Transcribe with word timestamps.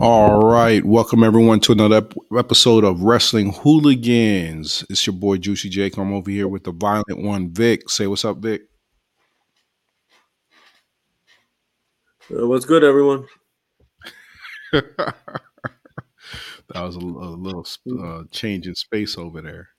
All 0.00 0.40
right, 0.42 0.84
welcome 0.84 1.24
everyone 1.24 1.58
to 1.58 1.72
another 1.72 1.96
ep- 1.96 2.14
episode 2.38 2.84
of 2.84 3.02
Wrestling 3.02 3.52
Hooligans. 3.52 4.84
It's 4.88 5.04
your 5.04 5.16
boy 5.16 5.38
Juicy 5.38 5.68
Jeiko. 5.68 5.98
I'm 5.98 6.12
over 6.12 6.30
here 6.30 6.46
with 6.46 6.62
the 6.62 6.70
violent 6.70 7.18
one, 7.18 7.52
Vic. 7.52 7.90
Say 7.90 8.06
what's 8.06 8.24
up, 8.24 8.36
Vic. 8.36 8.62
Uh, 12.32 12.46
what's 12.46 12.64
good, 12.64 12.84
everyone? 12.84 13.26
that 14.72 15.14
was 16.74 16.94
a, 16.94 17.00
a 17.00 17.34
little 17.34 17.66
uh, 18.00 18.22
change 18.30 18.68
in 18.68 18.76
space 18.76 19.18
over 19.18 19.42
there. 19.42 19.70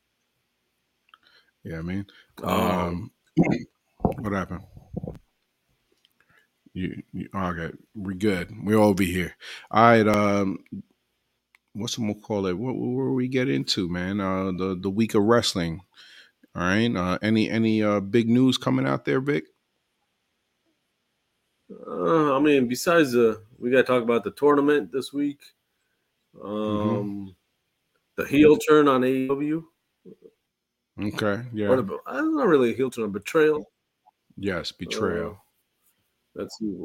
Yeah, 1.63 1.77
I 1.77 1.81
mean, 1.81 2.05
um, 2.43 3.11
what 3.99 4.33
happened? 4.33 4.63
You, 6.73 7.01
you 7.13 7.29
okay? 7.33 7.71
We 7.95 8.15
good. 8.15 8.51
We're 8.63 8.77
over 8.77 9.04
here. 9.04 9.36
All 9.71 9.83
right. 9.83 10.07
Um, 10.07 10.60
what's 11.73 11.97
we 11.97 12.14
call 12.14 12.46
it? 12.46 12.57
What, 12.57 12.75
what 12.75 13.14
we 13.14 13.27
get 13.27 13.50
into, 13.50 13.89
man? 13.89 14.19
Uh, 14.21 14.51
the 14.51 14.77
the 14.79 14.89
week 14.89 15.15
of 15.15 15.24
wrestling. 15.24 15.82
All 16.55 16.63
right. 16.63 16.96
Uh, 16.96 17.18
any 17.21 17.50
any 17.50 17.83
uh 17.83 18.00
big 18.00 18.29
news 18.29 18.57
coming 18.57 18.87
out 18.87 19.05
there, 19.05 19.21
Vic? 19.21 19.46
Uh, 21.87 22.36
I 22.36 22.39
mean, 22.39 22.68
besides 22.68 23.11
the, 23.11 23.41
we 23.60 23.69
got 23.69 23.77
to 23.77 23.83
talk 23.83 24.01
about 24.01 24.24
the 24.24 24.32
tournament 24.32 24.91
this 24.91 25.13
week. 25.13 25.39
Mm-hmm. 26.36 26.97
Um, 26.97 27.36
the 28.18 28.25
heel 28.25 28.57
turn 28.57 28.88
on 28.88 29.01
AEW. 29.01 29.63
Okay. 31.01 31.43
Yeah. 31.54 31.68
Or 31.68 31.82
the, 31.82 31.97
uh, 32.08 32.22
not 32.22 32.47
really 32.47 32.73
a 32.73 32.75
heel 32.75 32.89
turn, 32.89 33.11
betrayal. 33.11 33.72
yes. 34.38 34.72
Betrayal. 34.72 35.31
Uh, 35.31 35.48
let's 36.36 36.58
see. 36.58 36.75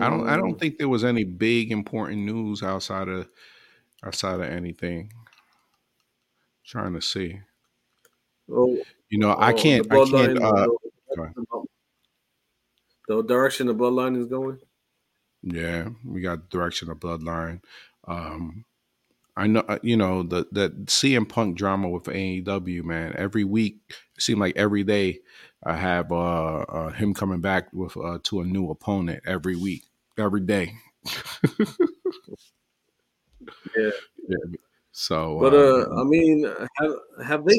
I 0.00 0.08
don't. 0.10 0.26
I 0.26 0.36
don't 0.36 0.54
Mm, 0.54 0.58
think 0.58 0.78
there 0.78 0.88
was 0.88 1.04
any 1.04 1.24
big 1.24 1.70
important 1.72 2.22
news 2.22 2.62
outside 2.62 3.08
of 3.08 3.28
outside 4.04 4.36
of 4.40 4.42
anything. 4.48 5.12
Trying 6.64 6.94
to 6.94 7.00
see. 7.00 7.40
Oh, 8.48 8.86
You 9.10 9.18
know, 9.18 9.36
I 9.38 9.52
oh, 9.52 9.52
can't. 9.52 9.84
The 9.84 9.90
I 9.90 10.00
can't. 10.00 10.36
Uh, 10.40 10.66
the, 11.14 11.66
the 13.08 13.22
direction 13.22 13.66
the 13.66 13.74
bloodline 13.74 14.14
is 14.16 14.26
going. 14.26 14.58
yeah, 15.42 15.90
we 16.04 16.20
got 16.20 16.50
direction 16.50 16.90
of 16.90 16.98
bloodline. 16.98 17.62
Um, 18.06 18.64
I 19.36 19.46
know. 19.48 19.60
uh, 19.62 19.78
You 19.82 19.96
know 19.96 20.22
the 20.22 20.46
that 20.52 20.90
CM 20.90 21.26
Punk 21.26 21.58
drama 21.58 21.88
with 21.90 22.08
AEW. 22.08 22.84
Man, 22.84 23.14
every 23.16 23.44
week 23.44 23.80
it 24.16 24.22
seemed 24.22 24.40
like 24.40 24.56
every 24.56 24.84
day 24.84 25.20
I 25.66 25.76
have 25.76 26.12
uh, 26.12 26.58
uh 26.60 26.90
him 26.90 27.14
coming 27.14 27.40
back 27.40 27.72
with 27.72 27.96
uh 27.96 28.18
to 28.24 28.40
a 28.40 28.44
new 28.44 28.70
opponent 28.70 29.22
every 29.26 29.56
week, 29.56 29.84
every 30.18 30.40
day. 30.40 30.74
Yeah. 33.76 33.90
Yeah. 34.26 34.36
So, 34.92 35.38
But 35.38 35.52
uh, 35.52 35.58
uh, 35.58 36.00
I 36.00 36.04
mean, 36.04 36.44
have 36.78 36.92
have 37.26 37.44
they 37.44 37.58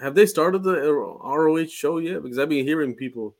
have 0.00 0.14
they 0.14 0.26
started 0.26 0.62
the 0.62 0.92
ROH 0.92 1.66
show 1.66 1.98
yet? 1.98 2.22
Because 2.22 2.38
I've 2.38 2.50
been 2.50 2.66
hearing 2.66 2.94
people. 2.94 3.34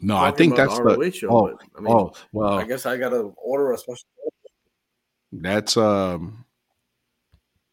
no, 0.00 0.16
I 0.16 0.30
think 0.32 0.56
that's 0.56 0.76
the 0.78 0.82
the. 0.82 0.96
ROH 0.96 1.10
show. 1.10 1.28
Oh, 1.28 1.46
but, 1.46 1.78
I 1.78 1.80
mean, 1.80 1.92
oh, 1.92 2.12
well, 2.32 2.54
I 2.54 2.64
guess 2.64 2.86
I 2.86 2.96
gotta 2.96 3.30
order 3.36 3.72
a 3.72 3.78
special. 3.78 4.06
That's 5.30 5.76
um 5.76 6.45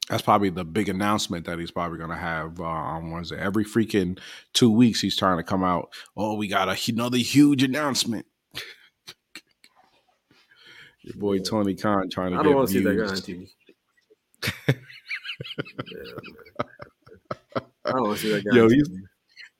that's 0.09 0.21
probably 0.21 0.49
the 0.49 0.65
big 0.65 0.89
announcement 0.89 1.45
that 1.45 1.59
he's 1.59 1.71
probably 1.71 1.97
gonna 1.97 2.17
have 2.17 2.59
uh, 2.59 2.63
on 2.63 3.11
Wednesday. 3.11 3.37
Every 3.39 3.63
freaking 3.63 4.19
two 4.53 4.69
weeks, 4.71 5.01
he's 5.01 5.15
trying 5.15 5.37
to 5.37 5.43
come 5.43 5.63
out. 5.63 5.93
Oh, 6.17 6.35
we 6.35 6.47
got 6.47 6.67
a, 6.69 6.77
another 6.91 7.17
huge 7.17 7.63
announcement. 7.63 8.25
Your 11.03 11.15
boy. 11.17 11.39
Tony 11.39 11.75
Khan 11.75 12.09
trying 12.09 12.31
to 12.31 12.37
I 12.37 12.39
get 12.39 12.43
don't 12.45 12.55
want 12.55 12.67
to 12.69 12.73
see 12.73 12.79
that 12.83 12.95
guy 12.95 13.03
on. 13.03 13.15
TV. 13.17 13.49
Yeah. 15.91 16.03
I 17.85 17.91
don't 17.91 18.03
want 18.03 18.17
to 18.17 18.23
see 18.23 18.31
that 18.31 18.45
guy. 18.45 18.55
Yo, 18.55 18.63
on 18.65 18.69
he's- 18.69 18.87
TV. 18.87 18.97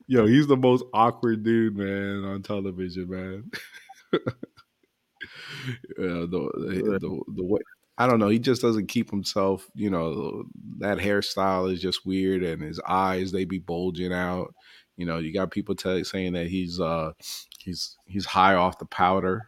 Yo, 0.08 0.28
he's 0.28 0.48
the 0.48 0.58
most 0.58 0.84
awkward 0.94 1.44
dude, 1.44 1.78
man, 1.78 2.26
on 2.26 2.42
television, 2.44 3.10
man. 3.10 3.50
yeah, 4.14 4.20
the, 5.98 6.28
the, 6.28 7.00
the 7.00 7.22
the 7.36 7.44
way 7.44 7.62
I 7.98 8.08
don't 8.08 8.20
know, 8.20 8.30
he 8.30 8.40
just 8.40 8.62
doesn't 8.62 8.88
keep 8.88 9.12
himself. 9.12 9.70
You 9.76 9.90
know, 9.90 10.46
that 10.80 10.98
hairstyle 10.98 11.72
is 11.72 11.82
just 11.82 12.06
weird, 12.06 12.44
and 12.44 12.62
his 12.62 12.80
eyes 12.88 13.32
they 13.32 13.46
be 13.46 13.60
bulging 13.60 14.14
out. 14.14 14.54
You 14.98 15.06
know, 15.06 15.20
you 15.20 15.34
got 15.34 15.52
people 15.52 15.76
tell, 15.76 16.04
saying 16.04 16.34
that 16.34 16.48
he's 16.48 16.80
uh 16.80 17.12
he's 17.60 17.98
he's 18.06 18.26
high 18.26 18.56
off 18.56 18.80
the 18.80 18.86
powder. 18.86 19.48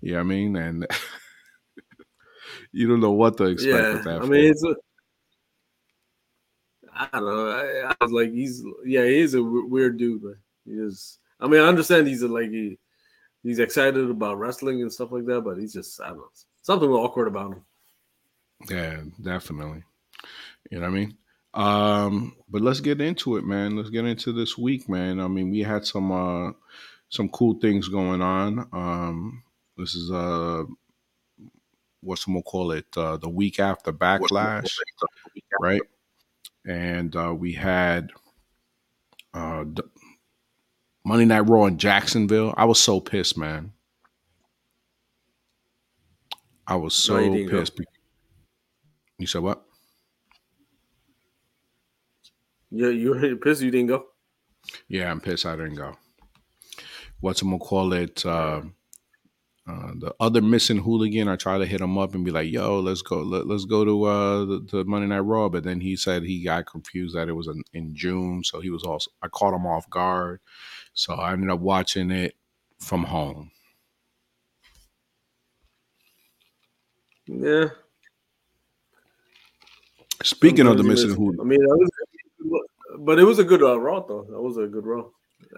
You 0.00 0.12
know 0.12 0.18
what 0.18 0.24
I 0.24 0.28
mean? 0.28 0.56
And 0.56 0.86
you 2.72 2.88
don't 2.88 3.00
know 3.00 3.12
what 3.12 3.36
to 3.38 3.44
expect 3.44 3.74
yeah. 3.74 3.92
with 3.94 4.04
that. 4.04 4.22
I 4.22 4.26
mean, 4.26 4.50
it's 4.50 4.64
a. 4.64 4.74
I 6.94 7.08
don't 7.12 7.24
know. 7.24 7.50
I, 7.50 7.90
I 7.90 8.04
was 8.04 8.12
like, 8.12 8.32
he's 8.32 8.62
yeah, 8.84 9.04
he 9.04 9.20
is 9.20 9.34
a 9.34 9.38
w- 9.38 9.66
weird 9.66 9.98
dude, 9.98 10.22
but 10.22 10.34
he 10.64 10.72
is. 10.72 11.18
I 11.40 11.46
mean, 11.46 11.60
I 11.60 11.66
understand 11.66 12.06
he's 12.06 12.22
a, 12.22 12.28
like 12.28 12.50
he, 12.50 12.78
he's 13.42 13.58
excited 13.58 14.10
about 14.10 14.38
wrestling 14.38 14.82
and 14.82 14.92
stuff 14.92 15.12
like 15.12 15.26
that, 15.26 15.42
but 15.42 15.58
he's 15.58 15.72
just 15.72 16.00
I 16.00 16.08
don't 16.08 16.18
know 16.18 16.28
something 16.62 16.90
awkward 16.90 17.28
about 17.28 17.52
him. 17.52 17.64
Yeah, 18.70 19.02
definitely. 19.20 19.82
You 20.70 20.78
know 20.78 20.88
what 20.88 20.92
I 20.92 20.98
mean? 20.98 21.16
Um, 21.54 22.36
but 22.48 22.62
let's 22.62 22.80
get 22.80 23.00
into 23.00 23.36
it, 23.36 23.44
man. 23.44 23.76
Let's 23.76 23.90
get 23.90 24.04
into 24.04 24.32
this 24.32 24.56
week, 24.56 24.88
man. 24.88 25.20
I 25.20 25.28
mean, 25.28 25.50
we 25.50 25.60
had 25.60 25.84
some 25.84 26.10
uh 26.10 26.52
some 27.08 27.28
cool 27.28 27.58
things 27.60 27.88
going 27.88 28.22
on. 28.22 28.68
Um 28.72 29.42
this 29.76 29.94
is 29.94 30.10
uh 30.10 30.64
what's 32.00 32.26
we'll 32.26 32.42
call 32.42 32.72
it, 32.72 32.86
uh 32.96 33.18
the 33.18 33.28
week 33.28 33.60
after 33.60 33.92
backlash, 33.92 34.74
right? 35.60 35.82
And 36.66 37.14
uh 37.14 37.34
we 37.36 37.52
had 37.52 38.10
uh 39.34 39.64
Monday 41.04 41.24
Night 41.24 41.48
Raw 41.48 41.66
in 41.66 41.78
Jacksonville. 41.78 42.54
I 42.56 42.64
was 42.64 42.78
so 42.78 43.00
pissed, 43.00 43.36
man. 43.36 43.72
I 46.66 46.76
was 46.76 46.94
so 46.94 47.16
No, 47.16 47.48
go. 47.48 47.64
You 49.18 49.26
said 49.26 49.42
what? 49.42 49.62
Yeah, 52.70 52.88
you 52.88 53.10
were 53.10 53.36
pissed 53.36 53.62
you 53.62 53.70
didn't 53.70 53.88
go. 53.88 54.06
Yeah, 54.88 55.10
I'm 55.10 55.20
pissed 55.20 55.46
I 55.46 55.56
didn't 55.56 55.74
go. 55.74 55.96
What's 57.20 57.42
I'm 57.42 57.50
gonna 57.50 57.58
call 57.58 57.92
it? 57.92 58.24
Uh, 58.24 58.62
uh, 59.68 59.92
the 59.94 60.12
other 60.18 60.40
missing 60.40 60.78
hooligan. 60.78 61.28
I 61.28 61.36
tried 61.36 61.58
to 61.58 61.66
hit 61.66 61.80
him 61.80 61.96
up 61.96 62.14
and 62.14 62.24
be 62.24 62.32
like, 62.32 62.50
"Yo, 62.50 62.80
let's 62.80 63.02
go. 63.02 63.20
Let, 63.20 63.48
us 63.48 63.64
go 63.64 63.84
to 63.84 64.04
uh, 64.04 64.44
the, 64.44 64.66
the 64.70 64.84
Monday 64.84 65.06
Night 65.06 65.20
Raw." 65.20 65.48
But 65.48 65.62
then 65.62 65.80
he 65.80 65.94
said 65.94 66.24
he 66.24 66.42
got 66.42 66.66
confused 66.66 67.14
that 67.14 67.28
it 67.28 67.32
was 67.32 67.46
in, 67.46 67.62
in 67.72 67.94
June, 67.94 68.42
so 68.42 68.60
he 68.60 68.70
was 68.70 68.82
also. 68.82 69.10
I 69.22 69.28
caught 69.28 69.54
him 69.54 69.66
off 69.66 69.88
guard, 69.88 70.40
so 70.94 71.14
I 71.14 71.32
ended 71.32 71.50
up 71.50 71.60
watching 71.60 72.10
it 72.10 72.34
from 72.80 73.04
home. 73.04 73.52
Yeah. 77.26 77.68
Speaking 80.24 80.66
of 80.66 80.76
the 80.76 80.82
missing 80.82 81.10
miss- 81.10 81.18
I 81.40 81.44
mean, 81.44 81.60
that 81.60 81.88
was, 82.44 82.62
but 83.00 83.18
it 83.18 83.24
was 83.24 83.38
a 83.38 83.44
good 83.44 83.62
uh, 83.62 83.78
Raw 83.78 84.00
though. 84.06 84.26
That 84.30 84.40
was 84.40 84.56
a 84.56 84.66
good 84.66 84.86
Raw. 84.86 85.04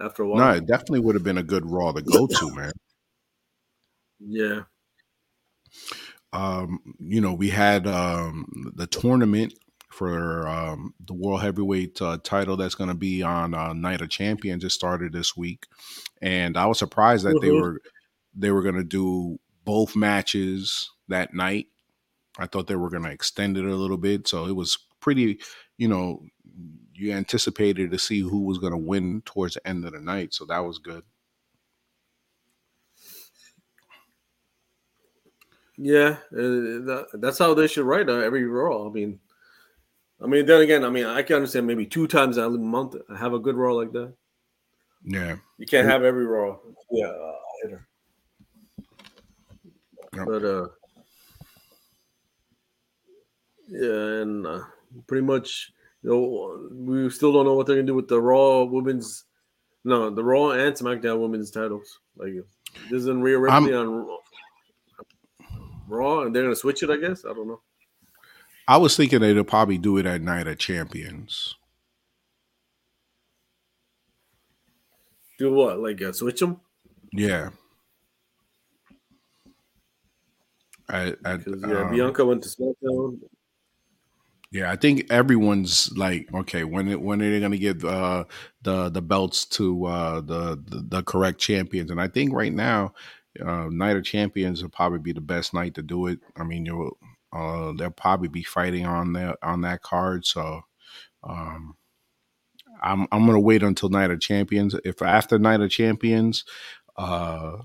After 0.01 0.23
a 0.23 0.27
while, 0.27 0.39
no, 0.39 0.49
it 0.57 0.65
definitely 0.65 0.99
would 1.01 1.15
have 1.15 1.23
been 1.23 1.37
a 1.37 1.43
good 1.43 1.69
Raw 1.69 1.91
to 1.91 2.01
go 2.01 2.27
to, 2.27 2.51
man. 2.55 2.71
yeah, 4.19 4.61
um, 6.33 6.79
you 6.99 7.21
know, 7.21 7.33
we 7.33 7.49
had 7.49 7.87
um, 7.87 8.45
the 8.75 8.87
tournament 8.87 9.53
for 9.89 10.47
um, 10.47 10.93
the 11.05 11.13
World 11.13 11.41
Heavyweight 11.41 12.01
uh, 12.01 12.17
title 12.23 12.57
that's 12.57 12.75
going 12.75 12.89
to 12.89 12.95
be 12.95 13.23
on 13.23 13.53
uh, 13.53 13.71
Night 13.73 14.01
of 14.01 14.09
Champions. 14.09 14.63
It 14.63 14.71
started 14.71 15.13
this 15.13 15.37
week, 15.37 15.65
and 16.21 16.57
I 16.57 16.65
was 16.65 16.79
surprised 16.79 17.25
that 17.25 17.39
they 17.41 17.49
Mhm. 17.49 17.61
were 17.61 17.81
they 18.37 18.51
were 18.51 18.61
going 18.63 18.75
to 18.75 18.83
do 18.83 19.39
both 19.63 19.95
matches 19.95 20.89
that 21.07 21.33
night. 21.33 21.67
I 22.37 22.47
thought 22.47 22.67
they 22.67 22.75
were 22.75 22.89
going 22.89 23.03
to 23.03 23.11
extend 23.11 23.57
it 23.57 23.65
a 23.65 23.75
little 23.75 23.97
bit, 23.97 24.27
so 24.27 24.45
it 24.45 24.55
was 24.55 24.77
pretty. 24.99 25.39
You 25.77 25.87
know, 25.87 26.23
you 26.93 27.11
anticipated 27.11 27.91
to 27.91 27.99
see 27.99 28.21
who 28.21 28.43
was 28.43 28.57
going 28.57 28.71
to 28.71 28.77
win 28.77 29.21
towards 29.25 29.55
the 29.55 29.67
end 29.67 29.85
of 29.85 29.93
the 29.93 29.99
night, 29.99 30.33
so 30.33 30.45
that 30.45 30.59
was 30.59 30.79
good. 30.79 31.03
yeah. 35.77 36.17
Uh, 36.31 36.83
that, 36.85 37.07
that's 37.15 37.39
how 37.39 37.53
they 37.53 37.67
should 37.67 37.85
write 37.85 38.09
uh, 38.09 38.19
every 38.19 38.45
Raw. 38.45 38.87
I 38.87 38.91
mean, 38.91 39.19
I 40.21 40.27
mean, 40.27 40.45
then 40.45 40.61
again, 40.61 40.83
I 40.85 40.89
mean, 40.89 41.05
I 41.05 41.21
can 41.21 41.37
understand 41.37 41.67
maybe 41.67 41.85
two 41.85 42.07
times 42.07 42.37
a 42.37 42.49
month 42.49 42.95
have 43.17 43.33
a 43.33 43.39
good 43.39 43.55
Raw 43.55 43.73
like 43.73 43.91
that. 43.91 44.13
Yeah, 45.03 45.35
You 45.57 45.65
can't 45.65 45.87
have 45.87 46.03
every 46.03 46.25
Raw. 46.25 46.57
Yeah, 46.91 47.07
uh, 47.07 47.33
hitter. 47.61 47.87
Yep. 50.15 50.25
But 50.25 50.45
uh, 50.45 50.67
and 53.69 54.45
uh, 54.45 54.61
pretty 55.07 55.25
much, 55.25 55.71
you 56.03 56.09
know, 56.09 56.69
we 56.71 57.09
still 57.09 57.33
don't 57.33 57.45
know 57.45 57.53
what 57.53 57.67
they're 57.67 57.75
gonna 57.75 57.87
do 57.87 57.95
with 57.95 58.07
the 58.07 58.21
Raw 58.21 58.63
women's, 58.63 59.25
no, 59.83 60.09
the 60.09 60.23
Raw 60.23 60.51
and 60.51 60.75
SmackDown 60.75 61.19
women's 61.19 61.51
titles. 61.51 61.99
Like, 62.15 62.33
this 62.89 63.01
isn't 63.01 63.21
Rhea 63.21 63.39
Ripley 63.39 63.73
on. 63.73 64.07
Raw, 65.87 66.21
and 66.21 66.35
they're 66.35 66.43
gonna 66.43 66.55
switch 66.55 66.83
it. 66.83 66.89
I 66.89 66.97
guess 66.97 67.25
I 67.25 67.33
don't 67.33 67.47
know. 67.47 67.61
I 68.67 68.77
was 68.77 68.95
thinking 68.97 69.19
they'd 69.19 69.47
probably 69.47 69.77
do 69.77 69.97
it 69.97 70.05
at 70.05 70.21
Night 70.21 70.47
of 70.47 70.57
Champions. 70.57 71.55
Do 75.37 75.53
what? 75.53 75.79
Like 75.79 76.01
uh, 76.01 76.13
switch 76.13 76.39
them? 76.39 76.59
Yeah. 77.11 77.49
I, 80.87 81.15
I, 81.25 81.39
yeah, 81.45 81.81
um, 81.81 81.91
Bianca 81.91 82.25
went 82.25 82.43
to 82.43 82.49
SmackDown. 82.49 83.19
Yeah, 84.55 84.71
I 84.71 84.77
think 84.77 85.11
everyone's 85.11 85.91
like, 85.97 86.29
okay, 86.33 86.63
when 86.63 86.87
it, 86.87 87.01
when 87.01 87.21
are 87.21 87.29
they 87.29 87.41
going 87.41 87.51
to 87.51 87.57
give 87.57 87.83
uh, 87.83 88.23
the 88.61 88.87
the 88.87 89.01
belts 89.01 89.43
to 89.47 89.83
uh, 89.85 90.21
the, 90.21 90.55
the, 90.65 90.85
the 90.87 91.03
correct 91.03 91.41
champions? 91.41 91.91
And 91.91 91.99
I 91.99 92.07
think 92.07 92.31
right 92.31 92.53
now, 92.53 92.93
uh, 93.45 93.67
Night 93.69 93.97
of 93.97 94.05
Champions 94.05 94.61
will 94.63 94.69
probably 94.69 94.99
be 94.99 95.11
the 95.11 95.19
best 95.19 95.53
night 95.53 95.75
to 95.75 95.81
do 95.81 96.07
it. 96.07 96.19
I 96.37 96.45
mean, 96.45 96.65
you'll 96.65 96.97
uh, 97.33 97.73
they'll 97.77 97.89
probably 97.91 98.29
be 98.29 98.43
fighting 98.43 98.85
on 98.85 99.11
that 99.11 99.39
on 99.43 99.59
that 99.63 99.81
card. 99.81 100.25
So, 100.25 100.61
um, 101.23 101.75
I'm 102.81 103.07
I'm 103.11 103.25
gonna 103.25 103.41
wait 103.41 103.61
until 103.61 103.89
Night 103.89 104.11
of 104.11 104.21
Champions. 104.21 104.73
If 104.85 105.01
after 105.01 105.37
Night 105.37 105.59
of 105.59 105.69
Champions, 105.69 106.45
uh, 106.97 107.57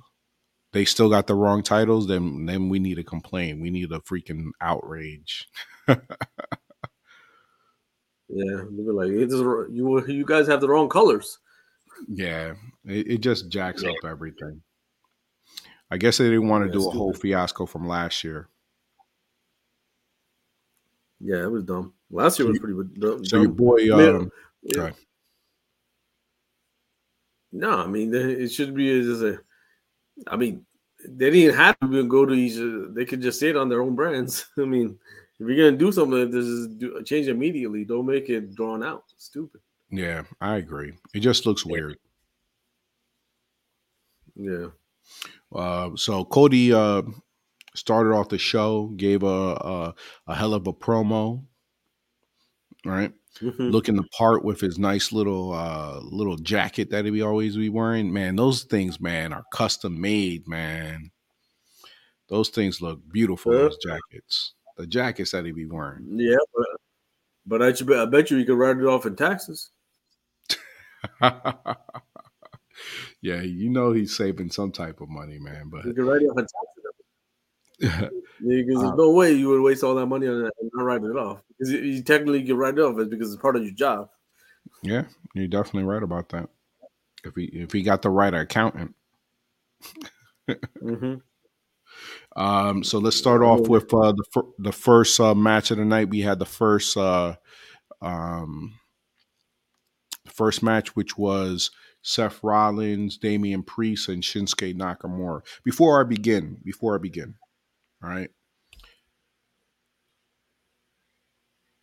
they 0.72 0.84
still 0.84 1.10
got 1.10 1.26
the 1.28 1.36
wrong 1.36 1.62
titles, 1.62 2.08
then 2.08 2.46
then 2.46 2.68
we 2.68 2.78
need 2.80 2.96
to 2.96 3.04
complain. 3.04 3.60
We 3.60 3.70
need 3.70 3.92
a 3.92 4.00
freaking 4.00 4.50
outrage. 4.60 5.48
yeah, 8.32 8.62
they're 8.70 8.92
like 8.92 9.10
it 9.10 9.28
is, 9.28 9.40
you 9.40 10.04
you 10.06 10.24
guys 10.24 10.46
have 10.46 10.60
the 10.60 10.68
wrong 10.68 10.88
colors. 10.88 11.38
Yeah, 12.08 12.54
it, 12.84 13.10
it 13.10 13.18
just 13.18 13.48
jacks 13.48 13.82
yeah. 13.82 13.90
up 13.90 13.96
everything. 14.04 14.62
I 15.90 15.96
guess 15.96 16.18
they 16.18 16.24
didn't 16.30 16.48
want 16.48 16.64
to 16.64 16.68
yeah, 16.68 16.84
do 16.84 16.88
a 16.88 16.92
whole 16.92 17.12
fiasco 17.12 17.66
from 17.66 17.88
last 17.88 18.22
year. 18.22 18.48
Yeah, 21.20 21.42
it 21.42 21.50
was 21.50 21.64
dumb. 21.64 21.92
Last 22.10 22.38
year 22.38 22.48
was 22.48 22.58
pretty 22.58 22.78
dumb. 22.98 23.24
So 23.24 23.42
your 23.42 23.50
boy, 23.50 23.92
um, 23.92 24.30
yeah. 24.62 24.90
No, 27.52 27.78
I 27.78 27.86
mean 27.86 28.14
it 28.14 28.48
should 28.48 28.74
be 28.74 29.02
just 29.02 29.22
a 29.22 29.40
I 30.28 30.36
mean, 30.36 30.64
they 31.06 31.30
didn't 31.30 31.56
have 31.56 31.76
to 31.80 32.04
go 32.04 32.26
to 32.26 32.34
each. 32.34 32.58
They 32.94 33.04
could 33.04 33.22
just 33.22 33.40
say 33.40 33.50
it 33.50 33.56
on 33.56 33.68
their 33.68 33.82
own 33.82 33.94
brands. 33.94 34.46
I 34.58 34.64
mean, 34.64 34.98
if 35.40 35.48
you're 35.48 35.56
gonna 35.56 35.76
do 35.76 35.90
something, 35.90 36.30
just 36.30 36.78
do, 36.78 37.02
change 37.02 37.28
immediately. 37.28 37.84
Don't 37.84 38.06
make 38.06 38.28
it 38.28 38.54
drawn 38.54 38.82
out. 38.82 39.04
Stupid. 39.16 39.60
Yeah, 39.90 40.22
I 40.40 40.56
agree. 40.56 40.92
It 41.14 41.20
just 41.20 41.46
looks 41.46 41.66
weird. 41.66 41.96
Yeah. 44.36 44.66
Uh, 45.52 45.90
so 45.96 46.24
Cody 46.24 46.72
uh, 46.72 47.02
started 47.74 48.12
off 48.12 48.28
the 48.28 48.38
show, 48.38 48.86
gave 48.96 49.24
a, 49.24 49.26
a, 49.26 49.94
a 50.28 50.34
hell 50.34 50.54
of 50.54 50.68
a 50.68 50.72
promo, 50.72 51.42
right? 52.84 53.12
mm-hmm. 53.40 53.68
looking 53.70 53.96
the 53.96 54.04
part 54.16 54.44
with 54.44 54.60
his 54.60 54.78
nice 54.78 55.12
little 55.12 55.52
uh 55.52 56.00
little 56.02 56.36
jacket 56.36 56.90
that 56.90 57.04
he 57.04 57.22
always 57.22 57.56
be 57.56 57.68
wearing. 57.68 58.12
Man, 58.12 58.36
those 58.36 58.64
things, 58.64 59.00
man, 59.00 59.32
are 59.32 59.44
custom 59.52 60.00
made, 60.00 60.46
man. 60.48 61.10
Those 62.28 62.48
things 62.48 62.80
look 62.80 63.00
beautiful. 63.12 63.52
Yeah. 63.52 63.58
Those 63.62 63.78
jackets, 63.84 64.54
the 64.80 64.86
jackets 64.86 65.32
that 65.32 65.44
he 65.44 65.52
be 65.52 65.66
wearing. 65.66 66.06
Yeah, 66.16 66.38
but 66.54 66.66
but 67.46 67.62
I, 67.62 67.72
bet, 67.72 67.98
I 67.98 68.06
bet 68.06 68.30
you 68.30 68.38
he 68.38 68.46
could 68.46 68.56
write 68.56 68.78
it 68.78 68.86
off 68.86 69.04
in 69.04 69.14
taxes. 69.14 69.70
yeah, 71.20 71.74
you 73.42 73.68
know 73.68 73.92
he's 73.92 74.16
saving 74.16 74.50
some 74.50 74.72
type 74.72 75.00
of 75.00 75.10
money, 75.10 75.38
man. 75.38 75.68
But 75.68 75.84
he 75.84 75.92
could 75.92 76.06
write 76.06 76.22
it 76.22 76.26
off 76.26 76.38
in 76.38 76.46
taxes 76.46 76.80
because 77.80 78.10
there's 78.40 78.78
uh, 78.78 78.94
no 78.94 79.10
way 79.10 79.32
you 79.32 79.48
would 79.48 79.60
waste 79.60 79.84
all 79.84 79.94
that 79.94 80.06
money 80.06 80.28
on 80.28 80.46
it 80.46 80.52
and 80.60 80.70
not 80.74 80.84
write 80.84 81.02
it 81.02 81.16
off. 81.16 81.40
Because 81.48 81.72
you, 81.72 81.80
you 81.80 82.02
technically 82.02 82.42
can 82.42 82.56
write 82.56 82.78
it 82.78 82.80
off 82.80 82.96
because 83.08 83.32
it's 83.32 83.42
part 83.42 83.56
of 83.56 83.62
your 83.62 83.72
job. 83.72 84.08
Yeah, 84.82 85.04
you're 85.34 85.46
definitely 85.46 85.84
right 85.84 86.02
about 86.02 86.30
that. 86.30 86.48
If 87.24 87.34
he 87.34 87.44
if 87.44 87.72
he 87.72 87.82
got 87.82 88.00
the 88.00 88.10
right 88.10 88.32
accountant. 88.32 88.94
mm-hmm. 90.48 91.16
Um, 92.36 92.84
so 92.84 92.98
let's 92.98 93.16
start 93.16 93.42
off 93.42 93.68
with 93.68 93.92
uh, 93.92 94.12
the 94.12 94.24
fir- 94.32 94.52
the 94.58 94.72
first 94.72 95.18
uh, 95.20 95.34
match 95.34 95.70
of 95.70 95.78
the 95.78 95.84
night. 95.84 96.10
We 96.10 96.20
had 96.20 96.38
the 96.38 96.46
first 96.46 96.96
uh, 96.96 97.36
um, 98.00 98.74
first 100.26 100.62
match, 100.62 100.94
which 100.96 101.18
was 101.18 101.70
Seth 102.02 102.42
Rollins, 102.42 103.18
Damian 103.18 103.62
Priest, 103.62 104.08
and 104.08 104.22
Shinsuke 104.22 104.74
Nakamura. 104.74 105.42
Before 105.64 106.00
I 106.00 106.04
begin, 106.04 106.58
before 106.64 106.94
I 106.94 106.98
begin, 106.98 107.34
right? 108.00 108.30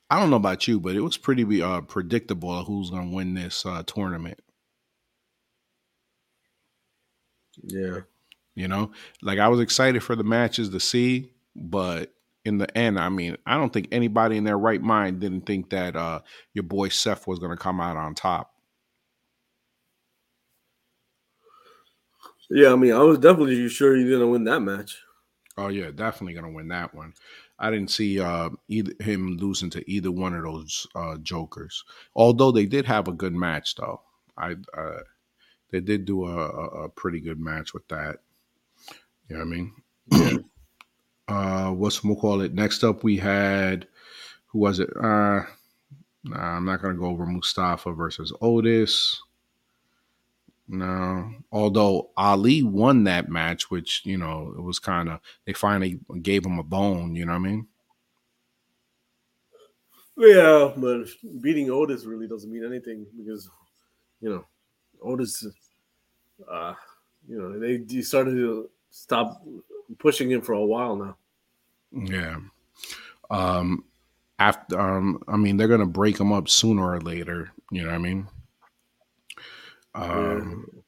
I 0.10 0.20
don't 0.20 0.30
know 0.30 0.38
about 0.38 0.68
you, 0.68 0.80
but 0.80 0.96
it 0.96 1.02
was 1.02 1.18
pretty 1.18 1.62
uh, 1.62 1.82
predictable 1.82 2.64
who's 2.64 2.90
going 2.90 3.10
to 3.10 3.16
win 3.16 3.34
this 3.34 3.66
uh, 3.66 3.84
tournament. 3.86 4.40
Yeah. 7.64 8.02
You 8.58 8.68
know, 8.68 8.92
like 9.22 9.38
I 9.38 9.50
was 9.50 9.60
excited 9.60 10.02
for 10.02 10.16
the 10.16 10.24
matches 10.24 10.70
to 10.70 10.80
see, 10.80 11.32
but 11.56 12.12
in 12.44 12.58
the 12.58 12.76
end, 12.76 12.98
I 12.98 13.10
mean, 13.10 13.38
I 13.46 13.56
don't 13.56 13.72
think 13.72 13.88
anybody 13.92 14.36
in 14.36 14.46
their 14.46 14.58
right 14.58 14.82
mind 14.82 15.20
didn't 15.20 15.42
think 15.42 15.70
that 15.70 15.96
uh, 15.96 16.22
your 16.56 16.64
boy 16.64 16.90
Seth 16.90 17.28
was 17.28 17.38
going 17.38 17.52
to 17.52 17.64
come 17.64 17.80
out 17.80 17.98
on 17.98 18.16
top. 18.16 18.52
Yeah, 22.50 22.72
I 22.72 22.76
mean, 22.78 22.94
I 22.94 23.04
was 23.04 23.20
definitely 23.20 23.70
sure 23.70 23.96
he 23.96 24.10
going 24.10 24.22
to 24.22 24.28
win 24.28 24.46
that 24.46 24.62
match. 24.62 24.98
Oh 25.58 25.68
yeah, 25.70 25.90
definitely 25.90 26.36
gonna 26.36 26.52
win 26.52 26.68
that 26.68 26.94
one. 26.94 27.14
I 27.60 27.72
didn't 27.72 27.90
see 27.90 28.20
uh, 28.20 28.52
either 28.68 28.94
him 29.00 29.38
losing 29.38 29.72
to 29.72 29.92
either 29.92 30.12
one 30.12 30.36
of 30.36 30.44
those 30.44 30.86
uh, 30.96 31.18
jokers. 31.18 31.84
Although 32.16 32.52
they 32.52 32.68
did 32.68 32.86
have 32.86 33.08
a 33.08 33.14
good 33.14 33.34
match, 33.34 33.76
though. 33.76 34.02
I 34.38 34.56
uh, 34.78 35.00
they 35.72 35.80
did 35.80 36.06
do 36.06 36.26
a, 36.26 36.84
a, 36.84 36.90
pretty 36.90 37.20
good 37.20 37.40
match 37.40 37.74
with 37.74 37.88
that. 37.88 38.20
You 39.30 39.38
know 39.38 39.46
what 39.46 39.48
I 39.48 39.56
mean? 39.56 39.74
Yeah. 40.12 40.38
uh, 41.28 41.72
what's 41.72 42.04
we'll 42.04 42.16
call 42.16 42.42
it? 42.42 42.54
Next 42.54 42.84
up, 42.84 43.04
we 43.04 43.18
had 43.18 43.88
who 44.48 44.60
was 44.60 44.80
it? 44.80 44.90
Uh, 44.96 45.44
nah, 46.24 46.56
I'm 46.56 46.66
not 46.66 46.82
gonna 46.82 46.96
go 46.96 47.06
over 47.06 47.26
Mustafa 47.26 47.92
versus 47.94 48.32
Otis. 48.42 49.22
No, 50.70 51.32
although 51.52 52.10
Ali 52.18 52.62
won 52.62 53.06
that 53.06 53.30
match, 53.30 53.72
which 53.72 54.02
you 54.06 54.18
know 54.18 54.54
it 54.58 54.62
was 54.62 54.80
kind 54.80 55.10
of 55.10 55.20
they 55.46 55.54
finally 55.54 56.00
gave 56.22 56.46
him 56.46 56.60
a 56.60 56.64
bone. 56.64 57.16
You 57.16 57.26
know 57.26 57.34
what 57.34 57.40
I 57.40 57.50
mean? 57.50 57.68
Yeah, 60.18 60.74
but 60.76 61.08
beating 61.42 61.70
Otis 61.70 62.06
really 62.06 62.28
doesn't 62.28 62.52
mean 62.52 62.66
anything 62.66 63.06
because 63.18 63.50
you 64.20 64.30
know 64.30 64.46
Otis, 65.02 65.46
uh, 66.52 66.74
you 67.30 67.38
know 67.40 67.60
they 67.60 68.02
started 68.02 68.32
to 68.32 68.70
stop 68.90 69.42
pushing 70.00 70.32
him 70.32 70.42
for 70.42 70.54
a 70.54 70.66
while 70.66 70.96
now. 70.96 71.18
Yeah. 71.92 72.38
Um. 73.30 73.84
After, 74.40 74.80
um, 74.80 75.24
I 75.28 75.36
mean, 75.36 75.58
they're 75.58 75.68
gonna 75.68 75.88
break 75.88 76.20
him 76.20 76.32
up 76.32 76.48
sooner 76.48 76.84
or 76.84 77.02
later. 77.02 77.52
You 77.72 77.82
know 77.82 77.88
what 77.90 77.96
I 77.96 77.98
mean? 77.98 78.28
Um, 79.96 80.84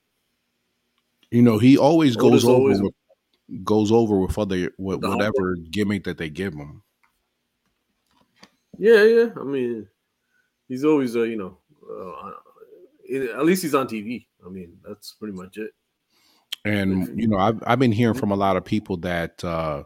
you 1.32 1.42
know, 1.42 1.58
he 1.58 1.78
always 1.78 2.16
goes 2.16 2.46
over 2.46 2.54
always, 2.54 2.82
with, 2.82 2.94
goes 3.64 3.92
over 3.92 4.20
with 4.20 4.38
other 4.38 4.72
with 4.78 5.04
whatever 5.04 5.56
gimmick 5.72 6.04
that 6.04 6.18
they 6.18 6.30
give 6.30 6.54
him. 6.54 6.84
Yeah, 8.78 9.04
yeah. 9.04 9.30
I 9.36 9.44
mean, 9.44 9.88
he's 10.68 10.86
always 10.86 11.16
uh, 11.16 11.24
you 11.24 11.38
know, 11.38 11.58
uh, 11.92 12.32
at 13.38 13.46
least 13.46 13.64
he's 13.64 13.76
on 13.76 13.88
TV. 13.88 14.28
I 14.46 14.50
mean, 14.50 14.78
that's 14.88 15.14
pretty 15.14 15.36
much 15.36 15.58
it. 15.58 15.72
And 16.66 17.20
you 17.20 17.28
know, 17.28 17.38
I've 17.38 17.62
I've 17.66 17.80
been 17.80 17.92
hearing 17.92 18.18
from 18.18 18.32
a 18.32 18.36
lot 18.36 18.58
of 18.58 18.66
people 18.66 18.98
that 18.98 19.44
uh, 19.44 19.84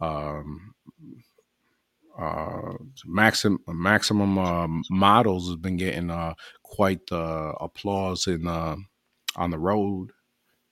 um, 0.00 0.74
uh, 2.18 2.72
maximum 3.06 3.60
maximum 3.68 4.38
uh, 4.38 4.66
models 4.90 5.48
has 5.48 5.56
been 5.56 5.76
getting 5.76 6.10
uh, 6.10 6.34
quite 6.62 7.06
the 7.06 7.54
applause 7.60 8.26
in 8.26 8.46
uh, 8.46 8.76
on 9.36 9.50
the 9.50 9.58
road. 9.58 10.10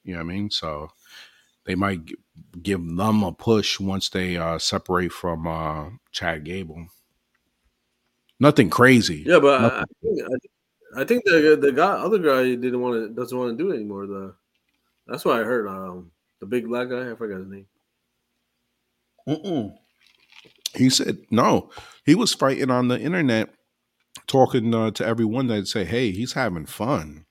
You 0.03 0.15
know 0.15 0.19
what 0.19 0.33
I 0.33 0.35
mean? 0.35 0.51
So 0.51 0.91
they 1.65 1.75
might 1.75 2.01
give 2.63 2.81
them 2.97 3.23
a 3.23 3.33
push 3.33 3.79
once 3.79 4.09
they 4.09 4.37
uh, 4.37 4.59
separate 4.59 5.13
from 5.13 5.47
uh, 5.47 5.91
Chad 6.13 6.45
Gable. 6.45 6.87
Nothing 8.39 8.69
crazy. 8.69 9.25
Yeah, 9.27 9.39
but 9.41 9.61
I, 9.61 9.81
I, 9.81 9.85
think, 10.03 10.21
I, 10.97 11.05
think 11.05 11.25
the 11.25 11.59
the 11.61 11.73
guy, 11.73 11.93
other 11.93 12.19
guy, 12.19 12.43
didn't 12.55 12.81
want 12.81 12.95
to, 12.95 13.09
doesn't 13.09 13.37
want 13.37 13.57
to 13.57 13.65
do 13.65 13.71
it 13.71 13.77
anymore. 13.77 14.07
The 14.07 14.35
that's 15.07 15.25
what 15.25 15.41
I 15.41 15.45
heard. 15.45 15.69
Um, 15.69 16.11
the 16.41 16.47
big 16.47 16.67
black 16.67 16.89
guy, 16.89 17.11
I 17.11 17.15
forgot 17.15 17.39
his 17.39 17.49
name. 17.49 17.67
Mm-mm. 19.29 19.75
He 20.75 20.91
said 20.91 21.19
no. 21.31 21.71
He 22.05 22.15
was 22.15 22.35
fighting 22.35 22.71
on 22.71 22.89
the 22.89 23.01
internet, 23.01 23.51
talking 24.27 24.75
uh, 24.75 24.91
to 24.93 25.07
everyone 25.07 25.47
that 25.49 25.67
say, 25.67 25.85
"Hey, 25.85 26.13
he's 26.13 26.35
having 26.35 26.67
fun." 26.67 27.25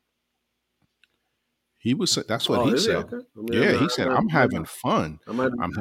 He 1.77 1.93
was. 1.93 2.15
That's 2.27 2.49
what 2.49 2.59
oh, 2.59 2.65
he 2.65 2.77
said. 2.77 2.95
Okay. 2.95 3.17
I 3.17 3.41
mean, 3.41 3.61
yeah, 3.61 3.77
he 3.77 3.89
said, 3.89 4.07
"I'm 4.07 4.29
having 4.29 4.65
fun." 4.65 5.19
I'm, 5.27 5.39
I'm 5.39 5.71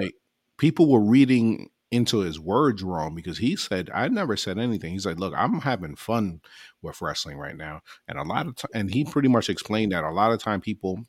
people 0.58 0.90
were 0.90 1.00
reading 1.00 1.70
into 1.90 2.18
his 2.18 2.40
words 2.40 2.82
wrong 2.82 3.14
because 3.14 3.38
he 3.38 3.56
said 3.56 3.88
I 3.94 4.08
never 4.08 4.36
said 4.36 4.58
anything. 4.58 4.92
He's 4.92 5.06
like, 5.06 5.18
"Look, 5.18 5.32
I'm 5.36 5.60
having 5.60 5.96
fun 5.96 6.40
with 6.82 7.00
wrestling 7.00 7.38
right 7.38 7.56
now," 7.56 7.80
and 8.06 8.18
a 8.18 8.22
lot 8.22 8.46
of 8.46 8.56
time, 8.56 8.70
and 8.74 8.92
he 8.92 9.04
pretty 9.04 9.28
much 9.28 9.48
explained 9.48 9.92
that 9.92 10.04
a 10.04 10.10
lot 10.10 10.32
of 10.32 10.40
time 10.40 10.60
people 10.60 11.06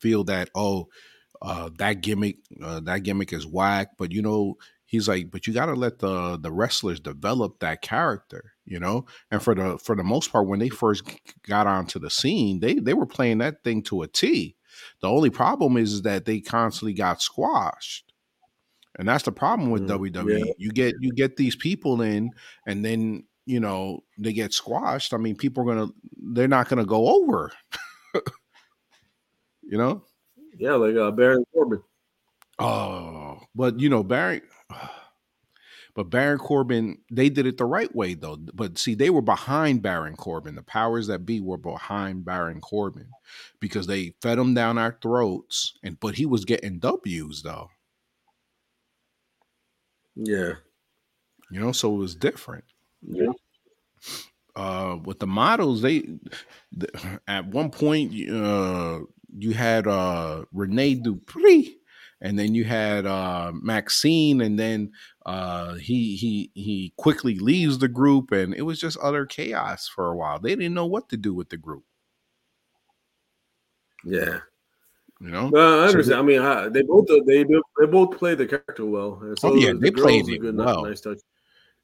feel 0.00 0.24
that 0.24 0.50
oh, 0.54 0.88
uh, 1.42 1.70
that 1.78 2.02
gimmick, 2.02 2.38
uh, 2.62 2.80
that 2.80 3.02
gimmick 3.02 3.32
is 3.32 3.46
whack, 3.46 3.90
but 3.98 4.12
you 4.12 4.22
know. 4.22 4.56
He's 4.84 5.06
like, 5.06 5.30
but 5.30 5.46
you 5.46 5.52
got 5.52 5.66
to 5.66 5.74
let 5.74 6.00
the 6.00 6.36
the 6.36 6.50
wrestlers 6.50 6.98
develop 6.98 7.60
that 7.60 7.80
character, 7.80 8.54
you 8.64 8.80
know. 8.80 9.06
And 9.30 9.40
for 9.40 9.54
the 9.54 9.78
for 9.78 9.94
the 9.94 10.02
most 10.02 10.32
part, 10.32 10.48
when 10.48 10.58
they 10.58 10.68
first 10.68 11.04
got 11.46 11.68
onto 11.68 12.00
the 12.00 12.10
scene, 12.10 12.58
they 12.58 12.74
they 12.74 12.94
were 12.94 13.06
playing 13.06 13.38
that 13.38 13.62
thing 13.62 13.84
to 13.84 14.02
a 14.02 14.08
T. 14.08 14.56
The 15.00 15.08
only 15.08 15.30
problem 15.30 15.76
is 15.76 16.02
that 16.02 16.24
they 16.24 16.40
constantly 16.40 16.94
got 16.94 17.22
squashed 17.22 18.10
and 18.98 19.08
that's 19.08 19.24
the 19.24 19.32
problem 19.32 19.70
with 19.70 19.88
mm, 19.88 20.12
WWE. 20.12 20.38
Yeah. 20.38 20.52
You 20.58 20.70
get 20.70 20.94
you 21.00 21.12
get 21.12 21.36
these 21.36 21.56
people 21.56 22.02
in, 22.02 22.30
and 22.66 22.84
then 22.84 23.24
you 23.46 23.60
know 23.60 24.00
they 24.18 24.32
get 24.32 24.52
squashed. 24.52 25.14
I 25.14 25.16
mean, 25.16 25.36
people 25.36 25.62
are 25.62 25.74
gonna 25.74 25.92
they're 26.34 26.48
not 26.48 26.68
gonna 26.68 26.84
go 26.84 27.08
over. 27.08 27.52
you 29.70 29.78
know? 29.78 30.02
Yeah, 30.58 30.74
like 30.74 30.96
uh, 30.96 31.12
Baron 31.12 31.44
Corbin. 31.54 31.82
Oh, 32.58 33.40
but 33.54 33.80
you 33.80 33.88
know 33.88 34.02
Baron. 34.02 34.42
But 35.92 36.08
Baron 36.08 36.38
Corbin, 36.38 36.98
they 37.10 37.28
did 37.28 37.46
it 37.46 37.58
the 37.58 37.64
right 37.64 37.92
way 37.94 38.14
though. 38.14 38.36
But 38.36 38.78
see, 38.78 38.94
they 38.94 39.10
were 39.10 39.20
behind 39.20 39.82
Baron 39.82 40.14
Corbin. 40.14 40.54
The 40.54 40.62
powers 40.62 41.08
that 41.08 41.26
be 41.26 41.40
were 41.40 41.58
behind 41.58 42.24
Baron 42.24 42.60
Corbin 42.60 43.08
because 43.58 43.88
they 43.88 44.14
fed 44.22 44.38
him 44.38 44.54
down 44.54 44.78
our 44.78 44.96
throats. 45.02 45.74
And 45.82 45.98
but 45.98 46.14
he 46.14 46.26
was 46.26 46.44
getting 46.44 46.78
W's 46.78 47.42
though. 47.42 47.70
Yeah. 50.14 50.52
You 51.50 51.60
know, 51.60 51.72
so 51.72 51.92
it 51.92 51.98
was 51.98 52.14
different. 52.14 52.64
Yeah. 53.02 53.32
Uh, 54.54 54.96
with 55.04 55.18
the 55.18 55.26
models, 55.26 55.82
they 55.82 56.08
at 57.26 57.46
one 57.48 57.70
point 57.70 58.12
uh, 58.30 59.00
you 59.36 59.52
had 59.52 59.86
uh, 59.86 60.44
Rene 60.52 60.96
Dupree, 60.96 61.76
and 62.20 62.38
then 62.38 62.54
you 62.54 62.64
had 62.64 63.06
uh, 63.06 63.52
Maxine, 63.54 64.40
and 64.40 64.58
then 64.58 64.92
uh, 65.26 65.74
he 65.74 66.16
he 66.16 66.50
he 66.54 66.92
quickly 66.96 67.38
leaves 67.38 67.78
the 67.78 67.88
group, 67.88 68.32
and 68.32 68.54
it 68.54 68.62
was 68.62 68.80
just 68.80 68.98
utter 69.02 69.26
chaos 69.26 69.88
for 69.88 70.10
a 70.10 70.16
while. 70.16 70.38
They 70.38 70.54
didn't 70.54 70.74
know 70.74 70.86
what 70.86 71.08
to 71.10 71.16
do 71.16 71.34
with 71.34 71.48
the 71.48 71.56
group. 71.56 71.84
Yeah, 74.04 74.40
you 75.20 75.30
know, 75.30 75.50
I 75.54 75.86
understand. 75.88 76.06
So 76.06 76.18
I 76.18 76.22
mean, 76.22 76.40
I, 76.40 76.68
they 76.68 76.82
both 76.82 77.06
they 77.26 77.44
they 77.44 77.86
both 77.86 78.16
played 78.18 78.38
the 78.38 78.46
character 78.46 78.84
well. 78.84 79.22
So 79.38 79.50
oh 79.50 79.54
yeah, 79.54 79.72
they 79.72 79.90
the 79.90 79.92
played 79.92 80.28
it 80.28 80.38
good, 80.38 80.56
well. 80.56 80.84
Nice 80.84 81.00
touch. 81.00 81.18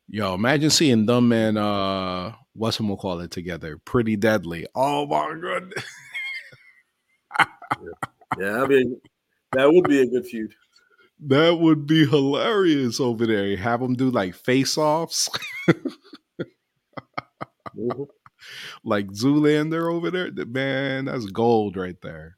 Yo, 0.08 0.34
imagine 0.34 0.70
seeing 0.70 1.04
them 1.04 1.32
and 1.32 1.58
uh, 1.58 2.32
what's 2.52 2.80
we'll 2.80 2.96
call 2.96 3.20
it 3.20 3.30
together. 3.32 3.76
Pretty 3.78 4.16
deadly. 4.16 4.66
Oh 4.74 5.06
my 5.06 5.34
goodness. 5.40 5.84
yeah, 8.38 8.62
I 8.62 8.66
mean, 8.66 9.00
that 9.52 9.72
would 9.72 9.88
be 9.88 10.02
a 10.02 10.06
good 10.06 10.26
feud. 10.26 10.52
That 11.26 11.58
would 11.58 11.86
be 11.86 12.06
hilarious 12.06 13.00
over 13.00 13.26
there. 13.26 13.56
Have 13.56 13.80
them 13.80 13.94
do 13.94 14.10
like 14.10 14.34
face 14.34 14.78
offs. 14.78 15.28
mm-hmm. 15.68 18.02
Like 18.84 19.08
Zoolander 19.08 19.92
over 19.92 20.10
there. 20.10 20.30
Man, 20.30 21.06
that's 21.06 21.26
gold 21.26 21.76
right 21.76 22.00
there 22.02 22.36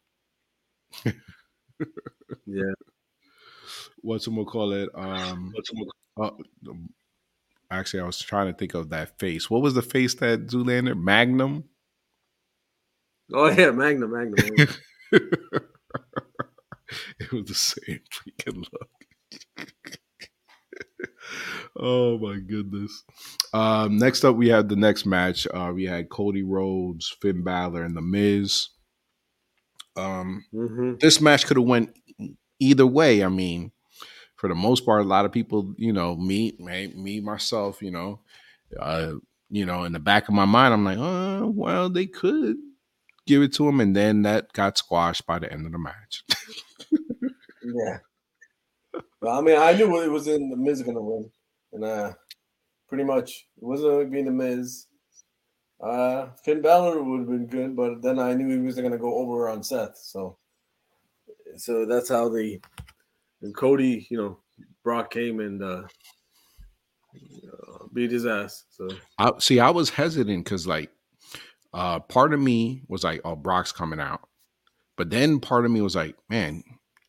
yeah. 2.46 2.46
What's 4.02 4.26
gonna 4.26 4.44
call 4.44 4.72
it? 4.72 4.88
Um, 4.94 5.52
uh, 6.20 6.30
actually, 7.70 8.00
I 8.00 8.06
was 8.06 8.18
trying 8.18 8.46
to 8.46 8.56
think 8.56 8.74
of 8.74 8.90
that 8.90 9.18
face. 9.18 9.50
What 9.50 9.62
was 9.62 9.74
the 9.74 9.82
face 9.82 10.14
that 10.16 10.46
Zoolander 10.46 10.96
Magnum? 10.96 11.64
Oh 13.32 13.50
yeah, 13.50 13.70
Magnum, 13.70 14.12
Magnum. 14.12 14.34
Magnum. 14.36 14.68
it 17.20 17.32
was 17.32 17.44
the 17.46 17.54
same 17.54 18.00
freaking 18.12 18.64
look. 18.72 19.68
oh 21.78 22.18
my 22.18 22.38
goodness. 22.38 23.04
Um, 23.52 23.98
next 23.98 24.24
up, 24.24 24.36
we 24.36 24.48
had 24.48 24.68
the 24.68 24.76
next 24.76 25.06
match. 25.06 25.46
Uh, 25.52 25.72
we 25.74 25.84
had 25.84 26.08
Cody 26.08 26.42
Rhodes, 26.42 27.14
Finn 27.20 27.42
Balor, 27.42 27.84
and 27.84 27.96
The 27.96 28.02
Miz. 28.02 28.68
Um, 29.96 30.44
mm-hmm. 30.54 30.94
This 31.00 31.20
match 31.20 31.46
could 31.46 31.56
have 31.56 31.66
went 31.66 31.96
either 32.60 32.86
way. 32.86 33.24
I 33.24 33.28
mean, 33.28 33.72
for 34.36 34.48
the 34.48 34.54
most 34.54 34.84
part, 34.84 35.02
a 35.02 35.08
lot 35.08 35.24
of 35.24 35.32
people, 35.32 35.74
you 35.76 35.92
know, 35.92 36.16
me, 36.16 36.56
me, 36.58 36.92
me 36.94 37.20
myself, 37.20 37.82
you 37.82 37.90
know, 37.90 38.20
uh, 38.78 39.12
you 39.50 39.66
know, 39.66 39.84
in 39.84 39.92
the 39.92 39.98
back 39.98 40.28
of 40.28 40.34
my 40.34 40.44
mind, 40.44 40.74
I'm 40.74 40.84
like, 40.84 40.98
oh, 40.98 41.52
well, 41.54 41.88
they 41.90 42.06
could 42.06 42.56
give 43.28 43.42
it 43.42 43.52
to 43.54 43.68
him, 43.68 43.80
and 43.80 43.94
then 43.94 44.22
that 44.22 44.52
got 44.52 44.78
squashed 44.78 45.26
by 45.26 45.38
the 45.38 45.52
end 45.52 45.66
of 45.66 45.72
the 45.72 45.78
match. 45.78 46.24
yeah. 47.62 47.98
Well, 49.20 49.38
I 49.38 49.40
mean, 49.42 49.58
I 49.58 49.72
knew 49.72 50.02
it 50.02 50.10
was 50.10 50.26
in 50.26 50.48
the 50.48 50.56
Miz 50.56 50.82
to 50.82 50.92
win, 50.92 51.30
and 51.72 51.84
uh, 51.84 52.12
pretty 52.88 53.04
much 53.04 53.46
it 53.56 53.64
wasn't 53.64 53.90
going 53.90 54.06
to 54.06 54.10
be 54.10 54.22
the 54.22 54.30
Miz. 54.30 54.86
Uh, 55.80 56.30
Finn 56.44 56.62
Balor 56.62 57.02
would 57.02 57.20
have 57.20 57.28
been 57.28 57.46
good, 57.46 57.76
but 57.76 58.02
then 58.02 58.18
I 58.18 58.34
knew 58.34 58.48
he 58.48 58.64
wasn't 58.64 58.88
going 58.88 58.98
to 58.98 59.02
go 59.02 59.14
over 59.14 59.48
on 59.48 59.62
Seth. 59.62 59.96
So, 59.96 60.38
so 61.56 61.86
that's 61.86 62.08
how 62.08 62.28
the 62.28 62.60
and 63.42 63.54
Cody, 63.54 64.06
you 64.10 64.16
know, 64.16 64.38
Brock 64.82 65.12
came 65.12 65.38
and 65.40 65.62
uh, 65.62 65.82
uh 67.14 67.86
beat 67.92 68.10
his 68.10 68.26
ass. 68.26 68.64
So, 68.70 68.88
I 69.18 69.32
see. 69.38 69.60
I 69.60 69.70
was 69.70 69.90
hesitant 69.90 70.44
because, 70.44 70.66
like, 70.66 70.90
uh, 71.72 72.00
part 72.00 72.32
of 72.32 72.40
me 72.40 72.82
was 72.88 73.04
like, 73.04 73.20
"Oh, 73.24 73.36
Brock's 73.36 73.72
coming 73.72 74.00
out," 74.00 74.28
but 74.96 75.10
then 75.10 75.40
part 75.40 75.64
of 75.64 75.70
me 75.70 75.80
was 75.80 75.96
like, 75.96 76.16
"Man, 76.28 76.62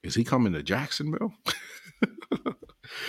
is 0.04 0.16
he 0.16 0.24
coming 0.24 0.54
to 0.54 0.64
Jacksonville?" 0.64 1.34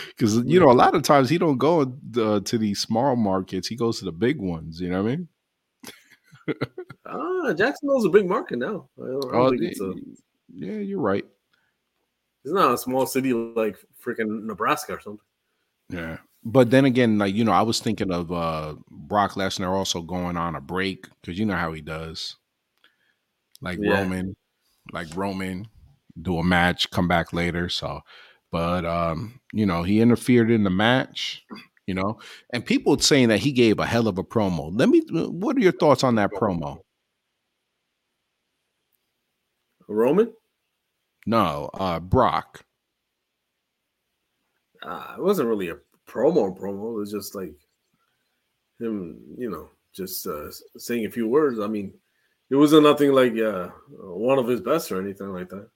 Because 0.08 0.36
you 0.44 0.60
know, 0.60 0.70
a 0.70 0.72
lot 0.72 0.94
of 0.94 1.02
times 1.02 1.30
he 1.30 1.38
don't 1.38 1.58
go 1.58 1.82
uh, 2.16 2.40
to 2.40 2.58
these 2.58 2.80
small 2.80 3.16
markets; 3.16 3.68
he 3.68 3.76
goes 3.76 3.98
to 3.98 4.04
the 4.04 4.12
big 4.12 4.38
ones. 4.38 4.80
You 4.80 4.90
know 4.90 5.02
what 5.02 5.12
I 5.12 5.16
mean? 5.16 5.28
ah, 7.06 7.52
Jacksonville's 7.54 8.04
a 8.04 8.10
big 8.10 8.28
market 8.28 8.58
now. 8.58 8.88
I 8.98 9.06
don't, 9.06 9.24
I 9.26 9.32
don't 9.32 9.80
oh, 9.80 9.90
a, 9.90 9.94
yeah, 10.52 10.78
you're 10.78 11.00
right. 11.00 11.24
It's 12.44 12.54
not 12.54 12.74
a 12.74 12.78
small 12.78 13.06
city 13.06 13.32
like 13.32 13.76
freaking 14.04 14.44
Nebraska 14.44 14.94
or 14.94 15.00
something. 15.00 15.24
Yeah. 15.90 16.18
But 16.42 16.70
then 16.70 16.84
again, 16.84 17.18
like, 17.18 17.34
you 17.34 17.44
know, 17.44 17.52
I 17.52 17.62
was 17.62 17.80
thinking 17.80 18.10
of 18.12 18.32
uh 18.32 18.74
Brock 18.90 19.32
Lesnar 19.32 19.70
also 19.70 20.00
going 20.00 20.36
on 20.36 20.54
a 20.54 20.60
break 20.60 21.06
because 21.20 21.38
you 21.38 21.46
know 21.46 21.56
how 21.56 21.72
he 21.72 21.80
does. 21.80 22.36
Like 23.60 23.78
yeah. 23.80 24.00
Roman, 24.00 24.36
like 24.92 25.08
Roman, 25.14 25.66
do 26.20 26.38
a 26.38 26.44
match, 26.44 26.90
come 26.90 27.08
back 27.08 27.32
later. 27.32 27.68
So, 27.68 28.00
but 28.50 28.86
um, 28.86 29.40
you 29.52 29.66
know, 29.66 29.82
he 29.82 30.00
interfered 30.00 30.50
in 30.50 30.64
the 30.64 30.70
match 30.70 31.44
you 31.90 31.94
know, 31.94 32.20
and 32.52 32.64
people 32.64 32.96
saying 33.00 33.30
that 33.30 33.40
he 33.40 33.50
gave 33.50 33.80
a 33.80 33.84
hell 33.84 34.06
of 34.06 34.16
a 34.16 34.22
promo. 34.22 34.70
Let 34.72 34.88
me, 34.88 35.02
what 35.10 35.56
are 35.56 35.60
your 35.60 35.72
thoughts 35.72 36.04
on 36.04 36.14
that 36.14 36.30
promo? 36.30 36.78
Roman? 39.88 40.32
No, 41.26 41.68
uh, 41.74 41.98
Brock. 41.98 42.64
Uh, 44.80 45.14
it 45.18 45.20
wasn't 45.20 45.48
really 45.48 45.68
a 45.68 45.78
promo 46.10 46.56
promo. 46.58 46.94
It 46.94 46.98
was 46.98 47.12
just 47.12 47.34
like 47.34 47.54
him, 48.78 49.18
you 49.36 49.50
know, 49.50 49.70
just 49.94 50.26
uh, 50.26 50.50
saying 50.76 51.06
a 51.06 51.10
few 51.10 51.28
words. 51.28 51.60
I 51.60 51.66
mean, 51.66 51.94
it 52.50 52.56
wasn't 52.56 52.84
nothing 52.84 53.12
like 53.12 53.38
uh, 53.38 53.68
one 53.88 54.38
of 54.38 54.48
his 54.48 54.60
best 54.60 54.90
or 54.90 55.00
anything 55.00 55.32
like 55.32 55.48
that. 55.50 55.68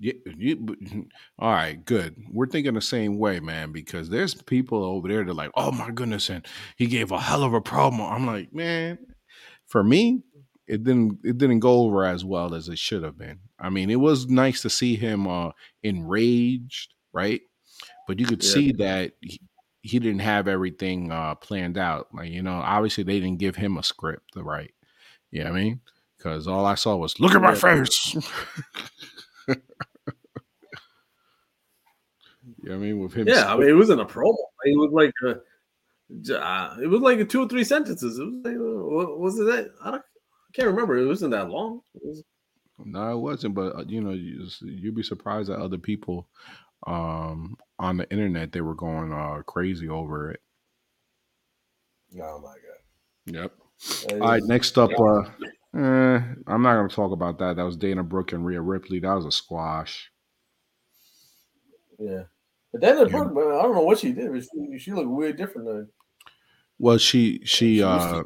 Yeah, 0.00 0.14
you, 0.36 0.76
all 1.38 1.52
right, 1.52 1.84
good. 1.84 2.16
We're 2.32 2.48
thinking 2.48 2.74
the 2.74 2.80
same 2.80 3.18
way, 3.18 3.38
man, 3.38 3.70
because 3.70 4.08
there's 4.08 4.34
people 4.34 4.82
over 4.82 5.06
there 5.06 5.24
that 5.24 5.34
like, 5.34 5.52
oh 5.54 5.70
my 5.70 5.92
goodness, 5.92 6.28
and 6.28 6.44
he 6.76 6.86
gave 6.86 7.12
a 7.12 7.20
hell 7.20 7.44
of 7.44 7.54
a 7.54 7.60
promo. 7.60 8.10
I'm 8.10 8.26
like, 8.26 8.52
man, 8.52 8.98
for 9.66 9.84
me, 9.84 10.22
it 10.66 10.82
didn't 10.82 11.20
it 11.22 11.38
didn't 11.38 11.60
go 11.60 11.82
over 11.82 12.04
as 12.04 12.24
well 12.24 12.54
as 12.54 12.68
it 12.68 12.78
should 12.78 13.04
have 13.04 13.16
been. 13.16 13.38
I 13.60 13.70
mean, 13.70 13.90
it 13.90 14.00
was 14.00 14.26
nice 14.26 14.62
to 14.62 14.70
see 14.70 14.96
him 14.96 15.28
uh 15.28 15.50
enraged, 15.84 16.94
right? 17.12 17.42
But 18.08 18.18
you 18.18 18.26
could 18.26 18.42
yeah. 18.42 18.50
see 18.50 18.72
that 18.72 19.12
he, 19.20 19.40
he, 19.82 19.98
didn't 19.98 20.20
have 20.20 20.48
everything 20.48 21.12
uh 21.12 21.34
planned 21.34 21.76
out. 21.76 22.08
Like, 22.14 22.30
you 22.30 22.42
know, 22.42 22.54
obviously 22.54 23.04
they 23.04 23.20
didn't 23.20 23.38
give 23.38 23.56
him 23.56 23.76
a 23.76 23.82
script, 23.82 24.36
right? 24.36 24.72
You 25.30 25.44
know 25.44 25.50
what 25.50 25.58
I 25.58 25.62
mean? 25.62 25.80
Because 26.16 26.46
all 26.46 26.64
I 26.64 26.76
saw 26.76 26.96
was 26.96 27.18
look 27.20 27.34
at 27.34 27.42
my 27.42 27.54
face. 27.54 28.16
You 32.62 32.70
know 32.70 32.76
I 32.76 32.78
mean? 32.78 33.00
With 33.00 33.14
him. 33.14 33.28
Yeah, 33.28 33.52
I 33.52 33.56
mean, 33.56 33.68
it 33.68 33.74
wasn't 33.74 34.00
a 34.00 34.04
promo. 34.04 34.36
It 34.64 34.78
was 34.78 34.92
like 34.92 35.12
a, 35.24 36.38
uh, 36.38 36.76
it 36.80 36.86
was 36.86 37.00
like 37.00 37.18
a 37.18 37.24
two 37.24 37.42
or 37.42 37.48
three 37.48 37.64
sentences. 37.64 38.18
It 38.18 38.24
was 38.24 38.34
like, 38.44 38.54
uh, 38.54 38.58
what 38.58 39.18
was 39.18 39.38
it? 39.38 39.44
That? 39.44 39.70
I, 39.82 39.90
don't, 39.90 40.00
I 40.00 40.50
can't 40.54 40.68
remember. 40.68 40.96
It 40.96 41.06
wasn't 41.06 41.32
that 41.32 41.50
long. 41.50 41.80
It 41.94 42.02
was, 42.04 42.22
No, 42.84 43.12
it 43.12 43.20
wasn't. 43.20 43.54
But 43.54 43.76
uh, 43.76 43.84
you 43.86 44.00
know, 44.00 44.12
you, 44.12 44.46
you'd 44.60 44.94
be 44.94 45.02
surprised 45.02 45.48
that 45.48 45.58
other 45.58 45.78
people 45.78 46.28
um, 46.86 47.56
on 47.78 47.96
the 47.96 48.10
internet 48.10 48.52
they 48.52 48.60
were 48.60 48.74
going 48.74 49.12
uh, 49.12 49.42
crazy 49.46 49.88
over 49.88 50.30
it. 50.30 50.40
Oh 52.20 52.38
my 52.38 52.54
god. 52.54 53.34
Yep. 53.34 53.52
All 54.10 54.28
right. 54.28 54.42
Next 54.44 54.78
up, 54.78 54.90
uh, 54.98 55.20
eh, 55.76 56.20
I'm 56.46 56.62
not 56.62 56.74
going 56.74 56.88
to 56.88 56.94
talk 56.94 57.12
about 57.12 57.38
that. 57.38 57.56
That 57.56 57.64
was 57.64 57.76
Dana 57.76 58.02
Brooke 58.02 58.32
and 58.32 58.44
Rhea 58.44 58.60
Ripley. 58.60 59.00
That 59.00 59.14
was 59.14 59.26
a 59.26 59.32
squash. 59.32 60.10
Yeah. 61.98 62.24
But 62.72 62.80
Dana 62.80 63.06
Brooke, 63.06 63.34
man, 63.34 63.44
I 63.46 63.62
don't 63.62 63.74
know 63.74 63.82
what 63.82 63.98
she 63.98 64.12
did. 64.12 64.30
She, 64.42 64.78
she 64.78 64.92
looked 64.92 65.08
weird 65.08 65.36
different. 65.36 65.68
Than, 65.68 65.88
well, 66.78 66.98
she 66.98 67.40
she 67.44 67.82
uh 67.82 68.22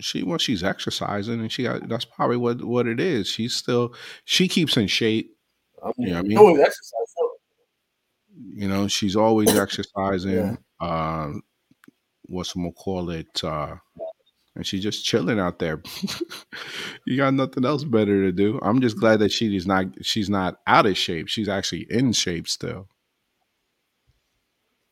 she 0.00 0.22
well 0.22 0.38
she's 0.38 0.62
exercising 0.62 1.40
and 1.40 1.50
she 1.50 1.62
got 1.62 1.88
that's 1.88 2.04
probably 2.04 2.36
what 2.36 2.62
what 2.62 2.86
it 2.86 3.00
is. 3.00 3.26
She's 3.28 3.54
still 3.54 3.94
she 4.24 4.48
keeps 4.48 4.76
in 4.76 4.86
shape. 4.86 5.36
I 5.82 5.92
mean, 5.98 6.08
you 6.08 6.34
know 6.34 6.42
what 6.42 6.50
I 6.50 6.52
mean? 6.54 6.60
Exercise. 6.60 6.92
You 8.36 8.68
know, 8.68 8.88
she's 8.88 9.16
always 9.16 9.56
exercising. 9.58 10.32
Yeah. 10.32 10.56
Uh, 10.80 11.32
what's 12.24 12.52
gonna 12.52 12.72
call 12.72 13.10
it? 13.10 13.42
Uh, 13.42 13.76
and 14.54 14.66
she's 14.66 14.82
just 14.82 15.04
chilling 15.04 15.38
out 15.38 15.58
there. 15.58 15.82
you 17.06 17.16
got 17.16 17.34
nothing 17.34 17.64
else 17.64 17.84
better 17.84 18.22
to 18.22 18.32
do. 18.32 18.58
I'm 18.62 18.80
just 18.80 18.98
glad 18.98 19.20
that 19.20 19.30
she's 19.30 19.66
not 19.66 19.86
she's 20.02 20.30
not 20.30 20.60
out 20.66 20.86
of 20.86 20.96
shape. 20.96 21.28
She's 21.28 21.48
actually 21.48 21.86
in 21.90 22.12
shape 22.12 22.48
still. 22.48 22.88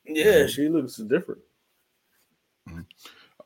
Yeah, 0.05 0.47
she 0.47 0.69
looks 0.69 0.97
different. 0.97 1.41
Mm-hmm. 2.69 2.83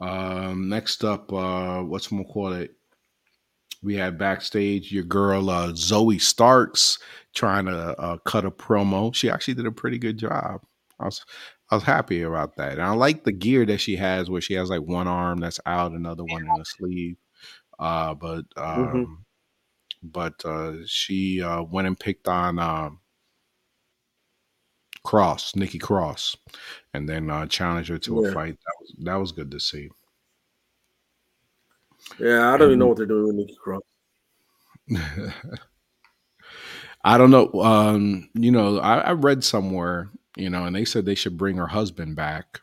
Um, 0.01 0.69
next 0.69 1.05
up, 1.05 1.33
uh, 1.33 1.83
what's 1.83 2.09
gonna 2.09 2.25
call 2.25 2.53
it? 2.53 2.75
We 3.83 3.95
had 3.95 4.19
backstage 4.19 4.91
your 4.91 5.05
girl 5.05 5.51
uh, 5.51 5.69
Zoey 5.73 6.21
Starks 6.21 6.99
trying 7.35 7.67
to 7.67 7.99
uh, 7.99 8.19
cut 8.19 8.45
a 8.45 8.51
promo. 8.51 9.15
She 9.15 9.31
actually 9.31 9.55
did 9.55 9.67
a 9.67 9.73
pretty 9.73 9.99
good 9.99 10.19
job. 10.19 10.63
I 10.99 11.05
was 11.05 11.25
I 11.71 11.75
was 11.75 11.85
happy 11.85 12.23
about 12.23 12.57
that. 12.57 12.73
And 12.73 12.83
I 12.83 12.93
like 12.93 13.25
the 13.25 13.33
gear 13.33 13.67
that 13.67 13.79
she 13.79 13.97
has, 13.97 14.31
where 14.31 14.41
she 14.41 14.55
has 14.55 14.71
like 14.71 14.83
one 14.83 15.07
arm 15.07 15.39
that's 15.39 15.61
out, 15.67 15.93
another 15.93 16.25
one 16.25 16.43
in 16.43 16.49
the 16.57 16.65
sleeve. 16.65 17.17
Uh, 17.79 18.15
but 18.15 18.49
mm-hmm. 18.57 18.83
um, 18.83 18.89
mm-hmm. 18.89 19.15
but 20.03 20.45
uh, 20.45 20.73
she 20.87 21.43
uh, 21.43 21.63
went 21.63 21.87
and 21.87 21.99
picked 21.99 22.27
on 22.27 22.59
um, 22.59 23.01
Cross, 25.05 25.57
Nikki 25.57 25.79
Cross, 25.79 26.37
and 26.95 27.09
then 27.09 27.31
uh, 27.31 27.47
challenged 27.47 27.91
her 27.91 27.99
to 27.99 28.23
yeah. 28.23 28.31
a 28.31 28.33
fight. 28.33 28.59
That 28.65 28.75
was 28.81 28.95
that 28.99 29.15
was 29.17 29.33
good 29.33 29.51
to 29.53 29.61
see. 29.61 29.91
Yeah, 32.19 32.53
I 32.53 32.57
don't 32.57 32.69
even 32.69 32.79
know 32.79 32.89
what 32.89 32.97
they're 32.97 33.07
doing 33.07 33.27
with 33.27 33.37
Nikki 33.37 33.57
Cross. 33.63 33.83
I 37.05 37.17
don't 37.17 37.31
know. 37.31 37.51
Um, 37.63 38.29
you 38.35 38.51
know, 38.51 38.79
I, 38.79 38.99
I 38.99 39.13
read 39.13 39.45
somewhere 39.45 40.11
you 40.39 40.49
know, 40.49 40.65
and 40.65 40.75
they 40.75 40.85
said 40.85 41.05
they 41.05 41.17
should 41.17 41.37
bring 41.37 41.57
her 41.57 41.67
husband 41.67 42.15
back, 42.15 42.61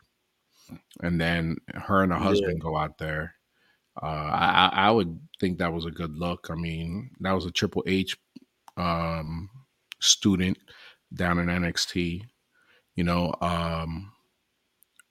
and 1.02 1.20
then 1.20 1.58
her 1.74 2.02
and 2.02 2.10
her 2.10 2.18
husband 2.18 2.54
yeah. 2.56 2.62
go 2.62 2.76
out 2.76 2.96
there. 2.98 3.34
Uh, 4.02 4.06
I, 4.06 4.70
I 4.72 4.90
would 4.90 5.20
think 5.40 5.58
that 5.58 5.72
was 5.72 5.84
a 5.84 5.90
good 5.90 6.16
look. 6.16 6.48
I 6.50 6.54
mean, 6.54 7.10
that 7.20 7.32
was 7.32 7.44
a 7.44 7.50
Triple 7.50 7.84
H 7.86 8.16
um, 8.78 9.50
student 10.00 10.56
down 11.14 11.38
in 11.38 11.46
NXT. 11.46 12.22
You 12.94 13.04
know, 13.04 13.34
um, 13.42 14.10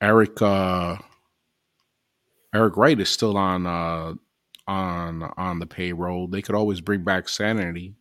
Eric 0.01 0.41
uh, 0.41 0.97
Eric 2.53 2.77
Wright 2.77 2.99
is 2.99 3.09
still 3.09 3.37
on 3.37 3.67
uh, 3.67 4.13
on 4.67 5.23
on 5.37 5.59
the 5.59 5.65
payroll. 5.65 6.27
They 6.27 6.41
could 6.41 6.55
always 6.55 6.81
bring 6.81 7.03
back 7.03 7.29
Sanity. 7.29 7.95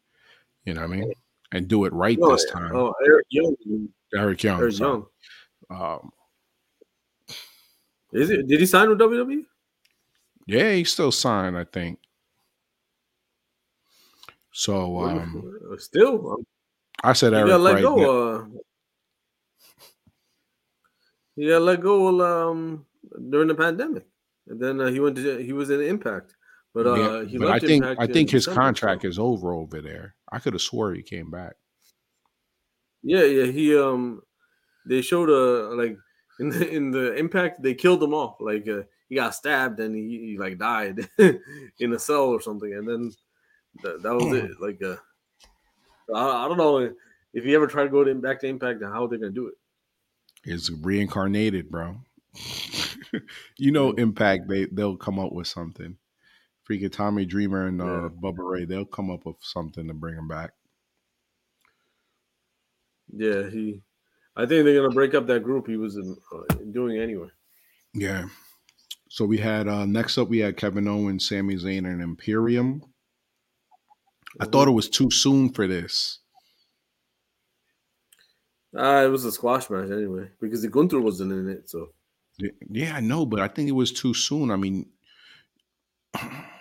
You 0.64 0.74
know 0.74 0.82
what 0.82 0.92
I 0.92 0.96
mean? 0.96 1.12
And 1.52 1.68
do 1.68 1.84
it 1.84 1.92
right 1.92 2.18
oh, 2.20 2.32
this 2.32 2.50
time. 2.50 2.74
Oh, 2.74 2.94
Eric 3.06 3.26
Young 3.30 3.88
Eric 4.14 4.42
Young. 4.42 4.60
Eric 4.60 4.78
Young. 4.78 5.06
Um, 5.70 6.10
Is 8.12 8.30
it? 8.30 8.46
Did 8.46 8.60
he 8.60 8.66
sign 8.66 8.88
with 8.88 8.98
WWE? 8.98 9.44
Yeah, 10.46 10.72
he's 10.72 10.92
still 10.92 11.12
signed. 11.12 11.56
I 11.56 11.64
think. 11.64 11.98
So 14.52 15.00
um, 15.00 15.58
still, 15.78 16.32
um, 16.32 16.46
I 17.02 17.12
said 17.12 17.34
Eric. 17.34 17.48
got 17.48 17.60
let 17.60 17.82
go. 17.82 18.36
Uh, 18.36 18.44
got 21.48 21.62
let 21.62 21.80
go 21.80 22.50
um, 22.50 22.86
during 23.30 23.48
the 23.48 23.54
pandemic, 23.54 24.06
and 24.46 24.60
then 24.60 24.80
uh, 24.80 24.86
he 24.86 25.00
went 25.00 25.16
to 25.16 25.38
he 25.38 25.52
was 25.52 25.70
in 25.70 25.80
Impact. 25.80 26.36
But 26.74 26.86
uh, 26.88 26.94
yeah, 26.94 27.24
he 27.24 27.38
but 27.38 27.50
I 27.50 27.58
think 27.60 27.84
I 27.84 28.06
think 28.06 28.30
his 28.30 28.46
December, 28.46 28.60
contract 28.60 29.02
so. 29.02 29.08
is 29.08 29.18
over 29.18 29.54
over 29.54 29.80
there. 29.80 30.16
I 30.30 30.40
could 30.40 30.54
have 30.54 30.62
swore 30.62 30.92
he 30.92 31.02
came 31.02 31.30
back. 31.30 31.54
Yeah, 33.02 33.22
yeah. 33.22 33.44
He 33.46 33.78
um, 33.78 34.22
they 34.84 35.00
showed 35.00 35.30
a 35.30 35.70
uh, 35.70 35.76
like 35.76 35.96
in 36.40 36.48
the 36.48 36.68
in 36.68 36.90
the 36.90 37.14
impact 37.14 37.62
they 37.62 37.74
killed 37.74 38.02
him 38.02 38.12
off. 38.12 38.36
Like 38.40 38.68
uh, 38.68 38.82
he 39.08 39.14
got 39.14 39.36
stabbed 39.36 39.78
and 39.78 39.94
he, 39.94 40.30
he 40.30 40.38
like 40.38 40.58
died 40.58 41.08
in 41.78 41.92
a 41.92 41.98
cell 41.98 42.24
or 42.24 42.40
something, 42.40 42.72
and 42.72 42.88
then 42.88 43.12
that, 43.84 44.02
that 44.02 44.14
was 44.14 44.36
it. 44.36 44.60
Like 44.60 44.82
uh, 44.82 44.96
I, 46.12 46.44
I 46.44 46.48
don't 46.48 46.58
know 46.58 46.92
if 47.32 47.44
you 47.44 47.54
ever 47.54 47.68
try 47.68 47.84
to 47.84 47.88
go 47.88 48.02
to 48.02 48.14
back 48.16 48.40
to 48.40 48.48
impact, 48.48 48.82
and 48.82 48.92
how 48.92 49.06
they're 49.06 49.20
gonna 49.20 49.30
do 49.30 49.46
it. 49.46 49.54
It's 50.42 50.70
reincarnated, 50.70 51.70
bro. 51.70 51.98
you 53.58 53.70
know, 53.70 53.92
Impact 53.92 54.48
they 54.48 54.66
they'll 54.66 54.96
come 54.96 55.20
up 55.20 55.32
with 55.32 55.46
something. 55.46 55.96
Freaking 56.68 56.92
Tommy 56.92 57.24
Dreamer 57.24 57.66
and 57.66 57.80
uh, 57.80 57.84
yeah. 57.84 58.08
Bubba 58.22 58.38
Ray, 58.38 58.64
they'll 58.64 58.84
come 58.84 59.10
up 59.10 59.26
with 59.26 59.36
something 59.40 59.86
to 59.86 59.94
bring 59.94 60.16
him 60.16 60.28
back. 60.28 60.52
Yeah, 63.12 63.50
he. 63.50 63.82
I 64.36 64.46
think 64.46 64.64
they're 64.64 64.80
gonna 64.80 64.94
break 64.94 65.14
up 65.14 65.26
that 65.28 65.44
group 65.44 65.66
he 65.66 65.76
was 65.76 65.96
in, 65.96 66.16
uh, 66.32 66.54
doing 66.72 66.98
anyway. 66.98 67.28
Yeah. 67.92 68.26
So 69.08 69.24
we 69.24 69.38
had 69.38 69.68
uh 69.68 69.84
next 69.84 70.18
up 70.18 70.28
we 70.28 70.38
had 70.38 70.56
Kevin 70.56 70.88
Owens, 70.88 71.28
Sami 71.28 71.54
Zayn, 71.54 71.86
and 71.86 72.02
Imperium. 72.02 72.82
I 74.40 74.46
thought 74.46 74.66
it 74.66 74.72
was 74.72 74.88
too 74.88 75.10
soon 75.10 75.52
for 75.52 75.68
this. 75.68 76.18
Uh, 78.76 79.04
it 79.04 79.08
was 79.08 79.24
a 79.24 79.30
squash 79.30 79.70
match 79.70 79.90
anyway 79.90 80.28
because 80.40 80.62
the 80.62 80.68
Gunther 80.68 81.00
wasn't 81.00 81.30
in 81.30 81.48
it. 81.48 81.70
So 81.70 81.90
yeah, 82.68 82.96
I 82.96 83.00
know, 83.00 83.24
but 83.24 83.38
I 83.38 83.46
think 83.46 83.68
it 83.68 83.72
was 83.72 83.92
too 83.92 84.14
soon. 84.14 84.50
I 84.50 84.56
mean, 84.56 84.86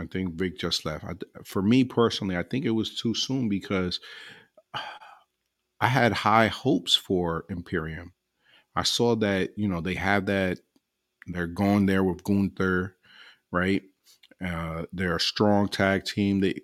I 0.00 0.06
think 0.06 0.34
Vic 0.34 0.58
just 0.58 0.84
left. 0.84 1.04
I, 1.04 1.12
for 1.44 1.62
me 1.62 1.84
personally, 1.84 2.36
I 2.36 2.42
think 2.42 2.64
it 2.64 2.70
was 2.70 2.98
too 2.98 3.14
soon 3.14 3.48
because 3.48 4.00
I 5.80 5.88
had 5.88 6.12
high 6.12 6.48
hopes 6.48 6.96
for 6.96 7.44
Imperium. 7.48 8.12
I 8.74 8.82
saw 8.82 9.14
that, 9.16 9.50
you 9.56 9.68
know, 9.68 9.80
they 9.80 9.94
have 9.94 10.26
that, 10.26 10.60
they're 11.26 11.46
going 11.46 11.86
there 11.86 12.04
with 12.04 12.24
Gunther, 12.24 12.96
right? 13.50 13.82
Uh, 14.44 14.84
they're 14.92 15.16
a 15.16 15.20
strong 15.20 15.68
tag 15.68 16.04
team. 16.04 16.40
They, 16.40 16.54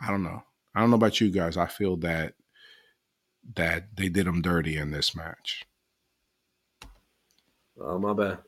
I 0.00 0.08
don't 0.10 0.22
know. 0.22 0.42
I 0.74 0.80
don't 0.80 0.90
know 0.90 0.96
about 0.96 1.20
you 1.20 1.30
guys. 1.30 1.56
I 1.56 1.66
feel 1.66 1.96
that 1.98 2.34
that 3.56 3.96
they 3.96 4.08
did 4.08 4.26
them 4.26 4.40
dirty 4.40 4.76
in 4.76 4.90
this 4.90 5.16
match. 5.16 5.64
Oh, 7.80 7.98
my 7.98 8.12
bad. 8.12 8.38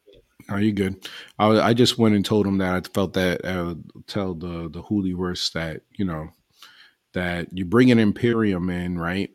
Are 0.49 0.61
you 0.61 0.73
good? 0.73 1.09
I, 1.39 1.49
I 1.61 1.75
just 1.75 1.99
went 1.99 2.15
and 2.15 2.25
told 2.25 2.47
him 2.47 2.59
that 2.59 2.75
I 2.75 2.81
felt 2.93 3.15
that 3.15 3.45
uh, 3.45 3.75
tell 4.07 4.35
the 4.35 4.69
the 4.69 4.83
Hooliverse 4.83 5.53
that 5.53 5.83
you 5.97 6.05
know 6.05 6.29
that 7.13 7.49
you 7.57 7.65
bring 7.65 7.91
an 7.91 7.99
Imperium 7.99 8.69
in, 8.71 8.99
right? 8.99 9.31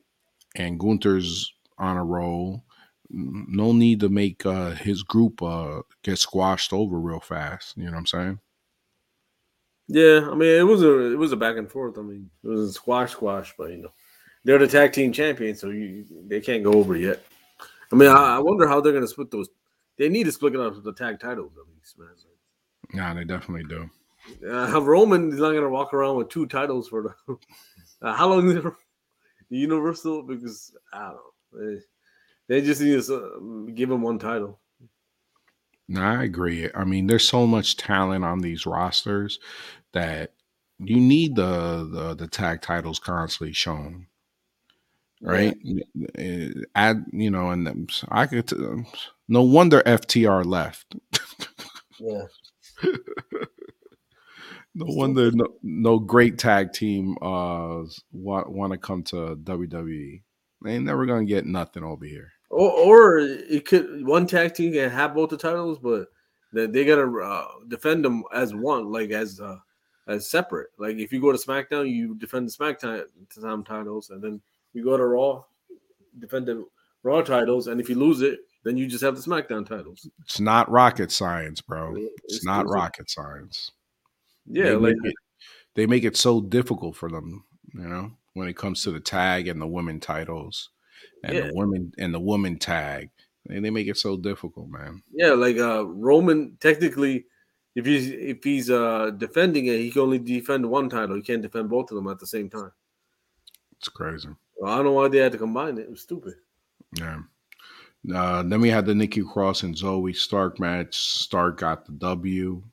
and 0.55 0.79
Gunther's 0.79 1.53
on 1.77 1.97
a 1.97 2.03
roll. 2.03 2.63
No 3.09 3.71
need 3.71 4.01
to 4.01 4.09
make 4.09 4.45
uh, 4.45 4.71
his 4.71 5.01
group 5.01 5.41
uh, 5.41 5.81
get 6.03 6.19
squashed 6.19 6.73
over 6.73 6.99
real 6.99 7.19
fast. 7.19 7.75
You 7.75 7.85
know 7.85 7.91
what 7.91 7.97
I'm 7.97 8.05
saying? 8.05 8.39
Yeah, 9.87 10.29
I 10.29 10.35
mean 10.35 10.59
it 10.59 10.67
was 10.67 10.83
a 10.83 11.11
it 11.11 11.17
was 11.17 11.31
a 11.31 11.37
back 11.37 11.57
and 11.57 11.69
forth. 11.69 11.97
I 11.97 12.01
mean 12.01 12.29
it 12.43 12.47
was 12.47 12.69
a 12.69 12.73
squash 12.73 13.13
squash, 13.13 13.55
but 13.57 13.71
you 13.71 13.77
know 13.77 13.89
they're 14.43 14.59
the 14.59 14.67
tag 14.67 14.93
team 14.93 15.11
champions, 15.11 15.59
so 15.59 15.69
you, 15.69 16.05
they 16.27 16.39
can't 16.39 16.63
go 16.63 16.73
over 16.73 16.95
yet. 16.95 17.23
I 17.91 17.95
mean 17.95 18.09
I, 18.09 18.35
I 18.35 18.39
wonder 18.39 18.67
how 18.67 18.81
they're 18.81 18.93
going 18.93 19.03
to 19.03 19.07
split 19.07 19.31
those. 19.31 19.49
They 19.99 20.07
need 20.07 20.23
to 20.23 20.31
split 20.31 20.55
it 20.55 20.61
up 20.61 20.75
with 20.75 20.85
the 20.85 20.93
tag 20.93 21.19
titles 21.19 21.51
at 21.57 21.67
least, 21.75 21.99
man. 21.99 22.07
Nah, 22.93 23.13
they 23.13 23.25
definitely 23.25 23.65
do. 23.65 23.89
Uh, 24.49 24.81
Roman 24.81 25.29
is 25.29 25.39
not 25.39 25.51
going 25.51 25.61
to 25.61 25.69
walk 25.69 25.93
around 25.93 26.15
with 26.15 26.29
two 26.29 26.47
titles 26.47 26.87
for 26.87 27.15
the. 27.27 27.37
Uh, 28.01 28.13
how 28.13 28.29
long 28.29 28.49
is 28.49 28.55
it? 28.55 28.63
Universal 29.49 30.23
because 30.23 30.73
I 30.93 31.11
don't 31.11 31.15
know. 31.51 31.81
They, 32.47 32.59
they 32.61 32.65
just 32.65 32.79
need 32.79 33.01
to 33.01 33.13
uh, 33.13 33.71
give 33.73 33.91
him 33.91 34.01
one 34.01 34.19
title. 34.19 34.57
No, 35.89 36.01
I 36.01 36.23
agree. 36.23 36.69
I 36.73 36.85
mean, 36.85 37.07
there's 37.07 37.27
so 37.27 37.45
much 37.45 37.75
talent 37.75 38.23
on 38.23 38.39
these 38.39 38.65
rosters 38.65 39.37
that 39.91 40.31
you 40.77 40.95
need 40.95 41.35
the 41.35 41.89
the, 41.91 42.15
the 42.15 42.27
tag 42.27 42.61
titles 42.61 42.99
constantly 42.99 43.51
shown, 43.51 44.07
right? 45.21 45.57
Yeah. 45.61 46.47
Add, 46.73 47.03
you 47.11 47.31
know, 47.31 47.49
and 47.49 47.91
I 48.07 48.27
could. 48.27 48.49
No 49.29 49.43
wonder 49.43 49.81
FTR 49.85 50.45
left. 50.45 50.95
yeah. 51.99 52.23
No 54.75 54.85
wonder 54.87 55.31
no, 55.31 55.47
no 55.63 55.97
great 55.99 56.37
tag 56.37 56.71
team 56.71 57.17
uh 57.23 57.83
want 58.13 58.49
want 58.49 58.71
to 58.71 58.77
come 58.77 59.03
to 59.05 59.35
WWE. 59.35 60.21
They 60.61 60.71
ain't 60.71 60.85
never 60.85 61.05
gonna 61.07 61.25
get 61.25 61.45
nothing 61.45 61.83
over 61.83 62.05
here. 62.05 62.31
Or, 62.49 62.71
or 62.71 63.17
it 63.17 63.65
could 63.65 64.05
one 64.05 64.27
tag 64.27 64.53
team 64.53 64.71
can 64.73 64.89
have 64.89 65.15
both 65.15 65.31
the 65.31 65.37
titles, 65.37 65.79
but 65.79 66.07
they, 66.53 66.67
they 66.67 66.85
gotta 66.85 67.11
uh, 67.19 67.47
defend 67.67 68.05
them 68.05 68.23
as 68.33 68.53
one, 68.53 68.91
like 68.91 69.09
as 69.09 69.41
uh, 69.41 69.57
as 70.07 70.29
separate. 70.29 70.69
Like 70.77 70.97
if 70.97 71.11
you 71.11 71.19
go 71.19 71.31
to 71.31 71.37
SmackDown, 71.37 71.91
you 71.91 72.15
defend 72.15 72.47
the 72.47 72.51
SmackDown 72.51 73.65
titles, 73.65 74.11
and 74.11 74.23
then 74.23 74.39
you 74.73 74.83
go 74.83 74.97
to 74.97 75.05
Raw, 75.05 75.43
defend 76.19 76.47
the 76.47 76.65
Raw 77.03 77.21
titles, 77.21 77.67
and 77.67 77.81
if 77.81 77.89
you 77.89 77.95
lose 77.95 78.21
it, 78.21 78.39
then 78.63 78.77
you 78.77 78.87
just 78.87 79.03
have 79.03 79.15
the 79.15 79.21
SmackDown 79.21 79.67
titles. 79.67 80.07
It's 80.21 80.39
not 80.39 80.69
rocket 80.69 81.11
science, 81.11 81.61
bro. 81.61 81.95
It's, 81.95 82.35
it's 82.35 82.45
not 82.45 82.67
rocket 82.67 83.09
science. 83.09 83.71
Yeah, 84.45 84.65
they 84.65 84.75
like 84.75 84.95
make 84.97 85.11
it, 85.11 85.15
they 85.75 85.85
make 85.85 86.03
it 86.03 86.17
so 86.17 86.41
difficult 86.41 86.95
for 86.95 87.09
them, 87.09 87.45
you 87.73 87.87
know, 87.87 88.11
when 88.33 88.47
it 88.47 88.57
comes 88.57 88.83
to 88.83 88.91
the 88.91 88.99
tag 88.99 89.47
and 89.47 89.61
the 89.61 89.67
women 89.67 89.99
titles 89.99 90.69
and 91.23 91.35
yeah. 91.35 91.47
the 91.47 91.53
women 91.53 91.93
and 91.97 92.13
the 92.13 92.19
woman 92.19 92.57
tag. 92.57 93.09
And 93.49 93.63
they 93.63 93.69
make 93.69 93.87
it 93.87 93.97
so 93.97 94.17
difficult, 94.17 94.69
man. 94.69 95.01
Yeah, 95.11 95.31
like 95.31 95.57
uh 95.57 95.85
Roman 95.85 96.57
technically 96.59 97.25
if 97.75 97.85
he's 97.85 98.09
if 98.09 98.43
he's 98.43 98.69
uh 98.69 99.11
defending 99.11 99.67
it, 99.67 99.79
he 99.79 99.91
can 99.91 100.01
only 100.01 100.19
defend 100.19 100.69
one 100.69 100.89
title. 100.89 101.15
He 101.15 101.21
can't 101.21 101.41
defend 101.41 101.69
both 101.69 101.89
of 101.89 101.95
them 101.95 102.07
at 102.07 102.19
the 102.19 102.27
same 102.27 102.49
time. 102.49 102.71
It's 103.77 103.89
crazy. 103.89 104.29
Well, 104.57 104.73
I 104.73 104.75
don't 104.75 104.85
know 104.85 104.91
why 104.91 105.07
they 105.07 105.19
had 105.19 105.31
to 105.31 105.37
combine 105.37 105.77
it. 105.77 105.83
It 105.83 105.89
was 105.89 106.01
stupid. 106.01 106.35
Yeah. 106.97 107.19
Uh, 108.13 108.43
then 108.43 108.61
we 108.61 108.69
had 108.69 108.85
the 108.85 108.95
Nikki 108.95 109.23
Cross 109.23 109.63
and 109.63 109.75
Zoey 109.75 110.15
Stark 110.15 110.59
match. 110.59 110.95
Stark 110.95 111.59
got 111.59 111.85
the 111.85 111.91
W. 111.93 112.63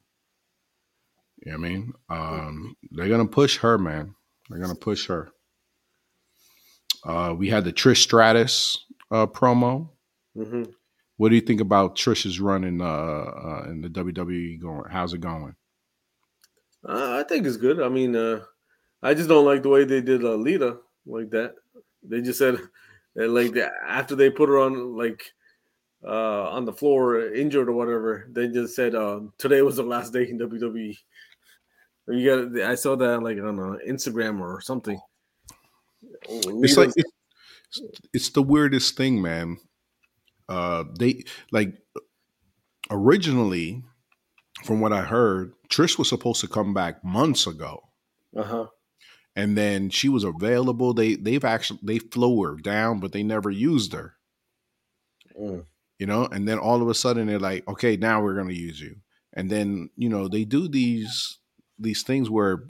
You 1.44 1.52
know 1.52 1.58
what 1.58 1.66
I 1.66 1.68
mean? 1.68 1.92
Um, 2.08 2.76
they're 2.92 3.08
gonna 3.08 3.26
push 3.26 3.58
her, 3.58 3.76
man. 3.76 4.14
They're 4.48 4.60
gonna 4.60 4.74
push 4.74 5.06
her. 5.06 5.30
Uh, 7.04 7.34
we 7.36 7.48
had 7.48 7.64
the 7.64 7.72
Trish 7.72 8.02
Stratus 8.02 8.84
uh, 9.10 9.26
promo. 9.26 9.88
Mm-hmm. 10.36 10.64
What 11.18 11.30
do 11.30 11.34
you 11.34 11.40
think 11.40 11.60
about 11.60 11.96
Trish's 11.96 12.40
run 12.40 12.64
in 12.64 12.80
uh, 12.80 12.84
uh 12.84 13.66
in 13.68 13.80
the 13.80 13.88
WWE? 13.88 14.60
Going, 14.60 14.90
how's 14.90 15.14
it 15.14 15.20
going? 15.20 15.54
Uh, 16.88 17.18
I 17.18 17.24
think 17.28 17.46
it's 17.46 17.56
good. 17.56 17.80
I 17.80 17.88
mean, 17.88 18.14
uh, 18.14 18.40
I 19.02 19.14
just 19.14 19.28
don't 19.28 19.44
like 19.44 19.62
the 19.62 19.68
way 19.68 19.84
they 19.84 20.00
did 20.00 20.24
uh, 20.24 20.34
Lita 20.34 20.78
like 21.04 21.30
that. 21.30 21.54
They 22.02 22.20
just 22.22 22.38
said 22.38 22.58
like 23.16 23.56
after 23.86 24.14
they 24.14 24.30
put 24.30 24.48
her 24.48 24.58
on 24.58 24.96
like 24.96 25.32
uh 26.04 26.50
on 26.50 26.64
the 26.64 26.72
floor 26.72 27.32
injured 27.32 27.68
or 27.68 27.72
whatever, 27.72 28.28
they 28.30 28.48
just 28.48 28.76
said 28.76 28.94
uh, 28.94 29.20
today 29.38 29.62
was 29.62 29.76
the 29.76 29.82
last 29.82 30.12
day 30.12 30.28
in 30.28 30.38
WWE. 30.38 30.96
You 32.08 32.50
got 32.52 32.70
I 32.70 32.74
saw 32.74 32.94
that 32.96 33.22
like 33.22 33.38
on 33.38 33.58
uh, 33.58 33.78
Instagram 33.88 34.40
or 34.40 34.60
something. 34.60 35.00
It's 36.28 36.76
like 36.76 36.92
it's, 36.96 37.80
it's 38.12 38.30
the 38.30 38.42
weirdest 38.42 38.96
thing, 38.96 39.20
man. 39.20 39.58
Uh, 40.48 40.84
they 40.98 41.24
like 41.50 41.74
originally, 42.90 43.82
from 44.64 44.80
what 44.80 44.92
I 44.92 45.02
heard, 45.02 45.52
Trish 45.68 45.98
was 45.98 46.08
supposed 46.08 46.40
to 46.42 46.48
come 46.48 46.74
back 46.74 47.02
months 47.04 47.46
ago. 47.46 47.88
Uh 48.36 48.42
huh. 48.42 48.66
And 49.36 49.56
then 49.56 49.90
she 49.90 50.08
was 50.08 50.24
available. 50.24 50.94
They 50.94 51.14
they've 51.14 51.44
actually 51.44 51.80
they 51.82 51.98
flew 51.98 52.42
her 52.42 52.56
down, 52.56 53.00
but 53.00 53.12
they 53.12 53.22
never 53.22 53.50
used 53.50 53.92
her. 53.92 54.16
Mm. 55.38 55.64
You 55.98 56.06
know, 56.06 56.26
and 56.26 56.48
then 56.48 56.58
all 56.58 56.82
of 56.82 56.88
a 56.88 56.94
sudden 56.94 57.26
they're 57.26 57.38
like, 57.38 57.68
okay, 57.68 57.96
now 57.96 58.22
we're 58.22 58.34
gonna 58.34 58.52
use 58.52 58.80
you. 58.80 58.96
And 59.34 59.50
then 59.50 59.90
you 59.96 60.08
know 60.08 60.26
they 60.26 60.44
do 60.44 60.68
these 60.68 61.38
these 61.78 62.02
things 62.02 62.30
where 62.30 62.64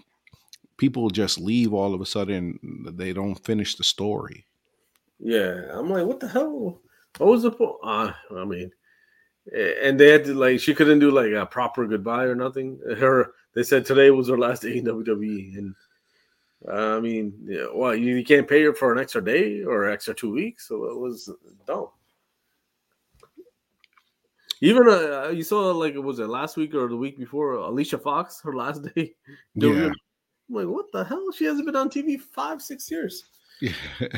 people 0.76 1.08
just 1.10 1.38
leave 1.38 1.72
all 1.72 1.94
of 1.94 2.00
a 2.00 2.06
sudden 2.06 2.58
they 2.94 3.12
don't 3.12 3.44
finish 3.44 3.76
the 3.76 3.84
story 3.84 4.44
yeah 5.18 5.64
i'm 5.72 5.88
like 5.88 6.06
what 6.06 6.20
the 6.20 6.28
hell 6.28 6.80
what 7.18 7.30
was 7.30 7.42
the 7.42 7.50
point 7.50 7.76
uh, 7.82 8.12
i 8.36 8.44
mean 8.44 8.70
and 9.82 9.98
they 9.98 10.08
had 10.08 10.24
to 10.24 10.34
like 10.34 10.60
she 10.60 10.74
couldn't 10.74 10.98
do 10.98 11.10
like 11.10 11.32
a 11.32 11.46
proper 11.46 11.86
goodbye 11.86 12.24
or 12.24 12.34
nothing 12.34 12.78
her 12.98 13.32
they 13.54 13.62
said 13.62 13.86
today 13.86 14.10
was 14.10 14.28
her 14.28 14.38
last 14.38 14.62
day 14.62 14.78
in 14.78 14.84
wwe 14.84 15.56
and 15.56 15.74
i 16.70 16.98
mean 17.00 17.32
yeah, 17.46 17.66
well 17.74 17.94
you, 17.94 18.16
you 18.16 18.24
can't 18.24 18.48
pay 18.48 18.62
her 18.62 18.74
for 18.74 18.92
an 18.92 18.98
extra 18.98 19.24
day 19.24 19.62
or 19.62 19.88
extra 19.88 20.14
two 20.14 20.32
weeks 20.32 20.68
so 20.68 20.84
it 20.84 20.98
was 20.98 21.30
dumb 21.66 21.88
even 24.60 24.88
uh, 24.88 25.28
you 25.28 25.42
saw 25.42 25.70
like 25.72 25.94
it 25.94 26.02
was 26.02 26.18
it 26.18 26.28
last 26.28 26.56
week 26.56 26.74
or 26.74 26.88
the 26.88 26.96
week 26.96 27.18
before 27.18 27.52
Alicia 27.54 27.98
Fox 27.98 28.40
her 28.42 28.54
last 28.54 28.82
day. 28.94 29.14
Yeah. 29.54 29.90
I'm 30.48 30.54
like, 30.54 30.66
what 30.66 30.86
the 30.92 31.04
hell? 31.04 31.30
She 31.32 31.44
hasn't 31.44 31.66
been 31.66 31.76
on 31.76 31.90
TV 31.90 32.18
five, 32.18 32.62
six 32.62 32.90
years. 32.90 33.24
Yeah. 33.60 33.72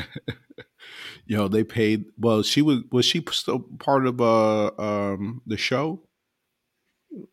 Yo, 1.25 1.47
they 1.47 1.63
paid. 1.63 2.05
Well, 2.17 2.41
she 2.43 2.61
was 2.61 2.79
was 2.91 3.05
she 3.05 3.23
still 3.31 3.59
part 3.79 4.07
of 4.07 4.21
uh 4.21 4.71
um 4.77 5.41
the 5.45 5.57
show? 5.57 6.01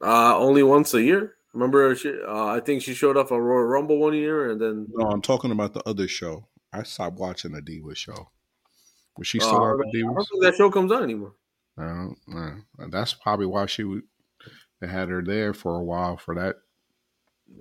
Uh 0.03 0.37
only 0.37 0.63
once 0.63 0.95
a 0.95 1.03
year. 1.03 1.36
Remember, 1.57 1.95
she, 1.95 2.11
uh, 2.11 2.47
I 2.47 2.61
think 2.61 2.83
she 2.83 2.93
showed 2.93 3.17
up 3.17 3.33
on 3.33 3.39
Royal 3.39 3.65
Rumble 3.65 3.99
one 3.99 4.13
year, 4.13 4.51
and 4.51 4.61
then. 4.61 4.87
No, 4.91 5.09
I'm 5.09 5.23
talking 5.23 5.51
about 5.51 5.73
the 5.73 5.83
other 5.89 6.07
show. 6.07 6.47
I 6.71 6.83
stopped 6.83 7.19
watching 7.19 7.53
the 7.53 7.63
Diva 7.63 7.95
show. 7.95 8.29
Was 9.17 9.27
she 9.27 9.41
still 9.41 9.57
uh, 9.57 9.73
on 9.73 9.79
the 9.79 9.85
Divas? 9.85 10.11
I 10.11 10.15
don't 10.15 10.29
think 10.29 10.43
that 10.43 10.57
show 10.57 10.71
comes 10.71 10.93
on 10.93 11.03
anymore. 11.03 11.33
Uh, 11.79 12.89
that's 12.91 13.15
probably 13.15 13.47
why 13.47 13.65
she 13.65 13.85
would. 13.85 14.03
They 14.81 14.87
had 14.87 15.09
her 15.09 15.23
there 15.23 15.55
for 15.55 15.77
a 15.77 15.83
while 15.83 16.19
for 16.19 16.35
that 16.35 16.57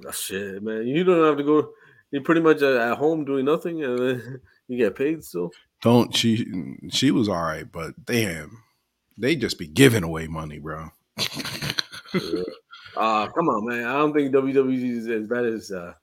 Oh, 0.05 0.11
shit, 0.11 0.61
man. 0.61 0.87
You 0.87 1.05
don't 1.05 1.23
have 1.23 1.37
to 1.37 1.43
go. 1.43 1.71
You're 2.11 2.23
pretty 2.23 2.41
much 2.41 2.61
at 2.61 2.97
home 2.97 3.23
doing 3.23 3.45
nothing, 3.45 3.81
and 3.81 3.97
then 3.97 4.41
you 4.67 4.77
get 4.77 4.95
paid 4.95 5.23
still. 5.23 5.51
Don't 5.81 6.13
she? 6.13 6.45
She 6.89 7.11
was 7.11 7.29
all 7.29 7.41
right, 7.41 7.71
but 7.71 8.05
damn, 8.05 8.63
they 9.17 9.35
just 9.35 9.57
be 9.57 9.67
giving 9.67 10.03
away 10.03 10.27
money, 10.27 10.59
bro. 10.59 10.89
yeah. 12.13 12.43
Uh, 12.97 13.27
come 13.27 13.49
on, 13.49 13.65
man. 13.65 13.85
I 13.85 13.93
don't 13.93 14.13
think 14.13 14.33
WWE 14.33 14.97
is 14.97 15.07
as 15.07 15.27
bad 15.27 15.45
as 15.45 15.71
uh, 15.71 15.93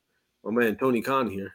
my 0.44 0.50
man 0.50 0.76
Tony 0.76 1.02
Khan 1.02 1.30
here. 1.30 1.52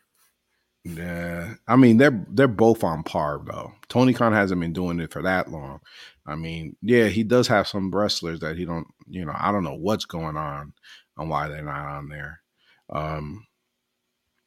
Yeah, 0.84 1.56
I 1.68 1.76
mean 1.76 1.98
they're 1.98 2.26
they're 2.30 2.48
both 2.48 2.84
on 2.84 3.04
par 3.04 3.42
though. 3.46 3.74
Tony 3.90 4.14
Khan 4.14 4.32
hasn't 4.32 4.62
been 4.62 4.74
doing 4.74 5.00
it 5.00 5.12
for 5.12 5.22
that 5.22 5.52
long. 5.52 5.80
I 6.26 6.36
mean, 6.36 6.76
yeah, 6.82 7.08
he 7.08 7.24
does 7.24 7.48
have 7.48 7.68
some 7.68 7.92
wrestlers 7.92 8.42
that 8.42 8.58
he 8.58 8.66
don't, 8.66 8.88
you 9.08 9.26
know, 9.26 9.34
I 9.36 9.52
don't 9.52 9.64
know 9.64 9.76
what's 9.76 10.06
going 10.06 10.36
on 10.36 10.74
and 11.18 11.30
why 11.30 11.48
they're 11.48 11.62
not 11.62 11.86
on 11.86 12.10
there. 12.10 12.42
Um, 12.90 13.48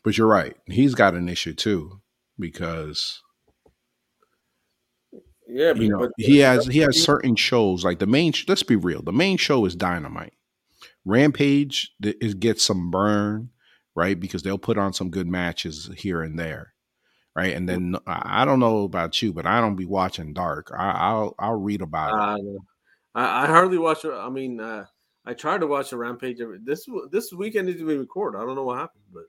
but 0.02 0.16
you're 0.16 0.26
right. 0.26 0.56
He's 0.66 0.94
got 0.94 1.14
an 1.14 1.28
issue 1.28 1.54
too 1.54 2.00
because 2.38 3.22
yeah, 5.46 5.74
you 5.74 5.88
know, 5.88 6.10
he 6.16 6.38
has 6.38 6.66
he 6.66 6.78
has 6.78 7.02
certain 7.02 7.36
shows 7.36 7.84
like 7.84 7.98
the 7.98 8.06
main. 8.06 8.32
Let's 8.46 8.62
be 8.62 8.76
real. 8.76 9.02
The 9.02 9.12
main 9.12 9.36
show 9.36 9.64
is 9.64 9.74
Dynamite. 9.74 10.34
Rampage 11.04 11.92
is 12.02 12.34
gets 12.34 12.62
some 12.62 12.90
burn, 12.90 13.50
right? 13.94 14.18
Because 14.18 14.42
they'll 14.42 14.58
put 14.58 14.78
on 14.78 14.92
some 14.92 15.10
good 15.10 15.26
matches 15.26 15.90
here 15.96 16.22
and 16.22 16.38
there, 16.38 16.74
right? 17.34 17.54
And 17.54 17.68
then 17.68 17.96
I 18.06 18.44
don't 18.44 18.60
know 18.60 18.84
about 18.84 19.20
you, 19.22 19.32
but 19.32 19.46
I 19.46 19.60
don't 19.60 19.76
be 19.76 19.86
watching 19.86 20.34
Dark. 20.34 20.70
I, 20.76 21.14
will 21.14 21.34
I'll 21.38 21.60
read 21.60 21.82
about 21.82 22.12
uh, 22.12 22.36
it. 22.36 22.60
I, 23.14 23.44
I 23.44 23.46
hardly 23.46 23.78
watch. 23.78 24.04
I 24.04 24.28
mean, 24.28 24.60
uh, 24.60 24.86
I 25.24 25.34
tried 25.34 25.60
to 25.60 25.66
watch 25.66 25.92
a 25.92 25.96
Rampage 25.96 26.38
this 26.64 26.86
this 27.10 27.32
weekend 27.32 27.68
didn't 27.68 27.82
even 27.82 28.00
record. 28.00 28.36
I 28.36 28.40
don't 28.40 28.54
know 28.54 28.64
what 28.64 28.78
happened, 28.78 29.04
but 29.12 29.24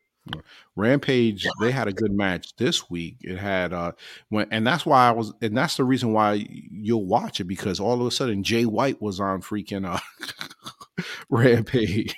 Rampage 0.76 1.48
they 1.60 1.72
had 1.72 1.88
a 1.88 1.94
good 1.94 2.12
match 2.12 2.56
this 2.56 2.90
week. 2.90 3.18
It 3.22 3.38
had 3.38 3.74
uh 3.74 3.94
when 4.30 4.48
and 4.52 4.66
that's 4.66 4.86
why 4.86 5.08
I 5.08 5.12
was 5.12 5.34
and 5.42 5.58
that's 5.58 5.78
the 5.78 5.84
reason 5.84 6.14
why 6.14 6.46
you'll 6.50 7.06
watch 7.06 7.40
it 7.40 7.46
because 7.46 7.80
all 7.80 8.00
of 8.00 8.08
a 8.08 8.12
sudden 8.12 8.44
Jay 8.44 8.66
White 8.66 9.02
was 9.02 9.20
on 9.20 9.42
freaking 9.42 9.86
uh 9.86 10.00
Rampage. 11.30 12.16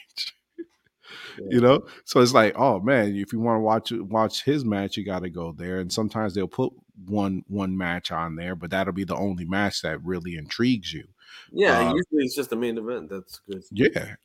Yeah. 1.39 1.47
You 1.49 1.61
know, 1.61 1.85
so 2.05 2.21
it's 2.21 2.33
like, 2.33 2.53
oh 2.57 2.79
man, 2.79 3.15
if 3.15 3.33
you 3.33 3.39
want 3.39 3.57
to 3.57 3.61
watch 3.61 3.91
watch 3.91 4.43
his 4.43 4.63
match, 4.63 4.97
you 4.97 5.05
got 5.05 5.23
to 5.23 5.29
go 5.29 5.51
there. 5.51 5.79
And 5.79 5.91
sometimes 5.91 6.33
they'll 6.33 6.47
put 6.47 6.73
one 7.05 7.43
one 7.47 7.75
match 7.77 8.11
on 8.11 8.35
there, 8.35 8.55
but 8.55 8.69
that'll 8.69 8.93
be 8.93 9.03
the 9.03 9.15
only 9.15 9.45
match 9.45 9.81
that 9.81 10.03
really 10.03 10.35
intrigues 10.35 10.93
you. 10.93 11.05
Yeah, 11.51 11.89
uh, 11.89 11.93
usually 11.93 12.25
it's 12.25 12.35
just 12.35 12.49
the 12.49 12.55
main 12.55 12.77
event. 12.77 13.09
That's 13.09 13.39
good. 13.39 13.63
Yeah. 13.71 14.15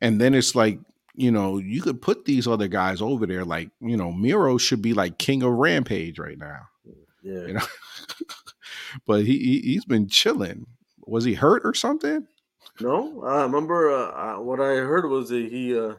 And 0.00 0.20
then 0.20 0.34
it's 0.34 0.54
like, 0.54 0.78
you 1.14 1.30
know, 1.30 1.58
you 1.58 1.82
could 1.82 2.02
put 2.02 2.24
these 2.24 2.48
other 2.48 2.68
guys 2.68 3.00
over 3.02 3.26
there. 3.26 3.44
Like, 3.44 3.70
you 3.80 3.96
know, 3.96 4.12
Miro 4.12 4.58
should 4.58 4.82
be 4.82 4.94
like 4.94 5.18
king 5.18 5.42
of 5.42 5.52
Rampage 5.52 6.18
right 6.18 6.38
now. 6.38 6.68
Yeah. 7.22 7.46
You 7.46 7.52
know? 7.54 7.66
but 9.06 9.24
he, 9.24 9.60
he 9.60 9.74
has 9.74 9.84
been 9.84 10.08
chilling. 10.08 10.66
Was 11.06 11.24
he 11.24 11.34
hurt 11.34 11.62
or 11.64 11.74
something? 11.74 12.26
No, 12.80 13.22
I 13.22 13.42
remember 13.42 13.90
uh, 13.90 14.40
what 14.40 14.60
I 14.60 14.76
heard 14.76 15.08
was 15.08 15.28
that 15.28 15.48
he 15.50 15.78
uh, 15.78 15.96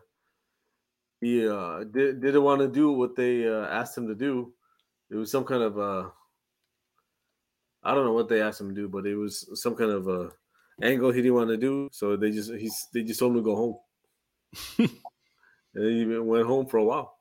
he 1.22 1.48
uh, 1.48 1.84
did, 1.86 2.22
didn't 2.22 2.44
want 2.44 2.62
to 2.62 2.68
do 2.68 2.92
what 2.92 3.16
they 3.16 3.48
uh, 3.48 3.66
asked 3.68 3.98
him 3.98 4.08
to 4.08 4.16
do. 4.16 4.54
It 5.10 5.16
was 5.16 5.32
some 5.32 5.46
kind 5.46 5.62
of 5.62 5.78
uh, 5.78 6.10
I 7.84 7.94
don't 7.94 8.06
know 8.06 8.14
what 8.14 8.30
they 8.30 8.42
asked 8.42 8.62
him 8.62 8.70
to 8.70 8.76
do, 8.76 8.88
but 8.88 9.06
it 9.06 9.16
was 9.16 9.48
some 9.62 9.76
kind 9.76 9.92
of 9.92 10.08
uh, 10.08 10.30
angle 10.82 11.12
he 11.12 11.22
didn't 11.22 11.36
want 11.36 11.50
to 11.50 11.58
do. 11.58 11.90
So 11.92 12.16
they 12.16 12.32
just 12.32 12.52
he's 12.54 12.88
they 12.94 13.04
just 13.04 13.20
told 13.20 13.34
him 13.34 13.40
to 13.40 13.44
go 13.44 13.56
home. 13.56 13.78
and 15.76 15.86
he 15.86 16.06
went 16.06 16.48
home 16.48 16.66
for 16.66 16.78
a 16.78 16.84
while. 16.84 17.18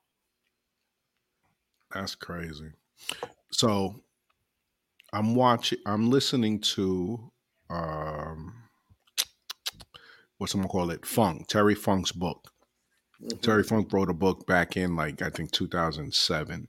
That's 1.92 2.14
crazy. 2.14 2.72
So 3.50 4.02
I'm 5.12 5.34
watching. 5.34 5.78
I'm 5.84 6.10
listening 6.10 6.60
to 6.60 7.30
um, 7.68 8.61
what's 10.42 10.54
I'm 10.54 10.64
call 10.64 10.90
it? 10.90 11.06
Funk 11.06 11.46
Terry 11.46 11.76
Funk's 11.76 12.10
book. 12.10 12.50
Mm-hmm. 13.22 13.38
Terry 13.38 13.62
Funk 13.62 13.92
wrote 13.92 14.10
a 14.10 14.14
book 14.14 14.44
back 14.44 14.76
in 14.76 14.96
like 14.96 15.22
I 15.22 15.30
think 15.30 15.52
2007, 15.52 16.68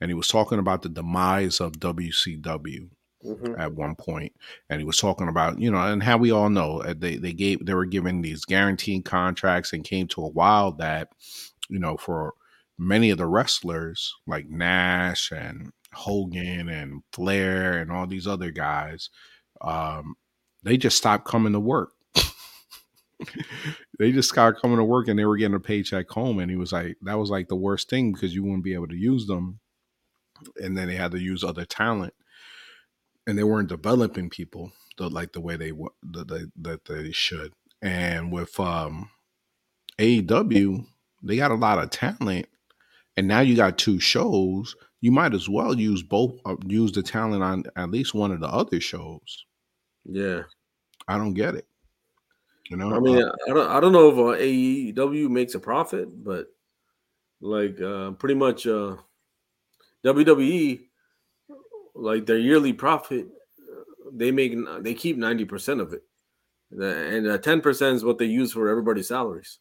and 0.00 0.10
he 0.10 0.14
was 0.14 0.28
talking 0.28 0.58
about 0.58 0.82
the 0.82 0.90
demise 0.90 1.60
of 1.60 1.72
WCW. 1.72 2.90
Mm-hmm. 3.24 3.58
At 3.58 3.72
one 3.72 3.94
point, 3.94 4.34
and 4.68 4.82
he 4.82 4.84
was 4.84 4.98
talking 4.98 5.28
about 5.28 5.58
you 5.58 5.70
know, 5.70 5.78
and 5.78 6.02
how 6.02 6.18
we 6.18 6.30
all 6.30 6.50
know 6.50 6.82
uh, 6.82 6.92
they 6.94 7.16
they 7.16 7.32
gave 7.32 7.64
they 7.64 7.72
were 7.72 7.86
given 7.86 8.20
these 8.20 8.44
guaranteed 8.44 9.06
contracts, 9.06 9.72
and 9.72 9.82
came 9.82 10.06
to 10.08 10.22
a 10.22 10.28
while 10.28 10.72
that 10.72 11.08
you 11.70 11.78
know 11.78 11.96
for 11.96 12.34
many 12.76 13.08
of 13.08 13.16
the 13.16 13.24
wrestlers 13.24 14.14
like 14.26 14.50
Nash 14.50 15.32
and 15.32 15.72
Hogan 15.94 16.68
and 16.68 17.02
Flair 17.14 17.78
and 17.78 17.90
all 17.90 18.06
these 18.06 18.26
other 18.26 18.50
guys, 18.50 19.08
um, 19.62 20.16
they 20.62 20.76
just 20.76 20.98
stopped 20.98 21.26
coming 21.26 21.54
to 21.54 21.60
work. 21.60 21.94
They 23.98 24.12
just 24.12 24.28
started 24.28 24.60
coming 24.60 24.76
to 24.76 24.84
work 24.84 25.08
and 25.08 25.18
they 25.18 25.24
were 25.24 25.36
getting 25.36 25.54
a 25.54 25.60
paycheck 25.60 26.08
home. 26.10 26.38
And 26.38 26.50
he 26.50 26.56
was 26.56 26.72
like, 26.72 26.96
that 27.02 27.18
was 27.18 27.30
like 27.30 27.48
the 27.48 27.56
worst 27.56 27.88
thing 27.88 28.12
because 28.12 28.34
you 28.34 28.42
wouldn't 28.42 28.64
be 28.64 28.74
able 28.74 28.88
to 28.88 28.96
use 28.96 29.26
them. 29.26 29.60
And 30.56 30.76
then 30.76 30.88
they 30.88 30.96
had 30.96 31.12
to 31.12 31.20
use 31.20 31.44
other 31.44 31.64
talent. 31.64 32.14
And 33.26 33.38
they 33.38 33.44
weren't 33.44 33.68
developing 33.68 34.28
people 34.28 34.72
the, 34.98 35.08
like 35.08 35.32
the 35.32 35.40
way 35.40 35.56
they 35.56 35.70
the, 35.70 36.24
the, 36.24 36.52
that 36.60 36.84
they 36.84 37.12
should. 37.12 37.52
And 37.80 38.32
with 38.32 38.58
um, 38.60 39.10
AEW, 39.98 40.84
they 41.22 41.36
got 41.36 41.50
a 41.50 41.54
lot 41.54 41.82
of 41.82 41.90
talent. 41.90 42.46
And 43.16 43.28
now 43.28 43.40
you 43.40 43.56
got 43.56 43.78
two 43.78 44.00
shows 44.00 44.74
you 45.04 45.12
might 45.12 45.34
as 45.34 45.50
well 45.50 45.78
use 45.78 46.02
both 46.02 46.40
uh, 46.46 46.56
use 46.66 46.90
the 46.90 47.02
talent 47.02 47.42
on 47.42 47.64
at 47.76 47.90
least 47.90 48.14
one 48.14 48.32
of 48.32 48.40
the 48.40 48.48
other 48.48 48.80
shows. 48.80 49.44
Yeah, 50.06 50.44
I 51.06 51.18
don't 51.18 51.34
get 51.34 51.54
it. 51.54 51.66
You 52.70 52.76
know, 52.78 52.94
I 52.94 52.98
mean, 52.98 53.22
uh, 53.22 53.32
I 53.46 53.52
don't, 53.52 53.70
I 53.70 53.80
don't 53.80 53.92
know 53.92 54.08
if 54.08 54.14
uh, 54.14 54.42
AEW 54.42 55.28
makes 55.28 55.54
a 55.54 55.60
profit, 55.60 56.24
but 56.24 56.46
like 57.40 57.80
uh, 57.80 58.12
pretty 58.12 58.34
much 58.34 58.66
uh, 58.66 58.96
WWE, 60.04 60.80
like 61.94 62.24
their 62.24 62.38
yearly 62.38 62.72
profit, 62.72 63.28
they 64.12 64.30
make 64.30 64.56
they 64.80 64.94
keep 64.94 65.18
ninety 65.18 65.44
percent 65.44 65.80
of 65.80 65.92
it, 65.92 66.04
and 66.70 67.42
ten 67.42 67.60
percent 67.60 67.96
is 67.96 68.04
what 68.04 68.18
they 68.18 68.24
use 68.24 68.52
for 68.52 68.68
everybody's 68.68 69.08
salaries. 69.08 69.58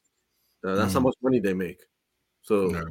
Uh, 0.65 0.75
that's 0.75 0.91
mm. 0.91 0.95
how 0.95 1.01
much 1.01 1.15
money 1.21 1.39
they 1.39 1.53
make. 1.53 1.81
So 2.41 2.71
yeah 2.71 2.83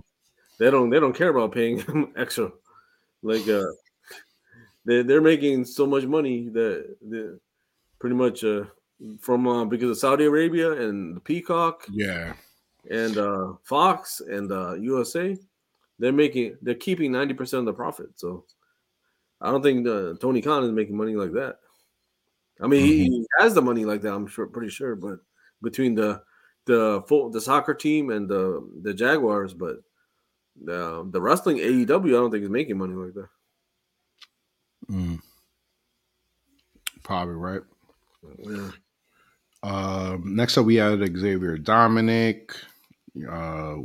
they 0.62 0.70
don't 0.70 0.90
they 0.90 1.01
don't 1.01 1.14
care 1.14 1.31
about 1.31 1.53
paying 1.53 2.12
extra. 2.16 2.51
Like 3.22 3.48
uh 3.48 3.66
they 4.85 5.03
they're 5.03 5.20
making 5.20 5.64
so 5.64 5.87
much 5.87 6.05
money 6.05 6.48
that 6.51 6.96
they 7.03 7.25
pretty 7.98 8.16
much 8.16 8.44
uh 8.44 8.64
from 9.21 9.47
uh, 9.47 9.65
because 9.65 9.91
of 9.91 9.99
Saudi 9.99 10.25
Arabia 10.25 10.73
and 10.73 11.17
the 11.17 11.21
Peacock, 11.21 11.87
yeah, 11.91 12.35
and 12.91 13.19
uh 13.19 13.55
Fox 13.65 14.21
and 14.21 14.51
uh 14.51 14.75
USA, 14.75 15.37
they're 15.99 16.12
making 16.12 16.57
they're 16.62 16.75
keeping 16.75 17.12
ninety 17.12 17.35
percent 17.35 17.61
of 17.61 17.67
the 17.67 17.73
profit. 17.73 18.09
So 18.17 18.45
I 19.41 19.51
don't 19.51 19.62
think 19.62 19.87
uh, 19.87 20.15
Tony 20.21 20.41
Khan 20.41 20.65
is 20.65 20.73
making 20.73 20.97
money 20.97 21.17
like 21.17 21.33
that. 21.33 21.59
I 22.61 22.69
mean, 22.69 22.83
mm-hmm. 22.83 23.12
he 23.12 23.27
has 23.41 23.55
the 23.55 23.62
money 23.62 23.85
like 23.85 24.03
that. 24.03 24.15
I'm 24.15 24.27
sure, 24.27 24.47
pretty 24.47 24.71
sure, 24.71 24.95
but 24.95 25.19
between 25.62 25.95
the 25.95 26.23
the 26.67 27.03
Fulham 27.09 27.38
soccer 27.41 27.75
team 27.75 28.11
and 28.11 28.29
the 28.29 28.69
the 28.83 28.95
Jaguars, 28.95 29.53
but 29.53 29.79
the 30.65 31.09
the 31.11 31.21
wrestling 31.21 31.59
AEW, 31.59 31.88
I 31.88 32.11
don't 32.11 32.31
think 32.31 32.45
is 32.45 32.51
making 32.51 32.79
money 32.79 32.95
like 32.95 33.15
that. 33.15 33.29
Mm. 34.91 35.21
Probably 37.03 37.35
right. 37.35 37.62
Yeah. 38.38 38.71
Um, 39.62 40.35
next 40.35 40.59
up, 40.59 40.66
we 40.66 40.77
had 40.77 40.98
Xavier 41.16 41.57
Dominik, 41.57 42.55
uh, 43.31 43.77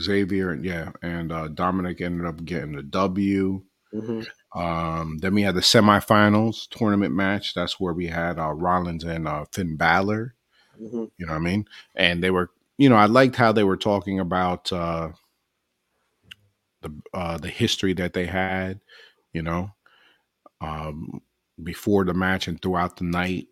Xavier, 0.00 0.54
yeah, 0.54 0.90
and 1.02 1.32
uh, 1.32 1.48
Dominik 1.48 2.00
ended 2.00 2.26
up 2.26 2.44
getting 2.44 2.72
the 2.72 2.82
W. 2.82 3.62
Mm-hmm. 3.94 4.58
Um, 4.58 5.18
then 5.18 5.34
we 5.34 5.42
had 5.42 5.54
the 5.54 5.60
semifinals 5.60 6.68
tournament 6.70 7.14
match. 7.14 7.54
That's 7.54 7.78
where 7.78 7.92
we 7.92 8.06
had 8.06 8.38
uh, 8.38 8.52
Rollins 8.52 9.04
and 9.04 9.28
uh, 9.28 9.44
Finn 9.52 9.76
Balor. 9.76 10.34
Mm-hmm. 10.80 11.04
You 11.16 11.26
know 11.26 11.32
what 11.32 11.38
I 11.38 11.40
mean? 11.40 11.66
And 11.94 12.22
they 12.22 12.30
were, 12.30 12.50
you 12.78 12.88
know, 12.88 12.96
I 12.96 13.06
liked 13.06 13.36
how 13.36 13.52
they 13.52 13.64
were 13.64 13.76
talking 13.76 14.18
about 14.18 14.72
uh, 14.72 15.10
the 16.80 16.92
uh, 17.14 17.38
the 17.38 17.48
history 17.48 17.92
that 17.94 18.12
they 18.12 18.26
had, 18.26 18.80
you 19.32 19.42
know, 19.42 19.70
um, 20.60 21.22
before 21.62 22.04
the 22.04 22.14
match 22.14 22.48
and 22.48 22.60
throughout 22.60 22.96
the 22.96 23.04
night, 23.04 23.48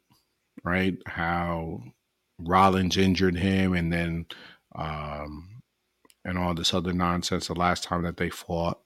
right? 0.64 0.96
How 1.06 1.82
Rollins 2.38 2.96
injured 2.96 3.36
him, 3.36 3.74
and 3.74 3.92
then 3.92 4.26
um, 4.74 5.62
and 6.24 6.38
all 6.38 6.54
this 6.54 6.74
other 6.74 6.92
nonsense 6.92 7.48
the 7.48 7.54
last 7.54 7.84
time 7.84 8.02
that 8.02 8.16
they 8.16 8.30
fought. 8.30 8.80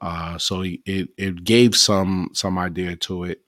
Uh, 0.00 0.38
so 0.38 0.62
it 0.62 1.08
it 1.16 1.44
gave 1.44 1.76
some 1.76 2.30
some 2.32 2.58
idea 2.58 2.96
to 2.96 3.24
it, 3.24 3.42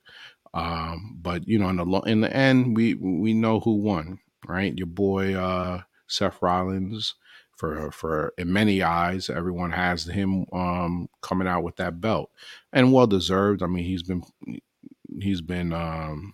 um, 0.53 1.17
but 1.21 1.47
you 1.47 1.57
know, 1.57 1.69
in 1.69 1.77
the 1.77 1.99
in 2.01 2.21
the 2.21 2.35
end, 2.35 2.75
we 2.75 2.95
we 2.95 3.33
know 3.33 3.59
who 3.59 3.75
won, 3.75 4.19
right? 4.47 4.77
Your 4.77 4.87
boy 4.87 5.33
uh, 5.35 5.81
Seth 6.07 6.41
Rollins 6.41 7.15
for 7.55 7.91
for 7.91 8.33
in 8.37 8.51
many 8.51 8.81
eyes, 8.81 9.29
everyone 9.29 9.71
has 9.71 10.05
him 10.05 10.45
um, 10.51 11.07
coming 11.21 11.47
out 11.47 11.63
with 11.63 11.77
that 11.77 12.01
belt, 12.01 12.31
and 12.73 12.91
well 12.91 13.07
deserved. 13.07 13.63
I 13.63 13.67
mean, 13.67 13.85
he's 13.85 14.03
been 14.03 14.23
he's 15.21 15.41
been 15.41 15.71
um, 15.71 16.33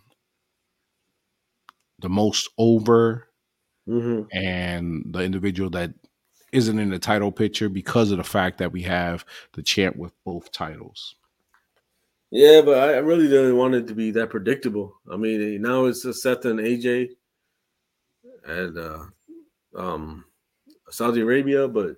the 1.99 2.09
most 2.09 2.49
over, 2.57 3.29
mm-hmm. 3.87 4.23
and 4.37 5.05
the 5.09 5.19
individual 5.19 5.69
that 5.71 5.93
isn't 6.51 6.79
in 6.79 6.89
the 6.89 6.99
title 6.99 7.31
picture 7.31 7.69
because 7.69 8.11
of 8.11 8.17
the 8.17 8.23
fact 8.23 8.57
that 8.59 8.71
we 8.71 8.81
have 8.83 9.25
the 9.53 9.63
champ 9.63 9.95
with 9.95 10.13
both 10.23 10.51
titles. 10.51 11.15
Yeah, 12.31 12.61
but 12.61 12.77
I 12.77 12.97
really 12.97 13.27
didn't 13.27 13.55
want 13.55 13.75
it 13.75 13.87
to 13.87 13.95
be 13.95 14.11
that 14.11 14.29
predictable. 14.29 14.93
I 15.11 15.15
mean, 15.15 15.61
now 15.61 15.85
it's 15.85 16.03
Seth 16.21 16.45
and 16.45 16.59
AJ, 16.59 17.09
and 18.45 18.77
uh, 18.77 18.99
um, 19.75 20.25
Saudi 20.89 21.21
Arabia, 21.21 21.67
but 21.67 21.95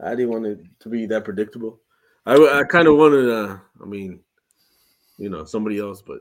I 0.00 0.10
didn't 0.10 0.30
want 0.30 0.46
it 0.46 0.60
to 0.80 0.88
be 0.88 1.06
that 1.06 1.24
predictable. 1.24 1.80
I, 2.24 2.34
I 2.34 2.62
kind 2.64 2.86
of 2.86 2.96
wanted, 2.96 3.28
uh, 3.28 3.56
I 3.80 3.84
mean, 3.84 4.20
you 5.18 5.28
know, 5.28 5.44
somebody 5.44 5.78
else, 5.78 6.02
but 6.02 6.20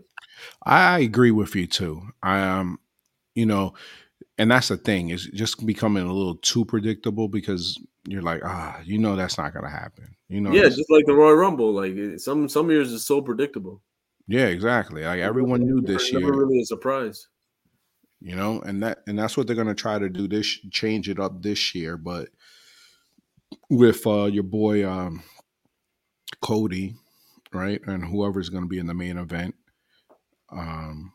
I 0.64 1.00
agree 1.00 1.32
with 1.32 1.56
you 1.56 1.68
too. 1.68 2.02
I 2.24 2.42
um, 2.42 2.80
you 3.36 3.46
know, 3.46 3.74
and 4.38 4.52
that's 4.52 4.70
the 4.70 4.78
thing 4.78 5.10
is 5.10 5.26
just 5.34 5.66
becoming 5.66 6.04
a 6.04 6.14
little 6.14 6.36
too 6.36 6.66
predictable 6.66 7.28
because 7.28 7.80
you're 8.08 8.22
like, 8.22 8.42
ah, 8.44 8.80
you 8.84 8.98
know, 8.98 9.16
that's 9.16 9.38
not 9.38 9.54
gonna 9.54 9.70
happen. 9.70 10.16
You 10.30 10.42
know, 10.42 10.52
yeah, 10.52 10.64
just 10.70 10.90
like 10.90 11.06
the 11.06 11.14
Royal 11.14 11.36
Rumble. 11.36 11.74
Like 11.74 12.20
some 12.20 12.50
some 12.50 12.70
years 12.70 12.92
is 12.92 13.06
so 13.06 13.22
predictable. 13.22 13.82
Yeah, 14.28 14.46
exactly. 14.46 15.04
Like 15.04 15.20
everyone 15.20 15.62
knew 15.62 15.82
this 15.82 16.12
year. 16.12 16.32
Really 16.32 16.62
a 16.62 16.66
surprise 16.66 17.28
you 18.22 18.36
know, 18.36 18.62
and 18.62 18.84
that 18.84 19.00
and 19.08 19.18
that's 19.18 19.36
what 19.36 19.48
they're 19.48 19.56
gonna 19.56 19.74
try 19.74 19.98
to 19.98 20.08
do 20.08 20.28
this 20.28 20.46
change 20.70 21.10
it 21.10 21.20
up 21.20 21.42
this 21.42 21.74
year. 21.74 21.98
But 21.98 22.30
with 23.70 24.06
uh, 24.06 24.26
your 24.26 24.44
boy 24.44 24.88
um, 24.88 25.24
Cody, 26.40 26.96
right, 27.52 27.82
and 27.88 28.06
whoever's 28.06 28.50
gonna 28.50 28.68
be 28.68 28.78
in 28.78 28.86
the 28.86 28.94
main 28.94 29.18
event. 29.18 29.56
Um, 30.52 31.14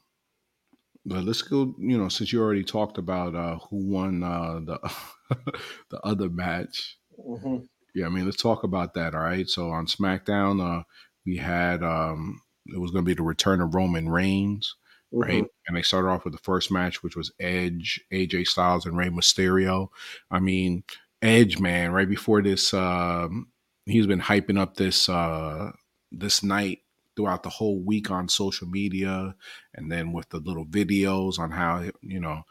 but 1.07 1.25
let's 1.25 1.42
go. 1.42 1.75
You 1.79 1.97
know, 1.97 2.09
since 2.09 2.33
you 2.33 2.42
already 2.42 2.64
talked 2.64 2.99
about 2.99 3.35
uh, 3.35 3.59
who 3.71 3.87
won 3.87 4.23
uh, 4.23 4.61
the 4.64 4.92
the 5.90 6.01
other 6.03 6.29
match. 6.29 6.99
Mm-hmm. 7.19 7.64
Yeah, 7.95 8.07
I 8.07 8.09
mean, 8.11 8.27
let's 8.27 8.42
talk 8.42 8.62
about 8.62 8.92
that. 8.95 9.14
All 9.14 9.21
right. 9.21 9.49
So 9.49 9.71
on 9.71 9.87
SmackDown, 9.87 10.61
uh, 10.61 10.83
we 11.25 11.38
had 11.38 11.83
um, 11.83 12.42
it 12.66 12.79
was 12.79 12.90
going 12.90 13.05
to 13.05 13.09
be 13.09 13.14
the 13.14 13.23
return 13.23 13.62
of 13.62 13.75
Roman 13.75 14.09
Reigns 14.09 14.75
right? 15.12 15.45
Mm-hmm. 15.45 15.69
And 15.69 15.77
they 15.77 15.83
started 15.83 16.09
off 16.09 16.25
with 16.25 16.33
the 16.33 16.40
first 16.40 16.71
match, 16.71 17.03
which 17.03 17.16
was 17.16 17.33
Edge, 17.40 18.01
AJ 18.12 18.47
Styles, 18.47 18.87
and 18.87 18.97
Rey 18.97 19.09
Mysterio. 19.09 19.88
I 20.31 20.40
mean, 20.40 20.85
Edge, 21.23 21.59
man, 21.59 21.92
right 21.92 22.09
before 22.09 22.42
this, 22.42 22.73
um, 22.75 23.49
he's 23.87 24.07
been 24.07 24.21
hyping 24.21 24.59
up 24.59 24.77
this 24.77 25.09
uh, 25.09 25.73
this 26.12 26.42
night 26.42 26.81
throughout 27.16 27.42
the 27.42 27.48
whole 27.48 27.81
week 27.81 28.11
on 28.11 28.29
social 28.29 28.68
media, 28.68 29.35
and 29.74 29.90
then 29.90 30.12
with 30.12 30.29
the 30.29 30.38
little 30.38 30.66
videos 30.66 31.38
on 31.38 31.50
how 31.50 31.85
you 32.02 32.20
know 32.20 32.42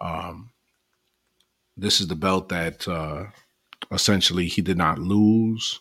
um, 0.00 0.50
this 1.76 2.00
is 2.00 2.08
the 2.08 2.16
belt 2.16 2.48
that 2.48 2.86
uh, 2.88 3.24
essentially 3.92 4.46
he 4.46 4.62
did 4.62 4.78
not 4.78 4.98
lose, 4.98 5.80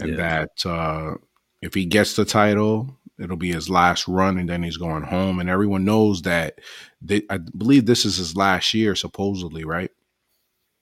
and 0.00 0.10
yeah. 0.10 0.16
that 0.16 0.66
uh, 0.66 1.14
if 1.62 1.74
he 1.74 1.84
gets 1.84 2.14
the 2.14 2.24
title, 2.24 2.98
it'll 3.18 3.36
be 3.36 3.52
his 3.52 3.70
last 3.70 4.06
run 4.06 4.38
and 4.38 4.48
then 4.48 4.62
he's 4.62 4.76
going 4.76 5.02
home 5.02 5.40
and 5.40 5.48
everyone 5.48 5.86
knows 5.86 6.20
that 6.20 6.58
they, 7.00 7.22
i 7.30 7.38
believe 7.38 7.86
this 7.86 8.04
is 8.04 8.18
his 8.18 8.36
last 8.36 8.74
year 8.74 8.94
supposedly 8.94 9.64
right 9.64 9.90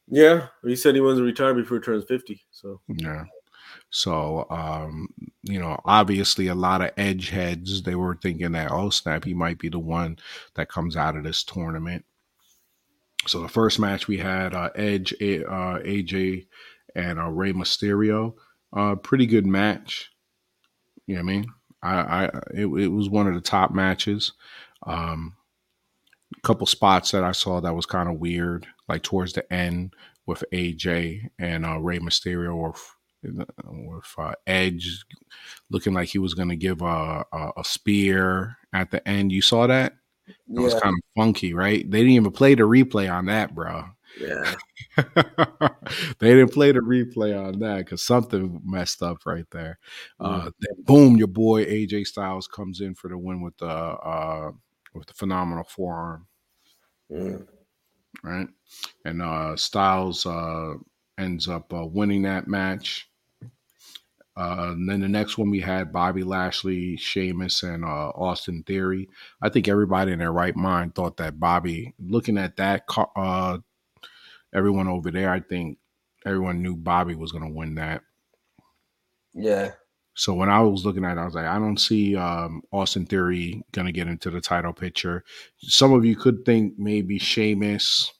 Yeah, 0.06 0.48
he 0.62 0.76
said 0.76 0.94
he 0.94 1.00
wants 1.00 1.18
to 1.18 1.24
retire 1.24 1.54
before 1.54 1.78
he 1.78 1.82
turns 1.82 2.04
fifty. 2.04 2.42
So 2.50 2.80
yeah. 2.88 3.24
So, 3.94 4.48
um, 4.50 5.06
you 5.44 5.60
know, 5.60 5.80
obviously 5.84 6.48
a 6.48 6.54
lot 6.56 6.82
of 6.82 6.90
edge 6.96 7.28
heads, 7.28 7.80
they 7.84 7.94
were 7.94 8.18
thinking 8.20 8.50
that, 8.50 8.72
oh, 8.72 8.90
snap, 8.90 9.24
he 9.24 9.34
might 9.34 9.60
be 9.60 9.68
the 9.68 9.78
one 9.78 10.18
that 10.56 10.68
comes 10.68 10.96
out 10.96 11.16
of 11.16 11.22
this 11.22 11.44
tournament. 11.44 12.04
So 13.28 13.40
the 13.40 13.48
first 13.48 13.78
match 13.78 14.08
we 14.08 14.18
had 14.18 14.52
uh, 14.52 14.70
Edge, 14.74 15.12
uh, 15.12 15.78
AJ, 15.78 16.48
and 16.96 17.20
uh, 17.20 17.28
Rey 17.28 17.52
Mysterio. 17.52 18.34
Uh, 18.76 18.96
pretty 18.96 19.26
good 19.26 19.46
match. 19.46 20.10
You 21.06 21.14
know 21.14 21.22
what 21.22 21.30
I 21.30 21.32
mean? 21.32 21.46
I, 21.80 21.94
I 21.94 22.24
it, 22.52 22.66
it 22.66 22.88
was 22.88 23.08
one 23.08 23.28
of 23.28 23.34
the 23.34 23.40
top 23.40 23.70
matches. 23.70 24.32
Um, 24.84 25.36
a 26.36 26.40
couple 26.40 26.66
spots 26.66 27.12
that 27.12 27.22
I 27.22 27.30
saw 27.30 27.60
that 27.60 27.76
was 27.76 27.86
kind 27.86 28.08
of 28.08 28.18
weird, 28.18 28.66
like 28.88 29.04
towards 29.04 29.34
the 29.34 29.52
end 29.52 29.94
with 30.26 30.42
AJ 30.52 31.28
and 31.38 31.64
uh, 31.64 31.78
Rey 31.78 32.00
Mysterio, 32.00 32.56
or 32.56 32.74
with 33.32 34.04
uh, 34.18 34.32
Edge 34.46 35.04
looking 35.70 35.94
like 35.94 36.08
he 36.08 36.18
was 36.18 36.34
going 36.34 36.48
to 36.48 36.56
give 36.56 36.82
a, 36.82 37.24
a, 37.32 37.50
a 37.58 37.64
spear 37.64 38.56
at 38.72 38.90
the 38.90 39.06
end. 39.08 39.32
You 39.32 39.42
saw 39.42 39.66
that? 39.66 39.94
It 40.26 40.36
yeah. 40.48 40.60
was 40.60 40.74
kind 40.74 40.94
of 40.94 41.02
funky, 41.16 41.54
right? 41.54 41.88
They 41.88 41.98
didn't 41.98 42.12
even 42.12 42.32
play 42.32 42.54
the 42.54 42.62
replay 42.62 43.12
on 43.12 43.26
that, 43.26 43.54
bro. 43.54 43.84
Yeah. 44.20 44.54
they 46.18 46.34
didn't 46.34 46.52
play 46.52 46.72
the 46.72 46.80
replay 46.80 47.36
on 47.38 47.58
that 47.60 47.78
because 47.78 48.02
something 48.02 48.60
messed 48.64 49.02
up 49.02 49.26
right 49.26 49.46
there. 49.50 49.78
Uh, 50.20 50.50
then 50.60 50.82
boom, 50.84 51.16
your 51.16 51.26
boy 51.26 51.64
AJ 51.64 52.06
Styles 52.06 52.46
comes 52.46 52.80
in 52.80 52.94
for 52.94 53.08
the 53.08 53.18
win 53.18 53.40
with 53.40 53.56
the 53.58 53.66
uh, 53.66 54.52
with 54.94 55.06
the 55.06 55.14
phenomenal 55.14 55.64
forearm. 55.64 56.26
Mm. 57.10 57.46
Right, 58.22 58.48
and 59.04 59.20
uh, 59.20 59.56
Styles 59.56 60.24
uh, 60.24 60.74
ends 61.18 61.48
up 61.48 61.72
uh, 61.72 61.84
winning 61.84 62.22
that 62.22 62.46
match. 62.46 63.08
Uh, 64.36 64.70
and 64.72 64.88
then 64.88 65.00
the 65.00 65.08
next 65.08 65.38
one 65.38 65.50
we 65.50 65.60
had 65.60 65.92
Bobby 65.92 66.24
Lashley, 66.24 66.96
Sheamus, 66.96 67.62
and 67.62 67.84
uh, 67.84 68.08
Austin 68.10 68.64
Theory. 68.64 69.08
I 69.40 69.48
think 69.48 69.68
everybody 69.68 70.12
in 70.12 70.18
their 70.18 70.32
right 70.32 70.56
mind 70.56 70.94
thought 70.94 71.18
that 71.18 71.38
Bobby, 71.38 71.94
looking 72.00 72.36
at 72.36 72.56
that, 72.56 72.84
uh, 73.14 73.58
everyone 74.52 74.88
over 74.88 75.10
there, 75.10 75.30
I 75.30 75.40
think 75.40 75.78
everyone 76.26 76.62
knew 76.62 76.74
Bobby 76.74 77.14
was 77.14 77.30
going 77.30 77.44
to 77.44 77.50
win 77.50 77.76
that. 77.76 78.02
Yeah. 79.34 79.72
So 80.14 80.32
when 80.32 80.48
I 80.48 80.60
was 80.60 80.84
looking 80.84 81.04
at 81.04 81.16
it, 81.16 81.20
I 81.20 81.24
was 81.24 81.34
like, 81.34 81.46
I 81.46 81.58
don't 81.58 81.78
see 81.78 82.16
um, 82.16 82.62
Austin 82.72 83.04
Theory 83.04 83.62
going 83.72 83.86
to 83.86 83.92
get 83.92 84.06
into 84.06 84.30
the 84.30 84.40
title 84.40 84.72
picture. 84.72 85.24
Some 85.58 85.92
of 85.92 86.04
you 86.04 86.16
could 86.16 86.44
think 86.44 86.74
maybe 86.78 87.18
Sheamus, 87.18 88.12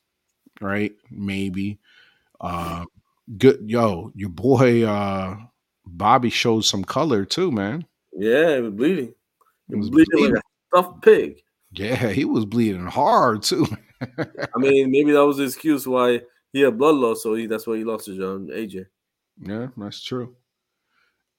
right? 0.61 0.92
Maybe. 1.11 1.79
Uh, 2.40 2.85
good, 3.38 3.61
yo, 3.64 4.11
your 4.16 4.29
boy 4.29 4.85
uh, 4.85 5.37
Bobby 5.87 6.31
showed 6.31 6.62
some 6.62 6.85
color 6.85 7.25
too, 7.25 7.51
man. 7.51 7.85
Yeah, 8.12 8.57
he 8.57 8.61
was 8.62 8.73
bleeding. 8.73 9.14
He 9.68 9.77
was 9.77 9.90
bleeding, 9.90 10.11
bleeding. 10.12 10.35
like 10.35 10.42
a 10.44 10.77
stuffed 10.77 11.03
pig. 11.03 11.40
Yeah, 11.73 12.09
he 12.11 12.25
was 12.25 12.44
bleeding 12.44 12.87
hard 12.87 13.42
too. 13.42 13.66
I 14.01 14.59
mean, 14.59 14.90
maybe 14.90 15.12
that 15.12 15.25
was 15.25 15.38
the 15.38 15.44
excuse 15.44 15.87
why 15.87 16.20
he 16.53 16.61
had 16.61 16.79
blood 16.79 16.94
loss, 16.97 17.23
so 17.23 17.35
he 17.35 17.47
that's 17.47 17.66
why 17.66 17.77
he 17.77 17.85
lost 17.85 18.07
his 18.07 18.20
um, 18.20 18.49
AJ. 18.49 18.87
Yeah, 19.40 19.68
that's 19.77 20.03
true. 20.03 20.37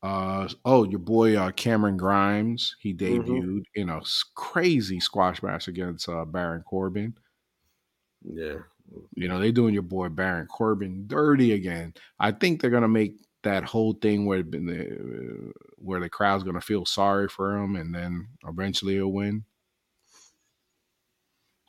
Uh, 0.03 0.47
oh, 0.65 0.83
your 0.83 0.99
boy 0.99 1.35
uh, 1.35 1.51
Cameron 1.51 1.97
Grimes, 1.97 2.75
he 2.79 2.93
mm-hmm. 2.93 3.21
debuted 3.21 3.43
mm-hmm. 3.43 3.59
in 3.75 3.89
a 3.89 4.01
crazy 4.35 4.99
squash 4.99 5.41
match 5.41 5.67
against 5.67 6.09
uh, 6.09 6.25
Baron 6.25 6.63
Corbin. 6.63 7.15
Yeah, 8.23 8.57
you 9.15 9.27
know 9.27 9.39
they're 9.39 9.51
doing 9.51 9.73
your 9.73 9.83
boy 9.83 10.09
Baron 10.09 10.47
Corbin 10.47 11.05
dirty 11.07 11.53
again. 11.53 11.93
I 12.19 12.31
think 12.31 12.61
they're 12.61 12.69
gonna 12.69 12.87
make 12.87 13.15
that 13.45 13.63
whole 13.63 13.93
thing 13.93 14.25
where 14.25 14.43
the 14.43 15.53
where 15.77 15.99
the 15.99 16.09
crowd's 16.09 16.43
gonna 16.43 16.59
feel 16.59 16.85
sorry 16.85 17.29
for 17.29 17.55
him, 17.55 17.75
and 17.75 17.93
then 17.93 18.27
eventually 18.45 18.95
he'll 18.95 19.11
win. 19.11 19.45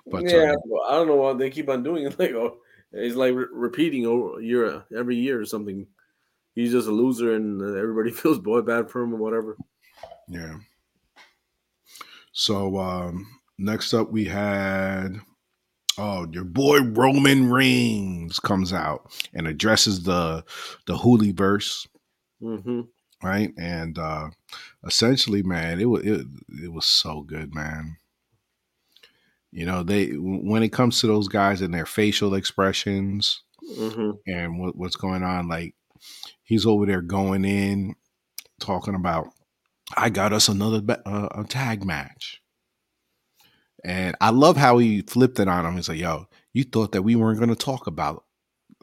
But 0.06 0.24
yeah, 0.24 0.52
uh, 0.52 0.88
I 0.88 0.92
don't 0.92 1.06
know 1.06 1.16
why 1.16 1.34
they 1.34 1.50
keep 1.50 1.68
on 1.68 1.82
doing 1.82 2.04
it. 2.04 2.18
Like, 2.18 2.32
oh, 2.32 2.58
it's 2.92 3.14
like 3.14 3.34
re- 3.34 3.46
repeating 3.52 4.06
over 4.06 4.40
year 4.40 4.84
every 4.96 5.16
year 5.16 5.40
or 5.40 5.44
something. 5.44 5.86
He's 6.54 6.72
just 6.72 6.88
a 6.88 6.92
loser, 6.92 7.34
and 7.34 7.60
everybody 7.60 8.10
feels 8.12 8.38
boy 8.38 8.62
bad 8.62 8.90
for 8.90 9.02
him 9.02 9.14
or 9.14 9.18
whatever. 9.18 9.56
Yeah. 10.28 10.56
So 12.32 12.78
um, 12.78 13.26
next 13.58 13.92
up, 13.92 14.10
we 14.10 14.24
had 14.24 15.20
Oh, 15.98 16.26
your 16.30 16.44
boy 16.44 16.80
Roman 16.82 17.50
Reigns 17.50 18.38
comes 18.38 18.72
out 18.72 19.10
and 19.32 19.46
addresses 19.46 20.02
the 20.02 20.44
the 20.86 20.96
Hooliverse, 20.96 21.86
mm-hmm. 22.42 22.82
right? 23.22 23.52
And 23.58 23.98
uh, 23.98 24.28
essentially, 24.86 25.42
man, 25.42 25.80
it 25.80 25.86
was 25.86 26.04
it, 26.04 26.26
it 26.62 26.72
was 26.72 26.84
so 26.84 27.22
good, 27.22 27.54
man. 27.54 27.96
You 29.52 29.64
know, 29.64 29.82
they 29.82 30.08
when 30.08 30.62
it 30.62 30.72
comes 30.72 31.00
to 31.00 31.06
those 31.06 31.28
guys 31.28 31.62
and 31.62 31.72
their 31.72 31.86
facial 31.86 32.34
expressions 32.34 33.42
mm-hmm. 33.78 34.10
and 34.26 34.58
what, 34.58 34.76
what's 34.76 34.96
going 34.96 35.22
on, 35.22 35.48
like 35.48 35.74
he's 36.42 36.66
over 36.66 36.84
there 36.84 37.00
going 37.00 37.44
in 37.44 37.94
talking 38.60 38.94
about, 38.94 39.28
I 39.96 40.10
got 40.10 40.32
us 40.32 40.48
another 40.48 40.82
uh, 41.06 41.28
a 41.30 41.44
tag 41.44 41.84
match. 41.84 42.42
And 43.84 44.16
I 44.20 44.30
love 44.30 44.56
how 44.56 44.78
he 44.78 45.02
flipped 45.02 45.38
it 45.38 45.48
on 45.48 45.64
him. 45.64 45.76
He's 45.76 45.88
like, 45.88 45.98
yo, 45.98 46.26
you 46.52 46.64
thought 46.64 46.92
that 46.92 47.02
we 47.02 47.14
weren't 47.14 47.38
going 47.38 47.50
to 47.50 47.56
talk 47.56 47.86
about 47.86 48.24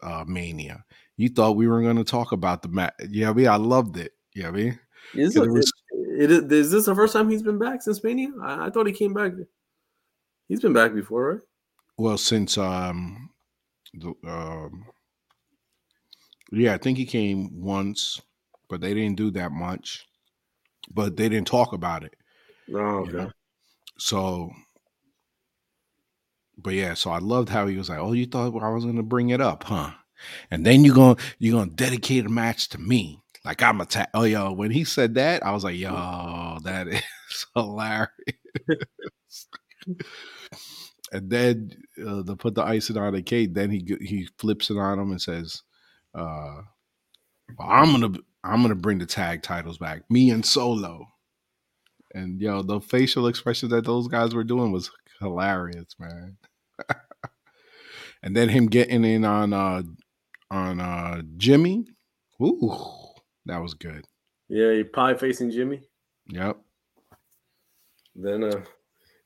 uh, 0.02 0.24
Mania. 0.28 0.86
You 1.18 1.30
thought 1.30 1.56
we 1.56 1.68
weren't 1.68 1.86
going 1.86 1.98
to 1.98 2.04
talk 2.04 2.32
about 2.32 2.62
the 2.62 2.70
match. 2.70 2.94
Yeah, 3.10 3.30
I 3.30 3.34
mean, 3.34 3.48
I 3.48 3.58
loved 3.58 3.98
it. 3.98 4.14
Yeah, 4.36 4.48
I 4.48 4.52
mean, 4.52 4.80
is, 5.14 5.36
it, 5.36 5.50
was, 5.50 5.72
it, 5.92 6.32
it, 6.32 6.52
is 6.52 6.72
this 6.72 6.86
the 6.86 6.96
first 6.96 7.14
time 7.14 7.30
he's 7.30 7.44
been 7.44 7.60
back 7.60 7.82
since 7.82 8.04
Mania? 8.04 8.30
I, 8.42 8.68
I, 8.68 8.70
thought 8.70 8.88
he 8.88 8.94
came 8.94 9.14
back. 9.14 9.34
He's 10.48 10.62
been 10.62 10.74
back 10.74 10.94
before, 10.94 11.34
right? 11.34 11.42
Well, 11.98 12.18
since 12.18 12.58
um, 12.58 13.30
the 13.94 14.14
um, 14.26 14.86
yeah, 16.52 16.74
I 16.74 16.78
think 16.78 16.98
he 16.98 17.06
came 17.06 17.50
once, 17.62 18.22
but 18.70 18.82
they 18.82 18.94
didn't 18.94 19.18
do 19.18 19.32
that 19.32 19.52
much. 19.52 20.08
But 20.92 21.16
they 21.16 21.30
didn't 21.30 21.48
talk 21.48 21.74
about 21.74 22.04
it. 22.04 22.16
Oh, 22.74 22.78
okay. 22.78 23.12
You 23.12 23.18
know? 23.18 23.32
So 23.98 24.52
but 26.58 26.74
yeah, 26.74 26.94
so 26.94 27.12
I 27.12 27.20
loved 27.20 27.50
how 27.50 27.68
he 27.68 27.78
was 27.78 27.90
like, 27.90 28.00
"Oh, 28.00 28.14
you 28.14 28.26
thought 28.26 28.56
I 28.62 28.70
was 28.70 28.84
going 28.84 28.98
to 28.98 29.04
bring 29.04 29.30
it 29.30 29.42
up, 29.42 29.64
huh?" 29.66 29.92
And 30.52 30.66
then 30.66 30.84
you're 30.86 30.96
to 31.16 31.16
you're 31.40 31.66
to 31.66 31.72
dedicate 31.72 32.26
a 32.26 32.30
match 32.30 32.70
to 32.70 32.78
me, 32.80 33.22
like 33.46 33.62
I'm 33.62 33.82
a 33.82 33.86
ta- 33.86 34.08
oh 34.14 34.24
yo. 34.24 34.52
When 34.54 34.72
he 34.72 34.84
said 34.84 35.16
that, 35.16 35.46
I 35.46 35.52
was 35.52 35.64
like, 35.64 35.78
"Yo, 35.78 36.58
that 36.64 36.88
is 36.88 37.46
hilarious." 37.56 38.10
and 41.12 41.30
then 41.30 41.72
uh, 42.06 42.24
to 42.24 42.36
put 42.36 42.56
the 42.56 42.64
icing 42.64 42.98
on 42.98 43.14
the 43.14 43.22
cake, 43.22 43.54
then 43.54 43.70
he 43.70 43.86
he 44.02 44.28
flips 44.38 44.70
it 44.70 44.78
on 44.78 45.00
him 45.00 45.12
and 45.12 45.22
says, 45.22 45.62
uh, 46.16 46.62
well, 47.58 47.68
"I'm 47.70 47.92
gonna 47.92 48.20
I'm 48.44 48.62
gonna 48.62 48.76
bring 48.76 49.00
the 49.00 49.06
tag 49.06 49.44
titles 49.44 49.78
back, 49.78 50.10
me 50.10 50.30
and 50.30 50.46
Solo." 50.46 51.08
And 52.14 52.40
yo, 52.40 52.62
the 52.62 52.80
facial 52.80 53.28
expressions 53.28 53.72
that 53.72 53.86
those 53.86 54.08
guys 54.08 54.36
were 54.36 54.44
doing 54.44 54.72
was 54.72 54.92
hilarious, 55.24 55.96
man. 56.00 56.38
and 58.24 58.36
then 58.36 58.50
him 58.50 58.68
getting 58.68 59.04
in 59.04 59.26
on 59.26 59.54
uh 59.54 59.84
on 60.52 60.80
uh 60.80 61.22
Jimmy. 61.38 61.86
Ooh, 62.42 62.78
that 63.46 63.62
was 63.62 63.74
good. 63.74 64.06
Yeah, 64.50 64.74
he 64.74 64.84
pie 64.84 65.16
facing 65.16 65.52
Jimmy. 65.52 65.82
Yep. 66.28 66.58
Then 68.16 68.44
uh 68.44 68.62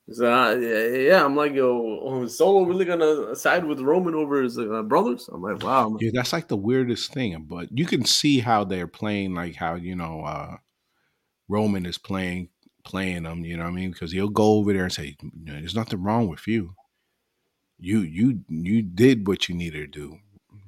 so, 0.09 0.31
uh, 0.31 0.55
yeah, 0.55 1.25
I'm 1.25 1.35
like, 1.35 1.53
yo, 1.53 1.99
oh, 2.01 2.27
Solo 2.27 2.63
really 2.63 2.85
gonna 2.85 3.35
side 3.35 3.65
with 3.65 3.81
Roman 3.81 4.15
over 4.15 4.41
his 4.41 4.57
uh, 4.57 4.81
brothers? 4.83 5.29
I'm 5.31 5.41
like, 5.41 5.61
wow. 5.61 5.97
Yeah, 5.99 6.11
that's 6.13 6.31
like 6.31 6.47
the 6.47 6.55
weirdest 6.55 7.11
thing, 7.11 7.45
but 7.45 7.67
you 7.77 7.85
can 7.85 8.05
see 8.05 8.39
how 8.39 8.63
they're 8.63 8.87
playing, 8.87 9.33
like 9.33 9.55
how 9.55 9.75
you 9.75 9.95
know 9.95 10.21
uh 10.21 10.55
Roman 11.49 11.85
is 11.85 11.97
playing 11.97 12.49
playing 12.87 13.23
them. 13.23 13.43
You 13.43 13.57
know 13.57 13.63
what 13.63 13.71
I 13.71 13.75
mean? 13.75 13.91
Because 13.91 14.13
he'll 14.13 14.29
go 14.29 14.53
over 14.53 14.71
there 14.71 14.83
and 14.83 14.93
say, 14.93 15.17
"There's 15.33 15.75
nothing 15.75 16.01
wrong 16.01 16.27
with 16.27 16.47
you. 16.47 16.73
You 17.77 17.99
you 17.99 18.43
you 18.47 18.81
did 18.81 19.27
what 19.27 19.49
you 19.49 19.55
needed 19.55 19.91
to 19.91 19.99
do. 19.99 20.19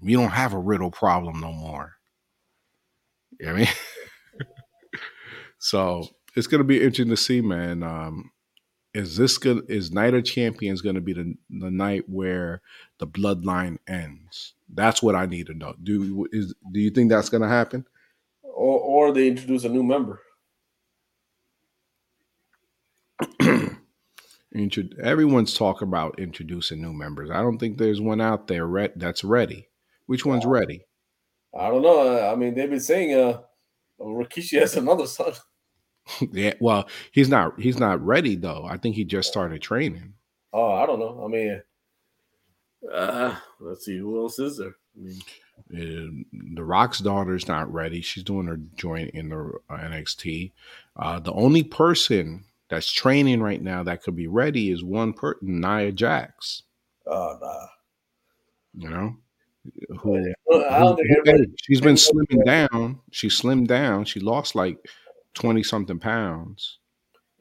You 0.01 0.17
don't 0.17 0.31
have 0.31 0.53
a 0.53 0.59
riddle 0.59 0.91
problem 0.91 1.39
no 1.39 1.53
more." 1.53 1.95
You 3.39 3.45
know 3.45 3.53
what 3.53 3.61
I 3.61 3.63
mean? 3.63 3.73
so 5.59 6.07
it's 6.35 6.47
gonna 6.47 6.65
be 6.65 6.77
interesting 6.77 7.09
to 7.09 7.17
see, 7.17 7.39
man. 7.41 7.83
Um, 7.83 8.31
is 8.93 9.15
this 9.17 9.37
good? 9.37 9.69
Is 9.69 9.91
Night 9.91 10.13
of 10.13 10.25
Champions 10.25 10.81
going 10.81 10.95
to 10.95 11.01
be 11.01 11.13
the 11.13 11.35
the 11.49 11.69
night 11.69 12.09
where 12.09 12.61
the 12.97 13.07
bloodline 13.07 13.77
ends? 13.87 14.55
That's 14.67 15.03
what 15.03 15.15
I 15.15 15.25
need 15.25 15.47
to 15.47 15.53
know. 15.53 15.75
Do 15.81 16.27
is 16.31 16.53
do 16.71 16.79
you 16.79 16.89
think 16.89 17.09
that's 17.09 17.29
going 17.29 17.43
to 17.43 17.47
happen? 17.47 17.85
Or 18.41 18.79
or 18.79 19.13
they 19.13 19.27
introduce 19.27 19.63
a 19.63 19.69
new 19.69 19.83
member? 19.83 20.21
Everyone's 24.53 25.53
talking 25.53 25.87
about 25.87 26.19
introducing 26.19 26.81
new 26.81 26.93
members. 26.93 27.29
I 27.29 27.41
don't 27.41 27.57
think 27.57 27.77
there's 27.77 28.01
one 28.01 28.21
out 28.21 28.47
there 28.47 28.65
re- 28.65 28.89
that's 28.95 29.23
ready. 29.23 29.69
Which 30.07 30.25
one's 30.25 30.45
ready? 30.45 30.85
I 31.57 31.69
don't 31.69 31.81
know. 31.81 32.31
I 32.31 32.35
mean, 32.35 32.55
they've 32.55 32.69
been 32.69 32.79
saying 32.79 33.13
uh, 33.13 33.41
Rikishi 33.99 34.59
has 34.59 34.75
another 34.77 35.07
son. 35.07 35.33
yeah, 36.31 36.53
well, 36.59 36.87
he's 37.11 37.29
not 37.29 37.59
he's 37.59 37.79
not 37.79 38.03
ready 38.03 38.35
though. 38.35 38.65
I 38.65 38.77
think 38.77 38.95
he 38.95 39.03
just 39.03 39.29
started 39.29 39.61
training. 39.61 40.13
Oh, 40.51 40.73
I 40.73 40.85
don't 40.85 40.99
know. 40.99 41.23
I 41.23 41.27
mean, 41.27 41.61
uh, 42.91 43.35
let's 43.59 43.85
see 43.85 43.97
who 43.97 44.19
else 44.19 44.39
is 44.39 44.57
there. 44.57 44.75
I 44.97 44.99
mean, 44.99 45.21
uh, 45.71 46.55
the 46.55 46.63
Rock's 46.63 46.99
daughter's 46.99 47.47
not 47.47 47.71
ready. 47.71 48.01
She's 48.01 48.23
doing 48.23 48.47
her 48.47 48.57
joint 48.75 49.11
in 49.11 49.29
the 49.29 49.59
uh, 49.69 49.77
NXT. 49.77 50.51
Uh, 50.95 51.19
the 51.19 51.33
only 51.33 51.63
person 51.63 52.45
that's 52.69 52.91
training 52.91 53.41
right 53.41 53.61
now 53.61 53.83
that 53.83 54.03
could 54.03 54.15
be 54.15 54.27
ready 54.27 54.71
is 54.71 54.83
one 54.83 55.13
person, 55.13 55.61
Nia 55.61 55.91
Jax. 55.91 56.63
Oh, 57.05 57.37
nah. 57.41 57.65
You 58.75 58.89
know, 58.89 59.17
who, 59.99 60.33
who, 60.47 60.95
who 61.25 61.45
she's 61.61 61.81
been 61.81 61.95
slimming 61.95 62.45
down. 62.45 62.99
She 63.11 63.27
slimmed 63.27 63.67
down. 63.67 64.05
She 64.05 64.19
lost 64.19 64.55
like 64.55 64.77
twenty 65.33 65.63
something 65.63 65.99
pounds. 65.99 66.77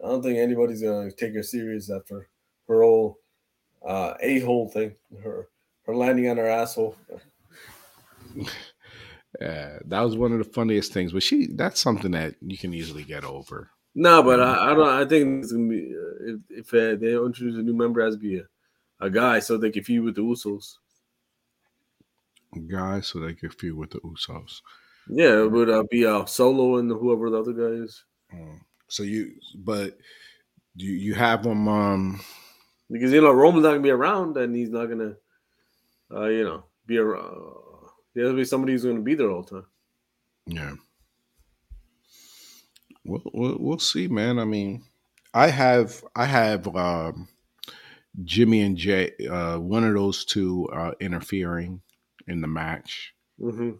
I 0.02 0.08
don't 0.08 0.22
think 0.22 0.38
anybody's 0.38 0.82
gonna 0.82 1.12
take 1.12 1.34
her 1.34 1.42
serious 1.42 1.90
after 1.90 2.28
her 2.66 2.82
old 2.82 3.16
uh, 3.86 4.14
a 4.20 4.40
hole 4.40 4.68
thing. 4.68 4.94
Her 5.22 5.48
her 5.86 5.94
landing 5.94 6.28
on 6.28 6.38
her 6.38 6.48
asshole. 6.48 6.96
Yeah, 9.40 9.78
that 9.84 10.00
was 10.00 10.16
one 10.16 10.32
of 10.32 10.38
the 10.38 10.44
funniest 10.44 10.92
things. 10.92 11.12
But 11.12 11.22
she 11.22 11.48
that's 11.48 11.80
something 11.80 12.12
that 12.12 12.34
you 12.40 12.56
can 12.56 12.72
easily 12.72 13.04
get 13.04 13.24
over. 13.24 13.70
No, 14.01 14.22
but 14.22 14.38
I, 14.38 14.70
I 14.70 14.74
don't. 14.74 14.88
I 14.88 15.05
think 15.05 15.42
it's 15.42 15.51
gonna 15.51 15.68
be 15.68 15.92
uh, 15.92 16.32
if, 16.51 16.68
if 16.68 16.72
uh, 16.72 16.94
they 17.01 17.16
introduce 17.16 17.57
a 17.57 17.62
new 17.62 17.74
member 17.74 18.01
as 18.01 18.16
be 18.16 18.38
a, 18.38 18.44
a 19.01 19.11
guy, 19.11 19.40
so 19.40 19.57
they 19.57 19.72
can 19.72 19.82
feud 19.82 20.05
with 20.05 20.14
the 20.14 20.20
Usos. 20.20 20.76
Guy, 22.68 23.01
so 23.01 23.18
they 23.18 23.34
can 23.34 23.51
feud 23.51 23.76
with 23.76 23.90
the 23.90 23.99
Usos. 23.99 24.61
Yeah, 25.09 25.42
it 25.42 25.51
would 25.51 25.68
uh, 25.68 25.82
be 25.90 26.07
uh, 26.07 26.26
Solo 26.26 26.76
and 26.76 26.88
whoever 26.88 27.28
the 27.28 27.40
other 27.40 27.53
guy 27.53 27.82
is. 27.82 28.05
Mm. 28.32 28.61
So 28.86 29.03
you, 29.03 29.32
but 29.57 29.99
you 30.76 30.92
you 30.92 31.14
have 31.14 31.42
them 31.42 31.66
um 31.66 32.20
because 32.92 33.12
you 33.12 33.20
know 33.20 33.32
Roman's 33.32 33.64
not 33.64 33.70
gonna 33.70 33.82
be 33.82 33.90
around, 33.90 34.36
and 34.36 34.55
he's 34.55 34.70
not 34.70 34.86
gonna, 34.86 35.14
uh, 36.14 36.26
you 36.26 36.44
know, 36.44 36.62
be 36.86 36.99
around. 36.99 37.34
There'll 38.14 38.36
be 38.36 38.44
somebody 38.44 38.74
who's 38.74 38.84
gonna 38.84 39.01
be 39.01 39.16
there 39.16 39.32
all 39.32 39.42
the 39.42 39.51
time. 39.51 39.66
Yeah. 40.46 40.74
We'll, 43.09 43.22
we'll, 43.32 43.56
we'll 43.59 43.78
see, 43.78 44.06
man. 44.06 44.38
I 44.38 44.44
mean, 44.44 44.84
I 45.32 45.48
have 45.48 46.04
I 46.14 46.26
have 46.26 46.74
um, 46.76 47.28
Jimmy 48.24 48.61
and 48.61 48.76
Jay, 48.76 49.12
uh, 49.30 49.59
one 49.59 49.84
of 49.84 49.94
those 49.94 50.24
two 50.24 50.68
uh, 50.72 50.92
interfering 51.00 51.80
in 52.26 52.40
the 52.40 52.46
match. 52.46 53.14
Mm-hmm. 53.40 53.72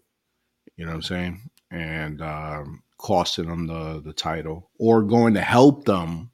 You 0.77 0.85
know 0.85 0.91
what 0.91 0.95
I'm 0.95 1.03
saying? 1.03 1.51
And 1.71 2.23
um, 2.23 2.83
costing 2.97 3.49
them 3.49 3.67
the 3.67 4.01
the 4.01 4.13
title 4.13 4.71
or 4.79 5.03
going 5.03 5.35
to 5.35 5.43
help 5.43 5.85
them, 5.85 6.31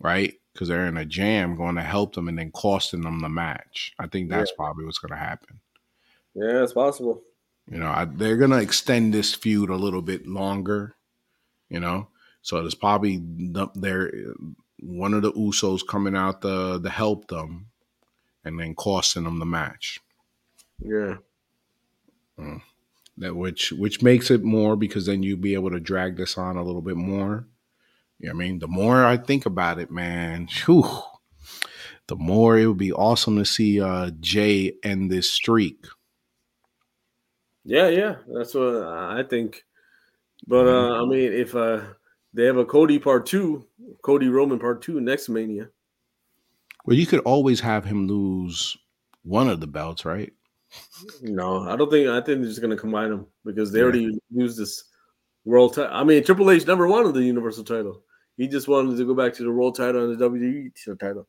right? 0.00 0.34
Because 0.52 0.68
they're 0.68 0.86
in 0.86 0.96
a 0.96 1.04
jam, 1.04 1.56
going 1.56 1.76
to 1.76 1.82
help 1.82 2.14
them 2.14 2.28
and 2.28 2.38
then 2.38 2.50
costing 2.50 3.02
them 3.02 3.20
the 3.20 3.28
match. 3.28 3.92
I 3.98 4.06
think 4.06 4.30
that's 4.30 4.50
yeah. 4.50 4.56
probably 4.56 4.84
what's 4.84 4.98
going 4.98 5.12
to 5.12 5.24
happen. 5.24 5.60
Yeah, 6.34 6.62
it's 6.62 6.72
possible. 6.72 7.22
You 7.70 7.78
know, 7.78 7.88
I, 7.88 8.04
they're 8.04 8.36
going 8.36 8.52
to 8.52 8.60
extend 8.60 9.12
this 9.12 9.34
feud 9.34 9.70
a 9.70 9.76
little 9.76 10.02
bit 10.02 10.26
longer 10.26 10.96
you 11.68 11.80
know. 11.80 12.08
So 12.42 12.64
it's 12.64 12.74
probably 12.74 13.20
there 13.74 14.12
one 14.80 15.14
of 15.14 15.22
the 15.22 15.32
Usos 15.32 15.86
coming 15.86 16.16
out 16.16 16.42
to 16.42 16.80
to 16.82 16.90
help 16.90 17.28
them, 17.28 17.66
and 18.44 18.58
then 18.58 18.74
costing 18.74 19.24
them 19.24 19.38
the 19.38 19.46
match. 19.46 20.00
Yeah. 20.78 21.16
Mm. 22.38 22.62
That 23.18 23.34
which 23.34 23.72
which 23.72 24.02
makes 24.02 24.30
it 24.30 24.42
more 24.42 24.76
because 24.76 25.06
then 25.06 25.22
you'd 25.22 25.40
be 25.40 25.54
able 25.54 25.70
to 25.70 25.80
drag 25.80 26.16
this 26.16 26.36
on 26.36 26.56
a 26.56 26.62
little 26.62 26.82
bit 26.82 26.96
more. 26.96 27.46
You 28.18 28.28
know 28.28 28.34
I 28.34 28.36
mean? 28.36 28.58
The 28.58 28.68
more 28.68 29.04
I 29.04 29.16
think 29.16 29.46
about 29.46 29.78
it, 29.78 29.90
man, 29.90 30.48
whew, 30.64 30.88
the 32.06 32.16
more 32.16 32.58
it 32.58 32.66
would 32.66 32.76
be 32.76 32.92
awesome 32.92 33.36
to 33.38 33.44
see 33.44 33.80
uh 33.80 34.10
Jay 34.20 34.74
end 34.82 35.10
this 35.10 35.30
streak. 35.30 35.86
Yeah, 37.64 37.88
yeah. 37.88 38.16
That's 38.28 38.54
what 38.54 38.76
I 38.76 39.24
think 39.28 39.64
but 40.46 40.66
uh, 40.66 41.02
I 41.02 41.06
mean, 41.06 41.32
if 41.32 41.54
uh, 41.54 41.82
they 42.32 42.44
have 42.44 42.56
a 42.56 42.64
Cody 42.64 42.98
part 42.98 43.26
two, 43.26 43.66
Cody 44.02 44.28
Roman 44.28 44.58
part 44.58 44.82
two 44.82 45.00
next 45.00 45.28
Mania. 45.28 45.68
Well, 46.84 46.96
you 46.96 47.06
could 47.06 47.20
always 47.20 47.60
have 47.60 47.84
him 47.84 48.06
lose 48.06 48.76
one 49.22 49.48
of 49.48 49.60
the 49.60 49.66
belts, 49.66 50.04
right? 50.04 50.32
No, 51.22 51.68
I 51.68 51.76
don't 51.76 51.90
think. 51.90 52.08
I 52.08 52.20
think 52.20 52.40
they're 52.40 52.48
just 52.48 52.60
going 52.60 52.70
to 52.70 52.80
combine 52.80 53.10
them 53.10 53.26
because 53.44 53.72
they 53.72 53.78
yeah. 53.78 53.84
already 53.84 54.18
used 54.30 54.58
this 54.58 54.84
world 55.44 55.74
title. 55.74 55.94
I 55.94 56.04
mean, 56.04 56.22
Triple 56.22 56.50
H 56.50 56.66
never 56.66 56.86
wanted 56.86 57.14
the 57.14 57.22
Universal 57.22 57.64
title. 57.64 58.02
He 58.36 58.46
just 58.46 58.68
wanted 58.68 58.96
to 58.98 59.06
go 59.06 59.14
back 59.14 59.32
to 59.34 59.42
the 59.42 59.50
world 59.50 59.76
title 59.76 60.10
and 60.10 60.18
the 60.18 60.28
WWE 60.28 60.98
title. 60.98 61.26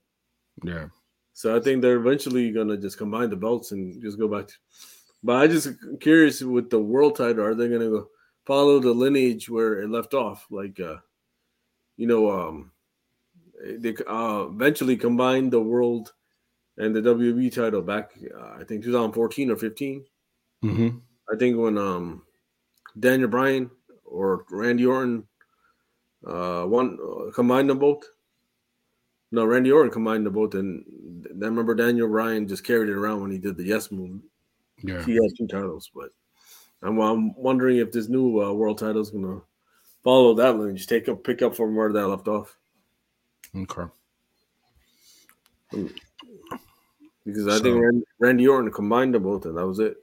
Yeah. 0.64 0.88
So 1.34 1.56
I 1.56 1.60
think 1.60 1.82
they're 1.82 1.98
eventually 1.98 2.52
going 2.52 2.68
to 2.68 2.78
just 2.78 2.98
combine 2.98 3.30
the 3.30 3.36
belts 3.36 3.72
and 3.72 4.02
just 4.02 4.20
go 4.20 4.28
back. 4.28 4.48
To, 4.48 4.54
but 5.24 5.38
I 5.38 5.48
just 5.48 5.70
curious 6.02 6.42
with 6.42 6.70
the 6.70 6.80
world 6.80 7.16
title, 7.16 7.46
are 7.46 7.56
they 7.56 7.70
going 7.70 7.82
to 7.82 7.90
go? 7.90 8.08
Follow 8.48 8.80
the 8.80 8.94
lineage 8.94 9.50
where 9.50 9.82
it 9.82 9.90
left 9.90 10.14
off. 10.14 10.48
Like, 10.50 10.80
uh, 10.80 10.98
you 11.98 12.08
know, 12.08 12.32
um, 12.32 12.72
they 13.64 13.94
uh, 14.08 14.46
eventually 14.50 14.96
combined 14.96 15.52
the 15.52 15.62
world 15.62 16.14
and 16.78 16.96
the 16.96 17.02
WWE 17.02 17.54
title 17.54 17.82
back, 17.82 18.12
uh, 18.34 18.56
I 18.60 18.64
think 18.64 18.84
2014 18.84 19.52
or 19.52 19.58
15. 19.58 20.06
Mm-hmm. 20.64 20.98
I 21.32 21.38
think 21.38 21.58
when 21.58 21.78
um, 21.78 22.24
Daniel 22.98 23.28
Bryan 23.28 23.70
or 24.06 24.46
Randy 24.50 24.86
Orton 24.86 25.28
uh, 26.26 26.64
one 26.64 26.98
uh, 27.02 27.32
combined 27.32 27.70
them 27.70 27.80
both. 27.80 28.04
No, 29.32 29.46
Randy 29.46 29.72
Orton 29.72 29.92
combined 29.92 30.26
them 30.26 30.34
both, 30.34 30.56
and 30.56 30.86
I 31.30 31.46
remember 31.46 31.76
Daniel 31.76 32.08
Bryan 32.08 32.48
just 32.48 32.64
carried 32.64 32.90
it 32.90 32.96
around 32.96 33.22
when 33.22 33.32
he 33.32 33.38
did 33.38 33.58
the 33.58 33.66
Yes 33.66 33.92
move. 33.92 34.22
Yeah, 34.84 35.04
he 35.04 35.16
had 35.16 35.32
two 35.38 35.48
titles, 35.48 35.92
but 35.94 36.12
I'm, 36.82 37.00
I'm 37.00 37.36
wondering 37.36 37.78
if 37.78 37.92
this 37.92 38.08
new 38.08 38.42
uh, 38.42 38.54
world 38.54 38.78
title 38.78 39.02
is 39.02 39.10
going 39.10 39.24
to 39.24 39.44
follow 40.04 40.34
that 40.36 40.58
lineage, 40.58 40.88
take 40.88 41.10
up, 41.10 41.24
pick 41.24 41.42
up 41.42 41.56
from 41.56 41.76
where 41.76 41.92
that 41.92 42.08
left 42.08 42.28
off. 42.28 42.56
Okay. 43.56 43.92
Because 47.26 47.48
I 47.48 47.58
so, 47.58 47.64
think 47.64 47.82
Randy, 47.82 48.06
Randy 48.20 48.48
Orton 48.48 48.72
combined 48.72 49.16
them 49.16 49.24
both, 49.24 49.46
and 49.46 49.58
that 49.58 49.68
was 49.68 49.80
it. 49.80 49.98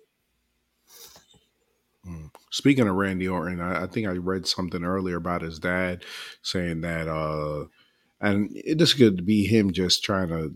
Hmm. 2.05 2.27
Speaking 2.51 2.87
of 2.87 2.97
Randy 2.97 3.29
Orton, 3.29 3.61
I, 3.61 3.85
I, 3.85 3.87
think 3.87 4.07
I 4.07 4.12
read 4.12 4.47
something 4.47 4.85
earlier 4.85 5.16
about 5.16 5.43
his 5.43 5.59
dad 5.59 6.05
saying 6.43 6.83
that, 6.83 7.09
uh, 7.09 7.64
and 8.20 8.51
it 8.55 8.77
just 8.79 8.99
could 8.99 9.25
be 9.25 9.47
him 9.47 9.72
just 9.72 10.05
trying 10.05 10.29
to, 10.29 10.53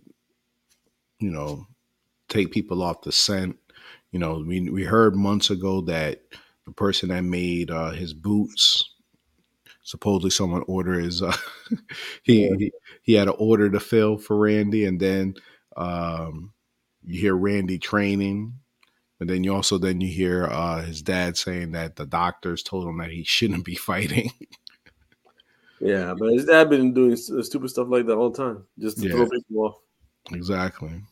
you 1.21 1.31
know, 1.31 1.67
take 2.29 2.53
people 2.53 2.83
off 2.83 3.01
the 3.03 3.13
scent 3.13 3.57
you 4.13 4.19
know, 4.19 4.43
we 4.47 4.69
we 4.71 4.85
heard 4.85 5.15
months 5.15 5.51
ago 5.51 5.83
that 5.83 6.23
the 6.65 6.73
person 6.73 7.11
that 7.11 7.25
made 7.25 7.71
uh, 7.71 7.91
his 7.91 8.15
boots, 8.15 8.95
supposedly 9.83 10.31
someone 10.31 10.65
ordered 10.67 11.05
his, 11.05 11.23
uh, 11.23 11.37
he, 12.23 12.47
yeah. 12.47 12.57
he, 12.59 12.73
he 13.03 13.15
had 13.15 13.29
an 13.29 13.35
order 13.39 13.71
to 13.71 13.81
fill 13.81 14.19
for 14.19 14.37
Randy, 14.37 14.85
and 14.85 14.99
then 14.99 15.35
um, 15.77 16.53
you 17.05 17.21
hear 17.21 17.37
Randy 17.37 17.79
training, 17.79 18.55
and 19.21 19.29
then 19.29 19.45
you 19.45 19.55
also 19.55 19.79
then 19.79 20.01
you 20.01 20.09
hear 20.09 20.47
uh, 20.47 20.83
his 20.83 21.03
dad 21.03 21.37
saying 21.37 21.73
that 21.73 21.97
the 21.97 22.07
doctors 22.07 22.63
told 22.63 22.87
him 22.87 22.99
that 22.99 23.11
he 23.11 23.25
shouldn't 23.25 23.65
be 23.65 23.75
fighting. 23.77 24.31
yeah, 25.81 26.15
but 26.19 26.33
his 26.33 26.47
dad 26.47 26.71
been 26.71 26.95
doing 26.95 27.17
stupid 27.17 27.69
stuff 27.69 27.89
like 27.91 28.07
that 28.07 28.17
all 28.17 28.31
the 28.31 28.39
time, 28.39 28.65
just 28.79 28.99
to 28.99 29.09
yeah. 29.09 29.15
throw 29.15 29.29
people 29.29 29.65
off. 29.65 29.75
Exactly. 30.33 31.03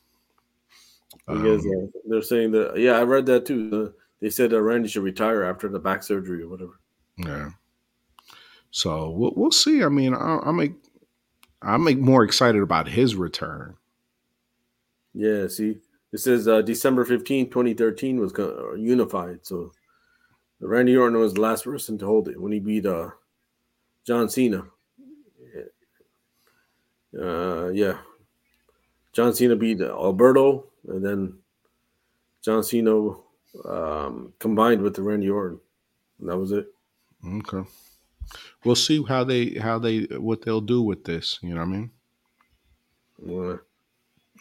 Because 1.27 1.65
um, 1.65 1.91
uh, 1.95 1.99
they're 2.09 2.23
saying 2.23 2.53
that, 2.53 2.79
yeah, 2.79 2.93
I 2.93 3.03
read 3.03 3.27
that 3.27 3.47
too. 3.47 3.93
they 4.21 4.31
said 4.31 4.51
that 4.51 4.63
Randy 4.63 4.89
should 4.89 5.03
retire 5.03 5.43
after 5.43 5.69
the 5.69 5.79
back 5.79 6.03
surgery 6.03 6.43
or 6.43 6.49
whatever. 6.49 6.81
Yeah. 7.19 7.51
So 8.71 9.11
we'll, 9.11 9.33
we'll 9.35 9.51
see. 9.51 9.83
I 9.83 9.89
mean, 9.89 10.15
I, 10.15 10.39
I'm 10.45 10.61
a, 10.61 10.69
I'm 11.63 11.85
like 11.85 11.99
more 11.99 12.23
excited 12.23 12.63
about 12.63 12.89
his 12.89 13.17
return. 13.17 13.77
Yeah. 15.15 15.49
See, 15.49 15.79
it 16.13 16.19
says 16.19 16.47
uh, 16.47 16.63
December 16.63 17.05
15, 17.05 17.51
2013 17.51 18.21
was 18.21 18.33
uh, 18.39 18.75
unified. 18.75 19.41
So 19.43 19.73
Randy 20.61 20.97
Orton 20.97 21.19
was 21.19 21.35
the 21.35 21.41
last 21.41 21.65
person 21.65 21.99
to 21.99 22.07
hold 22.07 22.29
it 22.29 22.41
when 22.41 22.53
he 22.53 22.61
beat 22.61 22.87
uh, 22.87 23.11
John 24.07 24.29
Cena. 24.29 24.65
Uh, 27.19 27.69
yeah. 27.69 27.99
John 29.13 29.35
Cena 29.35 29.57
beat 29.57 29.81
Alberto 29.81 30.67
and 30.89 31.05
then 31.05 31.39
John 32.43 32.63
Cena 32.63 33.11
um, 33.65 34.33
combined 34.39 34.83
with 34.83 34.95
the 34.95 35.03
Randy 35.03 35.31
Orton. 35.31 35.61
And 36.21 36.29
that 36.29 36.37
was 36.39 36.53
it. 36.53 36.69
Okay. 37.27 37.69
We'll 38.65 38.75
see 38.77 39.03
how 39.05 39.25
they 39.25 39.51
how 39.51 39.79
they 39.79 40.03
what 40.05 40.43
they'll 40.43 40.61
do 40.61 40.83
with 40.83 41.05
this. 41.05 41.39
You 41.43 41.51
know 41.55 41.61
what 41.61 41.69
I 41.69 41.71
mean? 41.71 41.91
Yeah. 43.25 43.57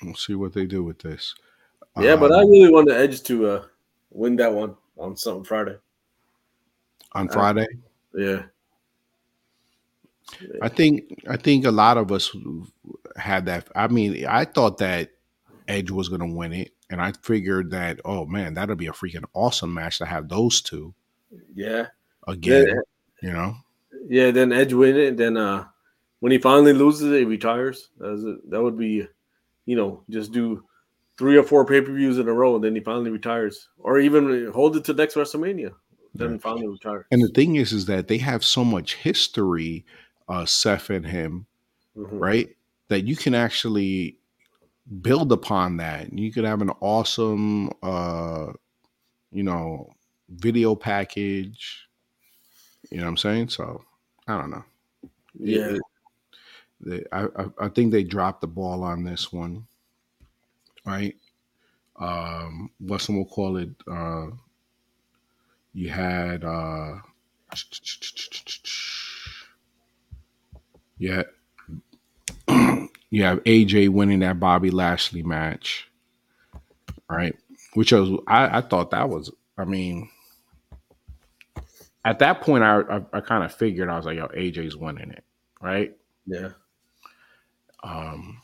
We'll 0.03 0.15
see 0.15 0.35
what 0.35 0.53
they 0.53 0.65
do 0.65 0.83
with 0.83 0.99
this. 0.99 1.35
Yeah, 1.97 2.15
but 2.17 2.31
I 2.31 2.41
Um, 2.41 2.49
really 2.49 2.71
want 2.71 2.87
the 2.87 2.97
Edge 2.97 3.23
to 3.23 3.47
uh, 3.47 3.65
win 4.11 4.35
that 4.37 4.53
one 4.53 4.75
on 4.97 5.15
something 5.15 5.45
Friday. 5.45 5.77
on 7.13 7.29
Friday. 7.29 7.67
Yeah, 8.13 8.43
I 10.61 10.67
think 10.67 11.23
I 11.29 11.37
think 11.37 11.65
a 11.65 11.71
lot 11.71 11.97
of 11.97 12.11
us 12.11 12.35
had 13.15 13.45
that. 13.45 13.69
I 13.75 13.87
mean, 13.87 14.25
I 14.25 14.43
thought 14.45 14.77
that 14.79 15.11
Edge 15.67 15.91
was 15.91 16.09
going 16.09 16.21
to 16.21 16.35
win 16.35 16.53
it, 16.53 16.71
and 16.89 17.01
I 17.01 17.13
figured 17.21 17.71
that 17.71 17.99
oh 18.05 18.25
man, 18.25 18.53
that'll 18.53 18.75
be 18.75 18.87
a 18.87 18.91
freaking 18.91 19.25
awesome 19.33 19.73
match 19.73 19.97
to 19.99 20.05
have 20.05 20.29
those 20.29 20.61
two 20.61 20.93
yeah, 21.53 21.87
again. 22.27 22.67
Yeah. 22.67 22.81
You 23.21 23.33
know, 23.33 23.55
yeah. 24.07 24.31
Then 24.31 24.51
Edge 24.51 24.73
win 24.73 24.95
it. 24.97 25.17
Then 25.17 25.37
uh, 25.37 25.65
when 26.19 26.31
he 26.31 26.37
finally 26.37 26.73
loses 26.73 27.11
it, 27.11 27.19
he 27.19 27.25
retires. 27.25 27.89
That's 27.97 28.21
it. 28.23 28.49
That 28.49 28.61
would 28.61 28.77
be, 28.77 29.07
you 29.65 29.75
know, 29.75 30.03
just 30.09 30.31
do 30.31 30.63
three 31.17 31.37
or 31.37 31.43
four 31.43 31.65
pay 31.65 31.81
per 31.81 31.93
views 31.93 32.19
in 32.19 32.27
a 32.27 32.33
row, 32.33 32.55
and 32.55 32.63
then 32.63 32.75
he 32.75 32.81
finally 32.81 33.09
retires, 33.09 33.69
or 33.79 33.99
even 33.99 34.51
hold 34.51 34.75
it 34.75 34.83
to 34.85 34.93
next 34.93 35.15
WrestleMania. 35.15 35.71
Then 36.13 36.33
Yeah. 36.33 36.37
finally 36.37 36.67
retire. 36.67 37.07
and 37.11 37.21
the 37.23 37.29
thing 37.29 37.55
is, 37.55 37.73
is 37.73 37.85
that 37.85 38.07
they 38.07 38.19
have 38.19 38.43
so 38.43 38.63
much 38.63 38.95
history, 38.95 39.85
uh, 40.29 40.45
Seth 40.45 40.89
and 40.89 41.05
him, 41.05 41.45
Mhm. 41.97 42.07
right? 42.11 42.55
That 42.89 43.05
you 43.05 43.15
can 43.15 43.33
actually 43.33 44.17
build 45.01 45.31
upon 45.31 45.77
that. 45.77 46.17
You 46.17 46.31
could 46.31 46.45
have 46.45 46.61
an 46.61 46.71
awesome, 46.81 47.69
uh, 47.83 48.53
you 49.31 49.43
know, 49.43 49.89
video 50.29 50.75
package. 50.75 51.87
You 52.91 52.97
know 52.97 53.03
what 53.05 53.09
I'm 53.09 53.17
saying? 53.17 53.49
So 53.49 53.83
I 54.27 54.37
don't 54.39 54.51
know. 54.51 54.63
Yeah, 55.39 55.75
It- 55.75 55.81
they, 56.79 57.03
I, 57.11 57.27
I 57.59 57.69
think 57.69 57.91
they 57.91 58.03
dropped 58.03 58.41
the 58.41 58.47
ball 58.47 58.83
on 58.83 59.03
this 59.03 59.31
one, 59.31 59.67
right? 60.85 61.15
Um, 61.97 62.71
what's 62.79 63.09
we'll 63.09 63.25
call 63.25 63.57
it? 63.57 63.69
Uh, 63.87 64.27
you 65.73 65.89
had 65.89 66.43
uh, 66.43 66.95
yeah, 70.97 71.23
you 73.09 73.23
have 73.23 73.43
AJ 73.43 73.89
winning 73.89 74.19
that 74.19 74.39
Bobby 74.39 74.71
Lashley 74.71 75.23
match, 75.23 75.89
right? 77.09 77.35
Which 77.73 77.91
was 77.91 78.19
I, 78.27 78.59
I 78.59 78.61
thought 78.61 78.91
that 78.91 79.09
was. 79.09 79.31
I 79.57 79.65
mean, 79.65 80.09
at 82.05 82.19
that 82.19 82.41
point, 82.41 82.63
I 82.63 82.81
I, 82.81 83.01
I 83.13 83.21
kind 83.21 83.43
of 83.43 83.53
figured 83.53 83.89
I 83.89 83.97
was 83.97 84.05
like, 84.05 84.17
yo, 84.17 84.27
AJ's 84.27 84.75
winning 84.77 85.11
it, 85.11 85.23
right? 85.61 85.95
yeah, 86.25 86.49
Um, 87.83 88.41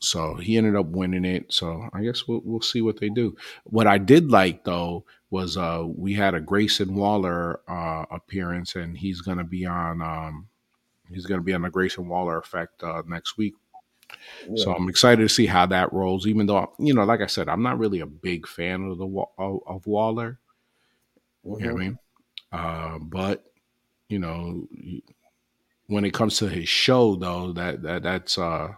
so 0.00 0.36
he 0.36 0.56
ended 0.56 0.76
up 0.76 0.86
winning 0.86 1.24
it. 1.24 1.52
So 1.52 1.88
I 1.92 2.02
guess 2.02 2.26
we'll 2.26 2.42
we'll 2.44 2.62
see 2.62 2.82
what 2.82 3.00
they 3.00 3.08
do. 3.10 3.36
What 3.64 3.86
I 3.86 3.98
did 3.98 4.30
like 4.30 4.64
though 4.64 5.04
was 5.30 5.56
uh 5.56 5.84
we 5.86 6.14
had 6.14 6.34
a 6.34 6.40
Grayson 6.40 6.94
Waller 6.94 7.60
uh 7.68 8.06
appearance 8.10 8.76
and 8.76 8.96
he's 8.96 9.20
gonna 9.20 9.44
be 9.44 9.66
on 9.66 10.02
um 10.02 10.48
he's 11.12 11.26
gonna 11.26 11.42
be 11.42 11.54
on 11.54 11.62
the 11.62 11.70
Grayson 11.70 12.08
Waller 12.08 12.38
effect 12.38 12.82
uh 12.82 13.02
next 13.06 13.36
week. 13.38 13.54
So 14.54 14.72
I'm 14.74 14.88
excited 14.88 15.22
to 15.22 15.28
see 15.28 15.46
how 15.46 15.66
that 15.66 15.92
rolls. 15.92 16.26
Even 16.26 16.46
though 16.46 16.72
you 16.78 16.94
know, 16.94 17.04
like 17.04 17.20
I 17.20 17.26
said, 17.26 17.48
I'm 17.48 17.62
not 17.62 17.78
really 17.78 18.00
a 18.00 18.06
big 18.06 18.46
fan 18.46 18.82
of 18.90 18.98
the 18.98 19.06
of, 19.38 19.60
of 19.66 19.86
Waller. 19.86 20.38
You 21.58 21.66
know 21.66 21.74
what 21.74 21.80
I 21.80 21.84
Mhm. 21.84 21.84
mean? 21.84 21.98
Uh, 22.52 22.98
but 22.98 23.52
you 24.08 24.18
know, 24.18 24.68
when 25.86 26.04
it 26.04 26.14
comes 26.14 26.38
to 26.38 26.48
his 26.48 26.68
show, 26.68 27.16
though, 27.16 27.52
that 27.52 27.82
that 27.82 28.02
that's 28.02 28.38
uh, 28.38 28.74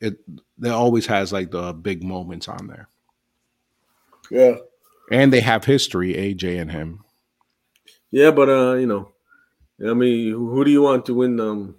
it. 0.00 0.18
There 0.58 0.72
always 0.72 1.06
has 1.06 1.32
like 1.32 1.50
the 1.50 1.72
big 1.72 2.02
moments 2.02 2.48
on 2.48 2.66
there, 2.66 2.88
yeah, 4.30 4.56
and 5.10 5.32
they 5.32 5.40
have 5.40 5.64
history. 5.64 6.16
AJ 6.16 6.58
and 6.58 6.70
him. 6.72 7.04
yeah. 8.10 8.30
But 8.30 8.48
uh, 8.48 8.74
you 8.74 8.86
know, 8.86 9.12
I 9.84 9.94
mean, 9.94 10.32
who, 10.32 10.50
who 10.50 10.64
do 10.64 10.70
you 10.70 10.82
want 10.82 11.06
to 11.06 11.14
win 11.14 11.40
um 11.40 11.76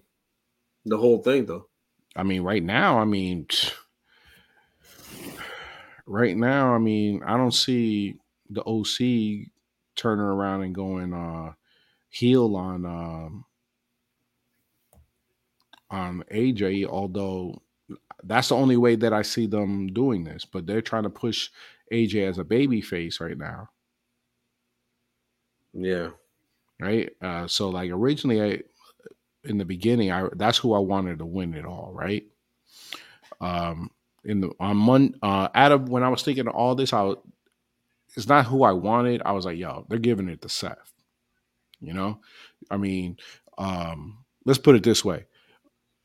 the 0.86 0.98
whole 0.98 1.20
thing 1.24 1.46
though? 1.48 1.68
I 2.16 2.24
mean, 2.24 2.42
right 2.44 2.64
now, 2.64 3.00
I 3.00 3.06
mean, 3.06 3.48
right 6.06 6.36
now, 6.36 6.74
I 6.74 6.78
mean, 6.78 7.24
I 7.24 7.38
don't 7.38 7.54
see 7.54 8.18
the 8.50 8.64
OC 8.64 9.52
turning 9.96 10.26
around 10.26 10.64
and 10.64 10.76
going 10.76 11.14
uh 11.14 11.54
heel 12.10 12.56
on 12.56 12.86
um 12.86 13.46
on 15.90 16.24
AJ, 16.32 16.86
although 16.86 17.62
that's 18.24 18.50
the 18.50 18.56
only 18.56 18.78
way 18.78 18.96
that 18.96 19.14
I 19.14 19.22
see 19.22 19.48
them 19.48 19.88
doing 19.94 20.24
this. 20.24 20.46
But 20.46 20.66
they're 20.66 20.82
trying 20.82 21.04
to 21.04 21.10
push 21.10 21.50
AJ 21.92 22.28
as 22.30 22.38
a 22.38 22.44
baby 22.44 22.82
face 22.82 23.20
right 23.20 23.38
now, 23.38 23.70
Yeah, 25.74 26.12
right? 26.80 27.12
Uh, 27.22 27.48
so 27.48 27.70
like 27.70 27.92
originally, 27.92 28.42
I 28.42 28.64
in 29.44 29.58
the 29.58 29.66
beginning, 29.66 30.12
I 30.12 30.28
that's 30.34 30.58
who 30.58 30.74
I 30.74 30.80
wanted 30.80 31.20
to 31.20 31.26
win 31.26 31.54
it 31.54 31.66
all, 31.66 31.92
right? 31.94 32.24
Um, 33.42 33.92
in 34.24 34.42
the 34.42 34.52
on 34.60 34.78
Mon 34.78 35.16
uh, 35.22 35.50
of 35.54 35.90
when 35.90 36.04
I 36.04 36.10
was 36.10 36.24
thinking 36.24 36.48
of 36.48 36.54
all 36.54 36.76
this, 36.76 36.94
I 36.94 37.02
was, 37.02 37.18
it's 38.16 38.28
not 38.28 38.46
who 38.46 38.64
I 38.64 38.72
wanted. 38.72 39.22
I 39.26 39.32
was 39.34 39.46
like, 39.46 39.58
yo, 39.58 39.86
they're 39.90 40.00
giving 40.00 40.30
it 40.30 40.42
to 40.42 40.50
Seth. 40.50 40.94
You 41.80 41.94
know, 41.94 42.20
I 42.72 42.78
mean, 42.78 43.18
um, 43.58 44.24
let's 44.46 44.60
put 44.60 44.76
it 44.76 44.84
this 44.84 45.04
way: 45.04 45.26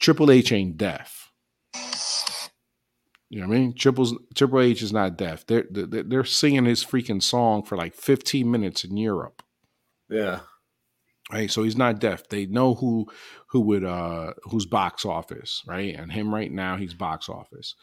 Triple 0.00 0.30
H 0.30 0.52
ain't 0.52 0.76
deaf. 0.76 1.30
You 3.30 3.42
know 3.42 3.48
what 3.48 3.56
I 3.56 3.58
mean? 3.58 3.74
Triple's 3.74 4.14
Triple 4.34 4.60
H 4.60 4.82
is 4.82 4.92
not 4.92 5.18
deaf. 5.18 5.46
They're, 5.46 5.66
they're 5.70 6.24
singing 6.24 6.64
his 6.64 6.82
freaking 6.82 7.22
song 7.22 7.62
for 7.62 7.76
like 7.76 7.94
15 7.94 8.50
minutes 8.50 8.84
in 8.84 8.96
Europe 8.96 9.42
yeah, 10.08 10.40
right? 11.32 11.50
So 11.50 11.62
he's 11.62 11.76
not 11.76 12.00
deaf. 12.00 12.28
They 12.28 12.46
know 12.46 12.74
who 12.74 13.06
who 13.48 13.60
would 13.62 13.84
uh 13.84 14.34
who's 14.44 14.66
box 14.66 15.04
office 15.04 15.62
right? 15.66 15.94
And 15.94 16.12
him 16.12 16.34
right 16.34 16.50
now 16.52 16.76
he's 16.76 16.94
box 16.94 17.28
office. 17.28 17.74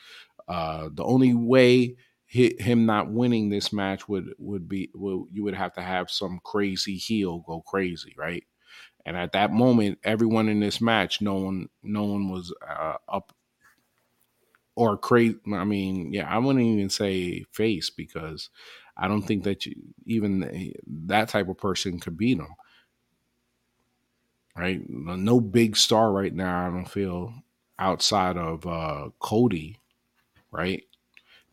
Uh 0.47 0.89
the 0.93 1.03
only 1.03 1.33
way 1.33 1.95
hi 2.33 2.51
him 2.59 2.85
not 2.85 3.11
winning 3.11 3.49
this 3.49 3.71
match 3.73 4.07
would 4.09 4.33
would 4.37 4.67
be 4.69 4.89
well 4.95 5.27
you 5.31 5.43
would 5.43 5.55
have 5.55 5.73
to 5.73 5.81
have 5.81 6.09
some 6.09 6.39
crazy 6.43 6.95
heel 6.97 7.39
go 7.47 7.61
crazy 7.61 8.15
right? 8.17 8.43
And 9.05 9.17
at 9.17 9.33
that 9.33 9.51
moment 9.51 9.99
everyone 10.03 10.49
in 10.49 10.59
this 10.59 10.81
match 10.81 11.21
no 11.21 11.35
one 11.35 11.69
no 11.83 12.03
one 12.05 12.29
was 12.29 12.53
uh, 12.67 12.97
up 13.09 13.33
or 14.75 14.97
crazy 14.97 15.37
i 15.53 15.63
mean 15.63 16.11
yeah 16.11 16.27
i 16.33 16.37
wouldn't 16.37 16.65
even 16.65 16.89
say 16.89 17.43
face 17.51 17.89
because 17.89 18.49
i 18.97 19.07
don't 19.07 19.23
think 19.23 19.43
that 19.43 19.65
you 19.65 19.73
even 20.05 20.73
that 20.87 21.29
type 21.29 21.47
of 21.47 21.57
person 21.57 21.99
could 21.99 22.17
beat 22.17 22.37
him 22.37 22.47
right? 24.57 24.81
No 24.89 25.39
big 25.39 25.77
star 25.77 26.11
right 26.11 26.33
now. 26.33 26.67
I 26.67 26.71
don't 26.71 26.89
feel 26.89 27.33
outside 27.79 28.37
of 28.37 28.65
uh, 28.65 29.09
Cody, 29.19 29.79
right? 30.51 30.83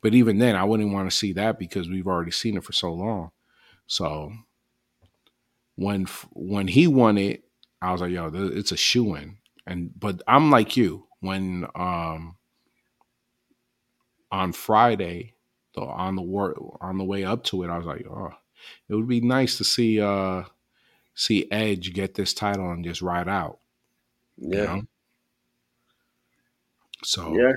But 0.02 0.14
even 0.14 0.38
then, 0.38 0.56
I 0.56 0.64
wouldn't 0.64 0.92
want 0.92 1.10
to 1.10 1.16
see 1.16 1.32
that 1.34 1.58
because 1.58 1.88
we've 1.88 2.06
already 2.08 2.32
seen 2.32 2.56
it 2.56 2.64
for 2.64 2.72
so 2.72 2.92
long. 2.92 3.32
So 3.86 4.32
when 5.76 6.06
when 6.32 6.68
he 6.68 6.86
won 6.86 7.18
it, 7.18 7.44
I 7.80 7.92
was 7.92 8.00
like, 8.00 8.12
"Yo, 8.12 8.30
it's 8.34 8.72
a 8.72 8.76
shoe 8.76 9.14
in." 9.14 9.38
And 9.66 9.90
but 9.98 10.22
I'm 10.26 10.50
like 10.50 10.76
you 10.76 11.06
when 11.20 11.66
um 11.74 12.36
on 14.30 14.52
Friday, 14.52 15.34
the 15.74 15.82
on 15.82 16.16
the 16.16 16.22
war 16.22 16.78
on 16.80 16.98
the 16.98 17.04
way 17.04 17.24
up 17.24 17.44
to 17.44 17.62
it, 17.62 17.68
I 17.70 17.76
was 17.76 17.86
like, 17.86 18.06
"Oh, 18.06 18.32
it 18.88 18.94
would 18.94 19.08
be 19.08 19.20
nice 19.20 19.58
to 19.58 19.64
see." 19.64 20.00
uh 20.00 20.44
see 21.14 21.46
Edge 21.50 21.92
get 21.92 22.14
this 22.14 22.34
title 22.34 22.70
and 22.70 22.84
just 22.84 23.02
ride 23.02 23.28
out. 23.28 23.58
yeah, 24.38 24.60
You 24.60 24.66
know? 24.66 24.82
So 27.04 27.36
yeah. 27.36 27.52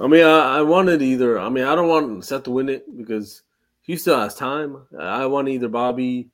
I 0.00 0.06
mean, 0.08 0.24
I, 0.24 0.58
I 0.58 0.62
wanted 0.62 1.00
either. 1.02 1.38
I 1.38 1.48
mean, 1.48 1.64
I 1.64 1.74
don't 1.74 1.88
want 1.88 2.24
Seth 2.24 2.44
to 2.44 2.50
win 2.50 2.68
it 2.68 2.84
because 2.96 3.42
he 3.82 3.96
still 3.96 4.18
has 4.18 4.34
time. 4.34 4.84
I 4.98 5.26
want 5.26 5.48
either 5.48 5.68
Bobby, 5.68 6.30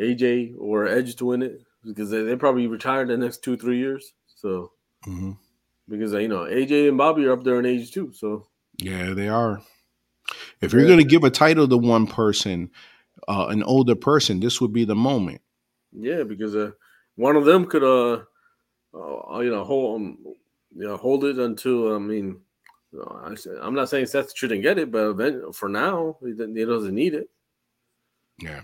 AJ, 0.00 0.54
or 0.58 0.86
Edge 0.86 1.14
to 1.16 1.26
win 1.26 1.42
it 1.42 1.62
because 1.84 2.10
they, 2.10 2.22
they 2.22 2.36
probably 2.36 2.66
retire 2.66 3.04
the 3.06 3.16
next 3.16 3.42
two 3.44 3.56
three 3.56 3.78
years. 3.78 4.14
So 4.36 4.72
mhm. 5.06 5.36
because 5.88 6.12
you 6.12 6.28
know 6.28 6.40
AJ 6.44 6.88
and 6.88 6.98
Bobby 6.98 7.24
are 7.26 7.32
up 7.32 7.44
there 7.44 7.58
in 7.58 7.66
age 7.66 7.92
too. 7.92 8.12
So 8.14 8.46
yeah, 8.78 9.12
they 9.14 9.28
are. 9.28 9.62
If 10.60 10.72
you're 10.72 10.82
Yeah. 10.82 10.88
going 10.88 10.98
to 10.98 11.04
give 11.04 11.24
a 11.24 11.30
title 11.30 11.68
to 11.68 11.76
one 11.76 12.06
person, 12.06 12.70
uh, 13.28 13.46
an 13.50 13.62
older 13.62 13.94
person, 13.94 14.40
this 14.40 14.60
would 14.60 14.72
be 14.72 14.84
the 14.84 14.94
moment. 14.94 15.42
Yeah, 15.94 16.22
because 16.22 16.54
uh, 16.56 16.72
one 17.16 17.36
of 17.36 17.44
them 17.44 17.66
could 17.66 17.82
uh, 17.84 18.22
uh 18.94 19.38
you 19.40 19.50
know 19.50 19.64
hold 19.64 19.96
um, 20.00 20.18
you 20.76 20.86
know 20.86 20.96
hold 20.96 21.24
it 21.24 21.38
until 21.38 21.94
I 21.94 21.98
mean. 21.98 22.40
you 22.92 22.98
know, 23.00 23.20
I 23.24 23.34
said- 23.34 23.58
I'm 23.60 23.74
not 23.74 23.88
saying 23.88 24.06
Seth 24.06 24.36
shouldn't 24.36 24.62
get 24.62 24.78
it, 24.78 24.90
but 24.92 25.54
for 25.54 25.68
now, 25.68 26.16
he 26.22 26.30
doesn't 26.32 26.56
he 26.56 26.64
doesn't 26.64 26.94
need 26.94 27.14
it. 27.14 27.28
Yeah, 28.40 28.62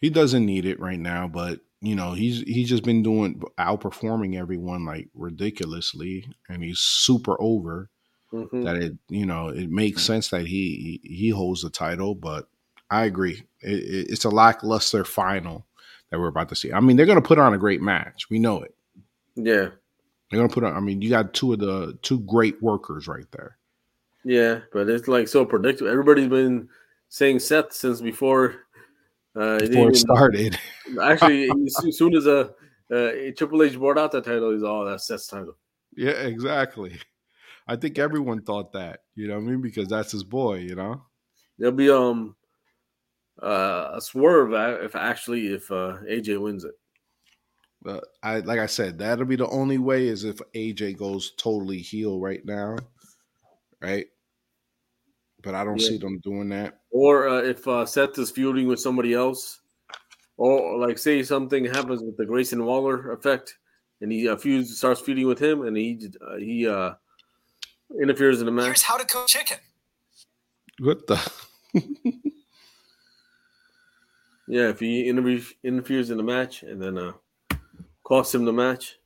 he 0.00 0.10
doesn't 0.10 0.46
need 0.46 0.64
it 0.66 0.80
right 0.80 0.98
now, 0.98 1.28
but 1.28 1.60
you 1.80 1.94
know 1.94 2.12
he's 2.12 2.40
he's 2.42 2.68
just 2.68 2.84
been 2.84 3.02
doing 3.02 3.40
outperforming 3.58 4.38
everyone 4.38 4.84
like 4.84 5.08
ridiculously, 5.14 6.24
and 6.48 6.62
he's 6.62 6.80
super 6.80 7.40
over. 7.40 7.88
Mhm. 8.32 8.62
that 8.62 8.76
it 8.76 8.92
you 9.08 9.26
know 9.26 9.48
it 9.48 9.70
makes 9.70 10.04
sense 10.04 10.28
that 10.28 10.46
he 10.46 11.00
he 11.02 11.30
holds 11.30 11.62
the 11.62 11.70
title, 11.70 12.14
but 12.14 12.48
I 12.88 13.06
agree. 13.06 13.42
It, 13.60 13.72
it, 13.72 14.06
it's 14.10 14.24
a 14.24 14.30
lackluster 14.30 15.04
final 15.04 15.66
that 16.10 16.18
we're 16.18 16.28
about 16.28 16.48
to 16.50 16.56
see. 16.56 16.72
I 16.72 16.80
mean, 16.80 16.96
they're 16.96 17.06
going 17.06 17.20
to 17.20 17.26
put 17.26 17.38
on 17.38 17.54
a 17.54 17.58
great 17.58 17.80
match. 17.80 18.28
We 18.30 18.38
know 18.38 18.62
it. 18.62 18.74
Yeah, 19.36 19.68
They're 20.30 20.38
going 20.38 20.48
to 20.48 20.54
put 20.54 20.64
on. 20.64 20.74
I 20.74 20.80
mean, 20.80 21.00
you 21.02 21.08
got 21.10 21.32
two 21.34 21.52
of 21.52 21.60
the 21.60 21.98
two 22.02 22.20
great 22.20 22.60
workers 22.62 23.06
right 23.08 23.24
there. 23.32 23.56
yeah, 24.24 24.60
but 24.72 24.88
it's 24.88 25.08
like 25.08 25.28
so 25.28 25.44
predictable. 25.44 25.90
Everybody's 25.90 26.28
been 26.28 26.68
saying 27.08 27.38
Seth 27.38 27.72
since 27.72 28.00
before. 28.00 28.56
Uh, 29.36 29.60
Before 29.60 29.62
it 29.62 29.72
even- 29.72 29.94
started, 29.94 30.58
Actually, 31.02 31.48
as 31.66 31.96
soon 31.96 32.16
as 32.16 32.26
a 32.26 32.50
uh, 32.92 33.10
Triple 33.36 33.62
H 33.62 33.78
brought 33.78 33.96
out 33.96 34.10
the 34.10 34.20
title, 34.20 34.50
he's 34.52 34.64
all 34.64 34.82
oh, 34.82 34.90
that's 34.90 35.06
Seth's 35.06 35.28
title. 35.28 35.56
yeah, 35.96 36.10
exactly. 36.10 36.98
I 37.68 37.76
think 37.76 38.00
everyone 38.00 38.42
thought 38.42 38.72
that. 38.72 39.02
You 39.14 39.28
know 39.28 39.34
what 39.36 39.44
I 39.44 39.46
mean? 39.46 39.60
Because 39.60 39.86
that's 39.86 40.10
his 40.10 40.24
boy. 40.24 40.56
You 40.56 40.74
know. 40.74 41.02
There'll 41.58 41.72
be 41.76 41.88
um 41.88 42.34
uh, 43.42 43.92
a 43.94 44.00
swerve 44.00 44.52
if 44.82 44.94
actually 44.96 45.48
if 45.48 45.70
uh, 45.70 45.98
AJ 46.08 46.40
wins 46.40 46.64
it. 46.64 46.74
But 47.82 48.04
I 48.22 48.40
like 48.40 48.58
I 48.60 48.66
said, 48.66 48.98
that'll 48.98 49.24
be 49.24 49.36
the 49.36 49.48
only 49.48 49.78
way 49.78 50.06
is 50.06 50.24
if 50.24 50.36
AJ 50.54 50.98
goes 50.98 51.32
totally 51.38 51.78
heel 51.78 52.20
right 52.20 52.44
now, 52.44 52.76
right? 53.80 54.06
But 55.42 55.54
I 55.54 55.64
don't 55.64 55.80
Yeah. 55.80 55.88
see 55.88 55.98
them 55.98 56.18
doing 56.20 56.50
that. 56.50 56.80
or 56.90 57.28
uh, 57.28 57.42
if 57.42 57.66
uh, 57.66 57.86
Seth 57.86 58.18
is 58.18 58.30
feuding 58.30 58.66
with 58.66 58.80
somebody 58.80 59.14
else, 59.14 59.60
or 60.36 60.76
like 60.78 60.98
say 60.98 61.22
something 61.22 61.64
happens 61.64 62.02
with 62.02 62.16
the 62.18 62.26
Grayson 62.26 62.64
Waller 62.64 63.12
effect, 63.12 63.56
and 64.02 64.12
he 64.12 64.28
uh, 64.28 64.36
feuds 64.36 64.76
starts 64.76 65.00
feuding 65.00 65.26
with 65.26 65.38
him, 65.38 65.62
and 65.62 65.76
he 65.76 65.98
uh, 66.20 66.36
he 66.36 66.68
uh, 66.68 66.92
interferes 68.02 68.40
in 68.40 68.46
the 68.46 68.52
match. 68.52 68.66
Here's 68.66 68.82
how 68.82 68.98
to 68.98 69.06
cook 69.06 69.26
chicken. 69.26 69.58
What 70.78 71.06
the? 71.06 71.32
Yeah, 74.50 74.70
if 74.70 74.80
he 74.80 75.08
interferes 75.08 76.10
in 76.10 76.16
the 76.16 76.24
match 76.24 76.64
and 76.64 76.82
then 76.82 76.98
uh, 76.98 77.12
costs 78.02 78.34
him 78.34 78.44
the 78.44 78.52
match, 78.52 78.98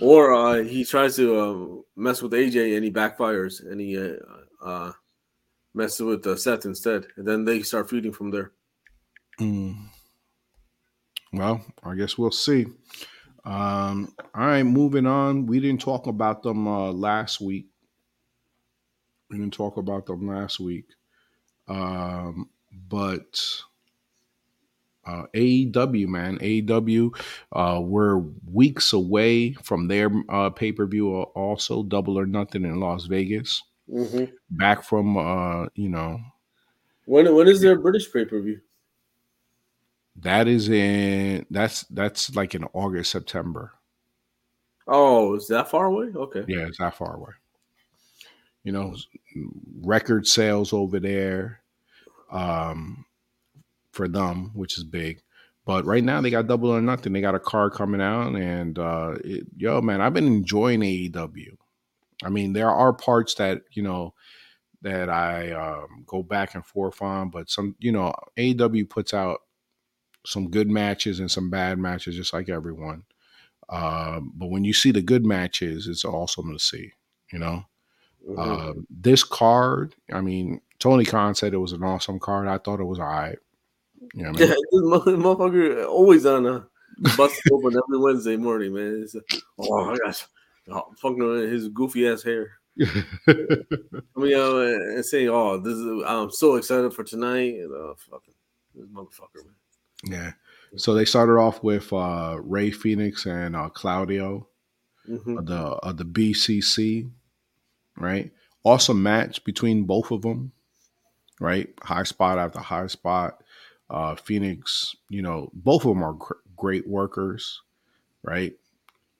or 0.00 0.34
uh, 0.34 0.64
he 0.64 0.84
tries 0.84 1.14
to 1.16 1.38
uh, 1.38 1.82
mess 1.94 2.20
with 2.20 2.32
AJ 2.32 2.74
and 2.74 2.84
he 2.84 2.90
backfires 2.90 3.64
and 3.64 3.80
he 3.80 3.96
uh, 3.96 4.16
uh, 4.60 4.92
messes 5.72 6.00
with 6.00 6.26
uh, 6.26 6.34
Seth 6.34 6.64
instead, 6.64 7.06
and 7.16 7.28
then 7.28 7.44
they 7.44 7.62
start 7.62 7.88
feuding 7.88 8.12
from 8.12 8.32
there. 8.32 8.50
Mm. 9.40 9.86
Well, 11.32 11.64
I 11.84 11.94
guess 11.94 12.18
we'll 12.18 12.32
see. 12.32 12.66
Um, 13.44 14.12
all 14.34 14.46
right, 14.46 14.64
moving 14.64 15.06
on. 15.06 15.46
We 15.46 15.60
didn't 15.60 15.80
talk 15.80 16.08
about 16.08 16.42
them 16.42 16.66
uh, 16.66 16.90
last 16.90 17.40
week. 17.40 17.68
We 19.30 19.38
didn't 19.38 19.54
talk 19.54 19.76
about 19.76 20.06
them 20.06 20.26
last 20.26 20.58
week. 20.58 20.86
Um, 21.68 22.48
but 22.72 23.40
uh, 25.06 25.24
AEW, 25.34 26.06
man, 26.06 26.38
AEW, 26.38 27.16
uh, 27.52 27.80
we're 27.82 28.18
weeks 28.52 28.92
away 28.92 29.52
from 29.54 29.88
their 29.88 30.10
uh, 30.28 30.50
pay 30.50 30.72
per 30.72 30.86
view. 30.86 31.14
Also, 31.14 31.82
Double 31.82 32.18
or 32.18 32.26
Nothing 32.26 32.64
in 32.64 32.80
Las 32.80 33.06
Vegas. 33.06 33.62
Mm-hmm. 33.90 34.24
Back 34.50 34.84
from, 34.84 35.16
uh, 35.16 35.66
you 35.74 35.88
know, 35.88 36.20
When 37.06 37.34
when 37.34 37.48
is 37.48 37.60
their 37.60 37.78
British 37.78 38.12
pay 38.12 38.24
per 38.24 38.40
view? 38.40 38.60
that 40.22 40.48
is 40.48 40.68
in 40.68 41.46
that's 41.50 41.82
that's 41.84 42.34
like 42.34 42.54
in 42.54 42.64
August, 42.72 43.12
September. 43.12 43.72
Oh, 44.86 45.36
is 45.36 45.48
that 45.48 45.70
far 45.70 45.86
away? 45.86 46.08
Okay. 46.14 46.44
Yeah, 46.48 46.66
it's 46.66 46.78
that 46.78 46.96
far 46.96 47.16
away. 47.16 47.32
You 48.64 48.72
know, 48.72 48.96
record 49.80 50.26
sales 50.26 50.72
over 50.72 50.98
there 50.98 51.62
um, 52.30 53.04
for 53.92 54.08
them, 54.08 54.50
which 54.54 54.78
is 54.78 54.84
big. 54.84 55.22
But 55.64 55.84
right 55.84 56.02
now 56.02 56.20
they 56.20 56.30
got 56.30 56.46
double 56.46 56.70
or 56.70 56.80
nothing. 56.80 57.12
They 57.12 57.20
got 57.20 57.34
a 57.34 57.40
card 57.40 57.72
coming 57.72 58.00
out, 58.00 58.34
and 58.34 58.78
uh, 58.78 59.16
it, 59.22 59.46
yo, 59.56 59.80
man, 59.82 60.00
I've 60.00 60.14
been 60.14 60.26
enjoying 60.26 60.80
AEW. 60.80 61.56
I 62.24 62.30
mean, 62.30 62.54
there 62.54 62.70
are 62.70 62.92
parts 62.92 63.34
that 63.34 63.62
you 63.72 63.82
know 63.82 64.14
that 64.82 65.10
I 65.10 65.52
um, 65.52 66.04
go 66.06 66.22
back 66.22 66.54
and 66.54 66.64
forth 66.64 67.02
on, 67.02 67.30
but 67.30 67.50
some, 67.50 67.74
you 67.78 67.92
know, 67.92 68.14
AEW 68.36 68.88
puts 68.88 69.12
out 69.12 69.40
some 70.24 70.50
good 70.50 70.70
matches 70.70 71.20
and 71.20 71.30
some 71.30 71.50
bad 71.50 71.78
matches, 71.78 72.16
just 72.16 72.32
like 72.32 72.48
everyone. 72.48 73.04
Um, 73.68 74.32
but 74.34 74.50
when 74.50 74.64
you 74.64 74.72
see 74.72 74.92
the 74.92 75.02
good 75.02 75.24
matches, 75.24 75.86
it's 75.86 76.04
awesome 76.04 76.52
to 76.52 76.58
see. 76.58 76.92
You 77.32 77.38
know, 77.40 77.64
Mhm. 78.28 78.38
uh, 78.38 78.74
this 78.90 79.24
card. 79.24 79.94
I 80.12 80.20
mean, 80.20 80.60
Tony 80.78 81.04
Khan 81.04 81.34
said 81.34 81.54
it 81.54 81.58
was 81.58 81.72
an 81.72 81.82
awesome 81.82 82.18
card. 82.18 82.46
I 82.48 82.58
thought 82.58 82.80
it 82.80 82.84
was 82.84 82.98
all 82.98 83.06
right. 83.06 83.38
You 84.14 84.24
know 84.24 84.30
what 84.32 84.40
I 84.40 84.44
yeah, 84.44 84.50
mean? 84.50 84.58
this 85.04 85.14
motherfucker 85.14 85.86
always 85.88 86.26
on 86.26 86.46
a 86.46 86.66
bus 87.16 87.38
open 87.52 87.76
every 87.76 87.98
Wednesday 87.98 88.36
morning, 88.36 88.74
man. 88.74 89.02
It's, 89.02 89.16
oh 89.58 89.86
my 89.86 89.96
gosh, 90.04 90.26
oh, 90.70 90.92
fucking 90.98 91.50
his 91.50 91.68
goofy 91.68 92.06
ass 92.08 92.22
hair. 92.22 92.52
I 93.26 93.34
mean, 94.16 94.34
uh, 94.34 94.94
and 94.96 95.04
saying, 95.04 95.28
"Oh, 95.30 95.58
this 95.58 95.74
is 95.74 96.04
I'm 96.06 96.30
so 96.30 96.54
excited 96.56 96.92
for 96.94 97.02
tonight." 97.04 97.54
And, 97.54 97.72
uh, 97.74 97.94
fucking 98.10 98.34
this 98.74 98.86
motherfucker, 98.86 99.44
man. 99.44 99.54
yeah. 100.04 100.32
So 100.76 100.94
they 100.94 101.04
started 101.04 101.32
off 101.38 101.62
with 101.62 101.92
uh, 101.92 102.36
Rey 102.42 102.70
Fenix 102.70 103.26
and 103.26 103.56
uh, 103.56 103.68
Claudio 103.70 104.46
Mhm. 105.08 105.38
of 105.38 105.46
the 105.46 105.56
of 105.56 105.96
the 105.96 106.04
BCC, 106.04 107.10
right? 107.98 108.30
Awesome 108.64 109.02
match 109.02 109.44
between 109.44 109.84
both 109.84 110.10
of 110.10 110.22
them, 110.22 110.52
right? 111.40 111.68
High 111.82 112.04
spot 112.04 112.38
after 112.38 112.60
high 112.60 112.86
spot. 112.86 113.42
Uh, 113.90 114.14
Fenix, 114.16 114.94
you 115.08 115.22
know, 115.22 115.50
both 115.54 115.84
of 115.84 115.88
them 115.88 116.02
are 116.02 116.12
gr- 116.12 116.34
great 116.56 116.86
workers, 116.86 117.62
right? 118.22 118.54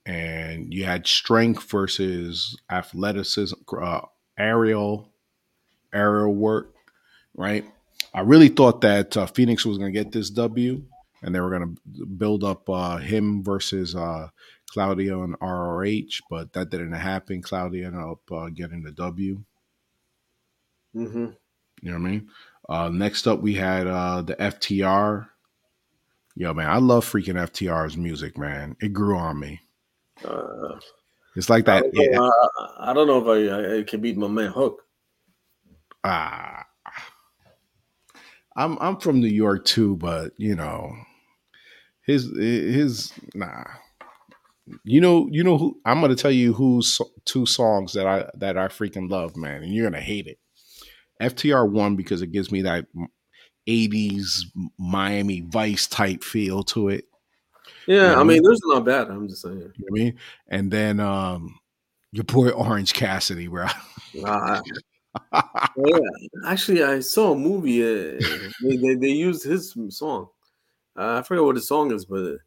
And 0.05 0.73
you 0.73 0.85
had 0.85 1.07
strength 1.07 1.71
versus 1.71 2.57
athleticism, 2.71 3.55
uh, 3.81 4.01
aerial, 4.39 5.11
aerial 5.93 6.35
work, 6.35 6.75
right? 7.35 7.65
I 8.15 8.21
really 8.21 8.49
thought 8.49 8.81
that 8.83 9.17
uh, 9.17 9.27
Fenix 9.27 9.65
was 9.65 9.79
going 9.79 9.93
to 9.93 9.99
get 9.99 10.13
this 10.13 10.31
W, 10.31 10.83
and 11.23 11.35
they 11.35 11.41
were 11.41 11.51
going 11.51 11.77
to 11.97 12.07
build 12.07 12.45
up 12.45 12.69
uh, 12.69 12.99
him 12.99 13.43
versus 13.43 13.95
uh, 13.95 14.29
Claudio 14.73 15.23
and 15.23 15.39
RRH, 15.41 16.23
but 16.31 16.53
that 16.53 16.71
didn't 16.71 16.93
happen. 16.93 17.43
Claudio 17.43 17.87
ended 17.87 18.01
up 18.03 18.31
uh, 18.31 18.49
getting 18.51 18.83
the 18.83 18.93
W. 18.93 19.43
Mhm. 20.95 21.37
You 21.83 21.91
know 21.91 21.99
what 21.99 22.07
I 22.07 22.11
mean? 22.11 22.31
Uh, 22.69 22.89
next 22.91 23.27
up, 23.27 23.41
we 23.41 23.55
had 23.55 23.87
uh, 23.87 24.23
the 24.23 24.35
FTR. 24.41 25.29
Yo, 26.35 26.53
man, 26.55 26.69
I 26.71 26.79
love 26.79 27.05
freaking 27.11 27.35
FTR's 27.35 27.97
music, 27.97 28.37
man. 28.39 28.77
It 28.81 28.93
grew 28.93 29.17
on 29.17 29.41
me. 29.41 29.61
Uh, 30.25 30.79
It's 31.37 31.49
like 31.51 31.69
I, 31.69 31.81
that. 31.81 31.93
don't 31.95 32.11
know, 32.13 32.33
I, 32.59 32.91
I 32.91 32.93
don't 32.93 33.07
know 33.07 33.19
if 33.23 33.51
I, 33.51 33.55
I, 33.55 33.79
I 33.79 33.83
can 33.85 34.01
beat 34.01 34.17
my 34.17 34.29
man 34.29 34.51
Hook. 34.51 34.83
ah, 36.05 36.65
I'm 38.57 38.79
I'm 38.81 38.97
from 38.99 39.21
New 39.21 39.29
York 39.29 39.65
too, 39.65 39.97
but 39.97 40.33
you 40.37 40.55
know, 40.57 40.93
his 42.03 42.25
his 42.37 43.13
nah. 43.35 43.65
You 44.85 45.01
know, 45.01 45.29
you 45.31 45.45
know 45.45 45.59
who 45.59 45.81
I'm 45.85 46.01
gonna 46.01 46.15
tell 46.15 46.31
you 46.31 46.53
who's 46.53 47.01
two 47.25 47.47
songs 47.47 47.93
that 47.95 48.07
I 48.07 48.31
that 48.35 48.57
I 48.59 48.69
freaking 48.69 49.11
love, 49.11 49.37
man, 49.37 49.63
and 49.63 49.73
you're 49.73 49.89
gonna 49.89 50.03
hate 50.03 50.27
it. 50.27 50.39
FTR 51.21 51.69
one 51.69 51.97
because 51.97 52.23
it 52.23 52.33
gives 52.33 52.53
me 52.53 52.63
that 52.63 52.87
80s 53.69 54.45
Miami 54.79 55.41
Vice 55.41 55.87
type 55.87 56.23
feel 56.23 56.63
to 56.65 56.89
it. 56.89 57.05
Yeah, 57.87 58.13
Yeah. 58.13 58.21
I 58.21 58.25
mean, 58.25 58.43
there's 58.43 58.61
not 58.65 58.85
bad. 58.85 59.09
I'm 59.09 59.29
just 59.29 59.43
saying. 59.43 59.57
You 59.57 59.65
know 59.65 59.73
what 59.89 60.01
I 60.01 60.05
mean? 60.05 60.19
And 60.49 60.71
then 60.71 61.01
um 61.01 61.59
your 62.13 62.25
boy 62.25 62.51
Orange 62.51 62.95
Cassidy, 62.95 63.49
bro. 63.49 63.67
Uh, 64.25 64.61
yeah, 65.33 65.99
actually, 66.47 66.83
I 66.83 67.01
saw 67.01 67.33
a 67.33 67.37
movie. 67.37 67.83
Uh, 67.83 68.21
they, 68.63 68.77
they 68.77 68.95
they 68.95 69.09
used 69.09 69.43
his 69.43 69.75
song. 69.91 70.29
Uh, 70.97 71.19
I 71.19 71.23
forget 71.23 71.45
what 71.45 71.55
the 71.55 71.61
song 71.61 71.93
is, 71.93 72.05
but 72.05 72.39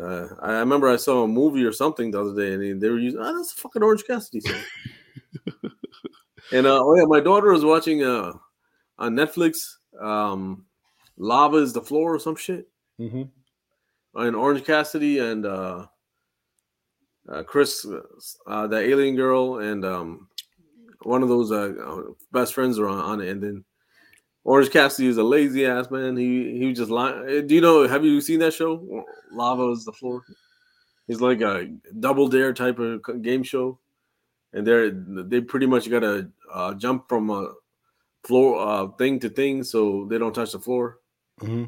uh, 0.00 0.28
I 0.40 0.52
remember 0.52 0.88
I 0.88 0.96
saw 0.96 1.24
a 1.24 1.28
movie 1.28 1.64
or 1.64 1.72
something 1.72 2.10
the 2.10 2.20
other 2.20 2.34
day, 2.34 2.54
and 2.54 2.80
they, 2.80 2.88
were 2.88 2.98
using. 2.98 3.20
Oh, 3.20 3.36
that's 3.36 3.52
a 3.52 3.56
fucking 3.56 3.82
Orange 3.82 4.04
Cassidy 4.06 4.40
song. 4.40 4.60
and 6.52 6.66
uh, 6.66 6.80
oh 6.82 6.96
yeah, 6.96 7.04
my 7.04 7.20
daughter 7.20 7.52
was 7.52 7.64
watching 7.64 8.02
uh, 8.02 8.32
on 8.98 9.14
Netflix. 9.14 9.58
Um, 10.00 10.64
Lava 11.18 11.58
is 11.58 11.72
the 11.72 11.82
floor 11.82 12.14
or 12.14 12.18
some 12.18 12.36
shit. 12.36 12.68
Mm-hmm. 13.00 13.22
And 14.14 14.36
Orange 14.36 14.64
Cassidy 14.64 15.18
and 15.18 15.46
uh, 15.46 15.86
uh, 17.28 17.42
Kris, 17.42 17.86
uh, 18.46 18.66
the 18.66 18.78
alien 18.78 19.16
girl, 19.16 19.58
and 19.58 19.84
um, 19.84 20.28
one 21.02 21.22
of 21.22 21.28
those 21.28 21.52
uh, 21.52 21.72
uh, 21.84 22.02
best 22.32 22.54
friends 22.54 22.78
are 22.78 22.88
on, 22.88 22.98
on 22.98 23.20
it. 23.20 23.28
And 23.28 23.42
then 23.42 23.64
Orange 24.44 24.70
Cassidy 24.70 25.08
is 25.08 25.18
a 25.18 25.22
lazy 25.22 25.66
ass 25.66 25.90
man. 25.90 26.16
He 26.16 26.58
he 26.58 26.66
was 26.66 26.78
just 26.78 26.90
lying. 26.90 27.46
Do 27.46 27.54
you 27.54 27.60
know? 27.60 27.86
Have 27.86 28.04
you 28.04 28.20
seen 28.20 28.40
that 28.40 28.52
show? 28.54 29.04
Lava 29.32 29.68
is 29.70 29.84
the 29.84 29.92
floor. 29.92 30.22
He's 31.06 31.20
like 31.20 31.40
a 31.42 31.68
double 32.00 32.28
dare 32.28 32.52
type 32.52 32.78
of 32.78 33.22
game 33.22 33.42
show. 33.42 33.78
and 34.52 34.66
they're 34.66 34.90
they 34.90 35.40
pretty 35.40 35.66
much 35.66 35.90
got 35.90 36.00
to 36.00 36.30
uh, 36.52 36.74
jump 36.74 37.08
from 37.08 37.30
a 37.30 37.52
floor 38.24 38.58
uh, 38.60 38.88
thing 38.98 39.18
to 39.20 39.28
thing 39.28 39.62
so 39.64 40.06
they 40.10 40.18
don't 40.18 40.34
touch 40.34 40.52
the 40.52 40.58
floor. 40.60 40.98
hmm 41.40 41.64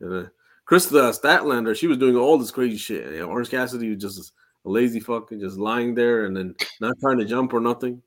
And 0.00 0.26
uh, 0.26 0.28
Kris 0.64 0.86
Statlander, 0.90 1.76
she 1.76 1.86
was 1.86 1.98
doing 1.98 2.16
all 2.16 2.38
this 2.38 2.50
crazy 2.50 2.76
shit. 2.78 3.06
And 3.06 3.22
Orange 3.22 3.50
Cassidy 3.50 3.90
was 3.90 4.02
just 4.02 4.32
a 4.64 4.70
lazy 4.70 5.00
fucking 5.00 5.40
just 5.40 5.58
lying 5.58 5.94
there 5.94 6.24
and 6.24 6.36
then 6.36 6.54
not 6.80 6.94
trying 7.00 7.18
to 7.18 7.24
jump 7.24 7.52
or 7.52 7.60
nothing. 7.60 8.02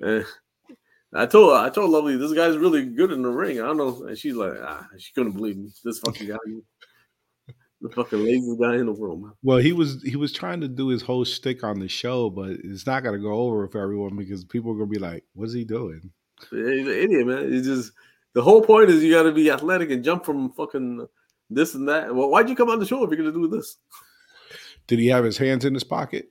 And 0.00 0.24
I 1.14 1.26
told 1.26 1.54
I 1.54 1.70
told 1.70 1.90
Lovely 1.90 2.16
this 2.16 2.32
guy's 2.32 2.56
really 2.56 2.84
good 2.84 3.12
in 3.12 3.22
the 3.22 3.30
ring. 3.30 3.60
I 3.60 3.66
don't 3.66 3.76
know, 3.76 4.06
and 4.06 4.18
she's 4.18 4.34
like, 4.34 4.54
ah, 4.60 4.86
she 4.98 5.12
couldn't 5.12 5.32
believe 5.32 5.56
me. 5.56 5.70
This 5.84 6.00
fucking 6.00 6.28
guy, 6.28 6.36
the 7.80 7.88
fucking 7.90 8.22
laziest 8.22 8.60
guy 8.60 8.74
in 8.76 8.86
the 8.86 8.92
world, 8.92 9.22
man. 9.22 9.32
Well, 9.42 9.58
he 9.58 9.72
was 9.72 10.02
he 10.02 10.16
was 10.16 10.32
trying 10.32 10.60
to 10.62 10.68
do 10.68 10.88
his 10.88 11.02
whole 11.02 11.24
shtick 11.24 11.62
on 11.64 11.78
the 11.78 11.88
show, 11.88 12.30
but 12.30 12.50
it's 12.64 12.86
not 12.86 13.02
gonna 13.02 13.18
go 13.18 13.34
over 13.34 13.68
for 13.68 13.80
everyone 13.80 14.16
because 14.16 14.44
people 14.44 14.72
are 14.72 14.74
gonna 14.74 14.86
be 14.86 14.98
like, 14.98 15.24
"What's 15.34 15.54
he 15.54 15.64
doing?" 15.64 16.10
He's 16.50 16.86
an 16.86 16.88
idiot, 16.88 17.26
man. 17.26 17.52
It's 17.52 17.66
just 17.66 17.92
the 18.34 18.42
whole 18.42 18.60
point 18.60 18.90
is 18.90 19.02
you 19.02 19.14
got 19.14 19.22
to 19.22 19.32
be 19.32 19.50
athletic 19.50 19.90
and 19.90 20.04
jump 20.04 20.26
from 20.26 20.52
fucking 20.52 21.06
this 21.48 21.74
and 21.74 21.88
that. 21.88 22.14
Well, 22.14 22.28
why'd 22.28 22.50
you 22.50 22.54
come 22.56 22.68
on 22.68 22.78
the 22.78 22.86
show 22.86 23.02
if 23.02 23.10
you're 23.10 23.16
gonna 23.16 23.32
do 23.32 23.48
this? 23.48 23.78
Did 24.86 24.98
he 24.98 25.06
have 25.06 25.24
his 25.24 25.38
hands 25.38 25.64
in 25.64 25.72
his 25.72 25.84
pocket? 25.84 26.30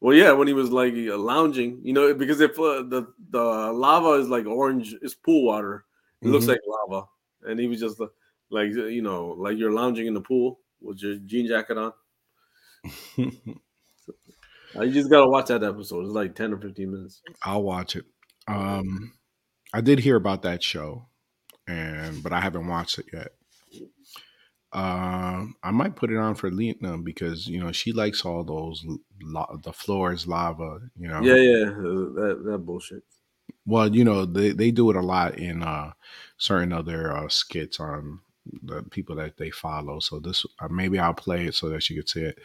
Well, 0.00 0.14
yeah, 0.16 0.32
when 0.32 0.48
he 0.48 0.54
was 0.54 0.70
like 0.70 0.92
uh, 0.94 1.16
lounging, 1.16 1.80
you 1.82 1.92
know, 1.92 2.12
because 2.14 2.40
if 2.40 2.58
uh, 2.58 2.82
the 2.82 3.12
the 3.30 3.42
lava 3.42 4.20
is 4.20 4.28
like 4.28 4.46
orange, 4.46 4.94
it's 5.02 5.14
pool 5.14 5.44
water. 5.46 5.86
It 6.22 6.28
looks 6.28 6.46
Mhm. 6.46 6.48
like 6.48 6.60
lava, 6.66 7.06
and 7.42 7.58
he 7.58 7.66
was 7.68 7.80
just 7.80 8.00
uh, 8.00 8.08
like 8.50 8.70
you 8.72 9.02
know, 9.02 9.28
like 9.28 9.56
you're 9.58 9.72
lounging 9.72 10.06
in 10.06 10.14
the 10.14 10.20
pool 10.20 10.60
with 10.80 11.02
your 11.02 11.16
jean 11.16 11.46
jacket 11.46 11.78
on. 11.78 11.92
Uh, 13.18 14.82
you 14.82 14.92
just 14.92 15.10
gotta 15.10 15.28
watch 15.28 15.46
that 15.48 15.62
episode. 15.62 16.04
It's 16.04 16.12
like 16.14 16.34
ten 16.34 16.52
or 16.52 16.58
fifteen 16.58 16.92
minutes. 16.92 17.22
I'll 17.42 17.62
watch 17.62 17.96
it. 17.96 18.04
Um, 18.48 19.14
I 19.72 19.80
did 19.80 20.00
hear 20.00 20.16
about 20.16 20.42
that 20.42 20.62
show, 20.62 21.08
and 21.66 22.22
but 22.22 22.32
I 22.32 22.40
haven't 22.40 22.68
watched 22.68 22.98
it 22.98 23.06
yet. 23.12 23.32
Um, 24.74 25.54
I 25.62 25.70
might 25.70 25.94
put 25.94 26.10
it 26.10 26.16
on 26.16 26.34
for 26.34 26.50
Lena 26.50 26.98
because 26.98 27.46
you 27.46 27.60
know 27.60 27.70
she 27.70 27.92
likes 27.92 28.24
all 28.24 28.42
those 28.42 28.84
lo- 29.22 29.60
the 29.62 29.72
floor 29.72 30.12
is 30.12 30.26
lava. 30.26 30.80
You 30.98 31.08
know, 31.08 31.22
Yeah, 31.22 31.36
yeah, 31.36 31.64
uh, 31.70 32.12
that 32.14 32.42
that 32.44 32.58
bullshit. 32.58 33.04
Well, 33.66 33.94
you 33.94 34.04
know 34.04 34.26
they 34.26 34.50
they 34.50 34.70
do 34.72 34.90
it 34.90 34.96
a 34.96 35.00
lot 35.00 35.38
in 35.38 35.62
uh 35.62 35.92
certain 36.38 36.72
other 36.72 37.16
uh, 37.16 37.28
skits 37.28 37.78
on 37.78 38.20
the 38.62 38.82
people 38.82 39.16
that 39.16 39.36
they 39.36 39.50
follow. 39.50 40.00
So 40.00 40.18
this 40.18 40.44
uh, 40.58 40.68
maybe 40.68 40.98
I'll 40.98 41.14
play 41.14 41.46
it 41.46 41.54
so 41.54 41.68
that 41.68 41.88
you 41.88 41.96
could 41.96 42.08
see 42.08 42.22
it. 42.22 42.38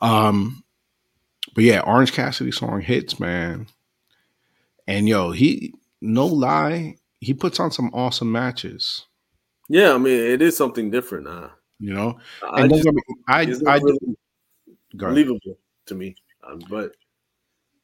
Um, 0.00 0.64
but 1.54 1.64
yeah, 1.64 1.80
Orange 1.80 2.12
Cassidy 2.12 2.50
song 2.50 2.80
hits, 2.80 3.20
man. 3.20 3.66
And 4.86 5.08
yo, 5.08 5.32
he 5.32 5.74
no 6.00 6.26
lie, 6.26 6.96
he 7.20 7.34
puts 7.34 7.60
on 7.60 7.70
some 7.70 7.90
awesome 7.92 8.32
matches. 8.32 9.06
Yeah, 9.68 9.94
I 9.94 9.98
mean, 9.98 10.18
it 10.18 10.42
is 10.42 10.56
something 10.56 10.90
different. 10.90 11.26
Uh, 11.26 11.48
You 11.80 11.92
know, 11.92 12.18
I 12.42 12.62
and 12.62 12.70
just, 12.72 12.88
I 13.28 13.42
it's 13.42 13.62
I 13.66 13.78
not 13.78 13.82
really 13.82 14.16
believable 14.94 15.58
to 15.86 15.94
me, 15.94 16.16
um, 16.46 16.60
but 16.70 16.92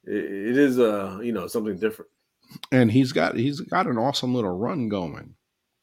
it, 0.04 0.24
it 0.24 0.56
is 0.58 0.78
uh 0.78 1.18
you 1.22 1.32
know 1.32 1.46
something 1.46 1.78
different. 1.78 2.10
and 2.72 2.90
he's 2.92 3.12
got 3.12 3.36
he's 3.36 3.60
got 3.60 3.86
an 3.86 3.98
awesome 3.98 4.34
little 4.34 4.56
run 4.56 4.88
going. 4.88 5.34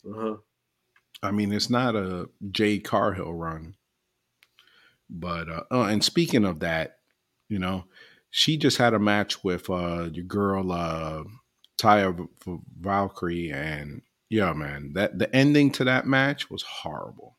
Uh-huh. 0.10 0.38
I 1.24 1.32
mean, 1.32 1.52
it's 1.52 1.70
not 1.70 1.96
a 1.96 2.30
Jade 2.52 2.84
Cargill 2.84 3.34
run, 3.34 3.76
but 5.10 5.50
uh, 5.50 5.64
oh, 5.72 5.84
and 5.84 6.04
speaking 6.04 6.46
of 6.46 6.60
that, 6.60 6.98
you 7.50 7.60
know, 7.60 7.86
she 8.30 8.58
just 8.58 8.78
had 8.78 8.94
a 8.94 9.00
match 9.00 9.44
with 9.44 9.70
uh 9.70 10.10
your 10.12 10.26
girl 10.26 10.72
uh 10.72 11.24
Taya 11.78 12.28
Valkyrie, 12.80 13.52
and 13.52 14.02
yeah, 14.30 14.54
man, 14.54 14.94
that 14.94 15.20
the 15.20 15.34
ending 15.36 15.72
to 15.74 15.84
that 15.86 16.06
match 16.08 16.50
was 16.50 16.64
horrible. 16.64 17.37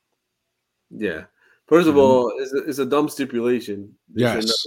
Yeah. 0.91 1.25
First 1.67 1.89
of 1.89 1.95
Mhm. 1.97 1.99
all, 1.99 2.33
it's 2.39 2.53
a, 2.55 2.59
it's 2.69 2.79
a 2.79 2.87
dumb 2.87 3.09
stipulation. 3.09 3.95
They 4.09 4.23
Yes. 4.23 4.67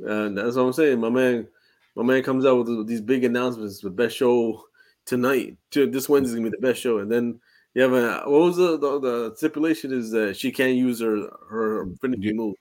And 0.00 0.36
that's 0.36 0.56
what 0.56 0.62
I'm 0.62 0.72
saying. 0.72 1.00
My 1.00 1.10
man, 1.10 1.46
my 1.94 2.02
man 2.02 2.22
comes 2.22 2.44
out 2.44 2.66
with 2.66 2.86
these 2.88 3.00
big 3.00 3.24
announcements. 3.24 3.80
The 3.80 3.90
best 3.90 4.16
show 4.16 4.64
tonight. 5.06 5.56
This 5.70 6.08
Wednesday's 6.08 6.34
gonna 6.36 6.50
be 6.50 6.56
the 6.56 6.66
best 6.66 6.80
show. 6.80 6.98
And 6.98 7.10
then 7.10 7.40
you 7.74 7.82
have 7.82 7.92
a 7.92 8.22
what 8.28 8.40
was 8.40 8.56
the 8.56 8.76
the, 8.78 9.00
the 9.00 9.34
stipulation 9.36 9.92
is 9.92 10.10
that 10.10 10.36
she 10.36 10.50
can't 10.50 10.76
use 10.76 11.00
her 11.00 11.28
her 11.48 11.86
finishing 12.00 12.24
Yeah. 12.24 12.32
move. 12.32 12.54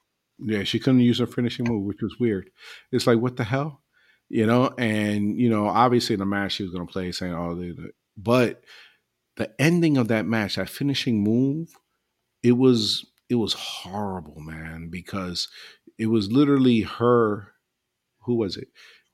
Yeah, 0.43 0.63
she 0.63 0.80
couldn't 0.80 1.01
use 1.01 1.19
her 1.19 1.28
finishing 1.28 1.65
move, 1.67 1.84
which 1.86 2.01
was 2.01 2.15
weird. 2.19 2.49
It's 2.91 3.05
like, 3.07 3.19
what 3.19 3.38
the 3.38 3.43
hell? 3.43 3.82
You 4.30 4.45
know, 4.45 4.74
and 4.78 5.39
you 5.39 5.49
know, 5.49 5.67
obviously 5.67 6.13
in 6.13 6.19
the 6.19 6.26
match 6.26 6.53
she 6.53 6.63
was 6.63 6.72
gonna 6.72 6.86
play 6.86 7.11
saying 7.11 7.34
all 7.34 7.55
the 7.55 7.91
but 8.17 8.63
the 9.38 9.51
ending 9.59 9.97
of 9.97 10.09
that 10.09 10.26
match, 10.28 10.55
that 10.57 10.69
finishing 10.69 11.24
move, 11.24 11.69
it 12.44 12.54
was 12.54 13.06
it 13.30 13.36
was 13.36 13.54
horrible, 13.54 14.39
man, 14.42 14.89
because 14.89 15.48
it 15.98 16.08
was 16.08 16.32
literally 16.32 16.82
her 16.82 17.54
who 18.22 18.36
was 18.36 18.58
it? 18.58 18.70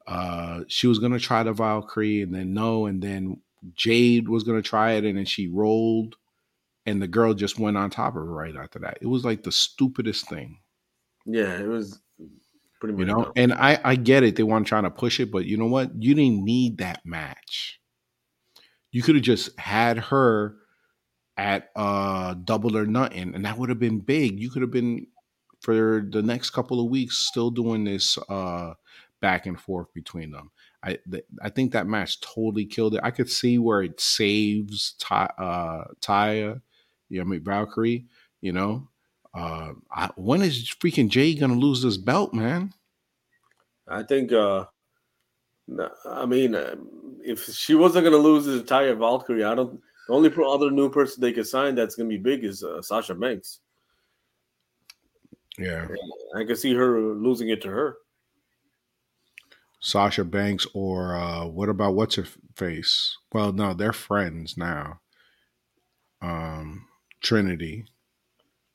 Uh 0.08 0.62
she 0.68 0.88
was 0.88 1.00
gonna 1.00 1.20
try 1.20 1.44
the 1.44 1.54
Valkyrie 1.54 2.22
and 2.22 2.34
then 2.34 2.54
no, 2.54 2.86
and 2.86 3.02
then 3.02 3.42
Jade 3.76 4.30
was 4.30 4.44
gonna 4.44 4.62
try 4.62 4.94
it 4.94 5.06
and 5.06 5.18
then 5.18 5.26
she 5.26 5.48
rolled 5.48 6.16
and 6.86 7.02
the 7.02 7.08
girl 7.08 7.34
just 7.34 7.60
went 7.60 7.78
on 7.78 7.90
top 7.90 8.10
of 8.16 8.22
her 8.22 8.26
right 8.26 8.56
after 8.56 8.80
that. 8.80 9.00
It 9.02 9.08
was 9.08 9.26
like 9.26 9.44
the 9.44 9.52
stupidest 9.52 10.30
thing 10.30 10.60
Yeah, 11.26 11.60
it 11.60 11.68
was 11.68 12.02
pretty 12.80 12.96
much 12.96 13.02
you 13.02 13.06
know 13.06 13.26
dumb. 13.26 13.34
and 13.36 13.54
i 13.54 13.80
i 13.84 13.96
get 13.96 14.24
it 14.24 14.36
they 14.36 14.44
weren't 14.44 14.68
trying 14.68 14.84
to 14.84 14.90
push 14.92 15.20
it 15.20 15.32
but 15.32 15.46
you 15.46 15.58
know 15.58 15.66
what 15.68 15.92
you 16.02 16.14
didn't 16.14 16.44
need 16.44 16.78
that 16.78 17.06
match 17.06 17.80
you 18.92 19.02
could 19.02 19.16
have 19.16 19.24
just 19.24 19.58
had 19.60 19.98
her 19.98 20.58
at 21.38 21.70
uh 21.76 22.34
double 22.46 22.76
or 22.76 22.86
nothing 22.86 23.36
and 23.36 23.46
that 23.46 23.58
would 23.58 23.70
have 23.70 23.80
been 23.80 24.00
big 24.00 24.40
you 24.40 24.50
could 24.50 24.62
have 24.62 24.72
been 24.72 25.06
for 25.62 26.06
the 26.12 26.22
next 26.22 26.52
couple 26.52 26.80
of 26.80 26.90
weeks 26.90 27.18
still 27.18 27.52
doing 27.52 27.84
this 27.84 28.18
uh 28.30 28.74
back 29.22 29.46
and 29.46 29.60
forth 29.60 29.92
between 29.94 30.32
them 30.32 30.52
i 30.84 30.98
th- 31.12 31.26
i 31.42 31.50
think 31.50 31.72
that 31.72 31.88
match 31.88 32.20
totally 32.22 32.66
killed 32.66 32.96
it 32.96 33.02
i 33.04 33.12
could 33.12 33.30
see 33.30 33.58
where 33.58 33.82
it 33.82 34.00
saves 34.00 34.94
Ty, 35.00 35.32
uh 35.38 35.86
taya 36.02 36.62
you 37.10 37.18
know 37.18 37.22
I 37.22 37.26
mean, 37.26 37.44
valkyrie 37.44 38.08
you 38.42 38.52
know 38.52 38.88
uh 39.34 39.74
I, 39.92 40.10
when 40.16 40.42
is 40.42 40.70
freaking 40.80 41.10
Jade 41.10 41.40
gonna 41.40 41.56
lose 41.56 41.82
this 41.82 41.98
belt 41.98 42.34
man 42.34 42.74
I 43.88 44.04
think. 44.04 44.32
uh 44.32 44.66
I 46.06 46.26
mean, 46.26 46.56
uh, 46.56 46.76
if 47.24 47.46
she 47.46 47.76
wasn't 47.76 48.06
gonna 48.06 48.18
lose 48.18 48.46
the 48.46 48.60
entire 48.60 48.96
Valkyrie, 48.96 49.44
I 49.44 49.56
don't. 49.56 49.82
The 50.08 50.14
only 50.14 50.30
pro- 50.30 50.53
other 50.53 50.72
new 50.72 50.89
person 50.89 51.22
they 51.22 51.34
could 51.34 51.47
sign 51.47 51.76
that's 51.76 51.95
gonna 51.95 52.10
be 52.10 52.18
big 52.18 52.43
is 52.43 52.64
uh, 52.64 52.82
Sasha 52.82 53.16
Banks. 53.16 53.60
Yeah. 55.58 55.88
I 56.36 56.43
can 56.43 56.55
see 56.55 56.74
her 56.76 56.99
losing 56.99 57.49
it 57.49 57.62
to 57.64 57.70
her. 57.70 57.97
Sasha 59.80 60.24
Banks 60.24 60.66
or 60.74 61.16
uh 61.16 61.45
what 61.45 61.70
about 61.70 61.95
what's 61.95 62.16
her 62.16 62.26
face? 62.55 63.18
Well, 63.32 63.53
no, 63.53 63.74
they're 63.74 63.93
friends 63.93 64.58
now. 64.58 64.99
Um 66.22 66.88
Trinity. 67.22 67.86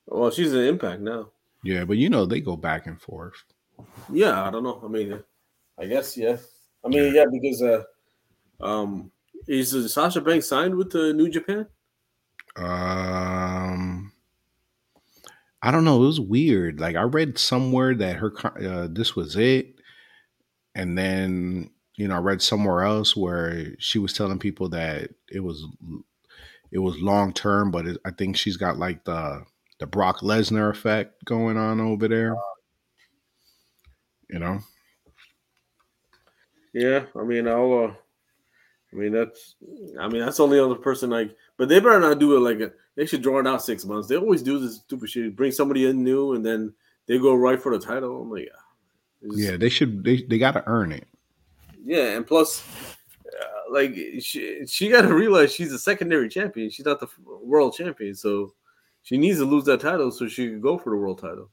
Well, 0.07 0.31
she's 0.31 0.53
an 0.53 0.65
Impact 0.65 1.01
now. 1.01 1.31
Yeah, 1.63 1.85
but 1.85 1.97
you 1.97 2.11
know 2.11 2.27
they 2.27 2.41
go 2.41 2.57
back 2.57 2.87
and 2.87 3.01
forth. 3.01 3.45
Yeah, 4.13 4.43
I 4.43 4.51
don't 4.51 4.65
know. 4.65 4.81
I 4.85 4.89
mean, 4.89 5.23
I 5.79 5.87
guess 5.87 6.17
yeah. 6.17 6.37
I 6.85 6.89
mean, 6.89 7.15
yeah, 7.15 7.25
because 7.31 7.63
uh, 7.63 7.83
um, 8.61 9.11
is 9.47 9.75
uh, 9.75 9.89
Sasha 9.89 10.21
Banks 10.21 10.49
signed 10.49 10.77
with 10.77 10.91
the 10.91 11.13
New 11.13 11.29
Japan? 11.29 11.67
Um 12.57 14.13
I 15.65 15.71
don't 15.71 15.85
know, 15.85 16.03
it 16.03 16.07
was 16.07 16.21
weird. 16.21 16.81
Like 16.81 16.97
I 16.97 17.03
read 17.03 17.39
somewhere 17.39 17.95
that 17.95 18.17
her 18.17 18.33
uh, 18.59 18.89
this 18.91 19.15
was 19.15 19.37
it 19.37 19.75
and 20.75 20.97
then 20.97 21.71
you 21.97 22.09
know, 22.09 22.17
I 22.17 22.19
read 22.19 22.43
somewhere 22.43 22.83
else 22.83 23.15
where 23.15 23.77
she 23.79 23.99
was 23.99 24.13
telling 24.13 24.39
people 24.39 24.69
that 24.71 25.11
it 25.31 25.41
was 25.41 25.65
it 26.71 26.79
was 26.79 26.99
long 26.99 27.33
term, 27.33 27.71
but 27.71 27.87
it, 27.87 27.99
I 28.05 28.11
think 28.11 28.37
she's 28.37 28.57
got 28.57 28.79
like 28.79 29.05
the 29.05 29.45
the 29.79 29.87
Brock 29.87 30.21
Lesnar 30.21 30.71
effect 30.71 31.25
going 31.25 31.57
on 31.57 31.81
over 31.81 32.09
there. 32.09 32.35
You 34.31 34.39
know, 34.39 34.61
Yeah, 36.73 37.07
I 37.15 37.23
mean, 37.25 37.47
I'll. 37.47 37.85
Uh, 37.85 37.95
I 38.93 38.97
mean, 38.97 39.13
that's. 39.13 39.55
I 39.99 40.09
mean, 40.09 40.21
that's 40.21 40.37
the 40.37 40.43
only 40.45 40.59
other 40.61 40.75
person 40.75 41.11
like. 41.11 41.35
But 41.57 41.69
they 41.69 41.81
better 41.81 41.99
not 42.01 42.19
do 42.19 42.37
it 42.37 42.41
like 42.41 42.61
a. 42.61 42.73
They 42.95 43.07
should 43.07 43.23
draw 43.23 43.39
it 43.41 43.47
out 43.47 43.63
six 43.63 43.85
months. 43.87 44.09
They 44.09 44.17
always 44.17 44.43
do 44.43 44.59
this 44.59 44.77
stupid 44.77 45.09
shit. 45.09 45.35
Bring 45.35 45.51
somebody 45.53 45.87
in 45.87 46.03
new, 46.05 46.35
and 46.35 46.45
then 46.45 46.75
they 47.07 47.19
go 47.19 47.35
right 47.35 47.61
for 47.61 47.77
the 47.77 47.85
title. 47.85 48.21
I'm 48.23 48.31
like, 48.31 48.43
it's- 49.23 49.39
yeah, 49.39 49.57
they 49.57 49.69
should 49.71 50.05
they 50.05 50.23
they 50.23 50.37
got 50.39 50.53
to 50.53 50.65
earn 50.67 50.93
it. 50.93 51.07
yeah, 51.85 52.17
and 52.17 52.27
plus, 52.27 52.63
uh, 53.27 53.73
like 53.73 53.95
she 54.21 54.67
she 54.67 54.89
got 54.91 55.03
to 55.03 55.15
realize 55.15 55.55
she's 55.55 55.73
a 55.73 55.79
secondary 55.79 56.29
champion. 56.29 56.69
She's 56.71 56.85
not 56.87 57.01
the 57.01 57.09
world 57.27 57.75
champion, 57.75 58.15
so 58.15 58.53
she 59.03 59.17
needs 59.17 59.39
to 59.39 59.45
lose 59.47 59.65
that 59.65 59.81
title 59.81 60.11
so 60.11 60.29
she 60.29 60.49
can 60.49 60.61
go 60.61 60.77
for 60.77 60.91
the 60.91 60.97
world 60.97 61.19
title. 61.21 61.49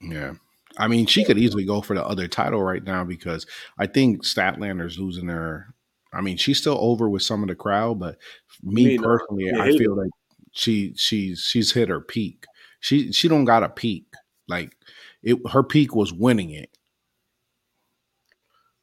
Yeah, 0.00 0.34
I 0.78 0.86
mean, 0.88 1.06
she 1.06 1.24
could 1.24 1.38
easily 1.38 1.64
go 1.64 1.80
for 1.80 1.94
the 1.94 2.06
other 2.06 2.28
title 2.28 2.62
right 2.62 2.84
now 2.84 3.02
because 3.02 3.44
I 3.78 3.86
think 3.86 4.22
Statlander's 4.24 4.98
losing 4.98 5.26
her. 5.28 5.74
I 6.16 6.20
mean, 6.22 6.36
she's 6.36 6.58
still 6.58 6.78
over 6.80 7.08
with 7.08 7.22
some 7.22 7.42
of 7.42 7.48
the 7.48 7.54
crowd, 7.54 7.98
but 8.00 8.18
me 8.62 8.96
uh, 8.96 9.02
personally, 9.02 9.50
I 9.52 9.76
feel 9.76 9.96
like 9.96 10.10
she 10.52 10.94
she's 10.96 11.40
she's 11.40 11.72
hit 11.72 11.88
her 11.88 12.00
peak. 12.00 12.46
She 12.80 13.12
she 13.12 13.28
don't 13.28 13.44
got 13.44 13.62
a 13.62 13.68
peak. 13.68 14.06
Like 14.48 14.76
it, 15.22 15.38
her 15.50 15.62
peak 15.62 15.94
was 15.94 16.12
winning 16.12 16.50
it. 16.50 16.76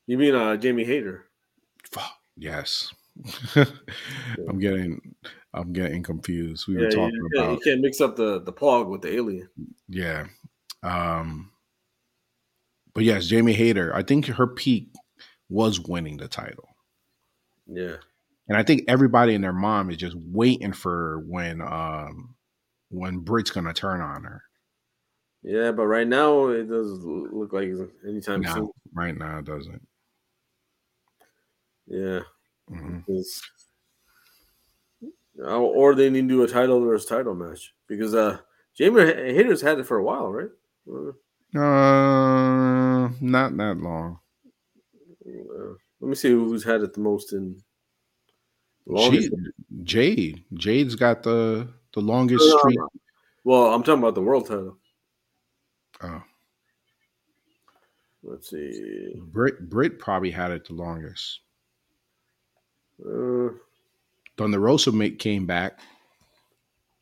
You 0.06 0.18
mean 0.18 0.36
uh, 0.36 0.58
Jamie 0.58 0.84
Hayter? 0.84 1.30
Fuck, 1.92 2.18
Yes, 2.36 2.94
I'm 4.48 4.60
getting 4.60 5.16
I'm 5.54 5.72
getting 5.72 6.04
confused. 6.04 6.68
We 6.68 6.76
Yeah, 6.76 6.82
were 6.82 6.90
talking 6.90 7.18
you 7.22 7.30
can't, 7.36 7.52
you 7.52 7.60
can't 7.64 7.82
mix 7.82 8.02
up 8.02 8.16
the 8.16 8.40
the 8.42 8.54
pog 8.54 8.90
with 8.90 9.02
the 9.02 9.14
alien. 9.14 9.50
yeah, 9.88 10.28
um, 10.82 11.52
but 12.94 13.04
yes, 13.04 13.28
Jamie 13.28 13.54
Hayter. 13.54 13.94
I 13.96 14.04
think 14.04 14.26
her 14.28 14.48
peak 14.48 14.94
was 15.50 15.80
winning 15.80 16.18
the 16.18 16.28
title. 16.28 16.73
Yeah, 17.68 17.98
And 18.48 18.58
I 18.58 18.64
think 18.64 18.84
everybody 18.88 19.36
and 19.36 19.44
their 19.44 19.54
mom 19.54 19.90
is 19.90 19.98
just 19.98 20.16
waiting 20.16 20.74
for 20.74 21.20
when 21.20 21.62
um 21.62 22.36
when 22.90 23.20
Britt's 23.20 23.52
gonna 23.52 23.74
turn 23.74 24.02
on 24.02 24.24
her. 24.24 24.44
yeah, 25.44 25.72
but 25.72 25.88
right 25.88 26.08
now 26.08 26.48
it 26.48 26.66
doesn't 26.70 27.34
look 27.34 27.54
like 27.54 27.70
anytime 28.08 28.44
soon. 28.46 28.70
Right 28.94 29.18
now 29.18 29.40
it 29.40 29.46
doesn't. 29.46 29.88
Yeah, 31.88 32.22
Mm-hmm. 32.70 33.22
Uh, 35.42 35.58
or 35.58 35.96
they 35.96 36.10
need 36.10 36.22
to 36.22 36.28
do 36.28 36.44
a 36.44 36.48
title 36.48 36.80
versus 36.80 37.10
title 37.10 37.34
match 37.34 37.74
because 37.88 38.14
uh 38.14 38.40
Jamie 38.76 39.02
Hayter's 39.02 39.62
had 39.62 39.80
it 39.80 39.86
for 39.88 39.98
a 39.98 40.04
while, 40.04 40.32
right? 40.32 40.50
Uh, 40.88 41.12
Uh, 41.56 43.10
not 43.22 43.56
that 43.58 43.78
long. 43.78 44.20
uh, 45.26 45.74
let 46.04 46.10
me 46.10 46.16
see 46.16 46.32
who's 46.32 46.66
had 46.66 46.82
it 46.82 46.94
the 46.94 47.00
most 47.00 47.32
in 47.32 47.64
longest. 48.86 49.30
She, 49.30 49.84
Jade, 49.84 50.44
Jade's 50.54 50.96
got 50.96 51.24
the 51.24 51.70
the 51.94 52.02
longest 52.02 52.44
streak. 52.60 52.78
Well, 53.46 53.74
I'm 53.74 53.84
talking 53.84 54.04
about 54.04 54.16
the 54.16 54.22
world 54.22 54.46
title. 54.46 54.78
Oh, 56.02 56.22
Let's 58.22 58.50
see. 58.50 59.14
Britt 59.18 59.70
Britt 59.70 59.98
probably 59.98 60.32
had 60.32 60.52
it 60.52 60.68
the 60.68 60.74
longest. 60.74 61.40
Uh, 63.02 63.54
Thunder 64.38 64.60
Rosa 64.60 64.92
ma- 64.92 65.08
came 65.18 65.46
back. 65.46 65.80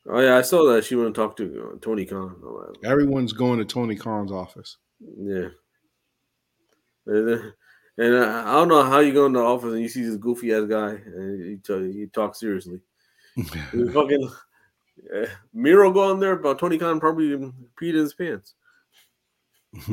oh 0.08 0.20
yeah, 0.20 0.36
I 0.36 0.42
saw 0.42 0.72
that 0.72 0.84
she 0.84 0.94
went 0.94 1.12
to 1.12 1.20
talk 1.20 1.36
to 1.38 1.72
uh, 1.72 1.78
Tony 1.80 2.06
Khan. 2.06 2.36
Everyone's 2.84 3.32
going 3.32 3.58
to 3.58 3.64
Tony 3.64 3.96
Khan's 3.96 4.30
office. 4.30 4.76
Yeah. 5.18 5.48
And, 7.98 8.14
uh, 8.14 8.42
I 8.46 8.52
don't 8.52 8.68
know 8.68 8.82
how 8.82 9.00
you 9.00 9.12
go 9.12 9.26
in 9.26 9.32
the 9.32 9.40
office 9.40 9.72
and 9.72 9.82
you 9.82 9.88
see 9.88 10.02
this 10.02 10.16
goofy 10.16 10.52
ass 10.52 10.66
guy 10.66 10.90
and 10.90 11.38
you 11.38 11.58
tell 11.58 11.80
you 11.80 12.06
talk 12.08 12.34
seriously. 12.34 12.80
Fucking 13.36 14.30
uh, 15.14 15.26
Miro 15.52 15.92
go 15.92 16.10
in 16.12 16.20
there, 16.20 16.36
but 16.36 16.58
Tony 16.58 16.78
Khan 16.78 17.00
probably 17.00 17.28
peed 17.80 17.90
in 17.90 17.96
his 17.96 18.14
pants. 18.14 18.54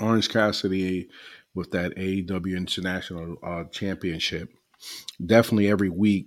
Orange 0.00 0.28
Cassidy 0.28 1.08
with 1.54 1.70
that 1.70 1.94
AEW 1.96 2.56
International 2.56 3.36
uh, 3.42 3.64
Championship. 3.64 4.50
Definitely 5.24 5.68
every 5.68 5.88
week 5.88 6.26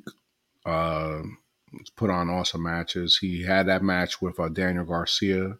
uh, 0.66 1.22
put 1.96 2.10
on 2.10 2.30
awesome 2.30 2.64
matches. 2.64 3.18
He 3.18 3.44
had 3.44 3.68
that 3.68 3.84
match 3.84 4.22
with 4.22 4.40
uh, 4.40 4.50
Daniel 4.50 4.86
Garcia, 4.86 5.58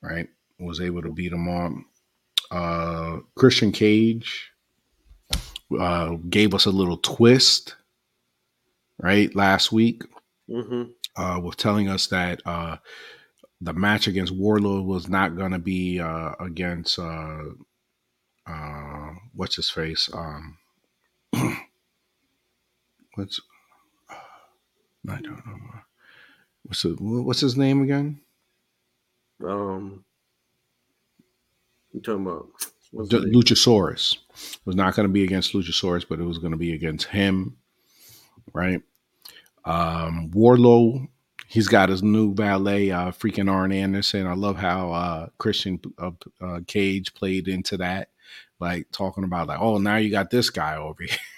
right? 0.00 0.28
Was 0.58 0.80
able 0.80 1.02
to 1.02 1.12
beat 1.12 1.32
him 1.32 1.48
on. 1.48 1.84
Uh, 2.50 3.18
Christian 3.36 3.72
Cage 3.72 4.50
uh, 5.78 6.10
gave 6.30 6.54
us 6.54 6.66
a 6.66 6.70
little 6.70 6.98
twist, 6.98 7.76
right? 9.00 9.34
Last 9.34 9.72
week 9.72 10.02
Mm-hmm. 10.50 10.90
uh, 11.16 11.40
with 11.40 11.56
telling 11.56 11.88
us 11.88 12.06
that 12.08 12.40
uh, 12.46 12.76
the 13.60 13.72
match 13.72 14.06
against 14.06 14.34
Wardlow 14.38 14.84
was 14.84 15.08
not 15.08 15.36
going 15.36 15.52
to 15.52 15.58
be 15.58 16.00
uh, 16.00 16.32
against 16.40 16.98
uh, 16.98 17.42
uh, 18.46 19.10
what's 19.34 19.56
his 19.56 19.70
face. 19.70 20.10
Um, 20.12 20.58
what's 23.14 23.40
I 25.08 25.20
don't 25.20 25.46
know. 25.46 25.58
What's 26.64 26.84
it, 26.84 27.00
what's 27.00 27.40
his 27.40 27.56
name 27.56 27.82
again? 27.82 28.20
Um, 29.44 30.04
you 31.94 32.00
talking 32.00 32.26
about 32.26 32.48
D-? 33.08 33.32
Luchasaurus 33.32 34.18
was 34.64 34.76
not 34.76 34.94
going 34.94 35.08
to 35.08 35.12
be 35.12 35.24
against 35.24 35.52
Luchasaurus, 35.52 36.06
but 36.08 36.20
it 36.20 36.24
was 36.24 36.38
going 36.38 36.52
to 36.52 36.58
be 36.58 36.74
against 36.74 37.06
him, 37.06 37.56
right? 38.52 38.82
Um, 39.64 40.30
Wardlow, 40.34 41.08
he's 41.46 41.68
got 41.68 41.88
his 41.88 42.02
new 42.02 42.34
valet, 42.34 42.90
uh, 42.90 43.10
freaking 43.12 43.50
Arn 43.50 43.72
Anderson. 43.72 44.26
I 44.26 44.34
love 44.34 44.56
how 44.56 44.92
uh, 44.92 45.28
Christian 45.38 45.80
uh, 45.98 46.10
uh, 46.40 46.60
Cage 46.66 47.14
played 47.14 47.48
into 47.48 47.76
that, 47.78 48.08
like 48.60 48.88
talking 48.92 49.24
about 49.24 49.48
like, 49.48 49.60
oh, 49.60 49.78
now 49.78 49.96
you 49.96 50.10
got 50.10 50.30
this 50.30 50.50
guy 50.50 50.76
over 50.76 51.02
here. 51.02 51.18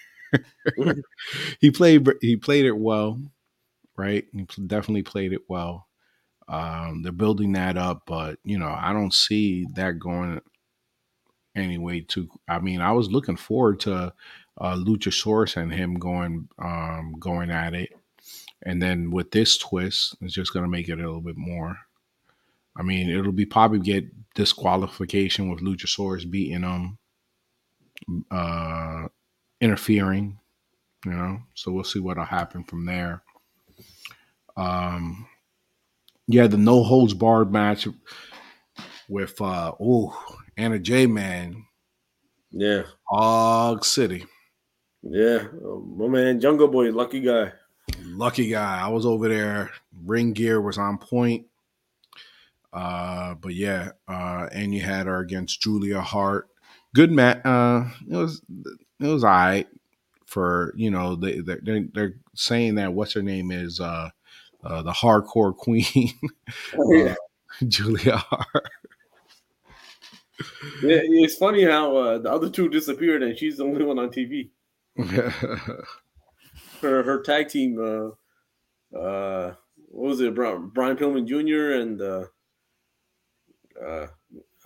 he 1.61 1.71
played 1.71 2.07
he 2.21 2.37
played 2.37 2.65
it 2.65 2.77
well, 2.77 3.21
right? 3.97 4.27
He 4.33 4.45
definitely 4.67 5.05
played 5.05 5.33
it 5.33 5.43
well. 5.49 5.86
Um, 6.49 7.03
they're 7.03 7.13
building 7.13 7.53
that 7.53 7.77
up, 7.77 8.03
but 8.07 8.39
you 8.45 8.59
know, 8.59 8.75
I 8.77 8.93
don't 8.93 9.15
see 9.15 9.67
that 9.75 9.99
going 9.99 10.41
anyway. 11.57 12.01
To 12.03 12.29
I 12.49 12.61
mean, 12.61 12.81
I 12.81 12.93
was 12.93 13.11
looking 13.11 13.37
forward 13.37 13.81
to 13.81 14.13
uh, 14.59 14.75
Luchasaurus 14.77 15.57
and 15.57 15.73
him 15.73 15.95
going 15.95 16.49
um, 16.59 17.17
going 17.19 17.51
at 17.51 17.75
it, 17.75 17.91
and 18.63 18.81
then 18.81 19.11
with 19.11 19.33
this 19.33 19.59
twist, 19.59 20.17
it's 20.21 20.35
just 20.35 20.53
going 20.53 20.65
to 20.65 20.71
make 20.71 20.89
it 20.89 20.95
a 20.95 20.97
little 20.97 21.21
bit 21.21 21.37
more. 21.37 21.77
I 22.77 22.83
mean, 22.83 23.09
it'll 23.11 23.33
be 23.33 23.47
probably 23.47 23.81
get 23.81 24.05
disqualification 24.35 25.49
with 25.49 25.63
Luchasaurus 25.63 26.31
beating 26.31 26.63
him, 26.63 26.99
uh, 28.31 29.09
interfering, 29.61 30.39
you 31.05 31.13
know. 31.13 31.39
So 31.55 31.73
we'll 31.73 31.85
see 31.85 32.01
what'll 32.01 32.25
happen 32.25 32.65
from 32.65 32.85
there. 32.85 33.23
Um, 34.57 35.27
yeah, 36.29 36.47
the 36.47 36.57
no 36.57 36.83
holds 36.83 37.15
barred 37.15 37.53
match 37.53 37.87
with 39.09 39.41
uh, 39.41 39.73
oh 39.81 40.17
Anna 40.57 40.79
Jay 40.79 41.07
man, 41.07 41.65
Yeah, 42.51 42.83
Hog 43.05 43.85
City. 43.85 44.25
yeah. 45.03 45.45
Um, 45.65 45.95
my 45.99 46.09
man, 46.09 46.41
Jungle 46.41 46.69
Boy, 46.69 46.91
lucky 46.91 47.21
guy. 47.21 47.53
Lucky 48.03 48.49
guy. 48.49 48.81
I 48.81 48.89
was 48.89 49.07
over 49.07 49.29
there. 49.29 49.71
Ring 50.05 50.33
gear 50.33 50.61
was 50.61 50.79
on 50.79 50.99
point. 50.99 51.47
Uh, 52.73 53.35
but 53.35 53.55
yeah, 53.55 53.91
uh, 54.09 54.49
and 54.53 54.75
you 54.75 54.81
had 54.83 55.07
her 55.07 55.21
against 55.21 55.61
Julia 55.63 56.01
Hart. 56.01 56.49
Good 56.95 57.11
match. 57.13 57.41
Uh, 57.45 57.85
it 58.11 58.17
was 58.17 58.43
it 59.01 59.07
was 59.07 59.25
alright 59.25 59.69
for 60.27 60.75
you 60.77 60.91
know 60.91 61.15
they 61.15 61.41
they're, 61.41 61.85
they're 61.95 62.15
saying 62.35 62.75
that 62.75 62.93
what's 62.93 63.13
her 63.15 63.23
name 63.23 63.51
is 63.51 63.81
uh, 63.81 64.11
uh 64.67 64.83
the 64.83 64.93
hardcore 64.93 65.57
queen 65.57 66.11
yeah. 66.91 67.15
Julia 67.67 68.17
Hart. 68.17 68.71
Yeah, 70.83 71.01
it's 71.03 71.37
funny 71.37 71.65
how 71.65 71.97
uh, 71.97 72.19
the 72.19 72.31
other 72.31 72.51
two 72.51 72.69
disappeared 72.69 73.23
and 73.23 73.39
she's 73.39 73.57
the 73.57 73.65
only 73.65 73.85
one 73.85 73.99
on 73.99 74.11
TV. 74.11 74.51
Her 76.83 77.03
her 77.03 77.23
tag 77.23 77.49
team, 77.49 77.79
uh, 77.79 78.97
uh, 78.97 79.55
what 79.89 80.09
was 80.11 80.21
it? 80.21 80.35
Brian, 80.35 80.69
Brian 80.69 80.97
Pillman 80.97 81.27
Jr. 81.27 81.81
and 81.81 82.03
uh, 82.03 82.25
uh, 83.83 84.07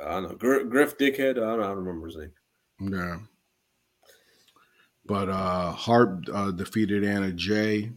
I 0.05 0.11
don't 0.15 0.23
know 0.25 0.35
Gr- 0.37 0.65
Griff 0.65 0.99
Dickhead. 0.99 1.37
I 1.37 1.41
don't, 1.41 1.63
I 1.63 1.69
don't 1.69 1.85
remember 1.85 2.09
his 2.09 2.17
name. 2.17 2.33
Yeah. 2.81 3.19
But 5.07 5.29
uh 5.29 5.71
Hart 5.73 6.29
uh, 6.33 6.51
defeated 6.51 7.05
Anna 7.05 7.33
Jay. 7.33 7.93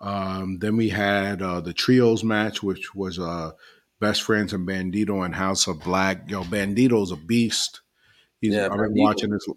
Um, 0.00 0.58
then 0.60 0.76
we 0.76 0.90
had 0.90 1.42
uh, 1.42 1.60
the 1.60 1.72
trios 1.72 2.22
match, 2.24 2.62
which 2.62 2.94
was 2.94 3.18
uh, 3.18 3.52
Best 4.00 4.22
Friends 4.22 4.52
and 4.52 4.66
Bandito 4.68 5.24
and 5.24 5.34
House 5.34 5.66
of 5.66 5.80
Black. 5.80 6.30
Yo, 6.30 6.44
Bandito's 6.44 7.10
a 7.10 7.16
beast. 7.16 7.80
He's 8.40 8.54
Yeah, 8.54 8.66
I've 8.66 8.72
been 8.72 8.94
Bandito. 8.94 9.02
watching 9.02 9.32
his 9.32 9.48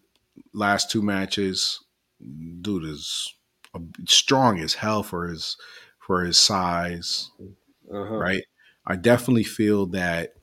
last 0.54 0.90
two 0.92 1.02
matches. 1.02 1.84
Dude 2.62 2.86
is 2.86 3.34
strong 4.08 4.60
as 4.60 4.74
hell 4.76 5.04
for 5.04 5.28
his 5.28 5.58
for 6.00 6.24
his 6.26 6.38
size 6.38 7.32
Uh-huh. 7.92 8.16
right? 8.18 8.44
I 8.86 8.96
definitely 8.96 9.44
feel 9.44 9.86
that 9.88 10.34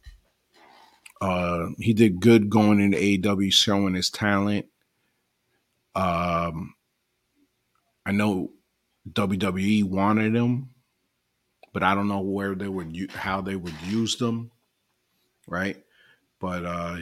uh, 1.21 1.67
he 1.79 1.93
did 1.93 2.21
good 2.21 2.49
going 2.51 2.81
into 2.81 2.97
AEW, 2.99 3.53
showing 3.53 3.95
his 3.95 4.11
talent. 4.11 4.67
Um, 5.95 6.75
I 8.07 8.13
know 8.13 8.51
WWE 9.13 9.85
wanted 9.85 10.35
him, 10.35 10.71
but 11.73 11.83
I 11.83 11.95
don't 11.95 12.09
know 12.09 12.21
where 12.21 12.55
they 12.55 12.69
would 12.69 13.11
how 13.13 13.41
they 13.41 13.57
would 13.57 13.81
use 13.83 14.17
them, 14.17 14.51
right? 15.47 15.77
But 16.41 16.65
uh, 16.65 16.97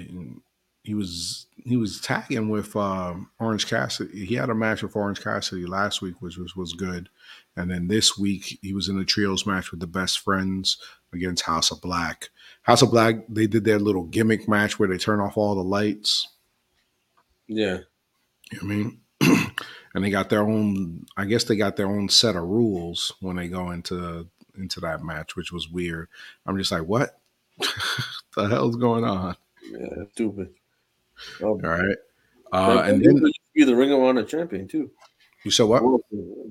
he 0.86 0.94
was 0.94 1.46
he 1.64 1.76
was 1.76 2.00
tagging 2.00 2.48
with 2.48 2.76
um, 2.76 3.30
Orange 3.40 3.66
Cassidy. 3.66 4.24
He 4.24 4.36
had 4.36 4.50
a 4.50 4.54
match 4.54 4.82
with 4.82 4.94
Orange 4.94 5.20
Cassidy 5.20 5.66
last 5.66 6.00
week, 6.00 6.14
which 6.20 6.38
was 6.38 6.54
was 6.54 6.74
good, 6.74 7.08
and 7.56 7.70
then 7.70 7.88
this 7.88 8.16
week 8.16 8.58
he 8.62 8.72
was 8.72 8.88
in 8.88 8.98
a 8.98 9.04
trios 9.04 9.46
match 9.46 9.72
with 9.72 9.80
the 9.80 9.88
Best 9.88 10.20
Friends 10.20 10.78
against 11.12 11.44
House 11.44 11.72
of 11.72 11.80
Black. 11.80 12.28
House 12.62 12.82
of 12.82 12.92
Black 12.92 13.16
they 13.28 13.48
did 13.48 13.64
their 13.64 13.80
little 13.80 14.04
gimmick 14.04 14.48
match 14.48 14.78
where 14.78 14.88
they 14.88 14.96
turn 14.96 15.20
off 15.20 15.36
all 15.36 15.56
the 15.56 15.64
lights. 15.64 16.28
Yeah, 17.48 17.78
You 18.52 18.58
know 18.58 18.62
what 18.62 18.62
I 18.62 18.66
mean, 18.66 19.00
and 19.96 20.04
they 20.04 20.10
got 20.10 20.28
their 20.28 20.42
own. 20.42 21.06
I 21.16 21.24
guess 21.24 21.44
they 21.44 21.56
got 21.56 21.76
their 21.76 21.86
own 21.86 22.10
set 22.10 22.36
of 22.36 22.42
rules 22.42 23.14
when 23.20 23.36
they 23.36 23.48
go 23.48 23.70
into 23.70 24.28
into 24.54 24.78
that 24.80 25.02
match, 25.02 25.36
which 25.36 25.50
was 25.50 25.70
weird. 25.70 26.08
I'm 26.44 26.58
just 26.58 26.70
like, 26.70 26.82
what 26.82 27.18
the 28.36 28.46
hell's 28.46 28.76
going 28.76 29.04
on? 29.04 29.36
yeah, 29.70 30.04
stupid. 30.12 30.50
Oh, 31.40 31.48
All 31.48 31.56
right, 31.56 31.96
uh, 32.52 32.82
and 32.84 33.02
then 33.02 33.16
used 33.16 33.34
to 33.36 33.40
be 33.54 33.64
the 33.64 33.74
Ring 33.74 33.90
of 33.90 34.00
Honor 34.00 34.22
champion 34.22 34.68
too. 34.68 34.90
you 35.44 35.50
said 35.50 35.64
what? 35.64 35.82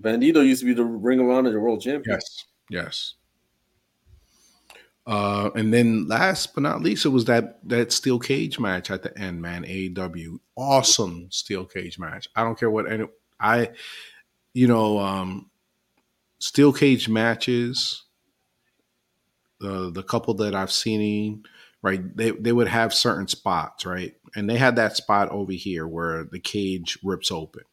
Bandito 0.01 0.43
used 0.43 0.61
to 0.61 0.65
be 0.65 0.73
the 0.73 0.83
Ring 0.83 1.19
of 1.19 1.29
Honor 1.29 1.59
world 1.61 1.81
champion. 1.81 2.15
Yes, 2.15 2.45
yes. 2.71 3.13
Uh, 5.05 5.51
and 5.53 5.71
then 5.71 6.07
last 6.07 6.55
but 6.55 6.63
not 6.63 6.81
least, 6.81 7.05
it 7.05 7.09
was 7.09 7.25
that 7.25 7.59
that 7.69 7.91
steel 7.91 8.17
cage 8.17 8.57
match 8.57 8.89
at 8.89 9.03
the 9.03 9.15
end, 9.15 9.39
man. 9.39 9.63
AEW, 9.65 10.39
awesome 10.55 11.27
steel 11.29 11.63
cage 11.63 11.99
match. 11.99 12.27
I 12.35 12.43
don't 12.43 12.57
care 12.57 12.71
what 12.71 12.91
any 12.91 13.05
I, 13.39 13.71
you 14.53 14.67
know, 14.67 14.99
um, 14.99 15.51
steel 16.39 16.73
cage 16.73 17.09
matches. 17.09 18.03
The 19.59 19.89
the 19.91 20.03
couple 20.03 20.33
that 20.35 20.53
I've 20.55 20.71
seen, 20.71 21.43
right? 21.81 22.01
They 22.15 22.31
they 22.31 22.51
would 22.51 22.67
have 22.67 22.93
certain 22.93 23.27
spots, 23.27 23.85
right? 23.85 24.13
And 24.35 24.49
they 24.49 24.57
had 24.57 24.75
that 24.75 24.97
spot 24.97 25.29
over 25.29 25.53
here 25.53 25.87
where 25.87 26.25
the 26.25 26.39
cage 26.39 26.97
rips 27.03 27.31
open 27.31 27.63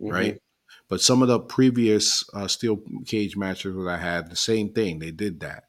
Mhm. 0.00 0.10
right? 0.10 0.40
But 0.88 1.00
some 1.00 1.22
of 1.22 1.28
the 1.28 1.40
previous 1.40 2.24
uh, 2.34 2.48
steel 2.48 2.80
cage 3.06 3.36
matches 3.36 3.74
that 3.76 3.88
I 3.88 3.98
had, 3.98 4.30
the 4.30 4.36
same 4.36 4.72
thing. 4.72 4.98
They 4.98 5.10
did 5.10 5.40
that. 5.40 5.64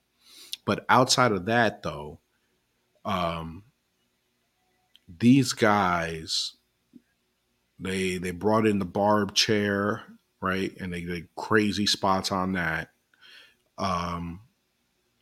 But 0.66 0.86
outside 0.90 1.32
of 1.32 1.46
that, 1.46 1.84
though, 1.84 2.20
um, 3.06 3.64
these 5.08 5.54
guys, 5.54 6.54
they 7.80 8.18
they 8.18 8.32
brought 8.32 8.68
in 8.68 8.80
the 8.80 8.86
barb 8.86 9.34
chair, 9.36 10.04
right, 10.42 10.76
and 10.80 10.94
they 10.94 11.02
did 11.02 11.34
crazy 11.36 11.86
spots 11.86 12.32
on 12.32 12.54
that. 12.54 12.90
Um, 13.78 14.42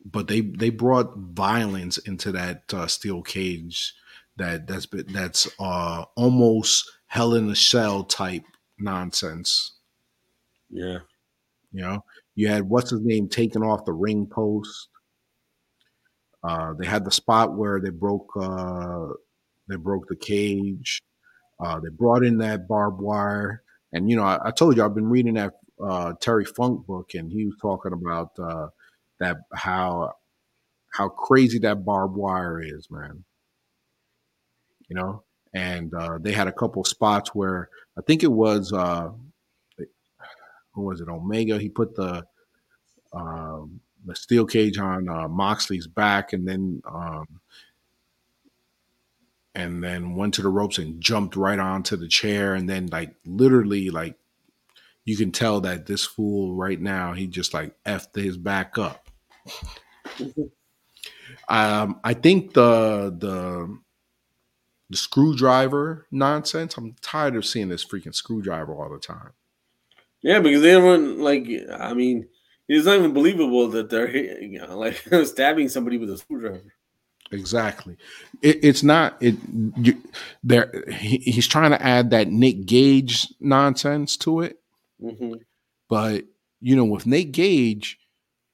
but 0.03 0.27
they 0.27 0.41
they 0.41 0.69
brought 0.69 1.17
violence 1.17 1.97
into 1.97 2.31
that 2.31 2.73
uh, 2.73 2.87
steel 2.87 3.21
cage 3.21 3.93
that 4.37 4.67
that's 4.67 4.85
been, 4.85 5.05
that's 5.09 5.47
uh, 5.59 6.05
almost 6.15 6.89
hell 7.07 7.33
in 7.33 7.49
a 7.49 7.55
cell 7.55 8.03
type 8.03 8.43
nonsense. 8.79 9.73
Yeah. 10.69 10.99
You 11.71 11.81
know, 11.81 12.05
you 12.35 12.47
had 12.47 12.63
what's 12.63 12.91
his 12.91 13.01
name 13.01 13.27
taken 13.27 13.63
off 13.63 13.85
the 13.85 13.93
ring 13.93 14.25
post. 14.25 14.89
Uh, 16.43 16.73
they 16.79 16.85
had 16.85 17.03
the 17.03 17.11
spot 17.11 17.55
where 17.55 17.81
they 17.81 17.89
broke 17.89 18.29
uh, 18.39 19.07
they 19.67 19.75
broke 19.75 20.07
the 20.07 20.15
cage. 20.15 21.01
Uh, 21.59 21.79
they 21.79 21.89
brought 21.89 22.23
in 22.23 22.37
that 22.37 22.67
barbed 22.67 23.01
wire, 23.01 23.63
and 23.93 24.09
you 24.09 24.15
know, 24.15 24.23
I, 24.23 24.49
I 24.49 24.51
told 24.51 24.77
you 24.77 24.83
I've 24.83 24.95
been 24.95 25.09
reading 25.09 25.35
that 25.35 25.53
uh, 25.83 26.13
Terry 26.19 26.45
Funk 26.45 26.85
book, 26.85 27.13
and 27.15 27.31
he 27.31 27.45
was 27.45 27.55
talking 27.61 27.93
about 27.93 28.31
uh, 28.39 28.67
that 29.19 29.37
how 29.53 30.13
how 30.91 31.09
crazy 31.09 31.59
that 31.59 31.85
barbed 31.85 32.15
wire 32.15 32.61
is, 32.61 32.89
man. 32.89 33.23
You 34.89 34.95
know, 34.95 35.23
and 35.53 35.93
uh, 35.93 36.17
they 36.21 36.31
had 36.31 36.47
a 36.47 36.53
couple 36.53 36.83
spots 36.83 37.33
where 37.33 37.69
I 37.97 38.01
think 38.01 38.23
it 38.23 38.31
was 38.31 38.71
uh, 38.71 39.09
who 40.71 40.81
was 40.83 41.01
it 41.01 41.09
Omega? 41.09 41.57
He 41.57 41.69
put 41.69 41.95
the 41.95 42.25
um, 43.13 43.79
the 44.05 44.15
steel 44.15 44.45
cage 44.45 44.77
on 44.77 45.09
uh, 45.09 45.27
Moxley's 45.27 45.87
back, 45.87 46.33
and 46.33 46.47
then 46.47 46.81
um, 46.89 47.25
and 49.57 49.83
then 49.83 50.15
went 50.15 50.35
to 50.35 50.43
the 50.43 50.49
ropes 50.49 50.77
and 50.77 51.01
jumped 51.01 51.35
right 51.35 51.57
onto 51.57 51.97
the 51.97 52.07
chair, 52.07 52.53
and 52.53 52.69
then 52.69 52.87
like 52.87 53.15
literally 53.25 53.89
like 53.89 54.15
you 55.03 55.17
can 55.17 55.31
tell 55.31 55.61
that 55.61 55.87
this 55.87 56.05
fool 56.05 56.53
right 56.53 56.79
now 56.79 57.13
he 57.13 57.25
just 57.25 57.55
like 57.55 57.73
effed 57.83 58.15
his 58.15 58.37
back 58.37 58.77
up. 58.77 59.09
um, 61.49 61.99
I 62.03 62.13
think 62.13 62.53
the 62.53 63.15
the 63.17 63.79
the 64.91 64.97
screwdriver 64.97 66.05
nonsense. 66.11 66.77
I'm 66.77 66.95
tired 67.01 67.35
of 67.35 67.45
seeing 67.45 67.69
this 67.69 67.83
freaking 67.83 68.13
screwdriver 68.13 68.75
all 68.75 68.89
the 68.89 68.99
time. 68.99 69.31
Yeah, 70.21 70.39
because 70.39 70.61
they 70.61 70.73
don't 70.73 71.19
like. 71.19 71.47
I 71.79 71.95
mean, 71.95 72.27
it's 72.67 72.85
not 72.85 72.97
even 72.97 73.13
believable 73.13 73.69
that 73.69 73.89
they're 73.89 74.15
you 74.15 74.59
know, 74.59 74.77
like 74.77 75.03
stabbing 75.25 75.69
somebody 75.69 75.97
with 75.97 76.11
a 76.11 76.17
screwdriver. 76.19 76.61
Exactly. 77.32 77.97
It, 78.41 78.63
it's 78.63 78.84
not. 78.84 79.17
It. 79.21 79.36
You, 79.78 80.01
there. 80.43 80.71
He, 80.91 81.17
he's 81.17 81.47
trying 81.47 81.71
to 81.71 81.82
add 81.82 82.11
that 82.11 82.30
Nick 82.30 82.65
Gage 82.65 83.28
nonsense 83.39 84.17
to 84.17 84.41
it, 84.41 84.59
hmm 85.01 85.34
but 85.89 86.25
you 86.61 86.75
know, 86.75 86.86
with 86.86 87.05
Nick 87.05 87.32
Gage, 87.32 87.99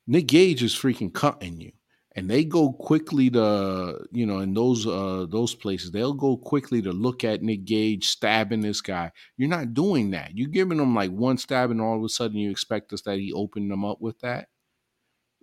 Nick 0.08 0.28
Gage 0.28 0.64
is 0.64 0.76
freaking 0.76 1.14
cutting 1.14 1.60
you, 1.62 1.72
and 2.16 2.30
they 2.30 2.44
go 2.44 2.72
quickly 2.74 3.30
to 3.32 4.00
you 4.12 4.26
know 4.26 4.40
in 4.40 4.54
those 4.54 4.88
uh 4.88 5.26
those 5.30 5.56
places 5.56 5.92
they'll 5.92 6.14
go 6.14 6.38
quickly 6.38 6.82
to 6.82 6.92
look 6.92 7.24
at 7.24 7.44
Nick 7.44 7.66
Gage 7.66 8.08
stabbing 8.08 8.62
this 8.62 8.82
guy. 8.82 9.12
You're 9.38 9.50
not 9.50 9.74
doing 9.74 10.12
that. 10.12 10.36
You're 10.38 10.50
giving 10.50 10.80
him 10.80 10.96
like 10.96 11.12
one 11.12 11.38
stab, 11.38 11.72
and 11.72 11.82
all 11.82 11.98
of 11.98 12.04
a 12.04 12.10
sudden 12.10 12.38
you 12.38 12.50
expect 12.52 12.94
us 12.94 13.04
that 13.04 13.20
he 13.20 13.34
opened 13.34 13.72
them 13.72 13.86
up 13.86 14.02
with 14.02 14.20
that. 14.22 14.50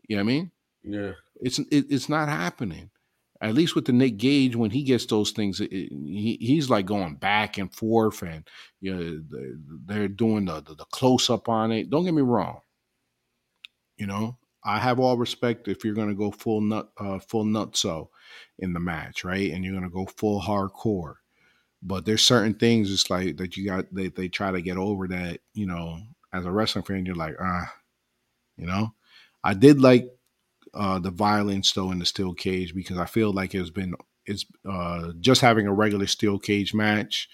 You 0.09 0.17
know 0.17 0.25
what 0.25 0.31
I 0.31 0.35
mean? 0.35 0.51
Yeah. 0.83 1.13
It's 1.41 1.59
it, 1.59 1.87
it's 1.91 2.09
not 2.09 2.29
happening. 2.29 2.91
At 3.43 3.55
least 3.55 3.75
with 3.75 3.87
the 3.87 3.93
Nick 3.93 4.19
Gage, 4.19 4.55
when 4.55 4.71
he 4.71 4.83
gets 4.83 5.07
those 5.07 5.31
things, 5.31 5.61
it, 5.61 5.71
he, 5.71 6.37
he's 6.41 6.69
like 6.69 6.85
going 6.85 7.15
back 7.15 7.57
and 7.57 7.75
forth, 7.75 8.23
and 8.23 8.47
you 8.81 8.95
know 8.95 9.23
they're, 9.87 10.09
doing 10.09 10.45
the, 10.45 10.61
the 10.61 10.75
the 10.75 10.85
close 10.87 11.31
up 11.31 11.49
on 11.49 11.73
it. 11.73 11.89
Don't 11.89 12.05
get 12.05 12.13
me 12.13 12.23
wrong. 12.23 12.61
You 13.97 14.07
know, 14.07 14.37
I 14.63 14.79
have 14.79 15.01
all 15.01 15.17
respect 15.17 15.69
if 15.69 15.85
you're 15.85 15.95
going 15.95 16.11
to 16.11 16.15
go 16.15 16.31
full 16.31 16.61
nut 16.61 16.91
uh, 16.99 17.19
full 17.19 17.45
nutso 17.45 18.09
in 18.59 18.75
the 18.75 18.81
match, 18.81 19.25
right? 19.25 19.51
And 19.51 19.65
you're 19.65 19.75
going 19.75 19.85
to 19.85 19.91
go 19.91 20.07
full 20.07 20.41
hardcore. 20.41 21.15
But 21.83 22.05
there's 22.05 22.23
certain 22.23 22.55
things 22.55 22.93
it's 22.93 23.09
like 23.09 23.39
that 23.39 23.57
you 23.57 23.65
got 23.65 23.87
they 23.91 24.09
they 24.09 24.29
try 24.29 24.51
to 24.51 24.61
get 24.61 24.77
over 24.77 25.09
that 25.09 25.41
you 25.55 25.67
know 25.67 25.99
as 26.33 26.45
a 26.45 26.51
wrestling 26.51 26.85
fan 26.85 27.07
you're 27.07 27.15
like 27.15 27.37
ah, 27.41 27.73
you 28.59 28.67
know. 28.67 28.95
I 29.43 29.55
did 29.55 29.81
like 29.81 30.11
uh, 30.75 30.99
the 30.99 31.11
violence 31.11 31.73
though 31.73 31.91
in 31.91 31.99
the 31.99 32.07
steel 32.07 32.35
cage 32.35 32.75
because 32.75 32.99
I 32.99 33.07
feel 33.07 33.33
like 33.33 33.55
it's 33.55 33.71
been 33.71 33.95
it's 34.27 34.47
uh, 34.69 35.13
just 35.21 35.41
having 35.41 35.67
a 35.67 35.73
regular 35.73 36.07
steel 36.07 36.39
cage 36.39 36.75
match. 36.75 37.29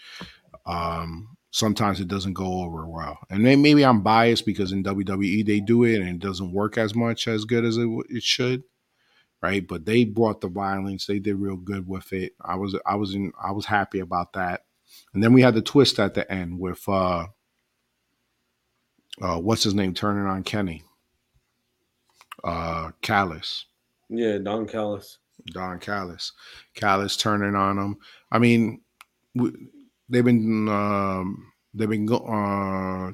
Um, 0.64 1.36
sometimes 1.50 2.00
it 2.00 2.08
doesn't 2.08 2.34
go 2.34 2.62
over 2.62 2.88
well, 2.88 3.18
and 3.30 3.42
maybe 3.42 3.84
I'm 3.84 4.02
biased 4.02 4.46
because 4.46 4.72
in 4.72 4.82
WWE 4.82 5.44
they 5.46 5.60
do 5.60 5.84
it 5.84 6.00
and 6.00 6.08
it 6.08 6.18
doesn't 6.18 6.52
work 6.52 6.78
as 6.78 6.94
much 6.94 7.28
as 7.28 7.44
good 7.44 7.64
as 7.64 7.76
it, 7.76 7.88
it 8.08 8.22
should, 8.22 8.62
right? 9.42 9.66
But 9.66 9.84
they 9.84 10.04
brought 10.04 10.40
the 10.40 10.48
violence; 10.48 11.06
they 11.06 11.18
did 11.18 11.36
real 11.36 11.56
good 11.56 11.86
with 11.86 12.12
it. 12.12 12.32
I 12.40 12.56
was 12.56 12.76
I 12.86 12.96
was 12.96 13.14
in 13.14 13.32
I 13.42 13.52
was 13.52 13.66
happy 13.66 14.00
about 14.00 14.32
that, 14.32 14.62
and 15.14 15.22
then 15.22 15.32
we 15.32 15.42
had 15.42 15.54
the 15.54 15.62
twist 15.62 15.98
at 15.98 16.14
the 16.14 16.30
end 16.30 16.58
with 16.58 16.88
uh, 16.88 17.26
uh 19.20 19.38
what's 19.38 19.64
his 19.64 19.74
name 19.74 19.94
turning 19.94 20.26
on 20.26 20.42
Kenny, 20.42 20.82
uh, 22.46 22.90
Callis. 23.02 23.66
Yeah. 24.08 24.38
Don 24.38 24.66
Callis. 24.66 25.18
Don 25.46 25.78
Callis. 25.78 26.32
Callis 26.74 27.16
turning 27.16 27.54
on 27.54 27.78
him. 27.78 27.96
I 28.30 28.38
mean, 28.38 28.80
they've 30.08 30.24
been 30.24 30.68
um, 30.68 31.52
they've 31.74 31.88
been 31.88 32.06
go- 32.06 32.18
uh, 32.18 33.12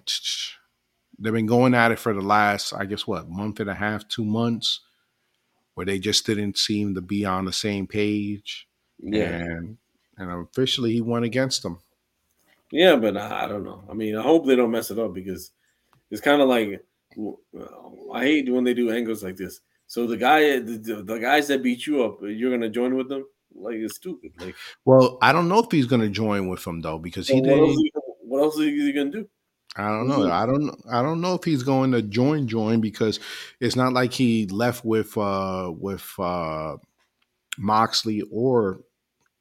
they've 1.19 1.33
been 1.33 1.47
going 1.47 1.75
at 1.75 1.93
it 1.93 1.99
for 1.99 2.13
the 2.15 2.21
last, 2.21 2.73
I 2.73 2.85
guess, 2.85 3.07
what 3.07 3.29
month 3.29 3.61
and 3.61 3.71
a 3.71 3.75
half, 3.75 4.07
two 4.09 4.25
months, 4.25 4.81
where 5.75 5.87
they 5.87 5.99
just 5.99 6.27
didn't 6.27 6.59
seem 6.59 6.95
to 6.95 7.01
be 7.01 7.25
on 7.25 7.45
the 7.45 7.53
same 7.53 7.87
page. 7.87 8.69
Yeah. 8.99 9.35
and 9.35 9.79
and 10.17 10.31
officially 10.31 10.93
he 10.93 11.01
went 11.01 11.25
against 11.25 11.63
them. 11.63 11.81
Yeah, 12.71 12.97
but 12.97 13.17
I, 13.17 13.45
I 13.45 13.49
don't 13.49 13.65
know. 13.65 13.83
I 13.91 13.95
mean, 13.95 14.17
I 14.17 14.23
hope 14.23 14.47
they 14.47 14.57
don't 14.57 14.71
mess 14.71 14.91
it 14.91 14.99
up 14.99 15.13
because 15.13 15.51
it's 16.11 16.21
kind 16.21 16.41
of 16.41 16.49
like 16.49 16.85
I 18.13 18.25
hate 18.25 18.53
when 18.53 18.65
they 18.65 18.75
do 18.75 18.91
angles 18.91 19.23
like 19.23 19.37
this. 19.37 19.61
So 19.87 20.07
the 20.07 20.17
guy, 20.17 20.59
the, 20.59 21.03
the 21.05 21.19
guys 21.19 21.49
that 21.49 21.63
beat 21.63 21.87
you 21.87 22.05
up, 22.05 22.19
you're 22.23 22.51
gonna 22.51 22.71
join 22.71 22.97
with 22.97 23.09
them? 23.09 23.25
Like 23.55 23.77
it's 23.77 23.97
stupid. 23.97 24.33
Like 24.41 24.55
Well, 24.85 25.19
I 25.21 25.33
don't 25.33 25.49
know 25.49 25.59
if 25.59 25.71
he's 25.71 25.87
going 25.87 26.01
to 26.01 26.09
join 26.09 26.49
with 26.49 26.65
them 26.65 26.81
though 26.81 26.99
because 26.99 27.29
he 27.29 27.41
what, 27.41 27.69
is 27.69 27.77
he, 27.77 27.93
what 28.21 28.43
else 28.43 28.59
is 28.59 28.67
he 28.67 28.93
gonna 28.93 29.11
do? 29.11 29.29
I 29.77 29.89
don't 29.89 30.07
know. 30.07 30.31
I 30.31 30.45
don't. 30.45 30.75
I 30.91 31.03
don't 31.03 31.21
know 31.21 31.35
if 31.35 31.45
he's 31.45 31.63
going 31.63 31.93
to 31.93 32.03
join 32.03 32.47
join 32.47 32.81
because 32.81 33.21
it's 33.61 33.77
not 33.77 33.95
like 33.95 34.13
he 34.13 34.47
left 34.47 34.85
with 34.85 35.17
uh 35.17 35.73
with 35.75 36.07
uh 36.19 36.77
Moxley 37.59 38.23
or 38.31 38.81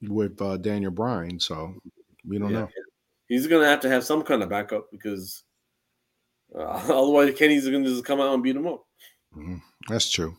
with 0.02 0.42
uh, 0.42 0.58
Daniel 0.58 0.92
Bryan. 0.92 1.40
So 1.40 1.76
we 2.26 2.38
don't 2.38 2.52
yeah. 2.52 2.60
know. 2.62 2.70
He's 3.28 3.48
gonna 3.48 3.66
have 3.66 3.82
to 3.82 3.90
have 3.90 4.04
some 4.06 4.24
kind 4.24 4.42
of 4.42 4.50
backup 4.50 4.90
because 4.92 5.44
uh, 6.56 6.60
otherwise 6.90 7.34
Kenny's 7.38 7.68
gonna 7.68 7.86
just 7.86 8.06
come 8.06 8.20
out 8.20 8.34
and 8.34 8.44
beat 8.44 8.56
him 8.56 8.68
up. 8.68 8.86
Mm-hmm. 9.36 9.58
That's 9.88 10.10
true. 10.10 10.36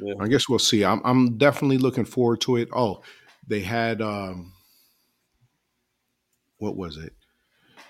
Yeah. 0.00 0.14
I 0.20 0.28
guess 0.28 0.48
we'll 0.48 0.58
see. 0.58 0.84
I'm 0.84 1.00
I'm 1.04 1.38
definitely 1.38 1.78
looking 1.78 2.04
forward 2.04 2.40
to 2.42 2.56
it. 2.56 2.68
Oh, 2.72 3.02
they 3.46 3.60
had 3.60 4.00
um 4.00 4.52
what 6.58 6.76
was 6.76 6.96
it? 6.96 7.12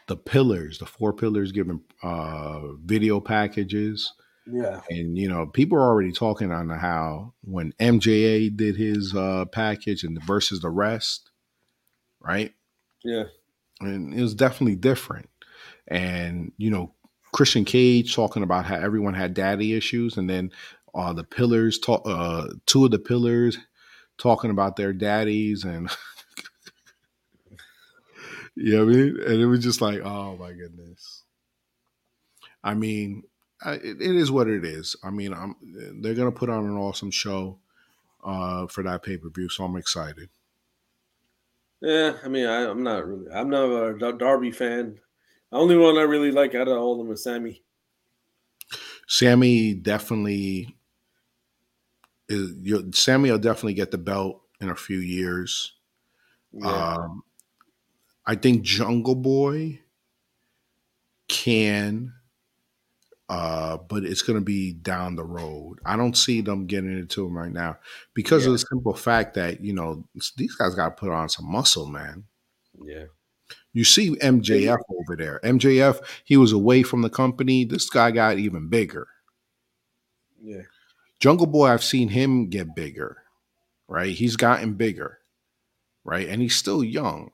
The 0.08 0.16
pillars, 0.16 0.78
the 0.78 0.86
four 0.86 1.12
pillars 1.12 1.52
giving 1.52 1.82
uh 2.02 2.72
video 2.84 3.20
packages. 3.20 4.12
Yeah. 4.46 4.80
And 4.90 5.16
you 5.16 5.28
know, 5.28 5.46
people 5.46 5.78
are 5.78 5.88
already 5.88 6.12
talking 6.12 6.50
on 6.50 6.68
how 6.68 7.34
when 7.42 7.72
MJF 7.80 8.56
did 8.56 8.76
his 8.76 9.14
uh 9.14 9.44
package 9.46 10.04
and 10.04 10.16
the 10.16 10.20
versus 10.20 10.60
the 10.60 10.70
rest, 10.70 11.30
right? 12.20 12.52
Yeah. 13.04 13.24
And 13.80 14.14
it 14.14 14.20
was 14.20 14.34
definitely 14.34 14.76
different. 14.76 15.28
And 15.88 16.52
you 16.56 16.70
know, 16.70 16.94
Christian 17.32 17.64
Cage 17.64 18.14
talking 18.14 18.42
about 18.42 18.66
how 18.66 18.76
everyone 18.76 19.14
had 19.14 19.34
daddy 19.34 19.74
issues, 19.74 20.16
and 20.16 20.28
then 20.28 20.52
uh, 20.94 21.12
the 21.12 21.24
pillars 21.24 21.78
talk 21.78 22.02
uh, 22.04 22.48
two 22.66 22.84
of 22.84 22.90
the 22.90 22.98
pillars 22.98 23.58
talking 24.18 24.50
about 24.50 24.76
their 24.76 24.92
daddies 24.92 25.64
and 25.64 25.90
you 28.54 28.76
know 28.76 28.84
what 28.84 28.94
I 28.94 28.96
mean? 28.96 29.16
And 29.26 29.40
it 29.40 29.46
was 29.46 29.62
just 29.62 29.80
like, 29.80 30.00
oh 30.00 30.36
my 30.36 30.52
goodness. 30.52 31.24
I 32.62 32.74
mean, 32.74 33.22
I, 33.64 33.74
it, 33.74 34.00
it 34.00 34.16
is 34.16 34.30
what 34.30 34.48
it 34.48 34.64
is. 34.64 34.96
I 35.02 35.10
mean, 35.10 35.32
I'm 35.32 35.56
they're 36.00 36.14
gonna 36.14 36.32
put 36.32 36.50
on 36.50 36.64
an 36.64 36.76
awesome 36.76 37.10
show 37.10 37.58
uh, 38.24 38.66
for 38.66 38.82
that 38.84 39.02
pay 39.02 39.16
per 39.16 39.30
view, 39.30 39.48
so 39.48 39.64
I'm 39.64 39.76
excited. 39.76 40.28
Yeah, 41.80 42.14
I 42.22 42.28
mean, 42.28 42.46
I, 42.46 42.70
am 42.70 42.82
not 42.84 43.06
really. 43.06 43.30
I'm 43.32 43.50
not 43.50 43.64
a 43.64 44.12
Darby 44.12 44.52
fan. 44.52 45.00
The 45.52 45.58
only 45.58 45.76
one 45.76 45.98
I 45.98 46.02
really 46.02 46.30
like 46.30 46.54
out 46.54 46.66
of 46.66 46.78
all 46.78 46.92
of 46.92 46.98
them 46.98 47.12
is 47.12 47.22
Sammy. 47.22 47.62
Sammy 49.06 49.74
definitely 49.74 50.74
is. 52.26 52.54
Sammy 52.98 53.30
will 53.30 53.38
definitely 53.38 53.74
get 53.74 53.90
the 53.90 53.98
belt 53.98 54.40
in 54.62 54.70
a 54.70 54.74
few 54.74 54.96
years. 54.96 55.74
Yeah. 56.52 56.94
Um, 56.94 57.22
I 58.24 58.34
think 58.34 58.62
Jungle 58.62 59.14
Boy 59.14 59.80
can, 61.28 62.14
uh, 63.28 63.76
but 63.76 64.04
it's 64.04 64.22
going 64.22 64.38
to 64.38 64.44
be 64.44 64.72
down 64.72 65.16
the 65.16 65.24
road. 65.24 65.80
I 65.84 65.98
don't 65.98 66.16
see 66.16 66.40
them 66.40 66.66
getting 66.66 66.96
into 66.98 67.26
him 67.26 67.36
right 67.36 67.52
now 67.52 67.76
because 68.14 68.44
yeah. 68.44 68.48
of 68.48 68.52
the 68.54 68.66
simple 68.70 68.94
fact 68.94 69.34
that 69.34 69.62
you 69.62 69.74
know 69.74 70.08
these 70.38 70.54
guys 70.54 70.74
got 70.74 70.96
to 70.96 71.00
put 71.00 71.10
on 71.10 71.28
some 71.28 71.52
muscle, 71.52 71.86
man. 71.86 72.24
Yeah. 72.82 73.04
You 73.72 73.84
see 73.84 74.10
MJF 74.16 74.78
over 74.90 75.16
there. 75.16 75.40
MJF, 75.42 76.00
he 76.24 76.36
was 76.36 76.52
away 76.52 76.82
from 76.82 77.02
the 77.02 77.08
company. 77.08 77.64
This 77.64 77.88
guy 77.88 78.10
got 78.10 78.38
even 78.38 78.68
bigger. 78.68 79.08
Yeah. 80.42 80.62
Jungle 81.20 81.46
Boy, 81.46 81.68
I've 81.68 81.84
seen 81.84 82.08
him 82.08 82.48
get 82.48 82.74
bigger, 82.74 83.22
right? 83.88 84.14
He's 84.14 84.36
gotten 84.36 84.74
bigger, 84.74 85.20
right? 86.04 86.28
And 86.28 86.42
he's 86.42 86.56
still 86.56 86.82
young. 86.82 87.30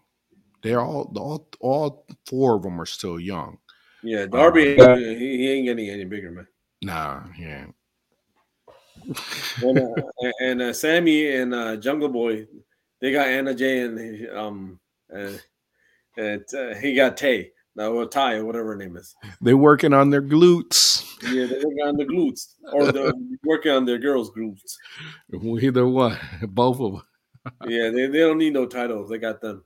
They're 0.63 0.81
all 0.81 1.13
all 1.17 1.49
all 1.61 2.07
four 2.27 2.57
of 2.57 2.63
them 2.63 2.81
are 2.81 2.87
still 2.87 3.19
young. 3.19 3.59
Yeah, 4.03 4.27
Darby, 4.27 4.79
um, 4.79 4.99
he, 4.99 5.39
he, 5.39 5.53
ain't 5.53 5.67
getting 5.67 5.89
any 5.89 6.05
bigger, 6.05 6.31
man. 6.31 6.47
Nah, 6.83 7.23
yeah. 7.39 7.67
and 9.63 9.79
uh, 9.99 10.31
and 10.41 10.63
uh, 10.63 10.73
Sammy 10.73 11.35
and 11.35 11.55
uh, 11.55 11.77
Jungle 11.77 12.09
Boy, 12.09 12.47
they 13.01 13.11
got 13.13 13.29
Anna 13.29 13.55
Jay 13.55 13.81
and 13.81 14.29
um 14.37 14.81
and, 15.09 15.43
and 16.19 16.45
uh, 16.55 16.75
he 16.75 16.95
got 16.95 17.17
Tay. 17.17 17.53
Now, 17.77 17.93
or 17.93 18.07
Ty 18.07 18.35
or 18.35 18.45
whatever 18.45 18.71
her 18.71 18.77
name 18.77 18.97
is. 18.97 19.15
They're 19.41 19.57
working 19.57 19.93
on 19.93 20.11
their 20.11 20.21
glutes. 20.21 21.07
Yeah, 21.23 21.47
they're 21.47 21.63
working 21.65 21.87
on 21.87 21.97
the 21.97 22.07
glutes, 22.07 22.55
or 22.73 22.91
they're 22.91 23.13
working 23.45 23.71
on 23.71 23.85
their 23.85 23.99
girls' 23.99 24.33
glutes. 24.33 24.75
Either 25.63 25.87
one, 25.87 26.19
both 26.43 26.81
of 26.81 26.93
them. 26.93 27.03
yeah, 27.69 27.91
they, 27.91 28.07
they 28.09 28.19
don't 28.19 28.39
need 28.39 28.53
no 28.53 28.67
titles. 28.67 29.09
They 29.09 29.19
got 29.19 29.41
them. 29.41 29.63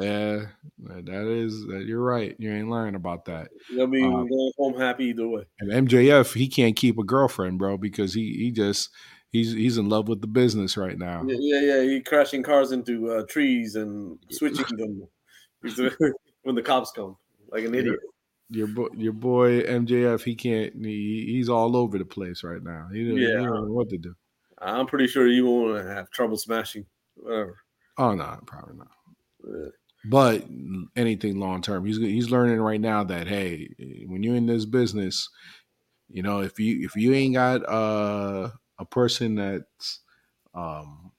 Yeah, 0.00 0.46
that 0.78 1.26
is 1.28 1.64
you're 1.86 2.02
right. 2.02 2.34
You 2.38 2.52
ain't 2.52 2.70
lying 2.70 2.94
about 2.94 3.26
that. 3.26 3.48
They'll 3.74 3.86
be 3.86 4.02
um, 4.02 4.28
going 4.28 4.52
home 4.56 4.80
happy 4.80 5.06
either 5.06 5.28
way. 5.28 5.44
And 5.60 5.88
MJF, 5.88 6.34
he 6.34 6.48
can't 6.48 6.74
keep 6.74 6.98
a 6.98 7.04
girlfriend, 7.04 7.58
bro, 7.58 7.76
because 7.76 8.14
he 8.14 8.34
he 8.36 8.50
just 8.50 8.88
he's 9.30 9.52
he's 9.52 9.76
in 9.76 9.90
love 9.90 10.08
with 10.08 10.22
the 10.22 10.26
business 10.26 10.76
right 10.76 10.98
now. 10.98 11.22
Yeah, 11.26 11.36
yeah, 11.38 11.60
yeah. 11.60 11.82
he 11.82 12.00
crashing 12.00 12.42
cars 12.42 12.72
into 12.72 13.12
uh, 13.12 13.24
trees 13.28 13.76
and 13.76 14.18
switching 14.30 14.76
them 14.76 15.06
when 16.42 16.54
the 16.54 16.62
cops 16.62 16.92
come, 16.92 17.16
like 17.50 17.64
an 17.64 17.74
idiot. 17.74 17.98
Your 18.48 18.68
boy, 18.68 18.88
your 18.96 19.12
boy 19.12 19.62
MJF, 19.62 20.22
he 20.22 20.36
can't. 20.36 20.72
He, 20.84 21.32
he's 21.32 21.48
all 21.48 21.76
over 21.76 21.98
the 21.98 22.04
place 22.04 22.44
right 22.44 22.62
now. 22.62 22.88
He, 22.92 23.02
yeah. 23.02 23.12
he 23.12 23.44
don't 23.44 23.66
know 23.66 23.72
what 23.72 23.88
to 23.90 23.98
do. 23.98 24.14
I'm 24.58 24.86
pretty 24.86 25.08
sure 25.08 25.26
you 25.26 25.46
won't 25.46 25.86
have 25.86 26.10
trouble 26.10 26.36
smashing. 26.36 26.86
Whatever. 27.16 27.58
Oh 27.98 28.14
no, 28.14 28.38
probably 28.46 28.76
not. 28.76 28.88
But 30.08 30.44
anything 30.94 31.40
long 31.40 31.62
term, 31.62 31.84
he's 31.84 31.98
he's 31.98 32.30
learning 32.30 32.60
right 32.60 32.80
now 32.80 33.02
that 33.04 33.26
hey, 33.26 33.68
when 34.06 34.22
you're 34.22 34.36
in 34.36 34.46
this 34.46 34.64
business, 34.64 35.28
you 36.08 36.22
know 36.22 36.40
if 36.40 36.60
you 36.60 36.84
if 36.84 36.94
you 36.94 37.12
ain't 37.14 37.34
got 37.34 37.68
uh, 37.68 38.50
a 38.78 38.84
person 38.84 39.34
that's 39.34 40.00
um, 40.54 41.10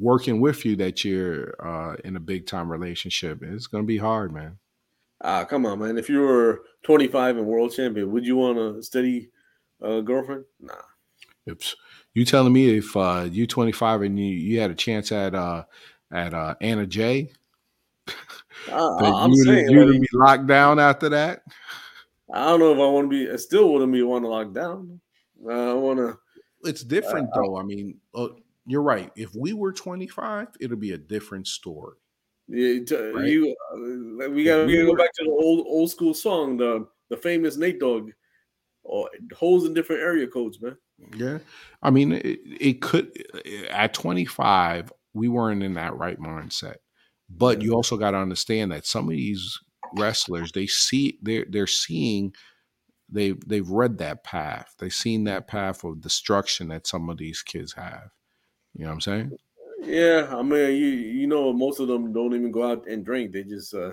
working 0.00 0.40
with 0.40 0.64
you 0.64 0.76
that 0.76 1.04
you're 1.04 1.54
uh, 1.64 1.96
in 2.04 2.16
a 2.16 2.20
big 2.20 2.46
time 2.46 2.70
relationship, 2.70 3.42
it's 3.42 3.66
gonna 3.66 3.84
be 3.84 3.98
hard, 3.98 4.32
man. 4.32 4.58
Ah, 5.22 5.44
come 5.44 5.66
on, 5.66 5.78
man. 5.78 5.98
If 5.98 6.08
you 6.08 6.20
were 6.20 6.62
25 6.82 7.36
and 7.36 7.46
world 7.46 7.72
champion, 7.72 8.10
would 8.10 8.26
you 8.26 8.36
want 8.36 8.58
a 8.58 8.82
steady 8.82 9.30
uh, 9.82 10.00
girlfriend? 10.00 10.44
Nah. 10.60 10.74
If 11.46 11.74
you 12.14 12.24
telling 12.24 12.52
me 12.52 12.78
if 12.78 12.96
uh, 12.96 13.28
you 13.30 13.46
25 13.46 14.02
and 14.02 14.18
you, 14.18 14.24
you 14.24 14.60
had 14.60 14.70
a 14.70 14.74
chance 14.74 15.12
at 15.12 15.34
uh, 15.34 15.64
at 16.10 16.34
uh, 16.34 16.54
Anna 16.60 16.86
Jay. 16.86 17.32
Uh, 18.70 18.96
I'm 18.98 19.32
you 19.32 19.44
saying 19.44 19.70
you 19.70 19.84
like, 19.84 20.00
be 20.00 20.08
locked 20.12 20.46
down 20.46 20.78
after 20.78 21.10
that. 21.10 21.42
I 22.32 22.46
don't 22.46 22.60
know 22.60 22.72
if 22.72 22.78
I 22.78 22.86
want 22.86 23.10
to 23.10 23.26
be. 23.26 23.30
I 23.30 23.36
still 23.36 23.72
wouldn't 23.72 23.92
be 23.92 24.02
want 24.02 24.24
to 24.24 24.28
lock 24.28 24.52
down. 24.52 25.00
I 25.48 25.72
want 25.74 25.98
to. 25.98 26.18
It's 26.64 26.82
different 26.82 27.28
uh, 27.32 27.40
though. 27.40 27.56
I 27.56 27.62
mean, 27.62 27.98
uh, 28.14 28.28
you're 28.66 28.82
right. 28.82 29.10
If 29.16 29.34
we 29.34 29.52
were 29.52 29.72
25, 29.72 30.48
it'll 30.60 30.76
be 30.76 30.92
a 30.92 30.98
different 30.98 31.46
story. 31.46 31.96
Yeah, 32.48 32.80
right? 32.96 33.26
you. 33.26 33.54
Uh, 33.72 34.30
we 34.30 34.44
got 34.44 34.66
to 34.66 34.86
go 34.86 34.96
back 34.96 35.12
to 35.14 35.24
the 35.24 35.30
old 35.30 35.66
old 35.68 35.90
school 35.90 36.14
song, 36.14 36.56
the 36.56 36.86
the 37.08 37.16
famous 37.16 37.56
Nate 37.56 37.78
Dogg. 37.78 38.10
Oh, 38.90 39.08
holes 39.36 39.66
in 39.66 39.74
different 39.74 40.02
area 40.02 40.26
codes, 40.26 40.60
man. 40.60 40.76
Yeah, 41.16 41.38
I 41.82 41.90
mean, 41.90 42.12
it, 42.12 42.40
it 42.44 42.82
could 42.82 43.12
at 43.70 43.94
25 43.94 44.92
we 45.14 45.28
weren't 45.28 45.62
in 45.62 45.74
that 45.74 45.96
right 45.96 46.18
mindset. 46.18 46.76
But 47.28 47.62
you 47.62 47.74
also 47.74 47.96
got 47.96 48.12
to 48.12 48.18
understand 48.18 48.72
that 48.72 48.86
some 48.86 49.04
of 49.04 49.10
these 49.10 49.58
wrestlers, 49.96 50.52
they 50.52 50.66
see 50.66 51.18
they're 51.22 51.46
they're 51.48 51.66
seeing 51.66 52.34
they 53.08 53.34
they've 53.46 53.68
read 53.68 53.98
that 53.98 54.24
path. 54.24 54.74
They've 54.78 54.92
seen 54.92 55.24
that 55.24 55.46
path 55.46 55.84
of 55.84 56.00
destruction 56.00 56.68
that 56.68 56.86
some 56.86 57.08
of 57.08 57.18
these 57.18 57.42
kids 57.42 57.74
have. 57.74 58.10
You 58.74 58.84
know 58.84 58.88
what 58.88 58.94
I'm 58.94 59.00
saying? 59.00 59.36
Yeah, 59.82 60.28
I 60.30 60.42
mean, 60.42 60.76
you 60.76 60.88
you 60.88 61.26
know, 61.26 61.52
most 61.52 61.80
of 61.80 61.88
them 61.88 62.12
don't 62.12 62.34
even 62.34 62.50
go 62.50 62.70
out 62.70 62.86
and 62.86 63.04
drink. 63.04 63.32
They 63.32 63.44
just 63.44 63.74
uh, 63.74 63.92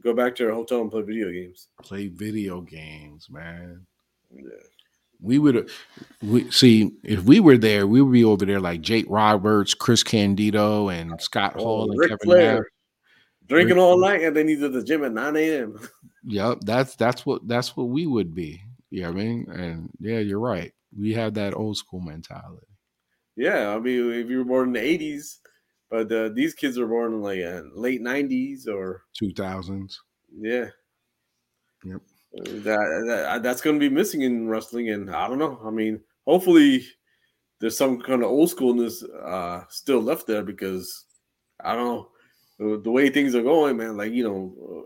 go 0.00 0.14
back 0.14 0.36
to 0.36 0.44
their 0.44 0.54
hotel 0.54 0.80
and 0.80 0.90
play 0.90 1.02
video 1.02 1.30
games. 1.30 1.68
Play 1.82 2.08
video 2.08 2.60
games, 2.60 3.28
man. 3.30 3.86
Yeah 4.30 4.42
we 5.20 5.38
would 5.38 5.68
we 6.22 6.50
see 6.50 6.92
if 7.02 7.24
we 7.24 7.40
were 7.40 7.58
there, 7.58 7.86
we 7.86 8.00
would 8.00 8.12
be 8.12 8.24
over 8.24 8.44
there 8.44 8.60
like 8.60 8.80
Jake 8.80 9.06
Roberts, 9.08 9.74
Chris 9.74 10.02
Candido, 10.02 10.88
and 10.88 11.20
Scott 11.20 11.54
oh, 11.56 11.64
Hall 11.64 11.90
and 11.90 11.98
Ric 11.98 12.10
Kevin 12.10 12.24
Flair. 12.24 12.66
Drinking 13.48 13.76
Rick, 13.76 13.82
all 13.82 13.98
night 13.98 14.22
and 14.22 14.36
then 14.36 14.46
he's 14.46 14.62
at 14.62 14.72
the 14.72 14.84
gym 14.84 15.04
at 15.04 15.12
9 15.12 15.36
a.m. 15.36 15.78
Yep, 16.24 16.58
that's 16.62 16.94
that's 16.96 17.24
what 17.24 17.46
that's 17.48 17.74
what 17.74 17.84
we 17.84 18.04
would 18.04 18.34
be. 18.34 18.60
You 18.90 19.02
know 19.02 19.12
what 19.12 19.20
I 19.20 19.24
mean? 19.24 19.46
And 19.50 19.90
yeah, 19.98 20.18
you're 20.18 20.40
right. 20.40 20.72
We 20.94 21.14
have 21.14 21.34
that 21.34 21.54
old 21.54 21.78
school 21.78 22.00
mentality. 22.00 22.66
Yeah, 23.38 23.74
I 23.74 23.78
mean, 23.78 24.12
if 24.12 24.28
you 24.28 24.38
were 24.38 24.44
born 24.44 24.68
in 24.68 24.72
the 24.74 24.80
80s, 24.80 25.38
but 25.90 26.12
uh, 26.12 26.28
these 26.30 26.54
kids 26.54 26.78
are 26.78 26.86
born 26.86 27.14
in 27.14 27.22
like 27.22 27.40
uh, 27.40 27.62
late 27.74 28.02
90s 28.02 28.66
or 28.66 29.04
2000s. 29.20 29.94
Yeah. 30.30 30.66
Yep 31.84 32.02
that, 32.32 33.04
that 33.06 33.42
that's 33.42 33.60
going 33.60 33.78
to 33.78 33.80
be 33.80 33.94
missing 33.94 34.22
in 34.22 34.48
wrestling, 34.48 34.90
and 34.90 35.14
I 35.14 35.28
don't 35.28 35.38
know. 35.38 35.60
I 35.64 35.70
mean, 35.70 36.00
hopefully, 36.26 36.86
there's 37.60 37.76
some 37.76 38.00
kind 38.00 38.22
of 38.22 38.30
old 38.30 38.50
schoolness 38.50 39.02
uh, 39.24 39.64
still 39.68 40.00
left 40.00 40.26
there 40.26 40.42
because 40.42 41.06
I 41.62 41.74
don't 41.74 42.06
know. 42.58 42.76
the 42.78 42.90
way 42.90 43.08
things 43.08 43.34
are 43.34 43.42
going, 43.42 43.76
man, 43.76 43.96
like 43.96 44.12
you 44.12 44.24
know, 44.24 44.84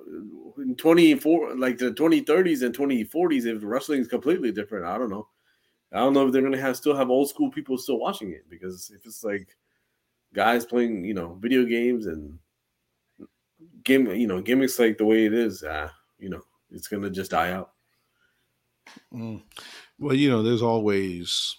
in 0.58 0.76
24, 0.76 1.56
like 1.56 1.78
the 1.78 1.92
2030s 1.92 2.62
and 2.62 2.76
2040s, 2.76 3.46
if 3.46 3.62
wrestling 3.62 4.00
is 4.00 4.08
completely 4.08 4.52
different, 4.52 4.86
I 4.86 4.98
don't 4.98 5.10
know. 5.10 5.28
I 5.92 5.98
don't 5.98 6.14
know 6.14 6.26
if 6.26 6.32
they're 6.32 6.42
gonna 6.42 6.60
have 6.60 6.76
still 6.76 6.96
have 6.96 7.10
old 7.10 7.28
school 7.28 7.50
people 7.50 7.76
still 7.76 7.98
watching 7.98 8.30
it 8.32 8.48
because 8.48 8.90
if 8.94 9.04
it's 9.04 9.22
like 9.22 9.48
guys 10.34 10.64
playing, 10.64 11.04
you 11.04 11.14
know, 11.14 11.34
video 11.40 11.64
games 11.64 12.06
and 12.06 12.38
game, 13.84 14.06
you 14.08 14.26
know, 14.26 14.40
gimmicks 14.40 14.78
like 14.78 14.98
the 14.98 15.04
way 15.04 15.26
it 15.26 15.34
is, 15.34 15.62
uh, 15.62 15.90
you 16.18 16.30
know, 16.30 16.42
it's 16.70 16.88
gonna 16.88 17.10
just 17.10 17.32
die 17.32 17.52
out. 17.52 17.72
Mm. 19.12 19.42
Well, 19.98 20.14
you 20.14 20.30
know, 20.30 20.42
there's 20.42 20.62
always 20.62 21.56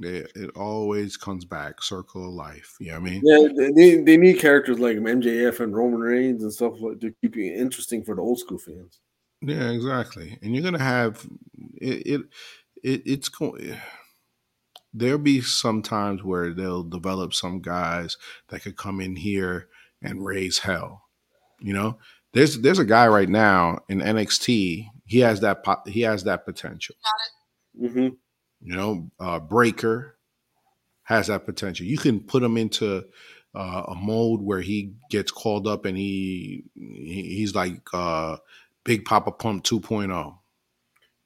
it, 0.00 0.30
it 0.34 0.50
always 0.56 1.16
comes 1.16 1.44
back, 1.44 1.82
circle 1.82 2.26
of 2.26 2.34
life. 2.34 2.76
You 2.78 2.88
know 2.88 3.00
what 3.00 3.08
I 3.08 3.10
mean? 3.10 3.22
Yeah, 3.24 3.70
they, 3.74 4.02
they 4.02 4.16
need 4.16 4.38
characters 4.38 4.78
like 4.78 4.98
MJF 4.98 5.60
and 5.60 5.74
Roman 5.74 6.00
Reigns 6.00 6.42
and 6.42 6.52
stuff 6.52 6.74
like 6.80 7.00
to 7.00 7.14
keep 7.22 7.36
it 7.36 7.56
interesting 7.56 8.04
for 8.04 8.14
the 8.14 8.22
old 8.22 8.38
school 8.38 8.58
fans. 8.58 9.00
Yeah, 9.40 9.70
exactly. 9.70 10.38
And 10.42 10.54
you're 10.54 10.64
gonna 10.64 10.82
have 10.82 11.26
it. 11.76 12.06
it, 12.06 12.20
it 12.82 13.02
it's 13.06 13.28
going. 13.28 13.76
There'll 14.92 15.18
be 15.18 15.42
some 15.42 15.82
times 15.82 16.22
where 16.22 16.54
they'll 16.54 16.82
develop 16.82 17.34
some 17.34 17.60
guys 17.60 18.16
that 18.48 18.62
could 18.62 18.76
come 18.76 19.00
in 19.00 19.16
here 19.16 19.68
and 20.02 20.24
raise 20.24 20.58
hell. 20.58 21.02
You 21.60 21.74
know, 21.74 21.98
there's 22.32 22.60
there's 22.60 22.78
a 22.78 22.84
guy 22.84 23.06
right 23.08 23.28
now 23.28 23.80
in 23.88 24.00
NXT. 24.00 24.88
He 25.04 25.18
has 25.20 25.40
that 25.40 25.64
he 25.86 26.02
has 26.02 26.24
that 26.24 26.44
potential. 26.44 26.96
Mm-hmm. 27.80 28.08
You 28.60 28.76
know, 28.76 29.10
uh, 29.20 29.38
Breakker 29.40 30.16
has 31.04 31.28
that 31.28 31.46
potential. 31.46 31.86
You 31.86 31.98
can 31.98 32.20
put 32.20 32.42
him 32.42 32.56
into 32.56 33.04
uh, 33.54 33.82
a 33.88 33.94
mode 33.94 34.42
where 34.42 34.60
he 34.60 34.94
gets 35.10 35.30
called 35.30 35.66
up 35.66 35.84
and 35.84 35.96
he, 35.96 36.64
he's 36.74 37.54
like 37.54 37.80
uh, 37.94 38.36
Big 38.84 39.04
Papa 39.04 39.32
Pump 39.32 39.64
2.0. 39.64 40.36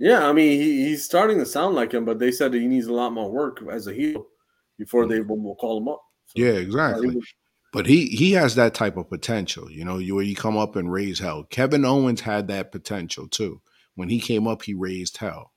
Yeah, 0.01 0.27
I 0.27 0.33
mean 0.33 0.59
he, 0.59 0.87
he's 0.87 1.05
starting 1.05 1.39
to 1.39 1.47
sound 1.47 1.77
like 1.77 1.93
him, 1.93 2.07
but 2.07 2.19
they 2.19 2.33
said 2.33 2.55
he 2.55 2.67
needs 2.67 2.87
a 2.87 2.93
lot 2.93 3.13
more 3.13 3.31
work 3.31 3.63
as 3.71 3.87
a 3.87 3.93
heel 3.93 4.27
before 4.79 5.07
they 5.07 5.21
will 5.21 5.55
call 5.57 5.77
him 5.77 5.89
up. 5.89 6.01
So, 6.29 6.43
yeah, 6.43 6.53
exactly. 6.53 7.21
but 7.73 7.87
he 7.87 8.07
he 8.07 8.33
has 8.33 8.55
that 8.55 8.73
type 8.73 8.97
of 8.97 9.11
potential, 9.11 9.71
you 9.71 9.85
know, 9.85 9.99
you 9.99 10.15
where 10.15 10.25
you 10.25 10.35
come 10.35 10.57
up 10.57 10.75
and 10.75 10.91
raise 10.91 11.19
hell. 11.19 11.45
Kevin 11.45 11.85
Owens 11.85 12.23
had 12.23 12.49
that 12.49 12.73
potential 12.73 13.29
too. 13.29 13.61
When 13.95 14.09
he 14.09 14.21
came 14.21 14.49
up, 14.49 14.63
he 14.63 14.73
raised 14.73 15.19
hell. 15.19 15.53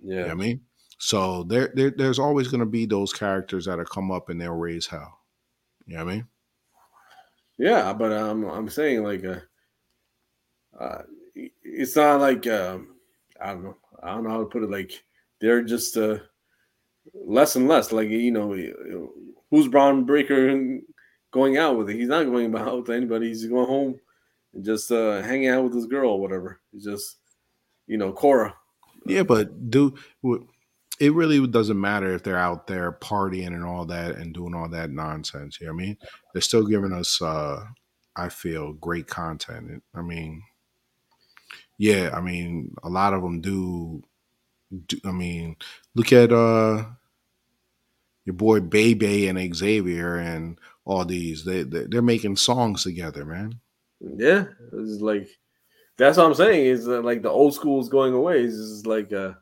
Yeah, 0.00 0.14
you 0.14 0.24
know 0.26 0.30
I 0.32 0.34
mean, 0.34 0.60
so 0.98 1.44
there, 1.44 1.70
there 1.74 1.90
there's 1.90 2.18
always 2.18 2.48
going 2.48 2.60
to 2.60 2.66
be 2.66 2.86
those 2.86 3.12
characters 3.12 3.66
that'll 3.66 3.84
come 3.84 4.10
up 4.10 4.30
and 4.30 4.40
they'll 4.40 4.52
raise 4.52 4.86
hell. 4.86 5.20
You 5.86 5.96
know 5.96 6.04
what 6.04 6.10
I 6.10 6.14
mean? 6.16 6.26
Yeah, 7.58 7.92
but 7.92 8.12
um, 8.12 8.44
I'm 8.46 8.68
saying 8.68 9.04
like, 9.04 9.24
uh, 9.24 9.40
uh, 10.78 11.02
it's 11.34 11.94
not 11.94 12.20
like 12.20 12.46
um, 12.48 12.93
I 13.40 13.52
don't 13.52 13.64
know, 13.64 13.76
I 14.02 14.14
don't 14.14 14.24
know 14.24 14.30
how 14.30 14.40
to 14.40 14.46
put 14.46 14.62
it. 14.62 14.70
Like 14.70 14.92
they're 15.40 15.62
just 15.62 15.96
uh, 15.96 16.18
less 17.12 17.56
and 17.56 17.68
less. 17.68 17.92
Like 17.92 18.08
you 18.08 18.30
know, 18.30 19.12
who's 19.50 19.68
Bron 19.68 20.04
Breakker 20.04 20.80
going 21.30 21.56
out 21.56 21.76
with? 21.76 21.90
It? 21.90 21.96
He's 21.96 22.08
not 22.08 22.24
going 22.24 22.54
out 22.54 22.76
with 22.78 22.90
anybody. 22.90 23.28
He's 23.28 23.46
going 23.46 23.66
home 23.66 24.00
and 24.52 24.64
just 24.64 24.90
uh, 24.90 25.22
hanging 25.22 25.48
out 25.48 25.64
with 25.64 25.74
his 25.74 25.86
girl 25.86 26.12
or 26.12 26.20
whatever. 26.20 26.60
He's 26.72 26.84
just 26.84 27.18
you 27.86 27.98
know 27.98 28.12
Cora. 28.12 28.54
Yeah, 29.06 29.22
but 29.22 29.70
do 29.70 29.94
it 31.00 31.12
really 31.12 31.44
doesn't 31.46 31.80
matter 31.80 32.14
if 32.14 32.22
they're 32.22 32.38
out 32.38 32.66
there 32.66 32.92
partying 32.92 33.48
and 33.48 33.64
all 33.64 33.84
that 33.86 34.16
and 34.16 34.32
doing 34.32 34.54
all 34.54 34.68
that 34.68 34.90
nonsense. 34.90 35.60
You 35.60 35.66
know 35.66 35.72
what 35.74 35.82
I 35.82 35.86
mean? 35.86 35.96
They're 36.32 36.42
still 36.42 36.66
giving 36.66 36.92
us, 36.92 37.20
uh, 37.20 37.64
I 38.16 38.28
feel, 38.28 38.74
great 38.74 39.06
content. 39.06 39.82
I 39.94 40.02
mean, 40.02 40.42
yeah, 41.78 42.10
I 42.14 42.20
mean, 42.20 42.74
a 42.82 42.88
lot 42.88 43.14
of 43.14 43.22
them 43.22 43.40
do. 43.40 44.02
do 44.86 44.98
I 45.04 45.12
mean, 45.12 45.56
look 45.94 46.12
at 46.12 46.32
uh, 46.32 46.84
your 48.24 48.34
boy 48.34 48.60
Bebe 48.60 49.28
and 49.28 49.54
Xavier 49.54 50.16
and 50.16 50.58
all 50.84 51.04
these. 51.04 51.44
They, 51.44 51.62
they 51.62 51.96
are 51.96 52.02
making 52.02 52.36
songs 52.36 52.82
together, 52.84 53.24
man. 53.24 53.60
Yeah, 54.00 54.46
it's 54.72 55.00
like 55.00 55.28
that's 55.96 56.18
what 56.18 56.26
I'm 56.26 56.34
saying. 56.34 56.66
Is 56.66 56.86
like 56.86 57.22
the 57.22 57.30
old 57.30 57.54
school 57.54 57.80
is 57.80 57.88
going 57.88 58.14
away. 58.14 58.42
It's 58.42 58.86
like 58.86 59.12
uh 59.12 59.32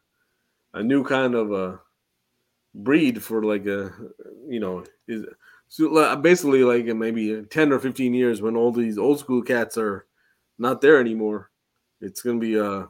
a 0.74 0.82
new 0.82 1.04
kind 1.04 1.34
of 1.34 1.52
a 1.52 1.80
breed 2.74 3.22
for 3.22 3.42
like 3.42 3.66
a 3.66 3.92
you 4.48 4.58
know 4.58 4.84
is 5.06 5.26
so 5.68 6.16
basically 6.16 6.64
like 6.64 6.84
maybe 6.84 7.42
10 7.42 7.72
or 7.72 7.78
15 7.78 8.14
years 8.14 8.42
when 8.42 8.56
all 8.56 8.72
these 8.72 8.98
old 8.98 9.18
school 9.18 9.42
cats 9.42 9.76
are 9.76 10.06
not 10.58 10.80
there 10.80 11.00
anymore 11.00 11.50
it's 12.02 12.22
gonna 12.22 12.38
be 12.38 12.58
uh 12.58 12.84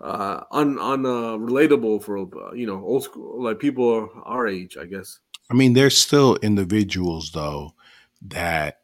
uh 0.00 0.44
un 0.50 0.76
unrelatable 0.76 1.96
uh, 1.96 2.02
for 2.02 2.18
uh, 2.18 2.52
you 2.52 2.66
know 2.66 2.82
old 2.84 3.04
school 3.04 3.42
like 3.42 3.58
people 3.58 4.10
our 4.24 4.46
age 4.46 4.76
i 4.76 4.84
guess 4.84 5.20
i 5.50 5.54
mean 5.54 5.72
there's 5.72 5.96
still 5.96 6.36
individuals 6.36 7.32
though 7.32 7.72
that 8.22 8.80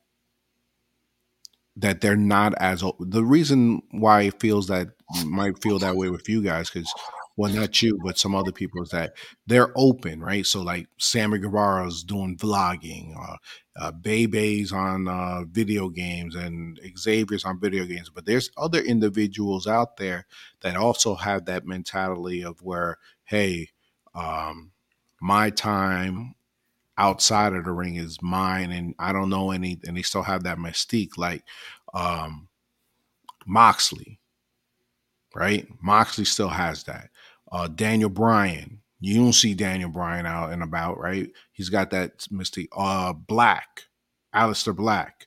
that 1.76 2.00
they're 2.00 2.16
not 2.16 2.54
as 2.58 2.82
old. 2.82 2.96
the 2.98 3.24
reason 3.24 3.82
why 3.90 4.22
it 4.22 4.40
feels 4.40 4.68
that 4.68 4.88
might 5.24 5.60
feel 5.62 5.78
that 5.78 5.96
way 5.96 6.08
with 6.10 6.28
you 6.28 6.42
guys 6.42 6.70
because 6.70 6.92
well, 7.36 7.52
not 7.52 7.80
you, 7.82 7.98
but 8.04 8.18
some 8.18 8.34
other 8.34 8.52
people, 8.52 8.82
is 8.82 8.90
that 8.90 9.14
they're 9.46 9.72
open, 9.76 10.20
right? 10.20 10.44
So, 10.46 10.62
like 10.62 10.86
Sammy 10.98 11.38
Guevara's 11.38 12.02
doing 12.04 12.36
vlogging, 12.36 13.14
uh, 13.18 13.36
uh, 13.80 13.92
Bebe's 13.92 14.72
on 14.72 15.08
uh, 15.08 15.44
video 15.50 15.88
games, 15.88 16.34
and 16.34 16.78
Xavier's 16.98 17.44
on 17.44 17.60
video 17.60 17.84
games. 17.84 18.10
But 18.10 18.26
there's 18.26 18.50
other 18.56 18.80
individuals 18.80 19.66
out 19.66 19.96
there 19.96 20.26
that 20.60 20.76
also 20.76 21.14
have 21.14 21.46
that 21.46 21.66
mentality 21.66 22.42
of 22.44 22.60
where, 22.62 22.98
hey, 23.24 23.70
um, 24.14 24.72
my 25.20 25.50
time 25.50 26.34
outside 26.98 27.54
of 27.54 27.64
the 27.64 27.72
ring 27.72 27.96
is 27.96 28.22
mine, 28.22 28.72
and 28.72 28.94
I 28.98 29.12
don't 29.12 29.30
know 29.30 29.50
any, 29.50 29.78
and 29.86 29.96
they 29.96 30.02
still 30.02 30.22
have 30.22 30.44
that 30.44 30.58
mystique, 30.58 31.18
like 31.18 31.44
um, 31.94 32.48
Moxley, 33.46 34.18
right? 35.34 35.66
Moxley 35.82 36.24
still 36.24 36.48
has 36.48 36.84
that. 36.84 37.10
Uh, 37.52 37.68
Daniel 37.68 38.08
Bryan. 38.08 38.80
You 38.98 39.16
don't 39.16 39.32
see 39.32 39.54
Daniel 39.54 39.90
Bryan 39.90 40.26
out 40.26 40.52
and 40.52 40.62
about, 40.62 40.98
right? 40.98 41.30
He's 41.52 41.68
got 41.68 41.90
that 41.90 42.20
mystique. 42.32 42.68
Uh, 42.76 43.12
Black, 43.12 43.82
Aleister 44.34 44.74
Black. 44.74 45.26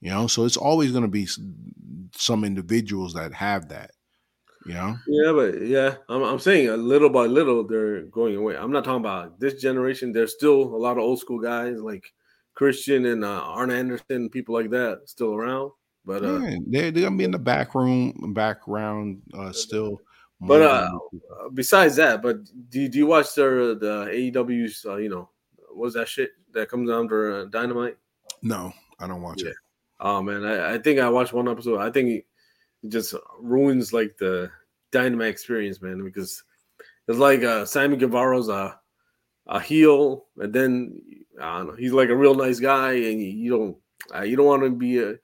You 0.00 0.10
know, 0.10 0.26
so 0.26 0.44
it's 0.44 0.56
always 0.56 0.92
going 0.92 1.02
to 1.02 1.08
be 1.08 1.28
some 2.14 2.44
individuals 2.44 3.14
that 3.14 3.32
have 3.32 3.68
that. 3.68 3.90
You 4.66 4.74
know. 4.74 4.96
Yeah, 5.06 5.32
but 5.32 5.66
yeah, 5.66 5.94
I'm, 6.08 6.22
I'm 6.22 6.38
saying 6.38 6.68
a 6.68 6.76
little 6.76 7.10
by 7.10 7.26
little 7.26 7.66
they're 7.66 8.02
going 8.04 8.36
away. 8.36 8.56
I'm 8.56 8.72
not 8.72 8.84
talking 8.84 9.00
about 9.00 9.38
this 9.38 9.60
generation. 9.60 10.12
There's 10.12 10.32
still 10.32 10.62
a 10.62 10.78
lot 10.78 10.96
of 10.96 11.04
old 11.04 11.18
school 11.18 11.38
guys 11.38 11.80
like 11.80 12.04
Christian 12.54 13.04
and 13.06 13.24
uh, 13.24 13.42
Arn 13.42 13.70
Anderson, 13.70 14.30
people 14.30 14.54
like 14.54 14.70
that, 14.70 15.02
still 15.06 15.34
around. 15.34 15.72
But 16.06 16.24
uh, 16.24 16.38
yeah, 16.38 16.58
they're, 16.66 16.90
they're 16.90 17.04
gonna 17.04 17.16
be 17.16 17.24
in 17.24 17.30
the 17.30 17.38
back 17.38 17.74
room, 17.74 18.32
background, 18.34 19.22
uh, 19.34 19.52
still 19.52 20.00
but 20.40 20.62
uh, 20.62 20.90
besides 21.54 21.96
that, 21.96 22.22
but 22.22 22.38
do, 22.68 22.88
do 22.88 22.98
you 22.98 23.06
watch 23.06 23.34
the 23.34 23.76
the 23.80 24.06
AEW's? 24.10 24.84
Uh, 24.84 24.96
you 24.96 25.08
know, 25.08 25.30
what's 25.72 25.94
that 25.94 26.08
shit 26.08 26.32
that 26.52 26.68
comes 26.68 26.90
under 26.90 27.40
uh, 27.40 27.44
Dynamite? 27.46 27.96
No, 28.42 28.72
I 28.98 29.06
don't 29.06 29.22
watch 29.22 29.42
yeah. 29.42 29.50
it. 29.50 29.56
Oh 30.00 30.22
man, 30.22 30.44
I, 30.44 30.74
I, 30.74 30.78
think 30.78 31.00
I 31.00 31.08
watched 31.08 31.32
one 31.32 31.48
episode. 31.48 31.78
I 31.78 31.90
think 31.90 32.24
it 32.82 32.88
just 32.88 33.14
ruins 33.38 33.92
like 33.92 34.16
the 34.18 34.50
Dynamite 34.92 35.28
experience, 35.28 35.80
man, 35.80 36.04
because 36.04 36.42
it's 37.08 37.18
like 37.18 37.42
uh, 37.42 37.64
Sammy 37.64 37.96
Guevara's 37.96 38.48
a 38.48 38.78
a 39.46 39.60
heel, 39.60 40.26
and 40.38 40.52
then 40.52 41.00
I 41.40 41.58
don't 41.58 41.68
know, 41.68 41.74
he's 41.74 41.92
like 41.92 42.08
a 42.08 42.16
real 42.16 42.34
nice 42.34 42.60
guy, 42.60 42.92
and 42.92 43.20
you, 43.20 43.28
you 43.28 43.50
don't 43.50 43.76
uh, 44.14 44.22
you 44.22 44.36
don't 44.36 44.46
want 44.46 44.62
to 44.62 44.70
be 44.70 44.98
a. 44.98 45.14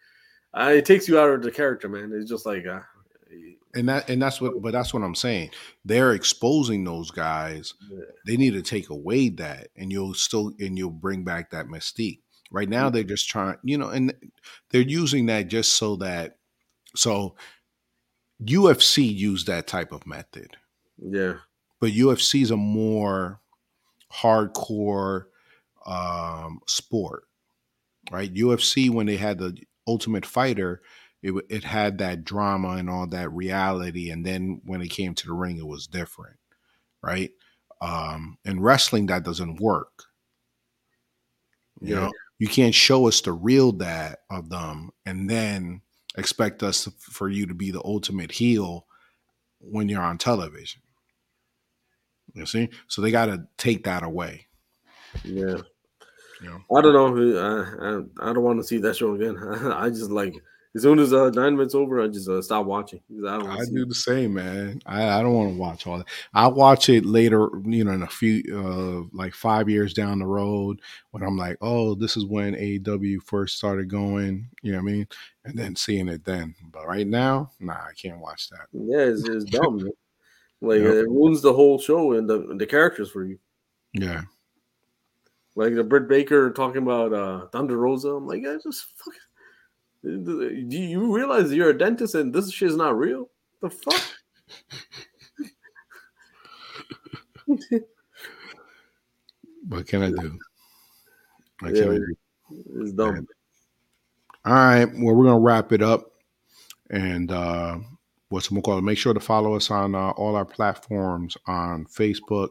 Uh, 0.52 0.70
it 0.70 0.84
takes 0.84 1.08
you 1.08 1.18
out 1.18 1.30
of 1.30 1.42
the 1.42 1.50
character, 1.50 1.88
man. 1.88 2.12
It's 2.12 2.28
just 2.28 2.44
like 2.46 2.66
uh, 2.66 2.80
and 3.74 3.88
that 3.88 4.09
and 4.09 4.20
that's 4.20 4.40
what 4.40 4.60
but 4.60 4.72
that's 4.72 4.92
what 4.92 5.02
i'm 5.02 5.14
saying. 5.14 5.51
They're 5.84 6.12
exposing 6.12 6.84
those 6.84 7.10
guys. 7.10 7.74
Yeah. 7.90 8.05
they 8.26 8.36
need 8.36 8.55
to 8.55 8.62
take 8.62 8.90
away 8.90 9.28
that 9.30 9.68
and 9.76 9.92
you'll 9.92 10.14
still 10.14 10.52
and 10.59 10.76
you'll 10.76 10.90
bring 10.90 11.24
back 11.24 11.51
that 11.51 11.66
mystique. 11.66 12.20
Right 12.51 12.68
now 12.68 12.86
mm-hmm. 12.86 12.94
they're 12.94 13.05
just 13.05 13.28
trying 13.28 13.56
you 13.62 13.78
know 13.78 13.88
and 13.88 14.12
they're 14.70 14.82
using 14.82 15.26
that 15.26 15.48
just 15.48 15.74
so 15.74 15.97
that 15.97 16.38
so 16.97 17.36
ufc 18.42 19.16
use 19.16 19.44
that 19.44 19.66
type 19.66 19.92
of 19.92 20.06
method. 20.06 20.56
Yeah. 20.98 21.34
But 21.80 21.92
ufc 21.92 22.42
is 22.42 22.51
a 22.51 22.56
more 22.56 23.40
hardcore 24.12 25.26
um 25.86 26.60
sport 26.66 27.24
right? 28.10 28.32
Ufc 28.32 28.90
when 28.90 29.06
they 29.06 29.16
had 29.16 29.38
the 29.38 29.56
ultimate 29.86 30.26
fighter 30.26 30.82
it 31.22 31.34
it 31.48 31.64
had 31.64 31.98
that 31.98 32.24
drama 32.24 32.70
and 32.70 32.88
all 32.88 33.06
that 33.09 33.32
reality, 33.32 34.10
and 34.10 34.24
then 34.24 34.60
when 34.64 34.80
it 34.80 34.88
came 34.88 35.14
to 35.14 35.26
the 35.26 35.32
ring, 35.32 35.59
it 35.59 35.66
was 35.66 35.86
different, 35.86 36.36
right? 37.02 37.30
Um, 37.80 38.38
in 38.44 38.60
wrestling, 38.60 39.06
that 39.06 39.24
doesn't 39.24 39.60
work. 39.60 40.05
You 41.80 41.94
yeah. 41.94 42.01
know, 42.01 42.12
you 42.38 42.48
can't 42.48 42.74
show 42.74 43.09
us 43.09 43.20
the 43.20 43.32
real 43.32 43.72
dad 43.72 44.16
of 44.30 44.51
them 44.51 44.90
and 45.06 45.28
then 45.28 45.82
expect 46.16 46.62
us 46.62 46.84
to, 46.84 46.90
for 46.98 47.28
you 47.28 47.47
to 47.47 47.55
be 47.55 47.70
the 47.70 47.82
ultimate 47.84 48.32
heel 48.32 48.86
when 49.60 49.88
you're 49.88 50.02
on 50.02 50.18
television. 50.18 50.82
You 52.34 52.47
see, 52.47 52.68
so 52.86 53.02
they 53.02 53.10
got 53.10 53.26
to 53.26 53.47
take 53.56 53.84
that 53.84 54.02
away. 54.02 54.47
Yeah. 55.24 55.59
yeah. 56.42 56.59
I 56.74 56.80
don't 56.80 56.94
know. 57.16 57.38
I, 57.38 58.26
I, 58.26 58.30
I 58.30 58.32
don't 58.32 58.44
want 58.44 58.60
to 58.60 58.66
see 58.66 58.78
that 58.78 58.97
show 58.97 59.14
again. 59.14 59.36
I 59.74 59.88
just 59.88 60.10
like 60.10 60.34
as 60.76 60.82
soon 60.82 61.01
as 61.01 61.12
uh, 61.12 61.30
nine 61.30 61.56
minutes 61.56 61.74
over, 61.74 62.01
I 62.01 62.06
just 62.06 62.28
uh, 62.28 62.40
stop 62.40 62.64
watching. 62.64 63.01
I, 63.26 63.38
I 63.38 63.64
do 63.72 63.82
it. 63.82 63.88
the 63.88 63.94
same, 63.94 64.34
man. 64.34 64.80
I, 64.86 65.18
I 65.18 65.22
don't 65.22 65.34
want 65.34 65.52
to 65.52 65.59
watch 65.59 65.86
all 65.86 65.98
that. 65.98 66.06
I 66.32 66.47
watch 66.47 66.88
it 66.88 67.05
later, 67.05 67.48
you 67.64 67.82
know, 67.82 67.90
in 67.90 68.02
a 68.02 68.06
few, 68.06 68.42
uh, 68.52 69.16
like 69.16 69.34
five 69.34 69.68
years 69.68 69.92
down 69.92 70.20
the 70.20 70.26
road, 70.26 70.80
when 71.10 71.24
I'm 71.24 71.36
like, 71.36 71.56
oh, 71.60 71.97
this 71.97 72.16
is 72.16 72.24
when 72.24 72.55
AEW 72.55 73.20
first 73.24 73.56
started 73.56 73.90
going. 73.90 74.48
You 74.62 74.72
know 74.72 74.78
what 74.78 74.90
I 74.90 74.92
mean? 74.92 75.09
And 75.44 75.59
then 75.59 75.74
seeing 75.74 76.09
it 76.09 76.24
then. 76.24 76.55
But 76.70 76.86
right 76.86 77.06
now, 77.06 77.51
nah, 77.59 77.72
I 77.72 77.92
can't 78.01 78.20
watch 78.20 78.48
that. 78.51 78.66
Yeah, 78.72 79.06
it's, 79.06 79.28
it's 79.28 79.44
dumb. 79.47 79.80
like 80.60 80.82
yep. 80.82 80.92
it 80.92 81.09
ruins 81.09 81.42
the 81.42 81.52
whole 81.52 81.80
show 81.80 82.12
and 82.12 82.30
the 82.30 82.55
the 82.56 82.66
characters 82.66 83.10
for 83.10 83.24
you. 83.24 83.40
Yeah. 83.92 84.22
Like 85.56 85.74
the 85.74 85.82
Britt 85.82 86.09
Baker 86.09 86.52
talking 86.52 86.82
about 86.82 87.12
uh 87.12 87.47
Thunder 87.48 87.76
Rosa. 87.76 88.10
I'm 88.10 88.26
like, 88.28 88.47
I 88.47 88.55
just 88.62 88.86
fucking 88.97 89.20
do 90.02 90.78
you 90.78 91.14
realize 91.14 91.52
you're 91.52 91.70
a 91.70 91.78
dentist 91.78 92.14
and 92.14 92.32
this 92.32 92.51
shit 92.52 92.70
is 92.70 92.77
not 92.77 92.97
real? 92.98 93.28
The 93.60 93.70
fuck? 93.70 94.02
what 99.68 99.86
can 99.86 100.02
I 100.02 100.10
do? 100.10 100.39
What 101.60 101.74
yeah, 101.74 101.82
can 101.82 101.90
I 101.93 101.97
do? 101.97 102.16
It's 102.77 102.93
dumb. 102.93 103.27
All 104.44 104.55
right. 104.55 104.86
Well, 104.86 105.14
we're 105.14 105.24
gonna 105.27 105.39
wrap 105.39 105.72
it 105.72 105.82
up, 105.82 106.12
and 106.89 107.31
uh, 107.31 107.78
what's 108.31 108.51
we'll 108.51 108.62
call? 108.62 108.81
Make 108.81 108.97
sure 108.97 109.12
to 109.12 109.20
follow 109.20 109.55
us 109.55 109.70
on 109.70 109.94
uh, 109.94 110.10
all 110.10 110.35
our 110.36 110.47
platforms 110.47 111.36
on 111.47 111.85
Facebook, 111.85 112.48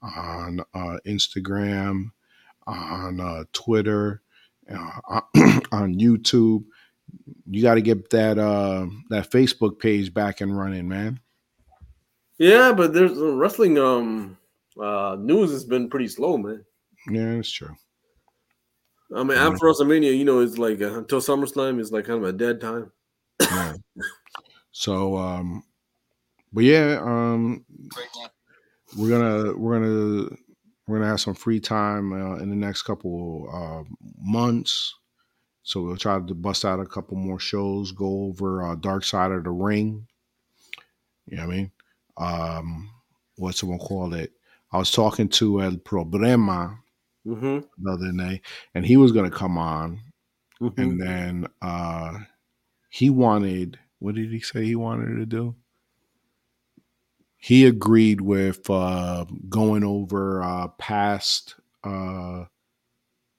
on 0.00 0.60
uh, 0.72 0.98
Instagram, 1.06 2.12
on 2.66 3.20
uh, 3.20 3.44
Twitter, 3.52 4.22
uh, 4.70 5.20
on 5.72 5.94
YouTube 5.94 6.64
you 7.50 7.62
got 7.62 7.74
to 7.74 7.82
get 7.82 8.10
that 8.10 8.38
uh 8.38 8.86
that 9.10 9.30
Facebook 9.30 9.78
page 9.78 10.12
back 10.12 10.40
and 10.40 10.56
running, 10.56 10.88
man. 10.88 11.20
Yeah, 12.38 12.72
but 12.72 12.92
there's 12.92 13.18
uh, 13.18 13.34
wrestling 13.34 13.78
um 13.78 14.36
uh 14.80 15.16
news 15.18 15.50
has 15.50 15.64
been 15.64 15.88
pretty 15.88 16.08
slow, 16.08 16.36
man. 16.38 16.64
Yeah, 17.10 17.36
that's 17.36 17.50
true. 17.50 17.74
I 19.14 19.22
mean, 19.22 19.38
after 19.38 19.66
WrestleMania, 19.66 20.16
you 20.16 20.24
know, 20.24 20.40
it's 20.40 20.58
like 20.58 20.82
uh, 20.82 20.98
until 20.98 21.20
SummerSlam 21.20 21.80
is 21.80 21.90
like 21.90 22.04
kind 22.04 22.22
of 22.22 22.28
a 22.28 22.32
dead 22.32 22.60
time. 22.60 22.92
yeah. 23.40 23.74
So, 24.70 25.16
um, 25.16 25.64
but 26.52 26.64
yeah, 26.64 27.00
um, 27.02 27.64
we're 28.96 29.08
gonna 29.08 29.56
we're 29.56 29.80
gonna 29.80 30.36
we're 30.86 30.98
gonna 30.98 31.10
have 31.10 31.20
some 31.20 31.34
free 31.34 31.60
time 31.60 32.12
uh, 32.12 32.36
in 32.36 32.50
the 32.50 32.56
next 32.56 32.82
couple 32.82 33.48
uh, 33.52 33.82
months. 34.20 34.94
So 35.68 35.82
we'll 35.82 35.98
try 35.98 36.18
to 36.18 36.34
bust 36.34 36.64
out 36.64 36.80
a 36.80 36.86
couple 36.86 37.18
more 37.18 37.38
shows, 37.38 37.92
go 37.92 38.24
over 38.24 38.64
uh, 38.64 38.74
Dark 38.76 39.04
Side 39.04 39.32
of 39.32 39.44
the 39.44 39.50
Ring. 39.50 40.06
You 41.26 41.36
know 41.36 41.46
what 41.46 41.52
I 41.52 41.56
mean? 41.56 41.70
Um, 42.16 42.90
what's 43.36 43.60
someone 43.60 43.78
call 43.78 44.14
it? 44.14 44.32
I 44.72 44.78
was 44.78 44.90
talking 44.90 45.28
to 45.28 45.60
El 45.60 45.72
Problema 45.72 46.78
mm-hmm. 47.26 47.58
the 47.84 47.92
other 47.92 48.12
day, 48.12 48.40
and 48.74 48.86
he 48.86 48.96
was 48.96 49.12
going 49.12 49.30
to 49.30 49.36
come 49.36 49.58
on. 49.58 50.00
Mm-hmm. 50.58 50.80
And 50.80 51.02
then 51.02 51.46
uh, 51.60 52.16
he 52.88 53.10
wanted, 53.10 53.78
what 53.98 54.14
did 54.14 54.30
he 54.30 54.40
say 54.40 54.64
he 54.64 54.74
wanted 54.74 55.16
to 55.16 55.26
do? 55.26 55.54
He 57.36 57.66
agreed 57.66 58.22
with 58.22 58.70
uh, 58.70 59.26
going 59.50 59.84
over 59.84 60.42
uh, 60.42 60.68
past 60.78 61.56
uh, 61.84 62.44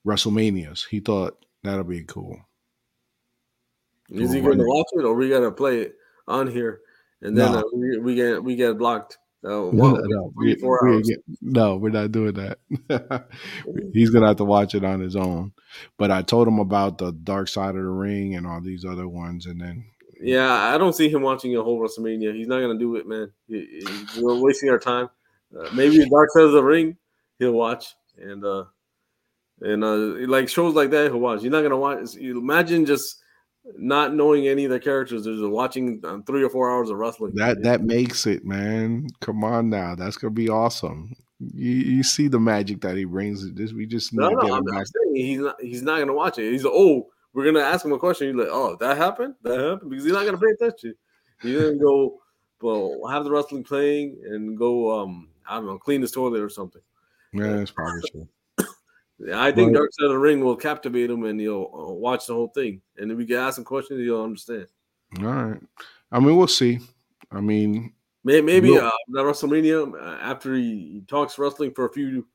WrestleManias. 0.05 0.85
He 0.89 0.99
thought 0.99 1.43
That'll 1.63 1.83
be 1.83 2.03
cool. 2.03 2.37
Is 4.09 4.31
he 4.31 4.41
going 4.41 4.57
to 4.57 4.65
watch 4.65 4.87
it, 4.93 5.03
or 5.03 5.13
we 5.13 5.29
got 5.29 5.41
to 5.41 5.51
play 5.51 5.81
it 5.81 5.95
on 6.27 6.47
here, 6.47 6.81
and 7.21 7.37
then 7.37 7.51
no. 7.51 7.59
uh, 7.59 7.63
we, 7.73 7.97
we 7.99 8.15
get 8.15 8.43
we 8.43 8.55
get 8.55 8.77
blocked? 8.77 9.17
Uh, 9.43 9.69
no, 9.71 9.97
no, 10.03 10.33
we, 10.35 10.57
we 10.61 11.01
get, 11.01 11.19
no, 11.41 11.77
we're 11.77 11.89
not 11.89 12.11
doing 12.11 12.33
that. 12.33 12.57
He's 13.93 14.09
gonna 14.09 14.27
have 14.27 14.37
to 14.37 14.43
watch 14.43 14.75
it 14.75 14.83
on 14.83 14.99
his 14.99 15.15
own. 15.15 15.53
But 15.97 16.11
I 16.11 16.23
told 16.23 16.47
him 16.47 16.59
about 16.59 16.97
the 16.97 17.13
Dark 17.13 17.47
Side 17.47 17.69
of 17.69 17.83
the 17.83 17.83
Ring 17.83 18.35
and 18.35 18.45
all 18.45 18.59
these 18.59 18.83
other 18.83 19.07
ones, 19.07 19.45
and 19.45 19.61
then 19.61 19.85
yeah, 20.19 20.51
I 20.51 20.77
don't 20.77 20.93
see 20.93 21.09
him 21.09 21.21
watching 21.21 21.55
a 21.55 21.63
whole 21.63 21.79
WrestleMania. 21.79 22.35
He's 22.35 22.47
not 22.47 22.59
gonna 22.59 22.77
do 22.77 22.97
it, 22.97 23.07
man. 23.07 23.31
He, 23.47 23.81
he, 23.85 24.21
we're 24.21 24.41
wasting 24.41 24.69
our 24.69 24.79
time. 24.79 25.09
Uh, 25.57 25.69
maybe 25.73 25.97
Dark 26.09 26.31
Side 26.31 26.43
of 26.43 26.51
the 26.51 26.63
Ring, 26.63 26.97
he'll 27.37 27.53
watch, 27.53 27.95
and 28.17 28.43
uh, 28.43 28.65
and 29.61 29.83
uh, 29.83 30.27
like 30.27 30.49
shows 30.49 30.73
like 30.73 30.91
that, 30.91 31.11
he'll 31.11 31.19
watch. 31.19 31.41
You're 31.41 31.51
not 31.51 31.63
gonna 31.63 31.77
watch. 31.77 32.15
Imagine 32.15 32.85
just 32.85 33.21
not 33.77 34.13
knowing 34.13 34.47
any 34.47 34.65
of 34.65 34.71
the 34.71 34.79
characters, 34.79 35.25
They're 35.25 35.33
just 35.33 35.47
watching 35.47 36.01
um, 36.05 36.23
three 36.23 36.43
or 36.43 36.49
four 36.49 36.71
hours 36.71 36.89
of 36.89 36.97
wrestling. 36.97 37.33
That 37.35 37.61
that 37.63 37.83
makes 37.83 38.25
it, 38.25 38.45
man. 38.45 39.07
Come 39.21 39.43
on 39.43 39.69
now, 39.69 39.95
that's 39.95 40.17
gonna 40.17 40.31
be 40.31 40.49
awesome. 40.49 41.15
You, 41.39 41.71
you 41.71 42.03
see 42.03 42.27
the 42.27 42.39
magic 42.39 42.81
that 42.81 42.97
he 42.97 43.05
brings. 43.05 43.53
This 43.53 43.71
we 43.71 43.85
just 43.85 44.13
no, 44.13 44.29
no. 44.29 44.55
I'm 44.55 44.65
not 44.65 44.85
saying 44.87 45.15
he's 45.15 45.39
not. 45.39 45.55
He's 45.61 45.81
not 45.81 45.99
gonna 45.99 46.13
watch 46.13 46.37
it. 46.37 46.51
He's 46.51 46.63
like, 46.63 46.73
oh, 46.75 47.07
we're 47.33 47.45
gonna 47.45 47.65
ask 47.65 47.85
him 47.85 47.93
a 47.93 47.99
question. 47.99 48.27
He's 48.27 48.35
like, 48.35 48.51
oh, 48.51 48.75
that 48.79 48.97
happened. 48.97 49.35
That 49.43 49.59
happened 49.59 49.89
because 49.89 50.05
he's 50.05 50.13
not 50.13 50.25
gonna 50.25 50.37
pay 50.37 50.51
attention. 50.51 50.95
He's 51.41 51.59
gonna 51.59 51.77
go, 51.77 52.19
well, 52.61 52.99
have 53.09 53.23
the 53.23 53.31
wrestling 53.31 53.63
playing 53.63 54.19
and 54.25 54.57
go. 54.57 54.99
Um, 54.99 55.29
I 55.47 55.55
don't 55.55 55.65
know, 55.65 55.77
clean 55.79 56.01
his 56.01 56.11
toilet 56.11 56.41
or 56.41 56.49
something. 56.49 56.81
Yeah, 57.33 57.53
that's 57.53 57.71
probably 57.71 58.01
true. 58.11 58.27
I 59.33 59.51
think 59.51 59.73
Dark 59.73 59.89
Side 59.93 60.05
of 60.05 60.11
the 60.11 60.17
Ring 60.17 60.43
will 60.43 60.55
captivate 60.55 61.09
him, 61.09 61.25
and 61.25 61.39
he'll 61.39 61.69
uh, 61.73 61.93
watch 61.93 62.27
the 62.27 62.33
whole 62.33 62.47
thing. 62.47 62.81
And 62.97 63.11
if 63.11 63.17
we 63.17 63.25
can 63.25 63.37
ask 63.37 63.57
him 63.57 63.65
questions, 63.65 63.99
he'll 63.99 64.23
understand. 64.23 64.67
All 65.19 65.25
right. 65.25 65.61
I 66.11 66.19
mean, 66.19 66.37
we'll 66.37 66.47
see. 66.47 66.79
I 67.31 67.41
mean, 67.41 67.93
maybe 68.23 68.71
we'll, 68.71 68.85
uh, 68.85 68.91
WrestleMania 69.13 69.93
uh, 69.93 70.17
after 70.21 70.55
he, 70.55 71.03
talks 71.07 71.37
wrestling 71.37 71.73
for 71.73 71.85
a 71.85 71.91
few, 71.91 72.25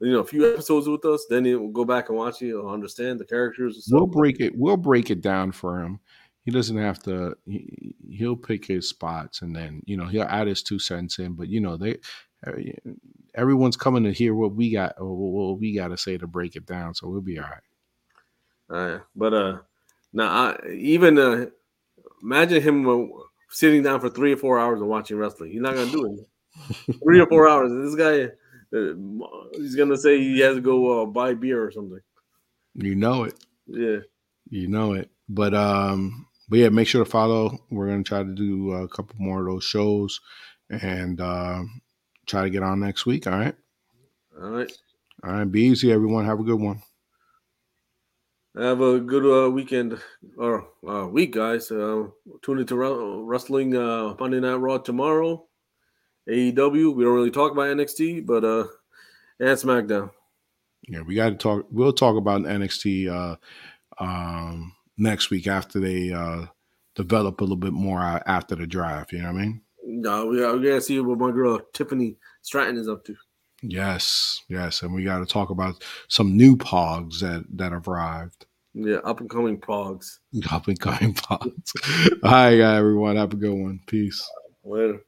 you 0.00 0.12
know, 0.12 0.20
a 0.20 0.26
few 0.26 0.52
episodes 0.52 0.88
with 0.88 1.04
us, 1.04 1.26
then 1.28 1.44
he'll 1.44 1.68
go 1.68 1.84
back 1.84 2.08
and 2.08 2.18
watch 2.18 2.40
it. 2.40 2.46
He'll 2.46 2.68
understand 2.68 3.20
the 3.20 3.24
characters. 3.24 3.88
We'll 3.90 4.06
break 4.06 4.40
it. 4.40 4.52
We'll 4.56 4.76
break 4.76 5.10
it 5.10 5.20
down 5.20 5.52
for 5.52 5.80
him. 5.80 6.00
He 6.44 6.50
doesn't 6.50 6.76
have 6.76 7.00
to. 7.04 7.36
He, 7.46 7.94
he'll 8.10 8.36
pick 8.36 8.66
his 8.66 8.88
spots, 8.88 9.42
and 9.42 9.54
then 9.54 9.82
you 9.86 9.96
know 9.96 10.06
he'll 10.06 10.22
add 10.24 10.48
his 10.48 10.62
two 10.62 10.78
cents 10.78 11.18
in. 11.18 11.34
But 11.34 11.48
you 11.48 11.60
know 11.60 11.76
they 11.76 11.98
uh, 12.46 12.52
everyone's 13.34 13.76
coming 13.76 14.04
to 14.04 14.12
hear 14.12 14.34
what 14.34 14.54
we 14.54 14.70
got 14.70 14.94
or 14.98 15.14
what 15.14 15.60
we 15.60 15.74
got 15.74 15.88
to 15.88 15.98
say 15.98 16.18
to 16.18 16.26
break 16.26 16.56
it 16.56 16.66
down. 16.66 16.94
So 16.94 17.08
we'll 17.08 17.20
be 17.20 17.38
all 17.38 17.44
right. 17.44 17.60
All 18.70 18.88
right, 18.88 19.00
but 19.14 19.34
uh, 19.34 19.58
now 20.12 20.28
I, 20.28 20.68
even 20.72 21.18
uh, 21.18 21.46
imagine 22.22 22.62
him 22.62 22.88
uh, 22.88 23.06
sitting 23.50 23.82
down 23.82 24.00
for 24.00 24.08
three 24.08 24.32
or 24.32 24.36
four 24.36 24.58
hours 24.58 24.80
and 24.80 24.88
watching 24.88 25.18
wrestling. 25.18 25.50
He's 25.50 25.60
not 25.60 25.74
gonna 25.74 25.90
do 25.90 26.06
it. 26.06 26.96
three 27.02 27.20
or 27.20 27.26
four 27.26 27.48
hours. 27.48 27.70
This 27.70 27.94
guy, 27.94 28.24
uh, 28.76 28.94
he's 29.54 29.74
gonna 29.74 29.96
say 29.96 30.18
he 30.18 30.40
has 30.40 30.56
to 30.56 30.60
go 30.62 31.02
uh, 31.02 31.06
buy 31.06 31.34
beer 31.34 31.62
or 31.62 31.70
something. 31.70 32.00
You 32.74 32.94
know 32.94 33.24
it. 33.24 33.34
Yeah. 33.66 33.98
You 34.48 34.68
know 34.68 34.94
it. 34.94 35.10
But 35.28 35.54
um, 35.54 36.26
but 36.48 36.58
yeah, 36.58 36.68
make 36.68 36.88
sure 36.88 37.04
to 37.04 37.10
follow. 37.10 37.58
We're 37.70 37.88
gonna 37.88 38.02
try 38.02 38.22
to 38.22 38.34
do 38.34 38.72
a 38.72 38.88
couple 38.88 39.16
more 39.18 39.40
of 39.40 39.46
those 39.46 39.64
shows, 39.64 40.20
and 40.70 41.20
uh, 41.20 41.62
try 42.32 42.42
to 42.42 42.50
get 42.50 42.62
on 42.62 42.80
next 42.80 43.04
week. 43.04 43.26
All 43.26 43.38
right. 43.38 43.54
All 44.40 44.48
right. 44.48 44.72
All 45.22 45.32
right. 45.32 45.44
Be 45.44 45.64
easy, 45.64 45.92
everyone. 45.92 46.24
Have 46.24 46.40
a 46.40 46.44
good 46.44 46.58
one. 46.58 46.82
Have 48.56 48.80
a 48.80 49.00
good 49.00 49.24
uh, 49.26 49.50
weekend 49.50 50.00
or 50.38 50.66
uh, 50.88 51.06
week, 51.08 51.32
guys. 51.32 51.70
Uh, 51.70 52.06
tune 52.40 52.58
into 52.58 52.76
wrestling 52.76 53.76
uh, 53.76 54.14
Monday 54.18 54.40
Night 54.40 54.54
Raw 54.54 54.78
tomorrow. 54.78 55.44
AEW. 56.26 56.94
We 56.94 57.04
don't 57.04 57.14
really 57.14 57.30
talk 57.30 57.52
about 57.52 57.76
NXT, 57.76 58.24
but 58.24 58.44
uh, 58.44 58.64
and 59.38 59.58
SmackDown. 59.58 60.10
Yeah, 60.88 61.02
we 61.02 61.14
got 61.14 61.30
to 61.30 61.34
talk. 61.34 61.66
We'll 61.70 61.92
talk 61.92 62.16
about 62.16 62.42
NXT 62.42 63.10
uh, 63.10 63.36
um, 64.02 64.74
next 64.96 65.28
week 65.28 65.46
after 65.46 65.80
they 65.80 66.12
uh, 66.12 66.46
develop 66.94 67.40
a 67.40 67.44
little 67.44 67.56
bit 67.56 67.74
more 67.74 68.00
after 68.00 68.54
the 68.54 68.66
draft. 68.66 69.12
You 69.12 69.18
know 69.18 69.32
what 69.32 69.38
I 69.38 69.42
mean? 69.42 69.60
No, 69.84 70.26
we 70.26 70.40
got, 70.40 70.58
we 70.58 70.68
got 70.68 70.74
to 70.76 70.80
see 70.80 71.00
what 71.00 71.18
my 71.18 71.30
girl 71.30 71.60
Tiffany 71.72 72.16
Stratton 72.42 72.76
is 72.76 72.88
up 72.88 73.04
to. 73.04 73.16
Yes, 73.62 74.42
yes, 74.48 74.82
and 74.82 74.92
we 74.92 75.04
got 75.04 75.18
to 75.18 75.26
talk 75.26 75.50
about 75.50 75.84
some 76.08 76.36
new 76.36 76.56
pogs 76.56 77.20
that 77.20 77.44
that 77.54 77.72
have 77.72 77.86
arrived. 77.86 78.46
Yeah, 78.74 78.96
up 78.98 79.20
and 79.20 79.30
coming 79.30 79.60
pogs. 79.60 80.18
Up 80.50 80.66
and 80.66 80.80
coming 80.80 81.14
pogs. 81.14 81.72
All 82.24 82.30
right, 82.30 82.58
everyone. 82.58 83.16
Have 83.16 83.34
a 83.34 83.36
good 83.36 83.52
one. 83.52 83.80
Peace. 83.86 84.26
Later. 84.64 85.02